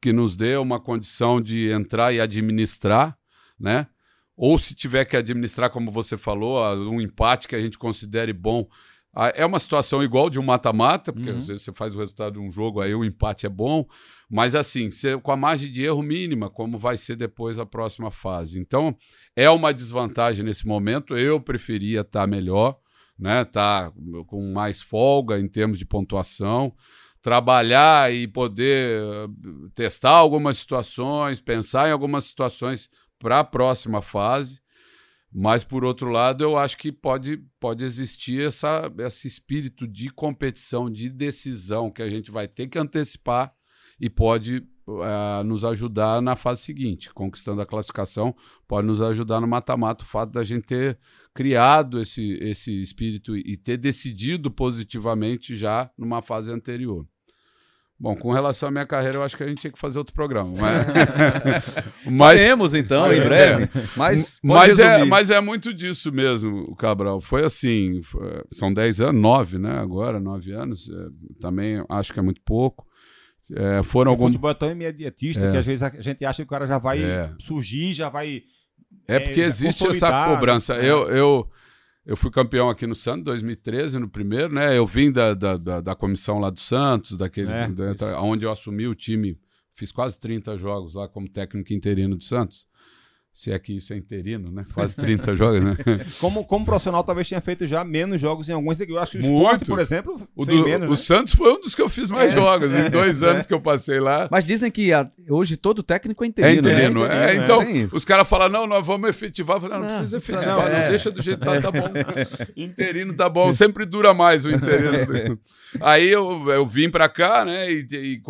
que 0.00 0.14
nos 0.14 0.36
dê 0.36 0.56
uma 0.56 0.80
condição 0.80 1.42
de 1.42 1.70
entrar 1.70 2.14
e 2.14 2.22
administrar, 2.22 3.18
né? 3.58 3.86
Ou 4.34 4.58
se 4.58 4.74
tiver 4.74 5.04
que 5.04 5.14
administrar, 5.14 5.68
como 5.68 5.90
você 5.90 6.16
falou, 6.16 6.64
um 6.74 7.02
empate 7.02 7.46
que 7.46 7.54
a 7.54 7.60
gente 7.60 7.76
considere 7.76 8.32
bom. 8.32 8.66
Ah, 9.14 9.32
É 9.34 9.44
uma 9.44 9.58
situação 9.58 10.02
igual 10.02 10.30
de 10.30 10.38
um 10.38 10.42
mata-mata, 10.42 11.12
porque 11.12 11.30
Uhum. 11.30 11.38
às 11.38 11.48
vezes 11.48 11.62
você 11.64 11.72
faz 11.72 11.94
o 11.94 11.98
resultado 11.98 12.34
de 12.34 12.38
um 12.38 12.50
jogo, 12.50 12.80
aí 12.80 12.94
o 12.94 13.04
empate 13.04 13.44
é 13.44 13.48
bom, 13.48 13.84
mas 14.30 14.54
assim, 14.54 14.88
com 15.22 15.32
a 15.32 15.36
margem 15.36 15.70
de 15.70 15.82
erro 15.82 16.02
mínima, 16.02 16.48
como 16.48 16.78
vai 16.78 16.96
ser 16.96 17.16
depois 17.16 17.58
a 17.58 17.66
próxima 17.66 18.10
fase. 18.10 18.58
Então, 18.60 18.96
é 19.34 19.50
uma 19.50 19.74
desvantagem 19.74 20.44
nesse 20.44 20.66
momento. 20.66 21.16
Eu 21.16 21.40
preferia 21.40 22.02
estar 22.02 22.26
melhor, 22.28 22.78
né? 23.18 23.42
Estar 23.42 23.92
com 24.26 24.52
mais 24.52 24.80
folga 24.80 25.38
em 25.40 25.48
termos 25.48 25.78
de 25.78 25.84
pontuação, 25.84 26.72
trabalhar 27.20 28.12
e 28.14 28.26
poder 28.28 29.02
eh, 29.02 29.26
testar 29.74 30.10
algumas 30.12 30.58
situações, 30.58 31.40
pensar 31.40 31.88
em 31.88 31.92
algumas 31.92 32.24
situações 32.24 32.88
para 33.18 33.40
a 33.40 33.44
próxima 33.44 34.00
fase. 34.00 34.59
Mas, 35.32 35.62
por 35.62 35.84
outro 35.84 36.10
lado, 36.10 36.42
eu 36.42 36.56
acho 36.56 36.76
que 36.76 36.90
pode, 36.90 37.36
pode 37.60 37.84
existir 37.84 38.42
essa, 38.42 38.92
esse 38.98 39.28
espírito 39.28 39.86
de 39.86 40.10
competição, 40.10 40.90
de 40.90 41.08
decisão, 41.08 41.90
que 41.90 42.02
a 42.02 42.10
gente 42.10 42.30
vai 42.30 42.48
ter 42.48 42.66
que 42.66 42.78
antecipar 42.78 43.54
e 44.00 44.10
pode 44.10 44.66
eh, 44.88 45.42
nos 45.44 45.64
ajudar 45.64 46.20
na 46.20 46.34
fase 46.34 46.62
seguinte. 46.62 47.12
Conquistando 47.14 47.62
a 47.62 47.66
classificação, 47.66 48.34
pode 48.66 48.88
nos 48.88 49.00
ajudar 49.00 49.40
no 49.40 49.46
mata-mata 49.46 50.02
o 50.02 50.06
fato 50.06 50.32
da 50.32 50.42
gente 50.42 50.64
ter 50.64 50.98
criado 51.32 52.00
esse, 52.00 52.32
esse 52.40 52.82
espírito 52.82 53.36
e 53.36 53.56
ter 53.56 53.76
decidido 53.76 54.50
positivamente 54.50 55.54
já 55.54 55.88
numa 55.96 56.20
fase 56.20 56.50
anterior. 56.50 57.06
Bom, 58.02 58.16
com 58.16 58.32
relação 58.32 58.70
à 58.70 58.72
minha 58.72 58.86
carreira, 58.86 59.18
eu 59.18 59.22
acho 59.22 59.36
que 59.36 59.42
a 59.42 59.46
gente 59.48 59.60
tinha 59.60 59.70
que 59.70 59.78
fazer 59.78 59.98
outro 59.98 60.14
programa. 60.14 60.54
Mas, 60.58 60.86
mas, 62.10 62.40
Faremos, 62.40 62.72
então, 62.74 63.12
em 63.12 63.18
É. 63.18 63.24
breve. 63.24 63.68
Mas, 63.94 64.38
pode 64.40 64.42
mas, 64.42 64.78
é, 64.78 65.04
mas 65.04 65.30
é 65.30 65.38
muito 65.40 65.74
disso 65.74 66.10
mesmo, 66.10 66.74
Cabral. 66.76 67.20
Foi 67.20 67.44
assim, 67.44 68.00
foi- 68.02 68.42
são 68.52 68.72
10 68.72 69.02
anos, 69.02 69.20
9, 69.20 69.58
né? 69.58 69.78
Agora, 69.78 70.18
9 70.18 70.50
anos. 70.52 70.88
é, 70.88 71.40
também 71.40 71.84
acho 71.90 72.12
que 72.14 72.18
é 72.18 72.22
muito 72.22 72.40
pouco. 72.42 72.86
É, 73.54 73.82
foram 73.82 74.12
O 74.12 74.14
alguns. 74.14 74.28
futebol 74.28 74.50
é 74.50 74.54
tão 74.54 74.70
imediatista 74.70 75.44
É. 75.46 75.50
que 75.50 75.56
às 75.58 75.66
vezes 75.66 75.82
a 75.82 75.90
gente 76.00 76.24
acha 76.24 76.36
que 76.42 76.46
o 76.46 76.50
cara 76.50 76.66
já 76.66 76.78
vai 76.78 77.02
É. 77.02 77.30
surgir, 77.38 77.92
já 77.92 78.08
vai. 78.08 78.42
É 79.06 79.18
porque 79.20 79.40
é, 79.42 79.44
existe 79.44 79.86
essa 79.86 80.24
cobrança. 80.26 80.74
né? 80.78 80.88
Eu, 80.88 81.08
eu, 81.08 81.50
eu 82.04 82.16
fui 82.16 82.30
campeão 82.30 82.68
aqui 82.68 82.86
no 82.86 82.94
Santos 82.94 83.20
em 83.20 83.24
2013, 83.24 83.98
no 83.98 84.08
primeiro, 84.08 84.52
né? 84.52 84.76
Eu 84.76 84.86
vim 84.86 85.12
da, 85.12 85.34
da, 85.34 85.56
da, 85.56 85.80
da 85.80 85.94
comissão 85.94 86.38
lá 86.38 86.50
do 86.50 86.58
Santos, 86.58 87.16
daquele, 87.16 87.50
É, 87.50 87.94
da, 87.94 88.20
onde 88.22 88.44
eu 88.44 88.50
assumi 88.50 88.86
o 88.86 88.94
time. 88.94 89.38
Fiz 89.72 89.92
quase 89.92 90.18
30 90.18 90.56
jogos 90.56 90.94
lá 90.94 91.08
como 91.08 91.28
técnico 91.28 91.72
interino 91.72 92.16
do 92.16 92.24
Santos. 92.24 92.66
Se 93.32 93.52
é 93.52 93.58
que 93.60 93.74
isso 93.76 93.92
é 93.92 93.96
interino, 93.96 94.50
né? 94.50 94.66
Quase 94.74 94.96
30 94.96 95.34
jogos, 95.36 95.62
né? 95.62 95.76
Como, 96.20 96.44
como 96.44 96.64
profissional, 96.64 97.04
talvez 97.04 97.28
tenha 97.28 97.40
feito 97.40 97.64
já 97.64 97.84
menos 97.84 98.20
jogos 98.20 98.48
em 98.48 98.52
alguns. 98.52 98.80
Eu 98.80 98.98
acho 98.98 99.12
que 99.12 99.18
o 99.18 99.22
Muito. 99.22 99.36
esporte, 99.44 99.64
por 99.66 99.78
exemplo, 99.78 100.28
O, 100.34 100.44
do- 100.44 100.64
menos. 100.64 100.88
o 100.88 100.90
né? 100.90 100.96
Santos 100.96 101.32
foi 101.34 101.50
um 101.52 101.60
dos 101.60 101.74
que 101.74 101.80
eu 101.80 101.88
fiz 101.88 102.10
mais 102.10 102.32
É. 102.32 102.36
jogos. 102.36 102.70
Em 102.74 102.90
dois 102.90 103.22
É. 103.22 103.30
anos 103.30 103.46
que 103.46 103.54
eu 103.54 103.60
passei 103.60 104.00
lá. 104.00 104.28
Mas 104.32 104.44
dizem 104.44 104.68
que 104.70 104.92
a- 104.92 105.08
hoje 105.28 105.56
todo 105.56 105.80
técnico 105.80 106.24
é 106.24 106.26
É 106.26 106.28
interino. 106.28 106.62
né? 106.62 106.70
interino. 106.72 107.04
é 107.04 107.06
É, 107.06 107.34
interino, 107.36 107.40
é. 107.40 107.44
então, 107.82 107.96
os 107.96 108.04
caras 108.04 108.28
falam, 108.28 108.48
não, 108.48 108.66
nós 108.66 108.84
vamos 108.84 109.08
efetivar. 109.08 109.56
Eu 109.56 109.60
falei, 109.62 109.76
não, 109.76 109.82
não 109.84 109.88
Não, 109.90 109.96
precisa 109.98 110.18
efetivar, 110.18 110.46
não, 110.56 110.62
não, 110.64 110.76
é. 110.84 110.88
deixa 110.88 111.10
do 111.12 111.22
jeito 111.22 111.38
que 111.38 111.44
tá, 111.46 111.60
tá 111.62 111.70
bom. 111.70 111.88
interino 112.56 113.14
tá 113.14 113.28
bom, 113.28 113.52
sempre 113.52 113.86
dura 113.86 114.12
mais 114.12 114.44
o 114.44 114.50
interino. 114.50 115.38
Aí 115.80 116.08
eu, 116.08 116.50
eu 116.50 116.66
vim 116.66 116.90
pra 116.90 117.08
cá, 117.08 117.44
né, 117.44 117.70
e, 117.70 117.86
e 117.92 118.22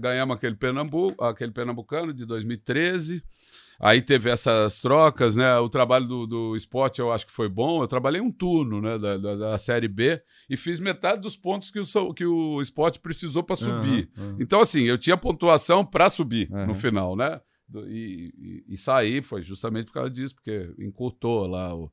ganhamos 0.00 0.36
aquele, 0.36 0.54
Pernambuco, 0.54 1.22
aquele 1.24 1.50
Pernambucano 1.50 2.14
de 2.14 2.24
2013. 2.24 3.22
Aí 3.78 4.00
teve 4.00 4.30
essas 4.30 4.80
trocas, 4.80 5.36
né? 5.36 5.56
O 5.58 5.68
trabalho 5.68 6.06
do, 6.06 6.26
do 6.26 6.56
esporte 6.56 7.00
eu 7.00 7.12
acho 7.12 7.26
que 7.26 7.32
foi 7.32 7.48
bom. 7.48 7.82
Eu 7.82 7.86
trabalhei 7.86 8.20
um 8.20 8.32
turno, 8.32 8.80
né? 8.80 8.98
Da, 8.98 9.16
da, 9.18 9.34
da 9.36 9.58
Série 9.58 9.88
B 9.88 10.20
e 10.48 10.56
fiz 10.56 10.80
metade 10.80 11.20
dos 11.20 11.36
pontos 11.36 11.70
que 11.70 11.78
o, 11.80 12.14
que 12.14 12.24
o 12.24 12.60
esporte 12.62 12.98
precisou 13.00 13.42
para 13.42 13.56
subir. 13.56 14.08
Aham, 14.16 14.24
aham. 14.30 14.36
Então, 14.40 14.60
assim, 14.60 14.82
eu 14.82 14.96
tinha 14.96 15.16
pontuação 15.16 15.84
para 15.84 16.08
subir 16.08 16.50
Uhum. 16.50 16.66
no 16.68 16.74
final, 16.74 17.14
né? 17.16 17.40
E, 17.88 18.32
e, 18.68 18.74
e 18.74 18.78
sair 18.78 19.22
foi 19.22 19.42
justamente 19.42 19.86
por 19.86 19.94
causa 19.94 20.10
disso, 20.10 20.34
porque 20.36 20.72
encurtou 20.78 21.46
lá 21.46 21.74
o- 21.74 21.90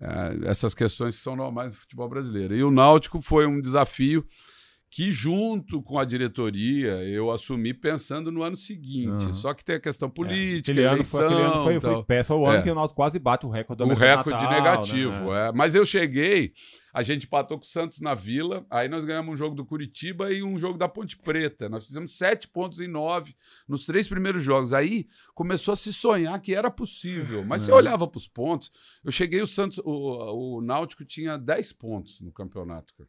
eh, 0.00 0.38
essas 0.44 0.74
questões 0.74 1.16
que 1.16 1.22
são 1.22 1.34
normais 1.34 1.72
do 1.72 1.78
futebol 1.78 2.08
brasileiro. 2.08 2.54
E 2.54 2.62
o 2.62 2.70
Náutico 2.70 3.20
foi 3.20 3.46
um 3.46 3.60
desafio 3.60 4.24
que, 4.90 5.12
junto 5.12 5.82
com 5.82 5.98
a 5.98 6.04
diretoria, 6.04 7.02
eu 7.04 7.30
assumi 7.30 7.74
pensando 7.74 8.32
no 8.32 8.42
ano 8.42 8.56
seguinte. 8.56 9.26
Uhum. 9.26 9.34
Só 9.34 9.52
que 9.52 9.62
tem 9.64 9.76
a 9.76 9.80
questão 9.80 10.08
política, 10.08 10.72
Aquele 10.72 10.84
ano 10.86 11.04
foi, 11.04 11.24
aquele 11.26 11.40
ano 11.40 11.44
eleição, 11.44 11.64
foi, 11.64 11.80
foi, 12.06 12.24
foi 12.24 12.36
o 12.36 12.46
ano 12.46 12.58
É. 12.58 12.62
que 12.62 12.70
o 12.70 12.74
Náutico 12.74 12.96
quase 12.96 13.18
bate 13.18 13.44
o 13.44 13.50
recorde 13.50 13.84
do 13.84 13.90
o 13.90 13.94
recorde 13.94 14.42
Natal, 14.44 14.50
negativo. 14.50 15.30
né? 15.32 15.48
é. 15.48 15.52
Mas 15.52 15.74
eu 15.74 15.84
cheguei, 15.84 16.54
a 16.94 17.02
gente 17.02 17.26
empatou 17.26 17.58
com 17.58 17.64
o 17.64 17.68
Santos 17.68 18.00
na 18.00 18.14
Vila, 18.14 18.64
aí 18.70 18.88
nós 18.88 19.04
ganhamos 19.04 19.34
um 19.34 19.36
jogo 19.36 19.54
do 19.54 19.66
Curitiba 19.66 20.32
e 20.32 20.42
um 20.42 20.58
jogo 20.58 20.78
da 20.78 20.88
Ponte 20.88 21.18
Preta. 21.18 21.68
Nós 21.68 21.86
fizemos 21.86 22.16
sete 22.16 22.48
pontos 22.48 22.80
em 22.80 22.88
nove 22.88 23.36
nos 23.68 23.84
três 23.84 24.08
primeiros 24.08 24.42
jogos. 24.42 24.72
Aí 24.72 25.06
começou 25.34 25.72
a 25.74 25.76
se 25.76 25.92
sonhar 25.92 26.40
que 26.40 26.54
era 26.54 26.70
possível. 26.70 27.44
Mas 27.44 27.60
você 27.62 27.70
É. 27.70 27.74
olhava 27.74 28.08
para 28.08 28.16
os 28.16 28.26
pontos, 28.26 28.70
eu 29.04 29.12
cheguei, 29.12 29.42
o 29.42 29.46
Santos, 29.46 29.78
o, 29.84 30.56
o 30.56 30.62
Náutico 30.62 31.04
tinha 31.04 31.36
10 31.36 31.74
pontos 31.74 32.20
no 32.22 32.32
campeonato. 32.32 32.94
cara. 32.96 33.08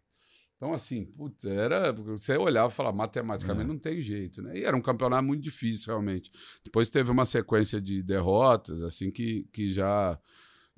Então, 0.59 0.73
assim, 0.73 1.05
putz, 1.05 1.45
era. 1.45 1.93
Você 1.93 2.35
olhava 2.35 2.67
e 2.69 2.75
falava, 2.75 2.97
matematicamente 2.97 3.63
É. 3.63 3.67
não 3.67 3.79
tem 3.79 4.01
jeito, 4.01 4.41
né? 4.41 4.57
E 4.59 4.65
era 4.65 4.75
um 4.75 4.81
campeonato 4.81 5.23
muito 5.23 5.41
difícil, 5.41 5.87
realmente. 5.87 6.29
Depois 6.65 6.89
teve 6.89 7.09
uma 7.09 7.23
sequência 7.23 7.79
de 7.79 8.03
derrotas, 8.03 8.83
assim, 8.83 9.09
que, 9.09 9.47
que 9.53 9.71
já 9.71 10.19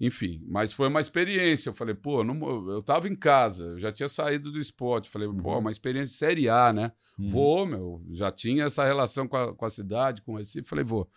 Enfim, 0.03 0.41
mas 0.47 0.73
foi 0.73 0.87
uma 0.87 0.99
experiência. 0.99 1.69
Eu 1.69 1.73
falei, 1.75 1.93
pô, 1.93 2.23
não, 2.23 2.71
eu 2.71 2.81
tava 2.81 3.07
em 3.07 3.15
casa, 3.15 3.65
eu 3.65 3.77
já 3.77 3.91
tinha 3.91 4.09
saído 4.09 4.51
do 4.51 4.57
esporte. 4.57 5.07
Falei, 5.11 5.27
pô, 5.27 5.59
uma 5.59 5.69
experiência 5.69 6.17
série 6.17 6.49
A, 6.49 6.73
né? 6.73 6.91
Uhum. 7.19 7.27
Vou, 7.27 7.65
meu. 7.67 8.01
Já 8.11 8.31
tinha 8.31 8.63
essa 8.63 8.83
relação 8.83 9.27
com 9.27 9.37
a, 9.37 9.53
com 9.55 9.63
a 9.63 9.69
cidade, 9.69 10.23
com 10.23 10.33
o 10.33 10.37
Recife. 10.37 10.67
Falei, 10.67 10.83
vou. 10.83 11.07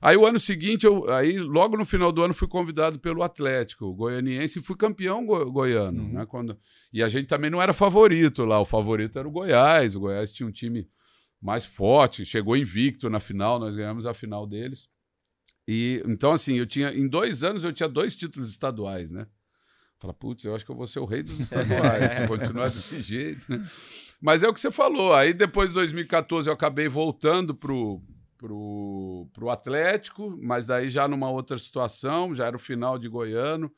Aí 0.00 0.16
o 0.16 0.24
ano 0.24 0.38
seguinte, 0.38 0.86
eu, 0.86 1.10
aí 1.10 1.36
logo 1.36 1.76
no 1.76 1.84
final 1.84 2.12
do 2.12 2.22
ano, 2.22 2.32
fui 2.32 2.46
convidado 2.46 3.00
pelo 3.00 3.24
Atlético 3.24 3.92
Goianiense 3.92 4.60
e 4.60 4.62
fui 4.62 4.76
campeão 4.76 5.26
go- 5.26 5.50
goiano, 5.50 6.00
Uhum. 6.04 6.12
né? 6.12 6.24
Quando, 6.26 6.56
e 6.92 7.02
a 7.02 7.08
gente 7.08 7.26
também 7.26 7.50
não 7.50 7.60
era 7.60 7.72
favorito 7.72 8.44
lá. 8.44 8.60
O 8.60 8.64
favorito 8.64 9.18
era 9.18 9.26
o 9.26 9.32
Goiás. 9.32 9.96
O 9.96 10.00
Goiás 10.00 10.30
tinha 10.32 10.48
um 10.48 10.52
time 10.52 10.88
mais 11.42 11.64
forte, 11.64 12.24
chegou 12.24 12.56
invicto 12.56 13.10
na 13.10 13.18
final, 13.18 13.58
nós 13.58 13.74
ganhamos 13.74 14.06
a 14.06 14.14
final 14.14 14.46
deles. 14.46 14.88
E 15.68 16.02
então, 16.06 16.32
assim, 16.32 16.54
eu 16.54 16.66
tinha. 16.66 16.94
Em 16.94 17.06
dois 17.06 17.44
anos 17.44 17.62
eu 17.62 17.74
tinha 17.74 17.86
dois 17.88 18.16
títulos 18.16 18.48
estaduais, 18.50 19.10
né? 19.10 19.26
Fala, 20.00 20.14
putz, 20.14 20.44
eu 20.44 20.54
acho 20.54 20.64
que 20.64 20.70
eu 20.70 20.76
vou 20.76 20.86
ser 20.86 21.00
o 21.00 21.04
rei 21.04 21.22
dos 21.22 21.38
estaduais, 21.38 22.12
se 22.12 22.26
continuar 22.26 22.70
desse 22.70 23.02
jeito, 23.02 23.44
né? 23.50 23.62
Mas 24.18 24.42
é 24.42 24.48
o 24.48 24.54
que 24.54 24.60
você 24.60 24.70
falou. 24.70 25.12
Aí 25.12 25.34
depois 25.34 25.68
de 25.68 25.74
2014 25.74 26.48
eu 26.48 26.54
acabei 26.54 26.88
voltando 26.88 27.54
pro, 27.54 28.02
pro, 28.38 29.28
pro 29.32 29.50
Atlético, 29.50 30.38
mas 30.40 30.64
daí 30.64 30.88
já 30.88 31.06
numa 31.06 31.28
outra 31.30 31.58
situação, 31.58 32.34
já 32.34 32.46
era 32.46 32.56
o 32.56 32.60
final 32.60 32.98
de 32.98 33.08
Goiano. 33.08 33.70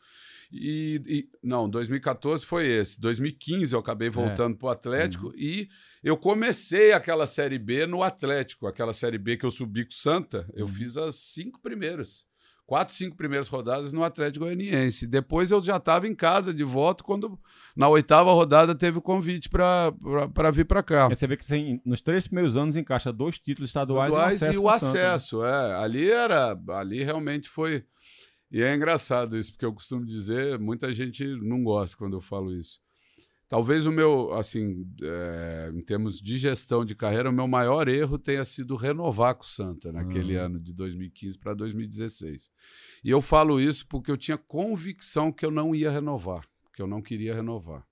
E, 0.53 1.01
e- 1.07 1.29
não, 1.43 1.69
2014 1.71 2.45
foi 2.45 2.67
esse. 2.67 3.01
2015 3.01 3.73
eu 3.73 3.81
acabei 3.81 4.09
voltando 4.11 4.57
pro 4.57 4.69
Atlético 4.69 5.33
e 5.37 5.69
eu 6.03 6.17
comecei 6.17 6.93
aquela 6.93 7.27
Série 7.27 7.59
B 7.59 7.87
no 7.87 8.03
Atlético, 8.03 8.67
aquela 8.67 8.93
Série 8.93 9.19
B 9.19 9.37
que 9.37 9.47
eu 9.47 9.51
subi 9.51 9.85
com 9.85 9.91
o 9.93 9.95
Santa. 9.95 10.49
Eu 10.55 10.67
fiz 10.67 10.97
as 10.97 11.15
cinco 11.17 11.61
primeiras. 11.61 12.27
Quatro, 12.71 12.95
cinco 12.95 13.17
primeiras 13.17 13.49
rodadas 13.49 13.93
no 13.93 14.05
Atlético 14.05 14.45
Goianiense. 14.45 15.05
Depois 15.05 15.51
eu 15.51 15.61
já 15.61 15.77
estava 15.77 16.07
em 16.07 16.15
casa 16.15 16.55
de 16.55 16.63
volta 16.63 17.03
quando 17.03 17.37
na 17.75 17.89
oitava 17.89 18.31
rodada 18.31 18.77
teve 18.77 18.97
o 18.97 19.03
convite 19.03 19.49
para 19.49 19.93
vir 20.53 20.65
para 20.65 20.81
cá. 20.81 21.09
Você 21.09 21.27
vê 21.27 21.37
que 21.37 21.45
você, 21.45 21.81
nos 21.85 22.01
três 22.01 22.29
primeiros 22.29 22.57
anos 22.57 22.77
encaixa 22.77 23.13
dois 23.13 23.41
títulos 23.41 23.71
estaduais, 23.71 24.11
Estaduais 24.13 24.43
e 24.43 24.55
e 24.55 24.57
o 24.57 24.69
acesso. 24.69 24.79
com 24.79 24.87
Santa, 24.87 24.99
né? 25.03 25.09
acesso, 25.09 25.45
é. 25.45 25.83
Ali 25.83 26.09
era, 26.09 26.57
ali 26.69 27.03
realmente 27.03 27.49
foi. 27.49 27.85
E 28.53 28.63
é 28.63 28.73
engraçado 28.73 29.37
isso, 29.37 29.51
porque 29.51 29.67
eu 29.67 29.75
costumo 29.75 30.07
dizer, 30.07 30.57
muita 30.57 30.95
gente 30.95 31.25
não 31.43 31.65
gosta 31.65 31.97
quando 31.97 32.19
eu 32.19 32.21
falo 32.21 32.53
isso. 32.55 32.79
Talvez 33.51 33.85
o 33.85 33.91
meu, 33.91 34.33
assim, 34.35 34.87
é, 35.03 35.73
em 35.75 35.81
termos 35.81 36.21
de 36.21 36.39
gestão 36.39 36.85
de 36.85 36.95
carreira, 36.95 37.29
o 37.29 37.33
meu 37.33 37.49
maior 37.49 37.89
erro 37.89 38.17
tenha 38.17 38.45
sido 38.45 38.77
renovar 38.77 39.35
com 39.35 39.43
o 39.43 39.45
Santa 39.47 39.91
naquele 39.93 40.37
Uhum. 40.39 40.45
ano 40.45 40.61
de 40.61 40.73
2015 40.73 41.37
para 41.37 41.53
2016. 41.53 42.49
E 43.03 43.11
eu 43.11 43.21
falo 43.21 43.61
isso 43.61 43.89
porque 43.89 44.09
eu 44.09 44.17
tinha 44.17 44.39
convicção 44.39 45.33
que 45.33 45.45
eu 45.45 45.51
não 45.51 45.75
ia 45.75 45.91
renovar, 45.91 46.47
que 46.73 46.81
eu 46.81 46.87
não 46.87 47.03
queria 47.03 47.35
renovar. 47.35 47.85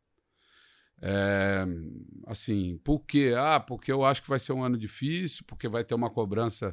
É, 1.03 1.67
assim, 2.29 2.79
por 2.85 3.01
quê? 3.01 3.35
Ah, 3.37 3.59
porque 3.59 3.91
eu 3.91 4.05
acho 4.05 4.23
que 4.23 4.29
vai 4.29 4.39
ser 4.39 4.53
um 4.53 4.63
ano 4.63 4.79
difícil, 4.79 5.43
porque 5.45 5.67
vai 5.67 5.83
ter 5.83 5.97
uma 5.97 6.09
cobrança 6.09 6.73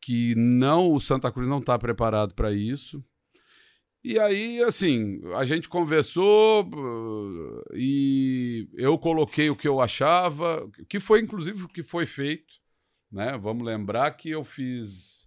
que 0.00 0.34
não 0.34 0.92
o 0.92 0.98
Santa 0.98 1.30
Cruz 1.30 1.48
não 1.48 1.58
está 1.60 1.78
preparado 1.78 2.34
para 2.34 2.52
isso. 2.52 3.00
E 4.04 4.18
aí, 4.18 4.60
assim, 4.64 5.20
a 5.36 5.44
gente 5.44 5.68
conversou 5.68 6.68
e 7.72 8.68
eu 8.74 8.98
coloquei 8.98 9.48
o 9.48 9.56
que 9.56 9.68
eu 9.68 9.80
achava, 9.80 10.68
que 10.88 10.98
foi 10.98 11.20
inclusive 11.20 11.64
o 11.64 11.68
que 11.68 11.84
foi 11.84 12.04
feito, 12.04 12.54
né? 13.10 13.38
Vamos 13.38 13.64
lembrar 13.64 14.10
que 14.12 14.30
eu 14.30 14.42
fiz 14.42 15.22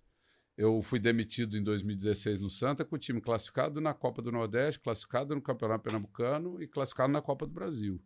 eu 0.58 0.82
fui 0.82 1.00
demitido 1.00 1.58
em 1.58 1.64
2016 1.64 2.40
no 2.40 2.50
Santa 2.50 2.86
com 2.86 2.96
o 2.96 3.00
time 3.00 3.20
classificado 3.20 3.82
na 3.82 3.94
Copa 3.94 4.22
do 4.22 4.32
Nordeste, 4.32 4.80
classificado 4.80 5.36
no 5.36 5.42
Campeonato 5.42 5.84
Pernambucano 5.84 6.62
e 6.62 6.68
classificado 6.68 7.12
na 7.12 7.22
Copa 7.22 7.46
do 7.46 7.52
Brasil. 7.52 8.02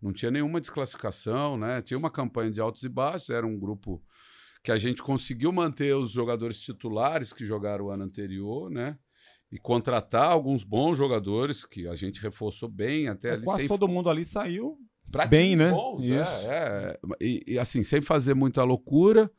Não 0.00 0.12
tinha 0.12 0.30
nenhuma 0.30 0.60
desclassificação, 0.60 1.58
né? 1.58 1.82
Tinha 1.82 1.98
uma 1.98 2.10
campanha 2.10 2.50
de 2.50 2.60
altos 2.60 2.82
e 2.84 2.88
baixos, 2.88 3.28
era 3.28 3.46
um 3.46 3.58
grupo 3.58 4.02
que 4.62 4.72
a 4.72 4.78
gente 4.78 5.02
conseguiu 5.02 5.52
manter 5.52 5.94
os 5.94 6.10
jogadores 6.10 6.58
titulares 6.58 7.34
que 7.34 7.44
jogaram 7.44 7.86
o 7.86 7.90
ano 7.90 8.04
anterior, 8.04 8.70
né? 8.70 8.98
E 9.52 9.58
contratar 9.58 10.30
alguns 10.30 10.62
bons 10.62 10.96
jogadores 10.96 11.64
que 11.64 11.88
a 11.88 11.94
gente 11.94 12.22
reforçou 12.22 12.68
bem 12.68 13.08
até 13.08 13.30
É, 13.30 13.32
ali 13.32 13.44
quase 13.44 13.60
sem 13.60 13.68
todo 13.68 13.88
mundo 13.88 14.08
ali 14.08 14.24
saiu. 14.24 14.78
bem, 15.28 15.56
né? 15.56 15.70
bons, 15.70 16.00
Isso. 16.04 16.46
é, 16.46 16.96
é. 16.96 16.98
E, 17.20 17.42
e, 17.48 17.58
assim, 17.58 17.82
sem 17.82 18.00
fazer 18.00 18.34
muita 18.34 18.62
loucura. 18.62 19.30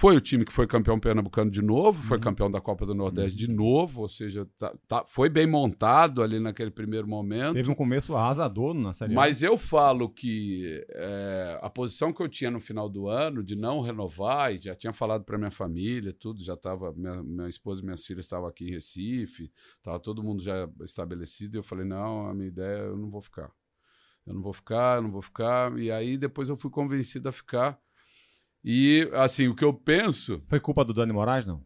Foi 0.00 0.16
o 0.16 0.20
time 0.20 0.44
que 0.44 0.52
foi 0.52 0.64
campeão 0.64 0.96
pernambucano 1.00 1.50
de 1.50 1.60
novo, 1.60 2.00
foi 2.00 2.18
Uhum. 2.18 2.22
campeão 2.22 2.48
da 2.48 2.60
Copa 2.60 2.86
do 2.86 2.94
Nordeste 2.94 3.36
de 3.36 3.48
novo, 3.48 4.02
ou 4.02 4.08
seja, 4.08 4.46
tá- 4.56 4.72
tá- 4.86 5.04
foi 5.04 5.28
bem 5.28 5.44
montado 5.44 6.22
ali 6.22 6.38
naquele 6.38 6.70
primeiro 6.70 7.08
momento. 7.08 7.54
Teve 7.54 7.68
um 7.68 7.74
começo 7.74 8.14
arrasador 8.14 8.74
na 8.74 8.92
Série. 8.92 9.12
Mas 9.12 9.42
eu 9.42 9.58
falo 9.58 10.08
que 10.08 10.86
é, 10.90 11.58
a 11.60 11.68
posição 11.68 12.12
que 12.12 12.22
eu 12.22 12.28
tinha 12.28 12.48
no 12.48 12.60
final 12.60 12.88
do 12.88 13.08
ano 13.08 13.42
de 13.42 13.56
não 13.56 13.80
renovar, 13.80 14.54
e 14.54 14.58
já 14.58 14.76
tinha 14.76 14.92
falado 14.92 15.24
para 15.24 15.36
minha 15.36 15.50
família, 15.50 16.12
tudo, 16.12 16.44
já 16.44 16.54
estava, 16.54 16.92
minha, 16.92 17.20
minha 17.20 17.48
esposa 17.48 17.82
e 17.82 17.84
minhas 17.84 18.06
filhas 18.06 18.24
estavam 18.24 18.46
aqui 18.46 18.68
em 18.68 18.70
Recife, 18.70 19.50
estava 19.78 19.98
todo 19.98 20.22
mundo 20.22 20.40
já 20.40 20.70
estabelecido, 20.84 21.56
e 21.56 21.58
eu 21.58 21.64
falei, 21.64 21.84
não, 21.84 22.24
a 22.24 22.32
minha 22.32 22.46
ideia, 22.46 22.82
eu 22.82 22.96
não 22.96 23.10
vou 23.10 23.20
ficar. 23.20 23.50
Eu 24.24 24.34
não 24.34 24.42
vou 24.42 24.52
ficar, 24.52 24.98
eu 24.98 25.02
não 25.02 25.10
vou 25.10 25.22
ficar. 25.22 25.76
E 25.76 25.90
aí 25.90 26.16
depois 26.16 26.48
eu 26.48 26.56
fui 26.56 26.70
convencido 26.70 27.28
a 27.28 27.32
ficar. 27.32 27.76
E, 28.70 29.08
assim, 29.14 29.48
o 29.48 29.54
que 29.54 29.64
eu 29.64 29.72
penso, 29.72 30.42
Foi 30.46 30.60
culpa 30.60 30.84
do 30.84 30.92
Dani 30.92 31.10
Moraes, 31.12 31.46
não? 31.46 31.62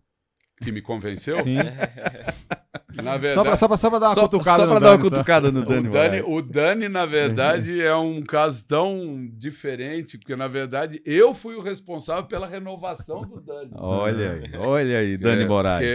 que 0.63 0.71
me 0.71 0.81
convenceu, 0.81 1.43
Sim. 1.43 1.57
na 3.03 3.15
Só 3.15 3.19
verdade... 3.19 3.43
pra, 3.49 3.57
só, 3.57 3.67
pra, 3.67 3.77
só 3.77 3.91
pra 3.91 3.99
dar 3.99 4.09
uma 4.11 4.15
Só, 4.15 4.23
cutucada 4.29 4.57
só 4.59 4.67
no 4.67 4.71
pra 4.71 4.81
dar 4.81 4.91
uma 4.91 4.97
Dani, 4.99 5.03
só. 5.03 5.11
cutucada 5.17 5.51
no 5.51 5.61
O 5.61 5.65
Dani. 5.65 5.89
Dani, 5.89 6.23
Moraes. 6.23 6.25
o 6.29 6.43
Dani, 6.43 6.89
na 6.89 7.05
verdade, 7.07 7.81
é 7.83 7.97
um 7.97 8.23
caso 8.23 8.65
tão 8.65 9.29
diferente, 9.33 10.17
porque, 10.17 10.37
na 10.37 10.47
verdade, 10.47 11.03
eu 11.05 11.35
fui 11.35 11.57
o 11.57 11.61
responsável 11.63 12.25
pela 12.25 12.47
renovação 12.47 13.23
do 13.23 13.41
Dani. 13.41 13.71
Olha 13.75 14.33
aí, 14.35 14.57
olha 14.57 14.99
aí, 14.99 15.17
Dani 15.19 15.43
É, 15.43 15.47
Moraes. 15.49 15.81
que 15.81 15.91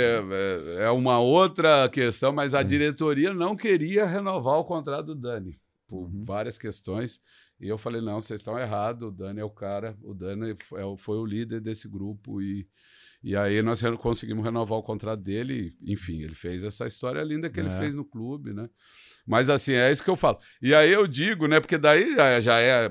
é, 0.81 0.83
é 0.85 0.89
uma 0.91 1.19
outra 1.19 1.87
questão, 1.87 2.33
mas 2.33 2.53
a 2.53 2.61
diretoria 2.61 3.33
não 3.33 3.55
queria 3.55 4.05
renovar 4.05 4.55
o 4.59 4.65
contrato 4.65 5.05
do 5.05 5.15
Dani, 5.15 5.57
por 5.87 6.03
Uhum. 6.05 6.21
várias 6.23 6.57
questões. 6.57 7.21
E 7.59 7.67
eu 7.67 7.77
falei: 7.77 8.01
não, 8.01 8.19
vocês 8.21 8.39
estão 8.41 8.57
errados, 8.59 9.07
o 9.07 9.11
Dani 9.11 9.39
é 9.39 9.43
o 9.43 9.49
cara, 9.49 9.97
o 10.03 10.13
Dani 10.13 10.51
é 10.51 10.97
foi 10.97 11.17
o 11.17 11.25
líder 11.25 11.61
desse 11.61 11.87
grupo. 11.87 12.41
E, 12.41 12.67
e 13.23 13.35
aí 13.35 13.61
nós 13.61 13.81
conseguimos 13.99 14.43
renovar 14.43 14.77
o 14.77 14.83
contrato 14.83 15.21
dele. 15.21 15.75
e, 15.81 15.93
Enfim, 15.93 16.21
ele 16.21 16.35
fez 16.35 16.63
essa 16.63 16.85
história 16.85 17.23
linda 17.23 17.49
que 17.49 17.59
ele 17.59 17.69
É. 17.69 17.79
fez 17.79 17.95
no 17.95 18.05
clube, 18.05 18.53
né? 18.53 18.69
Mas 19.27 19.49
assim, 19.49 19.73
é 19.73 19.91
isso 19.91 20.03
que 20.03 20.09
eu 20.09 20.15
falo. 20.15 20.37
E 20.61 20.73
aí 20.73 20.91
eu 20.91 21.05
digo, 21.05 21.47
né? 21.47 21.59
Porque 21.59 21.77
daí 21.77 22.15
já- 22.15 22.39
já 22.39 22.59
é, 22.59 22.89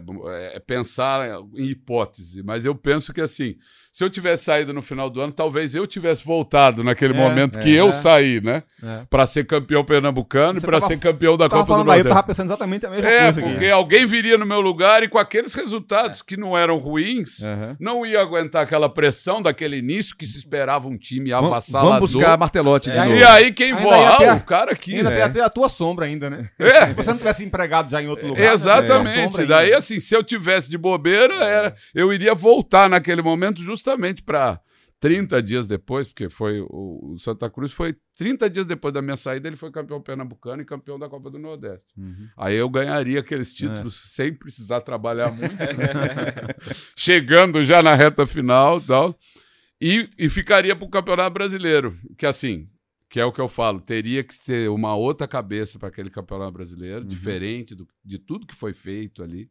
é 0.55 0.61
pensar 0.61 1.26
em 1.55 1.64
hipótese, 1.66 2.43
mas 2.43 2.64
eu 2.64 2.74
penso 2.74 3.12
que 3.12 3.20
assim, 3.22 3.55
se 3.91 4.05
eu 4.05 4.11
tivesse 4.11 4.45
saído 4.45 4.74
no 4.74 4.82
final 4.82 5.09
do 5.09 5.20
ano, 5.22 5.32
talvez 5.32 5.74
eu 5.74 5.87
tivesse 5.87 6.22
voltado 6.22 6.84
naquele 6.84 7.14
É, 7.14 7.16
momento 7.16 7.59
é, 7.59 7.62
que 7.62 7.72
eu 7.74 7.89
é. 7.89 7.93
saí, 7.93 8.41
né? 8.43 8.62
É. 8.82 9.07
Para 9.09 9.24
ser 9.26 9.45
campeão 9.47 9.82
pernambucano 9.82 10.61
Você 10.61 10.66
e 10.66 10.68
para 10.68 10.80
ser 10.80 10.99
campeão 10.99 11.37
da 11.39 11.49
Copa 11.49 11.64
do 11.64 11.72
aí, 11.72 11.78
eu 11.80 11.84
Nordeste. 11.84 12.09
tava 12.11 12.22
pensando 12.22 12.47
exatamente 12.49 12.84
a 12.84 12.91
mesma 12.91 13.09
É, 13.09 13.22
coisa 13.24 13.41
aqui. 13.41 13.51
porque 13.51 13.66
alguém 13.68 14.05
viria 14.05 14.37
no 14.37 14.45
meu 14.45 14.61
lugar 14.61 15.03
e 15.03 15.09
com 15.09 15.16
aqueles 15.16 15.55
resultados 15.55 16.20
que 16.20 16.37
não 16.37 16.57
eram 16.57 16.76
ruins, 16.76 17.43
Aham. 17.43 17.76
não 17.80 18.05
ia 18.05 18.20
aguentar 18.20 18.62
aquela 18.62 18.91
pressão 18.91 19.41
daquele 19.41 19.78
início 19.78 20.14
que 20.14 20.26
se 20.26 20.37
esperava 20.37 20.87
um 20.87 20.99
time 20.99 21.32
avassalador. 21.32 21.95
Vamos 21.95 22.12
buscar 22.12 22.37
Martelote 22.37 22.91
de 22.91 22.99
É, 22.99 23.05
novo. 23.05 23.16
E 23.16 23.24
aí 23.24 23.51
quem 23.53 23.68
Ainda 23.72 23.80
voa? 23.80 23.97
ia 23.97 24.16
ter 24.18 24.24
Ah, 24.26 24.32
a- 24.32 24.37
o 24.37 24.41
cara 24.43 24.72
aqui, 24.72 24.95
Ainda 24.97 25.09
né? 25.09 25.16
tem 25.16 25.24
até 25.24 25.41
a 25.41 25.49
tua 25.49 25.70
sombra 25.70 26.05
ainda, 26.05 26.26
né? 26.31 26.49
É. 26.59 26.87
Se 26.87 26.95
você 26.95 27.11
não 27.11 27.18
tivesse 27.18 27.45
empregado 27.45 27.91
já 27.91 28.03
em 28.03 28.09
outro 28.09 28.27
lugar. 28.27 28.43
né? 28.43 28.53
Exatamente. 28.53 29.33
Sombra 29.33 29.47
Daí, 29.47 29.64
ainda. 29.66 29.79
assim, 29.79 30.01
se 30.01 30.14
eu 30.14 30.22
tivesse 30.22 30.70
de 30.70 30.79
bobeira, 30.79 31.35
era, 31.35 31.74
eu 31.95 32.12
iria 32.12 32.35
voltar 32.35 32.89
naquele 32.89 33.22
momento 33.22 33.62
justamente 33.62 34.22
para 34.22 34.61
30 34.99 35.43
dias 35.43 35.66
depois, 35.66 36.07
porque 36.09 36.31
foi 36.31 36.61
o, 36.61 37.16
Santa 37.18 37.51
Cruz 37.51 37.72
foi 37.72 37.95
30 38.16 38.48
dias 38.48 38.66
depois 38.66 38.94
da 38.94 39.03
minha 39.03 39.16
saída, 39.16 39.47
ele 39.47 39.57
foi 39.57 39.70
campeão 39.70 40.01
pernambucano 40.01 40.62
e 40.62 40.65
campeão 40.65 40.98
da 40.98 41.09
Copa 41.09 41.31
do 41.31 41.39
Nordeste. 41.39 41.86
Uhum. 41.97 42.28
Aí 42.36 42.57
eu 42.57 42.69
ganharia 42.69 43.20
aqueles 43.20 43.53
títulos 43.53 43.94
sem 44.15 44.32
precisar 44.32 44.81
trabalhar 44.81 45.31
muito, 45.31 45.55
né? 45.55 46.55
chegando 46.97 47.62
já 47.62 47.82
na 47.82 47.94
reta 47.94 48.27
final 48.27 48.78
e 48.78 48.82
tal. 48.82 49.19
E, 49.81 50.09
e 50.19 50.28
ficaria 50.31 50.74
para 50.74 50.86
o 50.86 50.90
Campeonato 50.90 51.35
Brasileiro, 51.35 51.98
que 52.16 52.24
assim, 52.24 52.66
que 53.09 53.20
é 53.20 53.24
o 53.24 53.33
que 53.33 53.41
eu 53.41 53.49
falo, 53.49 53.81
teria 53.81 54.23
que 54.24 54.35
ter 54.45 54.69
uma 54.69 54.95
outra 54.97 55.28
cabeça 55.28 55.78
para 55.78 55.89
aquele 55.89 56.11
Campeonato 56.11 56.53
Brasileiro, 56.53 57.05
diferente 57.05 57.74
do- 57.74 57.87
de 58.05 58.19
tudo 58.19 58.47
que 58.47 58.55
foi 58.55 58.73
feito 58.73 59.23
ali. 59.23 59.51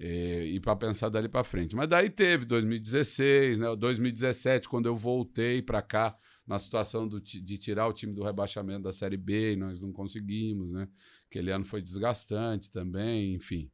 eh, 0.00 0.46
E, 0.46 0.60
para 0.60 0.74
pensar 0.74 1.08
dali 1.08 1.28
para 1.28 1.44
frente. 1.44 1.76
Mas 1.76 1.88
daí 1.88 2.10
teve 2.10 2.44
2016, 2.44 3.60
né? 3.60 3.74
2017, 3.76 4.68
quando 4.68 4.86
eu 4.86 4.96
voltei 4.96 5.62
para 5.62 5.80
cá, 5.80 6.16
na 6.46 6.58
situação 6.58 7.06
do 7.06 7.20
de 7.20 7.56
tirar 7.58 7.86
o 7.86 7.92
time 7.92 8.12
do 8.12 8.24
rebaixamento 8.24 8.82
da 8.82 8.92
Série 8.92 9.16
B, 9.16 9.52
e 9.52 9.56
nós 9.56 9.80
não 9.80 9.92
conseguimos, 9.92 10.70
né? 10.72 10.88
Aquele 11.30 11.50
ano 11.52 11.64
foi 11.64 11.80
desgastante 11.80 12.70
também, 12.72 13.34
enfim. 13.34 13.70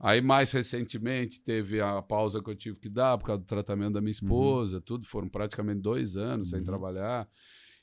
Aí, 0.00 0.20
mais 0.20 0.50
recentemente, 0.50 1.40
teve 1.40 1.80
a 1.80 2.02
pausa 2.02 2.42
que 2.42 2.50
eu 2.50 2.56
tive 2.56 2.76
que 2.76 2.88
dar 2.88 3.16
por 3.16 3.26
causa 3.26 3.40
do 3.42 3.46
tratamento 3.46 3.92
da 3.94 4.00
minha 4.00 4.10
esposa, 4.10 4.80
tudo. 4.80 5.06
Foram 5.06 5.28
praticamente 5.28 5.80
dois 5.80 6.16
anos 6.16 6.50
sem 6.50 6.58
Uhum. 6.58 6.64
trabalhar. 6.64 7.28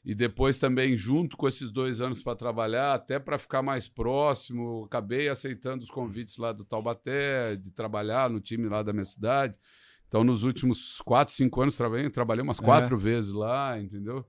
E 0.04 0.16
depois 0.16 0.58
também 0.58 0.96
junto 0.96 1.36
com 1.36 1.48
esses 1.48 1.70
dois 1.70 2.02
anos 2.02 2.24
para 2.24 2.36
trabalhar, 2.36 2.94
até 2.94 3.20
para 3.20 3.38
ficar 3.38 3.62
mais 3.62 3.88
próximo, 3.88 4.86
acabei 4.86 5.28
aceitando 5.28 5.84
os 5.84 5.92
convites 5.92 6.38
lá 6.38 6.52
do 6.52 6.64
Taubaté, 6.64 7.56
de 7.56 7.72
trabalhar 7.72 8.30
no 8.30 8.40
time 8.40 8.68
lá 8.68 8.82
da 8.82 8.94
minha 8.94 9.06
cidade. 9.06 9.60
Então, 10.08 10.24
nos 10.24 10.44
últimos 10.44 11.00
quatro, 11.02 11.34
cinco 11.34 11.62
anos, 11.62 11.78
trabalhei, 11.78 12.10
trabalhei 12.10 12.44
umas 12.44 12.60
quatro 12.60 12.96
é. 12.96 13.00
vezes 13.00 13.32
lá, 13.32 13.80
entendeu? 13.80 14.26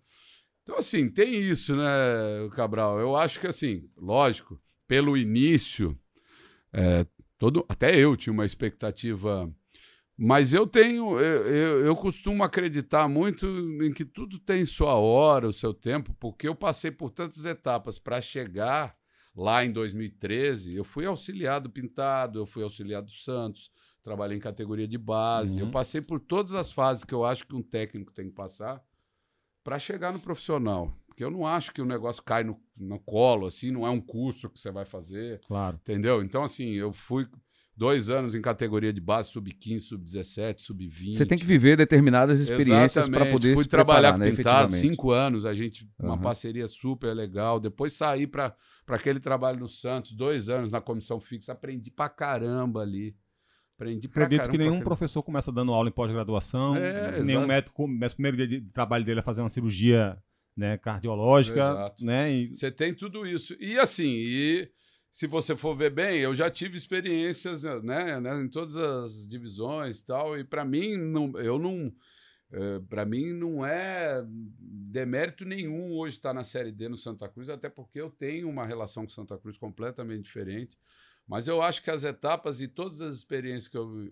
Então, 0.63 0.77
assim, 0.77 1.09
tem 1.09 1.35
isso, 1.35 1.75
né, 1.75 2.51
Cabral? 2.55 3.01
Eu 3.01 3.17
acho 3.17 3.41
que, 3.41 3.47
assim, 3.47 3.89
lógico, 3.97 4.61
pelo 4.87 5.17
início, 5.17 5.99
é, 6.73 7.07
todo, 7.39 7.65
até 7.67 7.97
eu 7.97 8.15
tinha 8.15 8.33
uma 8.33 8.45
expectativa 8.45 9.51
mas 10.23 10.53
eu 10.53 10.67
tenho, 10.67 11.19
eu, 11.19 11.47
eu, 11.47 11.85
eu, 11.87 11.97
costumo 11.97 12.45
acreditar 12.45 13.09
muito 13.09 13.47
em 13.83 13.91
que 13.91 14.05
tudo 14.05 14.39
tem 14.39 14.67
sua 14.67 14.95
hora, 14.97 15.49
o 15.49 15.53
seu 15.53 15.73
tempo, 15.73 16.15
porque 16.21 16.47
eu 16.47 16.55
passei 16.55 16.91
por 16.91 17.11
tantas 17.11 17.47
etapas 17.47 17.99
para 17.99 18.21
chegar 18.21 18.95
lá 19.35 19.65
em 19.65 19.73
2013. 19.73 20.77
Eu 20.77 20.85
fui 20.85 21.07
auxiliado 21.07 21.69
do 21.69 21.73
Pintado, 21.73 22.39
eu 22.39 22.45
fui 22.45 22.63
auxiliado 22.63 23.07
do 23.07 23.13
Santos, 23.13 23.71
trabalhei 24.03 24.37
em 24.37 24.41
categoria 24.43 24.87
de 24.87 24.99
base. 24.99 25.59
Uhum. 25.63 25.69
Eu 25.69 25.73
passei 25.73 26.03
por 26.03 26.21
todas 26.21 26.53
as 26.53 26.71
fases 26.71 27.03
que 27.03 27.15
eu 27.15 27.25
acho 27.25 27.47
que 27.47 27.57
um 27.57 27.63
técnico 27.63 28.13
tem 28.13 28.29
que 28.29 28.35
passar 28.35 28.85
para 29.65 29.79
chegar 29.79 30.13
no 30.13 30.21
profissional. 30.21 30.95
Porque 31.07 31.25
eu 31.25 31.31
não 31.31 31.47
acho 31.47 31.73
que 31.73 31.81
o 31.81 31.87
negócio 31.87 32.23
cai 32.23 32.45
no, 32.45 32.61
no 32.77 33.01
colo, 33.01 33.47
assim, 33.47 33.71
não 33.71 33.87
é 33.87 33.91
um 33.91 34.03
curso 34.03 34.51
que 34.51 34.61
você 34.61 34.71
vai 34.71 34.85
fazer. 34.85 35.41
Claro. 35.47 35.79
Entendeu? 35.81 36.23
Então, 36.23 36.45
assim, 36.45 36.73
eu 36.73 36.93
fui 36.93 37.27
dois 37.81 38.11
anos 38.11 38.35
em 38.35 38.43
categoria 38.43 38.93
de 38.93 39.01
base, 39.01 39.31
sub-15, 39.31 39.79
sub-17, 39.79 40.61
sub-20. 40.61 41.15
Você 41.15 41.25
tem 41.25 41.39
que 41.39 41.47
viver 41.47 41.79
determinadas 41.79 42.39
experiências 42.39 43.09
para 43.09 43.25
poder 43.25 43.55
Fui 43.55 43.65
se 43.65 43.71
trabalhar 43.71 44.13
preparar, 44.13 44.19
com 44.19 44.19
né, 44.19 44.37
Pintado 44.37 44.73
cinco 44.73 45.11
anos, 45.13 45.47
a 45.47 45.55
gente, 45.55 45.91
uma 45.99 46.13
uhum. 46.13 46.21
parceria 46.21 46.69
super 46.69 47.15
legal. 47.15 47.59
Depois 47.59 47.95
saí 47.95 48.27
para 48.27 48.55
aquele 48.87 49.19
trabalho 49.19 49.61
no 49.61 49.67
Santos, 49.67 50.13
dois 50.13 50.51
anos 50.51 50.71
na 50.71 50.79
comissão 50.79 51.19
fixa, 51.19 51.53
aprendi 51.53 51.91
pra 51.91 52.11
caramba 52.11 52.83
ali. 52.83 53.17
Aprendi 53.77 54.09
pra 54.09 54.25
Acredito 54.25 54.41
caramba 54.43 54.59
que 54.59 54.63
nenhum 54.63 54.81
professor 54.83 55.23
começa 55.23 55.51
dando 55.51 55.73
aula 55.73 55.89
em 55.89 55.93
pós-graduação, 55.93 56.77
é, 56.77 57.23
nenhum 57.23 57.47
médico, 57.47 57.83
o 57.83 58.11
primeiro 58.11 58.37
dia 58.37 58.47
de 58.47 58.61
trabalho 58.61 59.07
dele 59.07 59.21
é 59.21 59.23
fazer 59.23 59.41
uma 59.41 59.49
cirurgia 59.49 60.19
né, 60.55 60.77
cardiológica, 60.77 61.61
exato. 61.61 62.05
né? 62.05 62.31
E... 62.31 62.55
Você 62.55 62.71
tem 62.71 62.93
tudo 62.93 63.27
isso. 63.27 63.57
E 63.59 63.79
assim, 63.79 64.05
e 64.07 64.69
se 65.13 65.27
você 65.27 65.57
for 65.57 65.77
ver 65.77 65.91
bem, 65.91 66.21
eu 66.21 66.35
já 66.35 66.49
tive 66.51 66.77
experiências 66.77 67.65
né, 67.83 68.21
né 68.21 68.41
em 68.41 68.49
todas 68.49 68.77
as 68.77 69.27
divisões 69.27 69.99
e 69.99 70.05
tal, 70.05 70.39
e 70.39 70.45
para 70.45 70.65
mim, 70.65 70.97
não, 70.97 71.39
eu 71.39 71.59
não. 71.59 71.93
É, 72.53 72.81
para 72.81 73.07
mim 73.07 73.33
não 73.33 73.65
é 73.65 74.25
demérito 74.27 75.45
nenhum 75.45 75.93
hoje 75.93 76.17
estar 76.17 76.35
na 76.35 76.43
Série 76.43 76.73
D 76.73 76.89
no 76.89 76.99
Santa 76.99 77.29
Cruz, 77.29 77.49
até 77.49 77.69
porque 77.69 78.01
eu 78.01 78.11
tenho 78.11 78.49
uma 78.49 78.67
relação 78.67 79.05
com 79.05 79.13
Santa 79.13 79.39
Cruz 79.39 79.57
completamente 79.57 80.25
diferente. 80.25 80.77
Mas 81.29 81.47
eu 81.47 81.63
acho 81.63 81.81
que 81.81 81.93
as 81.93 82.03
etapas 82.03 82.61
e 82.61 82.67
todas 82.67 83.01
as 83.01 83.15
experiências 83.15 83.69
que 83.69 83.79
eu 83.79 84.11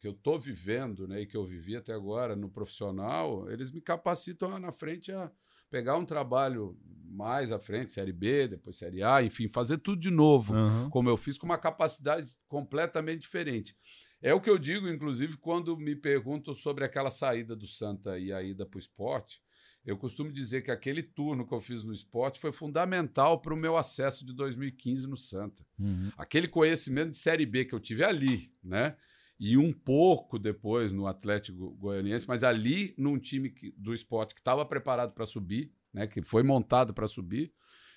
que 0.00 0.06
eu 0.06 0.12
estou 0.12 0.38
vivendo, 0.38 1.08
né, 1.08 1.22
e 1.22 1.26
que 1.26 1.36
eu 1.36 1.44
vivi 1.44 1.74
até 1.74 1.92
agora 1.92 2.36
no 2.36 2.50
profissional, 2.50 3.50
eles 3.50 3.70
me 3.70 3.80
capacitam 3.80 4.58
na 4.58 4.70
frente 4.70 5.10
a, 5.10 5.30
pegar 5.70 5.96
um 5.96 6.04
trabalho 6.04 6.78
mais 7.08 7.50
à 7.50 7.58
frente, 7.58 7.92
Série 7.92 8.12
B, 8.12 8.48
depois 8.48 8.76
Série 8.76 9.02
A, 9.02 9.22
enfim, 9.22 9.48
fazer 9.48 9.78
tudo 9.78 10.00
de 10.00 10.10
novo, 10.10 10.54
uhum. 10.54 10.90
como 10.90 11.08
eu 11.08 11.16
fiz, 11.16 11.38
com 11.38 11.46
uma 11.46 11.58
capacidade 11.58 12.36
completamente 12.46 13.22
diferente. 13.22 13.74
É 14.20 14.34
o 14.34 14.40
que 14.40 14.50
eu 14.50 14.58
digo, 14.58 14.88
inclusive, 14.88 15.36
quando 15.36 15.76
me 15.76 15.94
perguntam 15.94 16.54
sobre 16.54 16.84
aquela 16.84 17.10
saída 17.10 17.54
do 17.54 17.66
Santa 17.66 18.18
e 18.18 18.32
a 18.32 18.42
ida 18.42 18.66
para 18.66 18.76
o 18.76 18.80
esporte. 18.80 19.40
Eu 19.84 19.96
costumo 19.96 20.32
dizer 20.32 20.62
que 20.62 20.70
aquele 20.70 21.00
turno 21.00 21.46
que 21.46 21.54
eu 21.54 21.60
fiz 21.60 21.84
no 21.84 21.92
esporte 21.92 22.40
foi 22.40 22.50
fundamental 22.50 23.40
para 23.40 23.54
o 23.54 23.56
meu 23.56 23.76
acesso 23.76 24.26
de 24.26 24.34
2015 24.34 25.06
no 25.06 25.16
Santa. 25.16 25.64
Uhum. 25.78 26.10
Aquele 26.16 26.48
conhecimento 26.48 27.12
de 27.12 27.18
Série 27.18 27.46
B 27.46 27.64
que 27.64 27.74
eu 27.74 27.78
tive 27.78 28.02
ali, 28.02 28.52
né? 28.64 28.96
E 29.38 29.56
um 29.56 29.72
pouco 29.72 30.38
depois 30.38 30.92
no 30.92 31.06
Atlético 31.06 31.70
Goianiense, 31.72 32.26
mas 32.26 32.42
ali 32.42 32.94
num 32.96 33.18
time 33.18 33.50
que, 33.50 33.74
do 33.76 33.92
esporte 33.92 34.34
que 34.34 34.40
estava 34.40 34.64
preparado 34.64 35.12
para 35.12 35.26
subir, 35.26 35.72
né, 35.92 36.06
que 36.06 36.22
foi 36.22 36.42
montado 36.42 36.94
para 36.94 37.06
subir, 37.06 37.52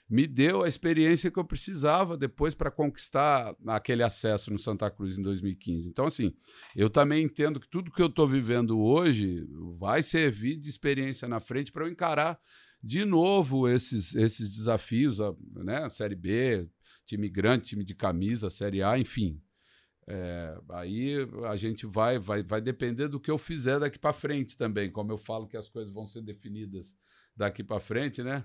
me 0.10 0.26
deu 0.26 0.64
a 0.64 0.68
experiência 0.68 1.30
que 1.30 1.38
eu 1.38 1.46
precisava 1.46 2.18
depois 2.18 2.56
para 2.56 2.72
conquistar 2.72 3.56
aquele 3.68 4.02
acesso 4.02 4.52
no 4.52 4.58
Santa 4.58 4.90
Cruz 4.90 5.18
em 5.18 5.22
2015. 5.22 5.88
Então, 5.88 6.06
assim, 6.06 6.34
eu 6.76 6.90
também 6.90 7.24
entendo 7.24 7.60
que 7.60 7.70
tudo 7.70 7.92
que 7.92 8.02
eu 8.02 8.08
estou 8.08 8.28
vivendo 8.28 8.80
hoje 8.80 9.48
vai 9.78 10.02
servir 10.02 10.58
de 10.58 10.68
experiência 10.68 11.28
na 11.28 11.40
frente 11.40 11.72
para 11.72 11.86
eu 11.86 11.92
encarar 11.92 12.40
de 12.82 13.06
novo 13.06 13.68
esses, 13.70 14.16
esses 14.16 14.50
desafios, 14.50 15.20
né? 15.54 15.88
Série 15.92 16.16
B, 16.16 16.68
time 17.06 17.30
grande, 17.30 17.68
time 17.68 17.84
de 17.84 17.94
camisa, 17.94 18.50
Série 18.50 18.82
A, 18.82 18.98
enfim. 18.98 19.40
É, 20.12 20.58
aí 20.70 21.18
a 21.48 21.56
gente 21.56 21.86
vai, 21.86 22.18
vai, 22.18 22.42
vai 22.42 22.60
depender 22.60 23.08
do 23.08 23.20
que 23.20 23.30
eu 23.30 23.38
fizer 23.38 23.80
daqui 23.80 24.00
para 24.00 24.12
frente 24.12 24.58
também. 24.58 24.92
Como 24.92 25.12
eu 25.12 25.20
falo 25.20 25.48
que 25.48 25.56
as 25.56 25.70
coisas 25.70 25.94
vão 25.94 26.08
ser 26.08 26.24
definidas 26.24 26.96
daqui 27.38 27.64
para 27.64 27.80
frente, 27.80 28.24
né? 28.24 28.44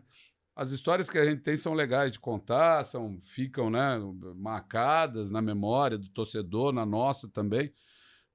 As 0.54 0.72
histórias 0.72 1.08
que 1.08 1.16
a 1.16 1.24
gente 1.24 1.40
tem 1.40 1.56
são 1.56 1.72
legais 1.72 2.12
de 2.12 2.20
contar, 2.20 2.84
são 2.84 3.18
ficam, 3.22 3.70
né, 3.70 3.98
marcadas 4.36 5.30
na 5.30 5.40
memória 5.40 5.96
do 5.96 6.08
torcedor, 6.10 6.70
na 6.70 6.84
nossa 6.84 7.28
também. 7.30 7.72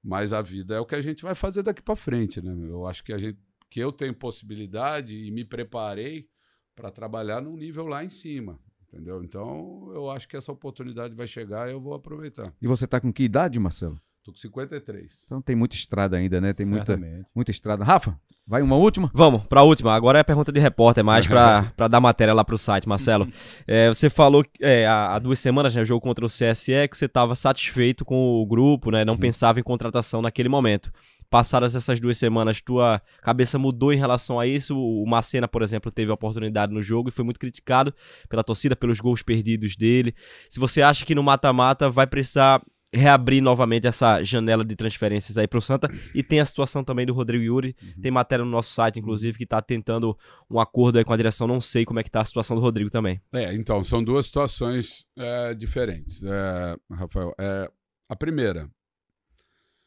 Mas 0.02 0.32
a 0.32 0.42
vida 0.42 0.74
é 0.74 0.80
o 0.80 0.84
que 0.84 0.96
a 0.96 1.00
gente 1.00 1.22
vai 1.22 1.34
fazer 1.34 1.62
daqui 1.62 1.80
para 1.80 1.94
frente, 1.94 2.42
né? 2.42 2.52
Eu 2.68 2.84
acho 2.84 3.04
que 3.04 3.12
a 3.12 3.18
gente 3.18 3.38
que 3.70 3.78
eu 3.78 3.92
tenho 3.92 4.12
possibilidade 4.12 5.16
e 5.16 5.30
me 5.30 5.44
preparei 5.44 6.28
para 6.74 6.90
trabalhar 6.90 7.40
num 7.40 7.56
nível 7.56 7.86
lá 7.86 8.04
em 8.04 8.08
cima. 8.08 8.58
Entendeu? 8.92 9.22
Então, 9.22 9.90
eu 9.94 10.10
acho 10.10 10.28
que 10.28 10.36
essa 10.36 10.50
oportunidade 10.50 11.14
vai 11.14 11.26
chegar 11.26 11.68
e 11.68 11.72
eu 11.72 11.80
vou 11.80 11.94
aproveitar. 11.94 12.52
E 12.60 12.66
você 12.66 12.86
está 12.86 13.00
com 13.00 13.12
que 13.12 13.22
idade, 13.22 13.58
Marcelo? 13.58 14.00
Tô 14.24 14.32
com 14.32 14.38
53. 14.38 15.22
Então 15.26 15.40
tem 15.40 15.56
muita 15.56 15.76
estrada 15.76 16.16
ainda, 16.16 16.40
né? 16.40 16.52
Tem 16.52 16.66
muita, 16.66 17.00
muita 17.34 17.50
estrada. 17.50 17.84
Rafa, 17.84 18.18
vai 18.46 18.60
uma 18.60 18.76
última? 18.76 19.10
Vamos, 19.14 19.46
para 19.46 19.60
a 19.60 19.62
última. 19.62 19.94
Agora 19.94 20.18
é 20.18 20.20
a 20.20 20.24
pergunta 20.24 20.52
de 20.52 20.60
repórter, 20.60 21.04
mais 21.04 21.26
para 21.26 21.72
dar 21.88 22.00
matéria 22.00 22.34
lá 22.34 22.44
para 22.44 22.54
o 22.54 22.58
site, 22.58 22.88
Marcelo. 22.88 23.28
é, 23.66 23.88
você 23.88 24.10
falou 24.10 24.44
é, 24.60 24.86
há, 24.86 25.14
há, 25.14 25.18
duas 25.18 25.38
semanas, 25.38 25.74
né, 25.74 25.84
jogo 25.84 26.02
contra 26.02 26.26
o 26.26 26.28
CSE, 26.28 26.88
que 26.90 26.98
você 26.98 27.06
estava 27.06 27.34
satisfeito 27.34 28.04
com 28.04 28.42
o 28.42 28.44
grupo, 28.44 28.90
né? 28.90 29.04
Não 29.04 29.14
uhum. 29.14 29.20
pensava 29.20 29.60
em 29.60 29.62
contratação 29.62 30.20
naquele 30.20 30.48
momento 30.48 30.92
passadas 31.30 31.74
essas 31.74 32.00
duas 32.00 32.18
semanas, 32.18 32.60
tua 32.60 33.00
cabeça 33.22 33.58
mudou 33.58 33.92
em 33.92 33.96
relação 33.96 34.40
a 34.40 34.46
isso? 34.46 34.76
O 34.76 35.06
Macena, 35.06 35.46
por 35.46 35.62
exemplo, 35.62 35.90
teve 35.90 36.10
a 36.10 36.14
oportunidade 36.14 36.72
no 36.72 36.82
jogo 36.82 37.08
e 37.08 37.12
foi 37.12 37.24
muito 37.24 37.38
criticado 37.38 37.94
pela 38.28 38.42
torcida, 38.42 38.74
pelos 38.74 39.00
gols 39.00 39.22
perdidos 39.22 39.76
dele. 39.76 40.14
Se 40.48 40.58
você 40.58 40.82
acha 40.82 41.06
que 41.06 41.14
no 41.14 41.22
mata-mata 41.22 41.88
vai 41.88 42.06
precisar 42.06 42.60
reabrir 42.92 43.40
novamente 43.40 43.86
essa 43.86 44.22
janela 44.22 44.64
de 44.64 44.74
transferências 44.74 45.38
aí 45.38 45.46
para 45.46 45.58
o 45.58 45.62
Santa. 45.62 45.88
E 46.14 46.22
tem 46.22 46.40
a 46.40 46.44
situação 46.44 46.82
também 46.82 47.06
do 47.06 47.12
Rodrigo 47.12 47.44
Yuri. 47.44 47.76
Uhum. 47.80 48.02
Tem 48.02 48.10
matéria 48.10 48.44
no 48.44 48.50
nosso 48.50 48.74
site, 48.74 48.98
inclusive, 48.98 49.38
que 49.38 49.44
está 49.44 49.62
tentando 49.62 50.16
um 50.50 50.58
acordo 50.58 50.98
aí 50.98 51.04
com 51.04 51.12
a 51.12 51.16
direção. 51.16 51.46
Não 51.46 51.60
sei 51.60 51.84
como 51.84 52.00
é 52.00 52.02
que 52.02 52.08
está 52.08 52.20
a 52.20 52.24
situação 52.24 52.56
do 52.56 52.62
Rodrigo 52.62 52.90
também. 52.90 53.20
É, 53.32 53.54
então, 53.54 53.82
são 53.84 54.02
duas 54.02 54.26
situações 54.26 55.06
é, 55.16 55.54
diferentes, 55.54 56.22
é, 56.24 56.76
Rafael. 56.90 57.32
É, 57.38 57.70
a 58.08 58.16
primeira, 58.16 58.68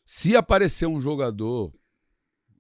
se 0.06 0.36
aparecer 0.36 0.86
um 0.88 1.00
jogador 1.00 1.74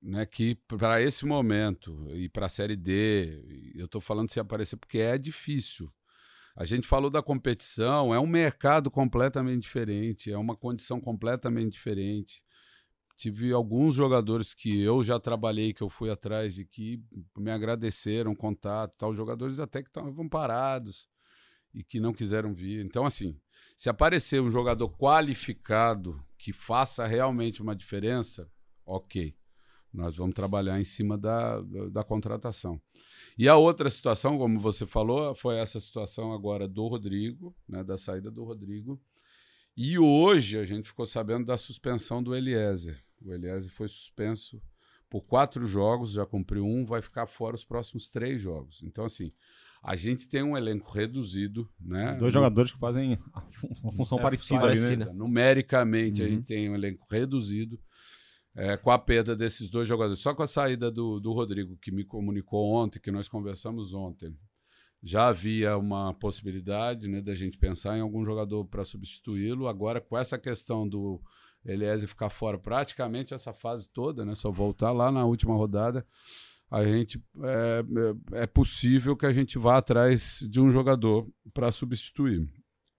né, 0.01 0.25
que 0.25 0.55
para 0.67 1.01
esse 1.01 1.25
momento 1.25 2.07
e 2.11 2.27
para 2.27 2.47
a 2.47 2.49
Série 2.49 2.75
D, 2.75 3.71
eu 3.75 3.85
estou 3.85 4.01
falando 4.01 4.29
se 4.29 4.39
aparecer 4.39 4.75
porque 4.75 4.99
é 4.99 5.17
difícil. 5.17 5.91
A 6.55 6.65
gente 6.65 6.87
falou 6.87 7.09
da 7.09 7.21
competição, 7.21 8.13
é 8.13 8.19
um 8.19 8.27
mercado 8.27 8.91
completamente 8.91 9.63
diferente, 9.63 10.31
é 10.31 10.37
uma 10.37 10.55
condição 10.55 11.01
completamente 11.01 11.73
diferente. 11.73 12.43
Tive 13.15 13.51
alguns 13.51 13.95
jogadores 13.95 14.53
que 14.53 14.81
eu 14.81 15.03
já 15.03 15.19
trabalhei, 15.19 15.73
que 15.73 15.81
eu 15.81 15.89
fui 15.89 16.09
atrás 16.11 16.59
e 16.59 16.65
que 16.65 17.01
me 17.37 17.49
agradeceram 17.49 18.35
contato, 18.35 18.93
tal, 18.97 19.15
jogadores 19.15 19.59
até 19.59 19.81
que 19.81 19.89
estavam 19.89 20.27
parados 20.27 21.07
e 21.73 21.83
que 21.83 21.99
não 21.99 22.13
quiseram 22.13 22.53
vir. 22.53 22.85
Então, 22.85 23.05
assim, 23.05 23.39
se 23.83 23.89
aparecer 23.89 24.41
um 24.41 24.49
jogador 24.49 24.87
qualificado 24.91 26.25
que 26.37 26.53
faça 26.53 27.05
realmente 27.05 27.61
uma 27.61 27.75
diferença, 27.75 28.49
ok. 28.85 29.35
Nós 29.93 30.15
vamos 30.15 30.33
trabalhar 30.33 30.79
em 30.79 30.85
cima 30.85 31.17
da, 31.17 31.59
da, 31.91 32.01
contratação. 32.01 32.81
E 33.37 33.45
a 33.45 33.57
outra 33.57 33.89
situação, 33.89 34.37
como 34.37 34.57
você 34.57 34.85
falou, 34.85 35.35
foi 35.35 35.57
essa 35.57 35.81
situação 35.81 36.31
agora 36.31 36.65
do 36.65 36.87
Rodrigo, 36.87 37.53
né, 37.67 37.83
da 37.83 37.97
saída 37.97 38.31
do 38.31 38.45
Rodrigo. 38.45 38.97
E 39.75 39.99
hoje 39.99 40.57
a 40.57 40.63
gente 40.63 40.87
ficou 40.87 41.05
sabendo 41.05 41.47
da 41.47 41.57
suspensão 41.57 42.23
do 42.23 42.33
Eliezer. 42.33 43.03
O 43.21 43.33
Eliezer 43.33 43.69
foi 43.69 43.89
suspenso 43.89 44.61
por 45.09 45.25
quatro 45.25 45.67
jogos, 45.67 46.13
já 46.13 46.25
cumpriu 46.25 46.65
um, 46.65 46.85
vai 46.85 47.01
ficar 47.01 47.27
fora 47.27 47.53
os 47.53 47.65
próximos 47.65 48.07
três 48.07 48.41
jogos. 48.41 48.81
Então, 48.81 49.03
assim, 49.03 49.33
a 49.83 49.95
gente 49.95 50.27
tem 50.29 50.41
um 50.41 50.55
elenco 50.55 50.89
reduzido, 50.91 51.69
né? 51.79 52.15
Dois 52.15 52.33
jogadores 52.33 52.71
que 52.71 52.79
fazem 52.79 53.19
uma 53.83 53.91
função 53.91 54.17
é, 54.17 54.21
parecida, 54.21 54.61
parecida. 54.61 55.03
Ali, 55.05 55.11
né? 55.11 55.11
Numericamente, 55.13 56.21
uhum. 56.21 56.27
a 56.27 56.31
gente 56.31 56.45
tem 56.45 56.69
um 56.69 56.75
elenco 56.75 57.05
reduzido. 57.11 57.77
é, 58.55 58.77
com 58.77 58.91
a 58.91 58.99
perda 58.99 59.35
desses 59.35 59.69
dois 59.69 59.87
jogadores, 59.87 60.19
só 60.19 60.33
com 60.33 60.43
a 60.43 60.47
saída 60.47 60.91
do, 60.91 61.19
do 61.19 61.31
Rodrigo, 61.31 61.77
que 61.77 61.91
me 61.91 62.03
comunicou 62.03 62.71
ontem, 62.73 62.99
que 62.99 63.11
nós 63.11 63.27
conversamos 63.27 63.93
ontem, 63.93 64.35
já 65.01 65.27
havia 65.27 65.77
uma 65.77 66.13
possibilidade 66.13 67.09
né, 67.09 67.19
da 67.19 67.33
gente 67.33 67.57
pensar 67.57 67.97
em 67.97 68.01
algum 68.01 68.23
jogador 68.23 68.65
para 68.65 68.85
substituí-lo. 68.85 69.67
Agora, 69.67 69.99
com 69.99 70.17
essa 70.17 70.37
questão 70.37 70.87
do 70.87 71.19
Eliezer 71.65 72.07
ficar 72.07 72.29
fora 72.29 72.57
praticamente 72.57 73.33
essa 73.33 73.53
fase 73.53 73.89
toda, 73.89 74.23
né, 74.23 74.35
só 74.35 74.51
voltar 74.51 74.91
lá 74.91 75.11
na 75.11 75.25
última 75.25 75.55
rodada, 75.55 76.05
a 76.73 76.83
gente 76.83 77.23
é, 77.43 77.83
é, 78.33 78.41
é 78.41 78.47
possível 78.47 79.15
que 79.15 79.27
a 79.27 79.31
gente 79.31 79.59
vá 79.59 79.77
atrás 79.77 80.39
de 80.49 80.59
um 80.59 80.71
jogador 80.71 81.29
para 81.53 81.71
substituir. 81.71 82.49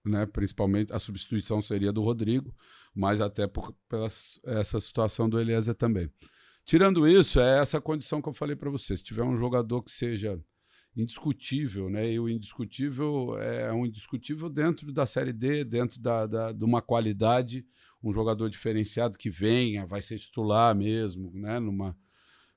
Né? 0.05 0.27
Principalmente 0.27 0.93
a 0.93 0.99
substituição 1.01 1.61
seria 1.61 1.93
do 1.93 2.01
Rodrigo, 2.01 2.55
mas 2.95 3.21
até 3.21 3.49
por 3.49 3.75
pela, 3.89 4.07
essa 4.45 4.79
situação 4.79 5.29
do 5.29 5.41
Eliezer 5.41 5.75
também. 5.75 6.09
Tirando 6.65 7.09
isso, 7.09 7.41
é 7.41 7.59
essa 7.59 7.81
condição 7.81 8.23
que 8.23 8.29
eu 8.29 8.33
falei 8.33 8.55
para 8.55 8.71
você. 8.71 8.97
Se 8.97 9.03
tiver 9.03 9.25
um 9.25 9.37
jogador 9.37 9.83
que 9.83 9.91
seja 9.91 10.41
indiscutível, 10.97 11.91
né? 11.91 12.13
E 12.13 12.21
o 12.21 12.29
indiscutível 12.29 13.37
é 13.41 13.73
um 13.73 13.85
indiscutível 13.85 14.49
dentro 14.49 14.93
da 14.93 15.05
Série 15.05 15.33
D, 15.33 15.65
dentro 15.65 16.01
da, 16.01 16.29
da, 16.29 16.53
de 16.53 16.65
uma 16.65 16.81
qualidade, 16.81 17.67
um 18.01 18.13
jogador 18.13 18.49
diferenciado 18.49 19.19
que 19.19 19.29
venha, 19.29 19.85
vai 19.85 20.01
ser 20.01 20.21
titular 20.21 20.77
mesmo, 20.77 21.33
né? 21.35 21.59
Numa, 21.59 21.97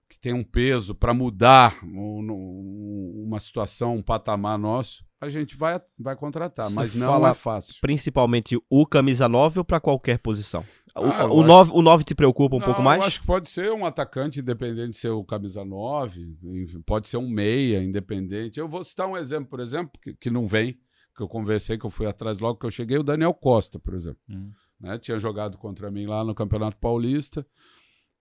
que 0.09 0.19
tem 0.19 0.33
um 0.33 0.43
peso 0.43 0.95
para 0.95 1.13
mudar 1.13 1.83
um, 1.83 3.23
uma 3.25 3.39
situação, 3.39 3.95
um 3.95 4.03
patamar 4.03 4.57
nosso, 4.57 5.05
a 5.19 5.29
gente 5.29 5.55
vai, 5.55 5.81
vai 5.99 6.15
contratar, 6.15 6.67
Você 6.67 6.75
mas 6.75 6.95
não 6.95 7.27
é 7.27 7.33
fácil. 7.33 7.75
Principalmente 7.81 8.57
o 8.69 8.85
camisa 8.85 9.27
9 9.27 9.59
ou 9.59 9.65
para 9.65 9.79
qualquer 9.79 10.19
posição? 10.19 10.63
Ah, 10.93 11.25
o, 11.25 11.39
o, 11.39 11.43
9, 11.43 11.71
o 11.73 11.81
9 11.81 12.03
te 12.03 12.15
preocupa 12.15 12.55
um 12.55 12.59
não, 12.59 12.65
pouco 12.65 12.81
mais? 12.81 13.01
Eu 13.01 13.07
acho 13.07 13.21
que 13.21 13.27
pode 13.27 13.49
ser 13.49 13.71
um 13.71 13.85
atacante, 13.85 14.39
independente 14.39 14.91
de 14.91 14.97
ser 14.97 15.09
o 15.09 15.23
camisa 15.23 15.65
9, 15.65 16.37
pode 16.85 17.07
ser 17.07 17.17
um 17.17 17.27
meia, 17.27 17.83
independente. 17.83 18.59
Eu 18.59 18.67
vou 18.67 18.83
citar 18.83 19.07
um 19.07 19.17
exemplo, 19.17 19.49
por 19.49 19.59
exemplo, 19.59 19.91
que, 20.01 20.13
que 20.13 20.29
não 20.29 20.47
vem, 20.47 20.79
que 21.15 21.23
eu 21.23 21.27
conversei, 21.27 21.77
que 21.77 21.85
eu 21.85 21.91
fui 21.91 22.05
atrás 22.05 22.39
logo 22.39 22.59
que 22.59 22.65
eu 22.65 22.71
cheguei, 22.71 22.97
o 22.97 23.03
Daniel 23.03 23.33
Costa, 23.33 23.79
por 23.79 23.95
exemplo. 23.95 24.19
Hum. 24.29 24.51
Né? 24.79 24.99
Tinha 24.99 25.19
jogado 25.19 25.57
contra 25.57 25.89
mim 25.89 26.05
lá 26.05 26.23
no 26.23 26.35
Campeonato 26.35 26.77
Paulista. 26.77 27.45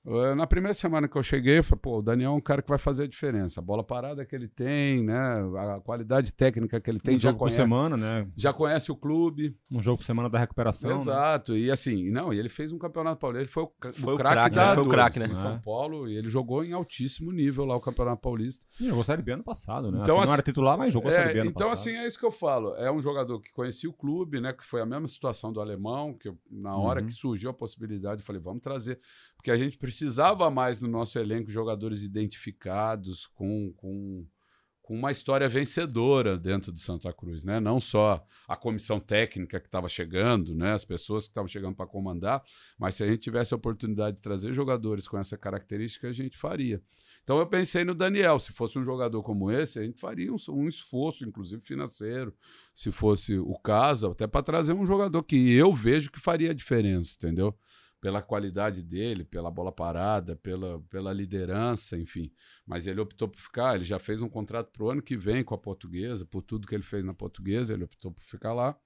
Eh, 0.06 0.34
na 0.36 0.46
primeira 0.46 0.74
semana 0.74 1.08
que 1.08 1.16
eu 1.16 1.22
cheguei, 1.22 1.58
eu 1.58 1.64
falei, 1.64 1.80
pô, 1.82 1.98
o 1.98 2.02
Daniel 2.02 2.32
é 2.32 2.34
um 2.34 2.40
cara 2.40 2.62
que 2.62 2.68
vai 2.68 2.78
fazer 2.78 3.04
a 3.04 3.06
diferença. 3.08 3.60
A 3.60 3.62
bola 3.62 3.82
parada 3.82 4.24
que 4.24 4.36
ele 4.36 4.46
tem, 4.46 5.02
né? 5.02 5.16
A 5.76 5.80
qualidade 5.80 6.32
técnica 6.32 6.80
que 6.80 6.88
ele 6.88 7.00
tem. 7.00 7.16
Um 7.16 7.18
já 7.18 7.30
jogo 7.30 7.40
conhece, 7.40 7.56
por 7.56 7.62
semana, 7.62 7.96
né? 7.96 8.28
Já 8.36 8.52
conhece 8.52 8.92
o 8.92 8.96
clube. 8.96 9.56
Um 9.70 9.82
jogo 9.82 9.98
por 9.98 10.04
semana 10.04 10.30
da 10.30 10.38
recuperação. 10.38 10.90
Né? 10.90 10.96
Exato. 10.96 11.52
Né? 11.52 11.58
E 11.58 11.70
assim, 11.70 12.08
não, 12.10 12.32
e 12.32 12.38
ele 12.38 12.48
fez 12.48 12.70
um 12.70 12.78
campeonato 12.78 13.18
paulista. 13.18 13.42
Ele 13.42 13.50
foi 13.50 13.64
o, 13.64 13.92
foi 13.92 14.14
o 14.14 14.16
craque 14.16 14.54
da 14.54 14.74
Foi 14.74 14.84
o 14.84 14.88
craque, 14.88 15.18
né? 15.18 15.26
Em 15.26 15.34
São 15.34 15.58
Paulo. 15.58 16.08
E 16.08 16.16
ele 16.16 16.28
jogou 16.28 16.64
em 16.64 16.72
altíssimo 16.72 17.32
nível 17.32 17.64
lá 17.64 17.74
o 17.74 17.80
campeonato 17.80 18.22
paulista. 18.22 18.64
E 18.80 18.86
jogou 18.86 19.02
Série 19.02 19.22
B 19.22 19.32
ano 19.32 19.42
passado, 19.42 19.90
né? 19.90 20.00
Então, 20.02 20.18
assim, 20.18 20.26
não 20.26 20.34
era 20.34 20.42
titular, 20.42 20.78
mas 20.78 20.92
jogou 20.92 21.10
é, 21.10 21.14
Série 21.14 21.32
B 21.32 21.40
ano 21.40 21.50
Então, 21.50 21.70
passado. 21.70 21.88
assim, 21.90 21.98
é 21.98 22.06
isso 22.06 22.18
que 22.18 22.26
eu 22.26 22.30
falo. 22.30 22.74
É 22.76 22.92
um 22.92 23.02
jogador 23.02 23.40
que 23.40 23.50
conhecia 23.50 23.90
o 23.90 23.92
clube, 23.92 24.40
né? 24.40 24.52
Que 24.52 24.64
foi 24.64 24.80
a 24.80 24.86
mesma 24.86 25.08
situação 25.08 25.52
do 25.52 25.60
alemão, 25.60 26.14
que 26.14 26.28
eu, 26.28 26.38
na 26.48 26.76
hora 26.76 27.00
uhum. 27.00 27.06
que 27.06 27.12
surgiu 27.12 27.50
a 27.50 27.54
possibilidade, 27.54 28.20
eu 28.20 28.26
falei, 28.26 28.40
vamos 28.40 28.62
trazer. 28.62 29.00
Porque 29.36 29.50
a 29.50 29.56
gente 29.56 29.78
precisava 29.96 30.50
mais 30.50 30.82
no 30.82 30.88
nosso 30.88 31.18
elenco 31.18 31.50
jogadores 31.50 32.02
identificados 32.02 33.26
com, 33.26 33.72
com, 33.78 34.26
com 34.82 34.94
uma 34.94 35.10
história 35.10 35.48
vencedora 35.48 36.36
dentro 36.36 36.70
do 36.70 36.78
Santa 36.78 37.10
Cruz, 37.14 37.42
né? 37.42 37.58
Não 37.58 37.80
só 37.80 38.22
a 38.46 38.54
comissão 38.54 39.00
técnica 39.00 39.58
que 39.58 39.68
estava 39.68 39.88
chegando, 39.88 40.54
né? 40.54 40.74
As 40.74 40.84
pessoas 40.84 41.24
que 41.24 41.30
estavam 41.30 41.48
chegando 41.48 41.74
para 41.74 41.86
comandar, 41.86 42.42
mas 42.78 42.96
se 42.96 43.04
a 43.04 43.06
gente 43.06 43.20
tivesse 43.20 43.54
a 43.54 43.56
oportunidade 43.56 44.16
de 44.16 44.22
trazer 44.22 44.52
jogadores 44.52 45.08
com 45.08 45.16
essa 45.16 45.38
característica, 45.38 46.08
a 46.08 46.12
gente 46.12 46.36
faria. 46.36 46.82
Então 47.24 47.38
eu 47.38 47.46
pensei 47.46 47.82
no 47.82 47.94
Daniel, 47.94 48.38
se 48.38 48.52
fosse 48.52 48.78
um 48.78 48.84
jogador 48.84 49.22
como 49.22 49.50
esse, 49.50 49.78
a 49.78 49.82
gente 49.82 49.98
faria 49.98 50.30
um, 50.30 50.36
um 50.50 50.68
esforço, 50.68 51.26
inclusive 51.26 51.62
financeiro, 51.62 52.34
se 52.74 52.90
fosse 52.90 53.38
o 53.38 53.58
caso, 53.58 54.08
até 54.08 54.26
para 54.26 54.42
trazer 54.42 54.74
um 54.74 54.84
jogador 54.84 55.22
que 55.22 55.54
eu 55.54 55.72
vejo 55.72 56.12
que 56.12 56.20
faria 56.20 56.54
diferença, 56.54 57.16
entendeu? 57.16 57.56
Pela 58.06 58.22
qualidade 58.22 58.84
dele, 58.84 59.24
pela 59.24 59.50
bola 59.50 59.72
parada, 59.72 60.36
pela, 60.36 60.80
pela 60.88 61.12
liderança, 61.12 61.98
enfim. 61.98 62.30
Mas 62.64 62.86
ele 62.86 63.00
optou 63.00 63.26
por 63.26 63.40
ficar, 63.40 63.74
ele 63.74 63.82
já 63.82 63.98
fez 63.98 64.22
um 64.22 64.28
contrato 64.28 64.70
para 64.70 64.84
o 64.84 64.88
ano 64.88 65.02
que 65.02 65.16
vem 65.16 65.42
com 65.42 65.56
a 65.56 65.58
portuguesa, 65.58 66.24
por 66.24 66.40
tudo 66.40 66.68
que 66.68 66.74
ele 66.76 66.84
fez 66.84 67.04
na 67.04 67.12
portuguesa, 67.12 67.74
ele 67.74 67.82
optou 67.82 68.12
por 68.12 68.22
ficar 68.22 68.52
lá. 68.52 68.78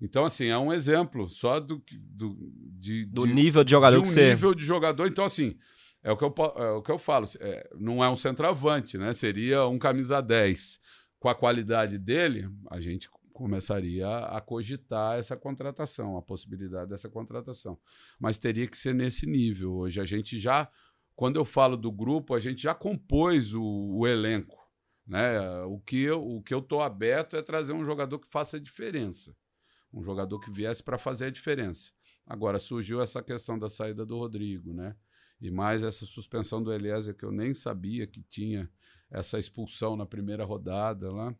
Então, 0.00 0.24
assim, 0.24 0.46
é 0.46 0.58
um 0.58 0.72
exemplo 0.72 1.28
só 1.28 1.60
do, 1.60 1.80
do, 1.92 2.52
de, 2.76 3.04
do 3.04 3.24
de, 3.24 3.32
nível 3.32 3.62
de 3.62 3.70
jogador 3.70 3.94
de 3.94 4.00
um 4.00 4.02
que 4.02 4.08
você... 4.08 4.30
nível 4.30 4.52
de 4.52 4.64
jogador. 4.64 5.06
Então, 5.06 5.24
assim, 5.24 5.56
é 6.02 6.10
o 6.10 6.16
que 6.16 6.24
eu, 6.24 6.34
é 6.56 6.70
o 6.72 6.82
que 6.82 6.90
eu 6.90 6.98
falo. 6.98 7.26
É, 7.38 7.70
não 7.78 8.02
é 8.02 8.10
um 8.10 8.16
centroavante, 8.16 8.98
né? 8.98 9.12
Seria 9.12 9.64
um 9.68 9.78
camisa 9.78 10.20
10. 10.20 10.80
Com 11.20 11.28
a 11.28 11.36
qualidade 11.36 11.98
dele, 11.98 12.50
a 12.68 12.80
gente 12.80 13.08
começaria 13.40 14.06
a 14.06 14.38
cogitar 14.38 15.18
essa 15.18 15.34
contratação, 15.34 16.18
a 16.18 16.20
possibilidade 16.20 16.90
dessa 16.90 17.08
contratação. 17.08 17.78
Mas 18.18 18.36
teria 18.36 18.66
que 18.66 18.76
ser 18.76 18.94
nesse 18.94 19.24
nível. 19.24 19.76
Hoje 19.76 19.98
a 19.98 20.04
gente 20.04 20.38
já, 20.38 20.70
quando 21.16 21.36
eu 21.36 21.44
falo 21.46 21.74
do 21.74 21.90
grupo, 21.90 22.34
a 22.34 22.38
gente 22.38 22.62
já 22.62 22.74
compôs 22.74 23.54
o, 23.54 23.62
o 23.62 24.06
elenco. 24.06 24.58
Né? 25.06 25.40
O 25.62 25.80
que 25.80 26.02
eu 26.02 26.22
o 26.22 26.42
que 26.42 26.52
eu 26.52 26.58
estou 26.58 26.82
aberto 26.82 27.34
é 27.34 27.40
trazer 27.40 27.72
um 27.72 27.82
jogador 27.82 28.18
que 28.18 28.28
faça 28.28 28.58
a 28.58 28.60
diferença, 28.60 29.34
um 29.90 30.02
jogador 30.02 30.38
que 30.38 30.50
viesse 30.50 30.82
para 30.82 30.98
fazer 30.98 31.24
a 31.24 31.30
diferença. 31.30 31.92
Agora 32.26 32.58
surgiu 32.58 33.00
essa 33.00 33.22
questão 33.22 33.58
da 33.58 33.70
saída 33.70 34.04
do 34.04 34.18
Rodrigo, 34.18 34.74
né? 34.74 34.94
E 35.40 35.50
mais 35.50 35.82
essa 35.82 36.04
suspensão 36.04 36.62
do 36.62 36.74
Eliezer 36.74 37.16
que 37.16 37.24
eu 37.24 37.32
nem 37.32 37.54
sabia 37.54 38.06
que 38.06 38.20
tinha 38.20 38.70
essa 39.10 39.38
expulsão 39.38 39.96
na 39.96 40.04
primeira 40.04 40.44
rodada 40.44 41.10
lá. 41.10 41.34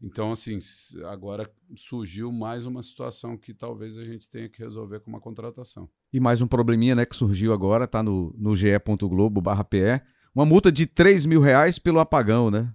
Então, 0.00 0.30
assim, 0.30 0.58
agora 1.06 1.50
surgiu 1.76 2.30
mais 2.30 2.64
uma 2.64 2.82
situação 2.82 3.36
que 3.36 3.52
talvez 3.52 3.98
a 3.98 4.04
gente 4.04 4.28
tenha 4.28 4.48
que 4.48 4.62
resolver 4.62 5.00
com 5.00 5.10
uma 5.10 5.20
contratação. 5.20 5.88
E 6.12 6.20
mais 6.20 6.40
um 6.40 6.46
probleminha, 6.46 6.94
né, 6.94 7.04
que 7.04 7.16
surgiu 7.16 7.52
agora, 7.52 7.86
tá 7.86 8.02
no, 8.02 8.34
no 8.38 8.54
ge.globo 8.54 9.40
barra 9.40 9.64
PE, 9.64 10.00
uma 10.34 10.46
multa 10.46 10.70
de 10.70 10.86
3 10.86 11.26
mil 11.26 11.40
reais 11.40 11.78
pelo 11.78 11.98
apagão, 11.98 12.50
né? 12.50 12.72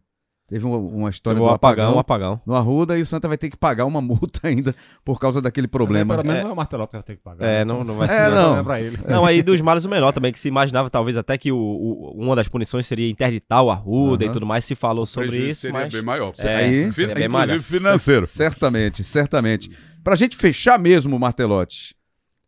Teve 0.47 0.65
uma, 0.65 0.77
uma 0.77 1.09
história 1.09 1.39
do 1.39 1.47
apagão, 1.47 1.97
apagão, 1.97 2.41
no 2.45 2.53
Arruda 2.53 2.97
e 2.97 3.01
o 3.01 3.05
Santa 3.05 3.29
vai 3.29 3.37
ter 3.37 3.49
que 3.49 3.55
pagar 3.55 3.85
uma 3.85 3.99
multa 4.01 4.41
ainda 4.43 4.75
por 5.03 5.17
causa 5.17 5.41
daquele 5.41 5.67
problema. 5.67 6.15
Mas 6.15 6.17
pelo 6.17 6.27
menos 6.27 6.39
é, 6.39 6.43
não 6.43 6.49
é 6.49 6.53
o 6.53 6.55
Martelotto 6.55 6.91
que 6.91 6.97
vai 6.97 7.03
ter 7.03 7.15
que 7.15 7.23
pagar. 7.23 7.45
É, 7.45 7.59
né? 7.59 7.65
não, 7.65 7.83
não 7.83 7.95
vai 7.95 8.09
ser. 8.09 8.15
É, 8.15 8.29
não. 8.29 8.63
não, 8.63 8.75
ele. 8.75 8.99
não, 9.07 9.25
aí 9.25 9.41
dos 9.41 9.59
males 9.61 9.85
o 9.85 9.89
menor 9.89 10.11
também, 10.11 10.33
que 10.33 10.39
se 10.39 10.49
imaginava 10.49 10.89
talvez 10.89 11.15
até 11.15 11.37
que 11.37 11.51
o, 11.51 11.57
o 11.57 12.21
uma 12.21 12.35
das 12.35 12.49
punições 12.49 12.85
seria 12.85 13.09
interditar 13.09 13.63
o 13.63 13.71
Arruda 13.71 14.25
uhum. 14.25 14.31
e 14.31 14.33
tudo 14.33 14.45
mais, 14.45 14.65
se 14.65 14.75
falou 14.75 15.05
sobre 15.05 15.37
isso. 15.37 15.61
seria 15.61 15.79
mas... 15.79 15.93
bem 15.93 16.01
maior. 16.01 16.33
É, 16.37 16.55
aí, 16.55 16.91
seria 16.91 17.15
bem 17.15 17.29
maior. 17.29 17.61
financeiro. 17.61 18.27
Certamente, 18.27 19.03
certamente. 19.03 19.71
Pra 20.03 20.15
gente 20.15 20.35
fechar 20.35 20.77
mesmo, 20.77 21.17
Martelotti, 21.17 21.95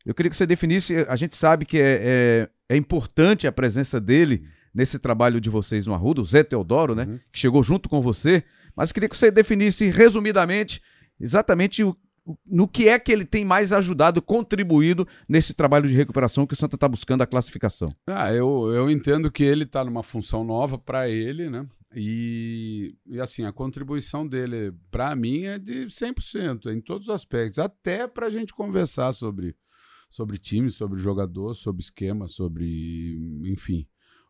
eu 0.06 0.14
queria 0.14 0.30
que 0.30 0.36
você 0.36 0.46
definisse, 0.46 1.06
a 1.08 1.16
gente 1.16 1.36
sabe 1.36 1.66
que 1.66 1.80
é, 1.80 2.02
é, 2.04 2.50
é 2.76 2.78
importante 2.78 3.48
a 3.48 3.52
presença 3.52 4.00
dele 4.00 4.44
nesse 4.76 5.00
trabalho 5.00 5.40
de 5.40 5.50
vocês 5.50 5.88
no 5.88 5.94
Arruda, 5.94 6.22
o 6.22 6.26
Zé 6.26 6.44
Teodoro, 6.44 6.94
né, 6.94 7.06
uhum. 7.06 7.20
que 7.32 7.40
chegou 7.40 7.64
junto 7.64 7.88
com 7.88 8.02
você, 8.02 8.44
mas 8.76 8.92
queria 8.92 9.08
que 9.08 9.16
você 9.16 9.32
definisse 9.32 9.90
resumidamente 9.90 10.82
exatamente 11.18 11.82
o, 11.82 11.96
no 12.46 12.68
que 12.68 12.90
é 12.90 13.00
que 13.00 13.12
ele 13.12 13.24
tem 13.24 13.46
mais 13.46 13.72
ajudado, 13.72 14.22
contribuído 14.22 15.08
nesse 15.30 15.54
trabalho 15.54 15.88
de 15.88 15.94
recuperação 15.94 16.46
que 16.46 16.54
o 16.54 16.58
Santa 16.58 16.76
está 16.76 16.90
buscando 16.90 17.22
a 17.22 17.28
classificação. 17.28 17.90
Ah, 18.08 18.34
eu, 18.34 18.72
eu 18.74 18.90
entendo 18.90 19.32
que 19.32 19.44
ele 19.44 19.64
está 19.64 19.86
numa 19.86 20.04
função 20.04 20.44
nova 20.44 20.78
para 20.78 21.10
ele, 21.10 21.50
né? 21.50 21.66
E, 21.96 22.94
e 23.06 23.22
assim, 23.22 23.46
a 23.46 23.54
contribuição 23.54 24.28
dele 24.28 24.74
para 24.92 25.16
mim 25.16 25.44
é 25.44 25.58
de 25.58 25.86
100%, 25.86 26.68
em 26.68 26.82
todos 26.82 27.08
os 27.08 27.14
aspectos, 27.14 27.60
até 27.60 28.06
para 28.06 28.28
a 28.28 28.30
gente 28.30 28.54
conversar 28.54 29.14
sobre, 29.14 29.56
sobre 30.10 30.38
time, 30.38 30.70
sobre 30.70 31.00
jogador, 31.00 31.54
sobre 31.54 31.82
esquema, 31.82 32.28
sobre, 32.28 33.18
enfim. 33.46 33.88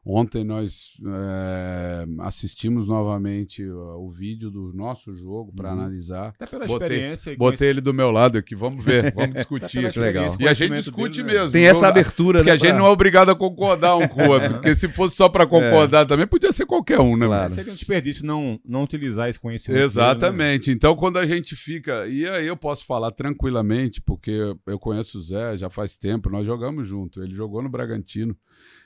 Ontem 0.08 0.44
nós 0.44 0.90
é, 1.04 2.06
assistimos 2.20 2.88
novamente 2.88 3.64
o, 3.64 4.06
o, 4.06 4.12
vídeo 4.12 4.52
do 4.52 4.72
nosso 4.72 5.12
jogo 5.16 5.52
para 5.52 5.74
uhum. 5.74 5.80
analisar. 5.80 6.28
Até 6.28 6.46
pela 6.46 6.68
botei, 6.68 6.86
experiência. 6.88 7.36
Botei 7.36 7.70
ele 7.70 7.82
do 7.82 7.92
meu 7.92 8.12
lado 8.12 8.38
aqui, 8.38 8.54
vamos 8.54 8.86
ver, 8.86 9.12
vamos 9.16 9.34
discutir. 9.34 9.92
Legal. 9.98 10.36
E 10.40 10.48
a 10.48 10.54
gente 10.54 10.76
discute 10.76 11.24
dele, 11.24 11.34
né? 11.34 11.40
mesmo. 11.40 11.52
Tem 11.52 11.66
essa 11.66 11.88
abertura, 11.88 12.40
Porque 12.40 12.52
né, 12.52 12.54
a 12.54 12.58
gente 12.58 12.70
pra... 12.70 12.78
não 12.78 12.86
é 12.86 12.90
obrigado 12.90 13.30
a 13.30 13.36
concordar 13.36 13.96
um 13.96 14.08
com 14.08 14.22
o 14.22 14.30
outro. 14.30 14.54
porque 14.54 14.76
se 14.76 14.88
fosse 14.88 15.16
só 15.16 15.28
para 15.28 15.46
concordar 15.48 16.04
é. 16.04 16.06
também, 16.06 16.28
podia 16.28 16.52
ser 16.52 16.68
qualquer 16.68 17.00
um, 17.00 17.18
né? 17.18 17.26
Claro. 17.26 17.52
Seria 17.52 17.72
um 17.72 17.76
desperdício 17.76 18.28
não, 18.28 18.60
não 18.64 18.84
utilizar 18.84 19.28
esse 19.28 19.40
conhecimento. 19.40 19.82
Exatamente. 19.82 20.66
Dele, 20.66 20.76
né? 20.76 20.78
Então, 20.78 20.96
quando 20.96 21.18
a 21.18 21.26
gente 21.26 21.56
fica. 21.56 22.08
E 22.08 22.28
aí 22.28 22.46
eu 22.46 22.56
posso 22.56 22.86
falar 22.86 23.10
tranquilamente, 23.10 24.00
porque 24.04 24.54
eu 24.68 24.78
conheço 24.78 25.18
o 25.18 25.22
Zé 25.22 25.58
já 25.58 25.70
faz 25.72 25.96
tempo, 25.96 26.30
nós 26.30 26.46
jogamos 26.46 26.88
junto. 26.88 27.24
Ele 27.24 27.34
jogou 27.34 27.64
no 27.64 27.70
Bragantino. 27.70 28.38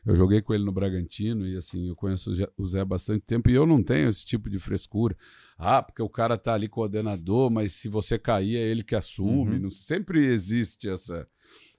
Eu 0.05 0.15
joguei 0.15 0.41
com 0.41 0.53
ele 0.53 0.63
no 0.63 0.71
Bragantino 0.71 1.45
e 1.45 1.57
assim, 1.57 1.89
eu 1.89 1.95
conheço 1.95 2.31
o 2.57 2.67
Zé 2.67 2.79
há 2.79 2.85
bastante 2.85 3.25
tempo 3.25 3.49
e 3.49 3.53
eu 3.53 3.65
não 3.65 3.83
tenho 3.83 4.09
esse 4.09 4.25
tipo 4.25 4.49
de 4.49 4.59
frescura. 4.59 5.15
Ah, 5.57 5.81
porque 5.83 6.01
o 6.01 6.09
cara 6.09 6.37
tá 6.37 6.53
ali 6.53 6.67
coordenador, 6.69 7.49
mas 7.49 7.73
se 7.73 7.89
você 7.89 8.17
cair 8.17 8.55
é 8.55 8.61
ele 8.61 8.83
que 8.83 8.95
assume. 8.95 9.55
Uhum. 9.55 9.63
Não, 9.63 9.71
sempre 9.71 10.25
existe 10.25 10.89
essa 10.89 11.27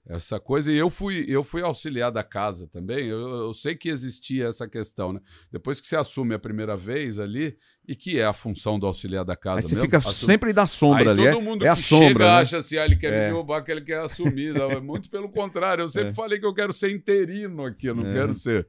essa 0.07 0.39
coisa. 0.39 0.71
E 0.71 0.77
eu 0.77 0.89
fui, 0.89 1.25
eu 1.27 1.43
fui 1.43 1.61
auxiliar 1.61 2.11
da 2.11 2.23
casa 2.23 2.67
também. 2.67 3.07
Eu, 3.07 3.19
eu, 3.19 3.53
sei 3.53 3.75
que 3.75 3.89
existia 3.89 4.47
essa 4.47 4.67
questão, 4.67 5.13
né? 5.13 5.19
Depois 5.51 5.79
que 5.79 5.87
você 5.87 5.95
assume 5.95 6.33
a 6.33 6.39
primeira 6.39 6.75
vez 6.75 7.19
ali, 7.19 7.55
e 7.87 7.95
que 7.95 8.19
é 8.19 8.25
a 8.25 8.33
função 8.33 8.79
do 8.79 8.85
auxiliar 8.85 9.25
da 9.25 9.35
casa 9.35 9.57
Aí 9.57 9.63
você 9.63 9.75
mesmo. 9.75 9.85
fica 9.85 9.97
assume... 9.97 10.25
sempre 10.33 10.53
da 10.53 10.67
sombra 10.67 11.01
Aí 11.03 11.09
ali. 11.09 11.23
todo 11.29 11.41
é, 11.41 11.43
mundo 11.43 11.65
é 11.65 11.69
a 11.69 11.75
que 11.75 11.81
sombra. 11.81 12.07
chega 12.07 12.19
né? 12.19 12.29
acha 12.31 12.57
assim, 12.57 12.77
ah, 12.77 12.85
ele 12.85 12.95
quer 12.95 13.11
É. 13.13 13.19
me 13.19 13.25
derrubar, 13.31 13.63
que 13.63 13.71
ele 13.71 13.81
quer 13.81 13.99
assumir. 14.01 14.53
Não, 14.53 14.81
Muito 14.81 15.09
pelo 15.09 15.29
contrário. 15.29 15.81
Eu 15.83 15.89
sempre 15.89 16.13
falei 16.13 16.39
que 16.39 16.45
eu 16.45 16.53
quero 16.53 16.71
ser 16.73 16.91
interino 16.91 17.65
aqui, 17.65 17.87
eu 17.87 17.95
não 17.95 18.05
É. 18.05 18.13
quero 18.13 18.33
ser. 18.35 18.67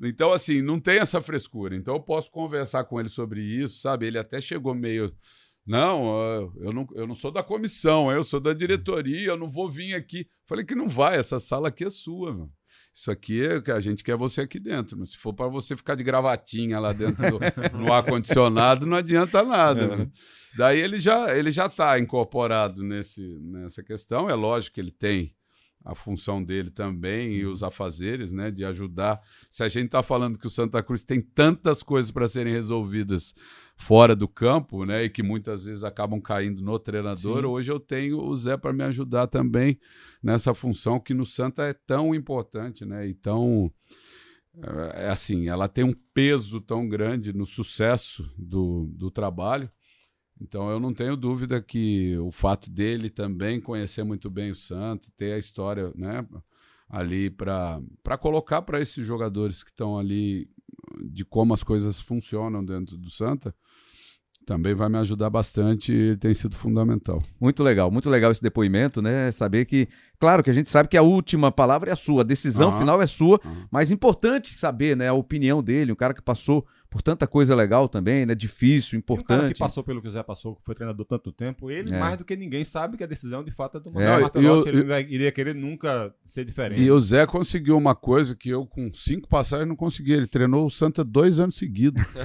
Então, 0.00 0.32
assim, 0.32 0.62
não 0.62 0.78
tem 0.78 0.98
essa 0.98 1.20
frescura. 1.20 1.74
Então, 1.74 1.94
eu 1.94 2.00
posso 2.00 2.30
conversar 2.30 2.84
com 2.84 3.00
ele 3.00 3.08
sobre 3.08 3.40
isso, 3.40 3.80
sabe? 3.80 4.06
Ele 4.06 4.18
até 4.18 4.40
chegou 4.40 4.74
meio. 4.74 5.12
Não, 5.68 6.50
eu 6.56 6.72
não, 6.72 6.88
eu 6.94 7.06
não 7.06 7.14
sou 7.14 7.30
da 7.30 7.42
comissão, 7.42 8.10
eu 8.10 8.24
sou 8.24 8.40
da 8.40 8.54
diretoria, 8.54 9.28
eu 9.28 9.36
não 9.36 9.50
vou 9.50 9.68
vir 9.70 9.94
aqui. 9.94 10.26
Falei 10.46 10.64
que 10.64 10.74
não 10.74 10.88
vai, 10.88 11.18
essa 11.18 11.38
sala 11.38 11.68
aqui 11.68 11.84
é 11.84 11.90
sua, 11.90 12.34
meu. 12.34 12.50
Isso 12.94 13.10
aqui 13.10 13.44
é 13.44 13.60
que 13.60 13.70
a 13.70 13.78
gente 13.78 14.02
quer 14.02 14.16
você 14.16 14.40
aqui 14.40 14.58
dentro. 14.58 14.98
Mas 14.98 15.10
se 15.10 15.18
for 15.18 15.34
para 15.34 15.46
você 15.46 15.76
ficar 15.76 15.94
de 15.94 16.02
gravatinha 16.02 16.80
lá 16.80 16.92
dentro 16.92 17.30
do, 17.30 17.78
no 17.78 17.92
ar-condicionado, 17.92 18.86
não 18.86 18.96
adianta 18.96 19.42
nada. 19.44 20.02
É. 20.02 20.08
Daí 20.56 20.80
ele 20.80 20.98
já 20.98 21.36
ele 21.36 21.50
já 21.50 21.66
está 21.66 21.98
incorporado 21.98 22.82
nesse, 22.82 23.22
nessa 23.40 23.82
questão. 23.82 24.28
É 24.28 24.34
lógico 24.34 24.74
que 24.74 24.80
ele 24.80 24.90
tem 24.90 25.32
a 25.84 25.94
função 25.94 26.42
dele 26.42 26.70
também 26.70 27.34
e 27.34 27.46
os 27.46 27.62
afazeres, 27.62 28.32
né, 28.32 28.50
de 28.50 28.64
ajudar. 28.64 29.20
Se 29.48 29.62
a 29.62 29.68
gente 29.68 29.86
está 29.86 30.02
falando 30.02 30.38
que 30.38 30.46
o 30.46 30.50
Santa 30.50 30.82
Cruz 30.82 31.02
tem 31.02 31.20
tantas 31.20 31.82
coisas 31.82 32.10
para 32.10 32.26
serem 32.26 32.52
resolvidas 32.52 33.32
fora 33.78 34.14
do 34.16 34.26
campo, 34.26 34.84
né, 34.84 35.04
e 35.04 35.08
que 35.08 35.22
muitas 35.22 35.64
vezes 35.64 35.84
acabam 35.84 36.20
caindo 36.20 36.60
no 36.60 36.78
treinador, 36.80 37.42
Sim. 37.42 37.46
hoje 37.46 37.70
eu 37.70 37.78
tenho 37.78 38.18
o 38.18 38.36
Zé 38.36 38.56
para 38.56 38.72
me 38.72 38.82
ajudar 38.82 39.28
também 39.28 39.78
nessa 40.20 40.52
função 40.52 40.98
que 40.98 41.14
no 41.14 41.24
Santa 41.24 41.62
é 41.62 41.72
tão 41.72 42.12
importante, 42.12 42.84
né, 42.84 43.06
e 43.06 43.14
tão 43.14 43.72
é 44.60 45.04
é 45.04 45.10
assim, 45.10 45.48
ela 45.48 45.68
tem 45.68 45.84
um 45.84 45.94
peso 46.12 46.60
tão 46.60 46.88
grande 46.88 47.32
no 47.32 47.46
sucesso 47.46 48.28
do, 48.36 48.90
do 48.92 49.08
trabalho. 49.08 49.70
Então 50.40 50.68
eu 50.68 50.80
não 50.80 50.92
tenho 50.92 51.16
dúvida 51.16 51.62
que 51.62 52.16
o 52.18 52.32
fato 52.32 52.68
dele 52.68 53.08
também 53.08 53.60
conhecer 53.60 54.02
muito 54.02 54.28
bem 54.28 54.50
o 54.50 54.56
Santa, 54.56 55.08
ter 55.16 55.34
a 55.34 55.38
história, 55.38 55.92
né, 55.94 56.26
ali 56.88 57.30
para 57.30 57.80
colocar 58.20 58.62
para 58.62 58.80
esses 58.80 59.06
jogadores 59.06 59.62
que 59.62 59.70
estão 59.70 59.96
ali 59.96 60.50
de 61.04 61.24
como 61.24 61.54
as 61.54 61.62
coisas 61.62 62.00
funcionam 62.00 62.64
dentro 62.64 62.96
do 62.96 63.10
Santa, 63.10 63.54
também 64.48 64.74
vai 64.74 64.88
me 64.88 64.96
ajudar 64.96 65.28
bastante 65.28 65.92
e 65.92 66.16
tem 66.16 66.32
sido 66.32 66.56
fundamental. 66.56 67.22
Muito 67.38 67.62
legal, 67.62 67.90
muito 67.90 68.08
legal 68.08 68.32
esse 68.32 68.40
depoimento, 68.42 69.02
né? 69.02 69.30
Saber 69.30 69.66
que, 69.66 69.86
claro 70.18 70.42
que 70.42 70.48
a 70.48 70.54
gente 70.54 70.70
sabe 70.70 70.88
que 70.88 70.96
a 70.96 71.02
última 71.02 71.52
palavra 71.52 71.90
é 71.90 71.92
a 71.92 71.96
sua, 71.96 72.22
a 72.22 72.24
decisão 72.24 72.70
Aham. 72.70 72.78
final 72.78 73.02
é 73.02 73.06
sua, 73.06 73.38
Aham. 73.44 73.66
mas 73.70 73.90
importante 73.90 74.54
saber, 74.54 74.96
né, 74.96 75.06
a 75.08 75.12
opinião 75.12 75.62
dele, 75.62 75.92
um 75.92 75.94
cara 75.94 76.14
que 76.14 76.22
passou 76.22 76.66
por 76.90 77.02
tanta 77.02 77.26
coisa 77.26 77.54
legal 77.54 77.88
também, 77.88 78.24
né? 78.24 78.34
Difícil, 78.34 78.96
E 78.96 78.98
um 78.98 79.02
cara 79.02 79.20
importante. 79.20 79.52
que 79.54 79.58
passou 79.58 79.84
pelo 79.84 80.00
que 80.00 80.08
o 80.08 80.10
Zé 80.10 80.22
passou, 80.22 80.56
que 80.56 80.62
foi 80.64 80.74
treinador 80.74 81.04
tanto 81.04 81.30
tempo, 81.30 81.70
ele, 81.70 81.94
É. 81.94 81.98
mais 81.98 82.16
do 82.16 82.24
que 82.24 82.34
ninguém, 82.34 82.64
sabe 82.64 82.96
que 82.96 83.04
a 83.04 83.06
decisão 83.06 83.44
de 83.44 83.50
fato 83.50 83.76
é 83.76 83.80
do 83.80 83.90
É. 84.00 84.04
Não, 84.12 84.20
Martelotti, 84.22 84.68
eu- 84.68 84.72
ele 84.74 84.80
não 84.82 84.88
vai- 84.88 85.06
iria 85.08 85.30
querer 85.30 85.54
nunca 85.54 86.12
ser 86.24 86.44
diferente. 86.44 86.80
E 86.82 86.90
o 86.90 86.98
Zé 86.98 87.26
conseguiu 87.26 87.76
uma 87.76 87.94
coisa 87.94 88.34
que 88.34 88.48
eu, 88.48 88.64
com 88.66 88.90
cinco 88.94 89.28
passagens, 89.28 89.68
não 89.68 89.76
consegui. 89.76 90.12
Ele 90.12 90.26
treinou 90.26 90.66
o 90.66 90.70
Santa 90.70 91.04
dois 91.04 91.38
anos 91.40 91.56
seguidos. 91.56 92.02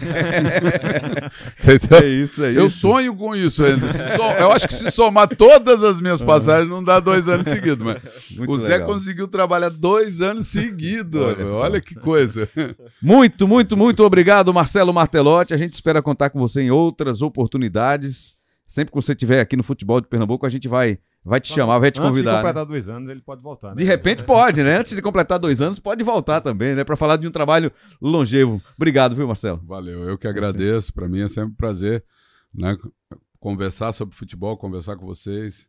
É 2.02 2.06
isso 2.07 2.44
aí. 2.44 2.56
Eu 2.56 2.69
sonho 2.69 3.15
com 3.15 3.35
isso 3.35 3.64
ainda. 3.64 3.85
Eu 4.40 4.52
acho 4.52 4.68
que 4.68 4.73
se 4.73 4.91
somar 4.91 5.27
todas 5.27 5.84
as 5.84 5.99
minhas 5.99 6.22
passagens, 6.22 6.69
não 6.69 6.84
dá 6.84 6.99
dois 6.99 7.27
anos 7.27 7.48
seguidos. 7.49 7.85
Mas 7.85 8.02
Muito 8.38 8.52
o 8.52 8.57
Zé 8.57 8.73
legal. 8.73 8.88
conseguiu 8.88 9.27
trabalhar 9.27 9.69
dois 9.69 10.22
anos 10.22 10.48
seguidos. 10.53 11.19
Olha. 11.22 11.52
Olha 11.52 11.81
que 11.81 11.95
coisa. 11.95 12.48
Muito, 13.02 13.48
muito, 13.48 13.76
muito 13.77 14.03
obrigado, 14.03 14.52
Marcelo 14.53 14.93
Martelotti. 14.93 15.53
A 15.53 15.57
gente 15.57 15.73
espera 15.73 16.01
contar 16.01 16.30
com 16.30 16.39
você 16.39 16.61
em 16.61 16.71
outras 16.71 17.21
oportunidades. 17.21 18.35
Sempre 18.65 18.91
que 18.91 18.95
você 18.95 19.11
estiver 19.11 19.41
aqui 19.41 19.57
no 19.57 19.63
futebol 19.63 19.99
de 19.99 20.07
Pernambuco, 20.07 20.45
a 20.45 20.49
gente 20.49 20.67
vai, 20.67 20.97
vai 21.23 21.39
te 21.39 21.53
chamar, 21.53 21.80
vai 21.80 21.91
te 21.91 21.99
Antes 21.99 22.11
de 22.11 22.17
convidar. 22.17 22.31
né? 22.31 22.38
completar 22.38 22.65
dois 22.65 22.89
anos, 22.89 23.09
ele 23.09 23.21
pode 23.21 23.41
voltar. 23.41 23.69
né? 23.69 23.75
De 23.75 23.84
repente 23.84 24.23
pode, 24.23 24.63
né? 24.63 24.77
Antes 24.80 24.95
de 24.95 25.01
completar 25.01 25.38
dois 25.38 25.59
anos, 25.59 25.80
pode 25.80 26.01
voltar 26.03 26.39
também, 26.41 26.73
né? 26.73 26.84
Para 26.84 26.95
falar 26.95 27.17
de 27.17 27.27
um 27.27 27.31
trabalho 27.31 27.71
longevo. 28.01 28.61
Obrigado, 28.77 29.15
viu, 29.15 29.27
Marcelo? 29.27 29.61
Valeu, 29.65 30.03
eu 30.05 30.17
que 30.17 30.27
agradeço. 30.27 30.93
Para 30.93 31.09
mim 31.09 31.21
é 31.21 31.27
sempre 31.27 31.51
um 31.51 31.55
prazer 31.55 32.03
né, 32.53 32.77
conversar 33.39 33.91
sobre 33.91 34.15
futebol, 34.15 34.55
conversar 34.57 34.95
com 34.95 35.05
vocês. 35.05 35.67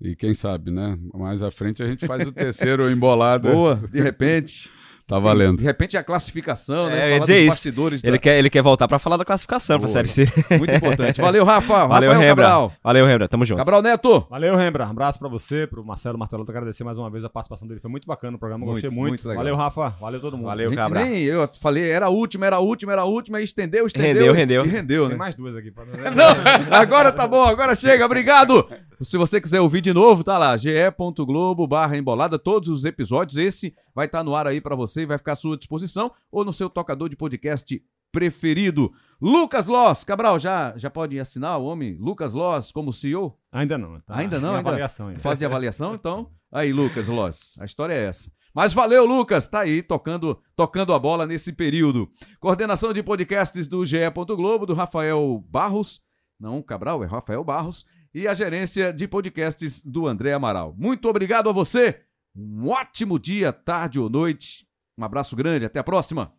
E 0.00 0.14
quem 0.14 0.34
sabe, 0.34 0.70
né? 0.70 0.98
Mais 1.14 1.42
à 1.42 1.50
frente 1.50 1.82
a 1.82 1.86
gente 1.88 2.06
faz 2.06 2.26
o 2.26 2.32
terceiro 2.32 2.88
embolado. 2.92 3.50
Boa, 3.50 3.76
de 3.90 4.00
repente. 4.00 4.70
Tá 5.06 5.18
valendo. 5.18 5.58
De 5.58 5.64
repente 5.64 5.98
a 5.98 6.02
classificação, 6.02 6.86
É, 6.88 6.90
né? 6.90 6.96
ia 6.96 7.02
Falar 7.08 7.18
dizer 7.20 7.38
isso. 7.40 7.48
bastidores 7.50 8.02
Ele 8.02 8.12
da- 8.12 8.18
quer, 8.18 8.38
ele 8.38 8.48
quer 8.48 8.62
voltar 8.62 8.88
pra 8.88 8.98
falar 8.98 9.18
da 9.18 9.24
classificação 9.24 9.78
pra 9.78 9.86
Boa. 9.86 9.92
Série 9.92 10.08
C. 10.08 10.24
Muito 10.58 10.74
importante. 10.74 11.20
Valeu, 11.20 11.44
Rafa. 11.44 11.86
Valeu, 11.86 12.10
Rafael 12.10 12.28
Rembra. 12.28 12.44
Cabral. 12.44 12.72
Valeu, 12.82 13.04
Rembra. 13.06 13.28
Tamo 13.28 13.44
junto. 13.44 13.58
Cabral 13.58 13.82
Neto. 13.82 14.26
Valeu, 14.30 14.56
Rembra. 14.56 14.86
Um 14.86 14.90
abraço 14.90 15.18
pra 15.18 15.28
você, 15.28 15.66
pro 15.66 15.84
Marcelo 15.84 16.18
Martelotti. 16.18 16.50
Agradecer 16.50 16.84
mais 16.84 16.98
uma 16.98 17.10
vez 17.10 17.22
a 17.22 17.28
participação 17.28 17.68
dele. 17.68 17.80
Foi 17.80 17.90
muito 17.90 18.06
bacana 18.06 18.36
o 18.36 18.40
programa, 18.40 18.64
Muito, 18.64 18.80
gostei 18.80 18.90
muito. 18.90 19.10
muito 19.10 19.28
legal. 19.28 19.44
Valeu, 19.44 19.56
Rafa. 19.56 19.90
Valeu 20.00 20.20
todo 20.20 20.36
mundo. 20.38 20.46
Valeu. 20.46 20.74
Cabral. 20.74 21.04
nem, 21.04 21.22
eu 21.24 21.48
falei, 21.60 21.90
era 21.90 22.06
a 22.06 22.10
última, 22.10 22.46
era 22.46 22.56
a 22.56 22.60
última, 22.60 22.92
era 22.92 23.02
a 23.02 23.04
última, 23.04 23.40
e 23.40 23.44
estendeu, 23.44 23.86
estendeu. 23.86 24.32
Rendeu, 24.32 24.34
e- 24.34 24.36
rendeu. 24.38 24.64
E 24.64 24.68
rendeu, 24.68 25.02
Tem 25.02 25.10
né? 25.10 25.16
mais 25.16 25.34
duas 25.34 25.54
aqui. 25.54 25.70
Pra... 25.70 25.84
Não, 26.10 26.76
agora 26.78 27.12
tá 27.12 27.26
bom, 27.28 27.44
agora 27.44 27.74
chega, 27.74 28.06
obrigado. 28.06 28.66
Se 29.02 29.18
você 29.18 29.38
quiser 29.40 29.60
ouvir 29.60 29.82
de 29.82 29.92
novo, 29.92 30.24
tá 30.24 30.38
lá, 30.38 30.56
ge.globo 30.56 31.66
barra 31.66 31.96
embolada, 31.98 32.38
todos 32.38 32.68
os 32.70 32.84
episódios, 32.86 33.36
esse 33.36 33.74
vai 33.94 34.06
estar 34.06 34.22
no 34.24 34.34
ar 34.34 34.46
aí 34.46 34.60
pra 34.60 34.74
você 34.74 35.02
e 35.02 35.06
vai 35.06 35.18
ficar 35.18 35.32
à 35.32 35.36
sua 35.36 35.56
disposição, 35.56 36.10
ou 36.30 36.44
no 36.44 36.52
seu 36.52 36.68
tocador 36.68 37.08
de 37.08 37.16
podcast 37.16 37.80
preferido. 38.12 38.92
Lucas 39.20 39.66
Loss, 39.66 40.04
Cabral, 40.04 40.38
já, 40.38 40.72
já 40.76 40.88
pode 40.88 41.18
assinar 41.18 41.58
o 41.58 41.64
homem 41.64 41.96
Lucas 42.00 42.32
Loss 42.32 42.70
como 42.70 42.92
CEO? 42.92 43.36
Ainda 43.52 43.76
não. 43.76 44.00
Tá 44.00 44.16
Ainda 44.16 44.38
não, 44.40 44.54
ainda- 44.54 44.68
avaliação 44.68 45.08
ainda. 45.08 45.20
Fase 45.20 45.38
de 45.40 45.44
avaliação, 45.44 45.94
então. 45.96 46.30
Aí, 46.52 46.72
Lucas 46.72 47.08
Loss, 47.08 47.56
a 47.58 47.64
história 47.64 47.92
é 47.92 48.04
essa. 48.06 48.30
Mas 48.54 48.72
valeu, 48.72 49.04
Lucas, 49.04 49.48
tá 49.48 49.60
aí 49.60 49.82
tocando, 49.82 50.40
tocando 50.54 50.92
a 50.94 50.98
bola 50.98 51.26
nesse 51.26 51.52
período. 51.52 52.08
Coordenação 52.38 52.92
de 52.92 53.02
podcasts 53.02 53.66
do 53.66 53.84
GE. 53.84 53.96
Globo, 54.36 54.64
do 54.64 54.74
Rafael 54.74 55.44
Barros. 55.50 56.00
Não, 56.38 56.62
Cabral, 56.62 57.02
é 57.02 57.06
Rafael 57.06 57.42
Barros. 57.42 57.84
E 58.14 58.28
a 58.28 58.34
gerência 58.34 58.92
de 58.92 59.08
podcasts 59.08 59.82
do 59.84 60.06
André 60.06 60.32
Amaral. 60.32 60.72
Muito 60.78 61.08
obrigado 61.08 61.48
a 61.50 61.52
você. 61.52 62.00
Um 62.36 62.68
ótimo 62.68 63.18
dia, 63.18 63.52
tarde 63.52 63.98
ou 63.98 64.10
noite. 64.10 64.66
Um 64.98 65.04
abraço 65.04 65.36
grande, 65.36 65.66
até 65.66 65.78
a 65.78 65.84
próxima. 65.84 66.32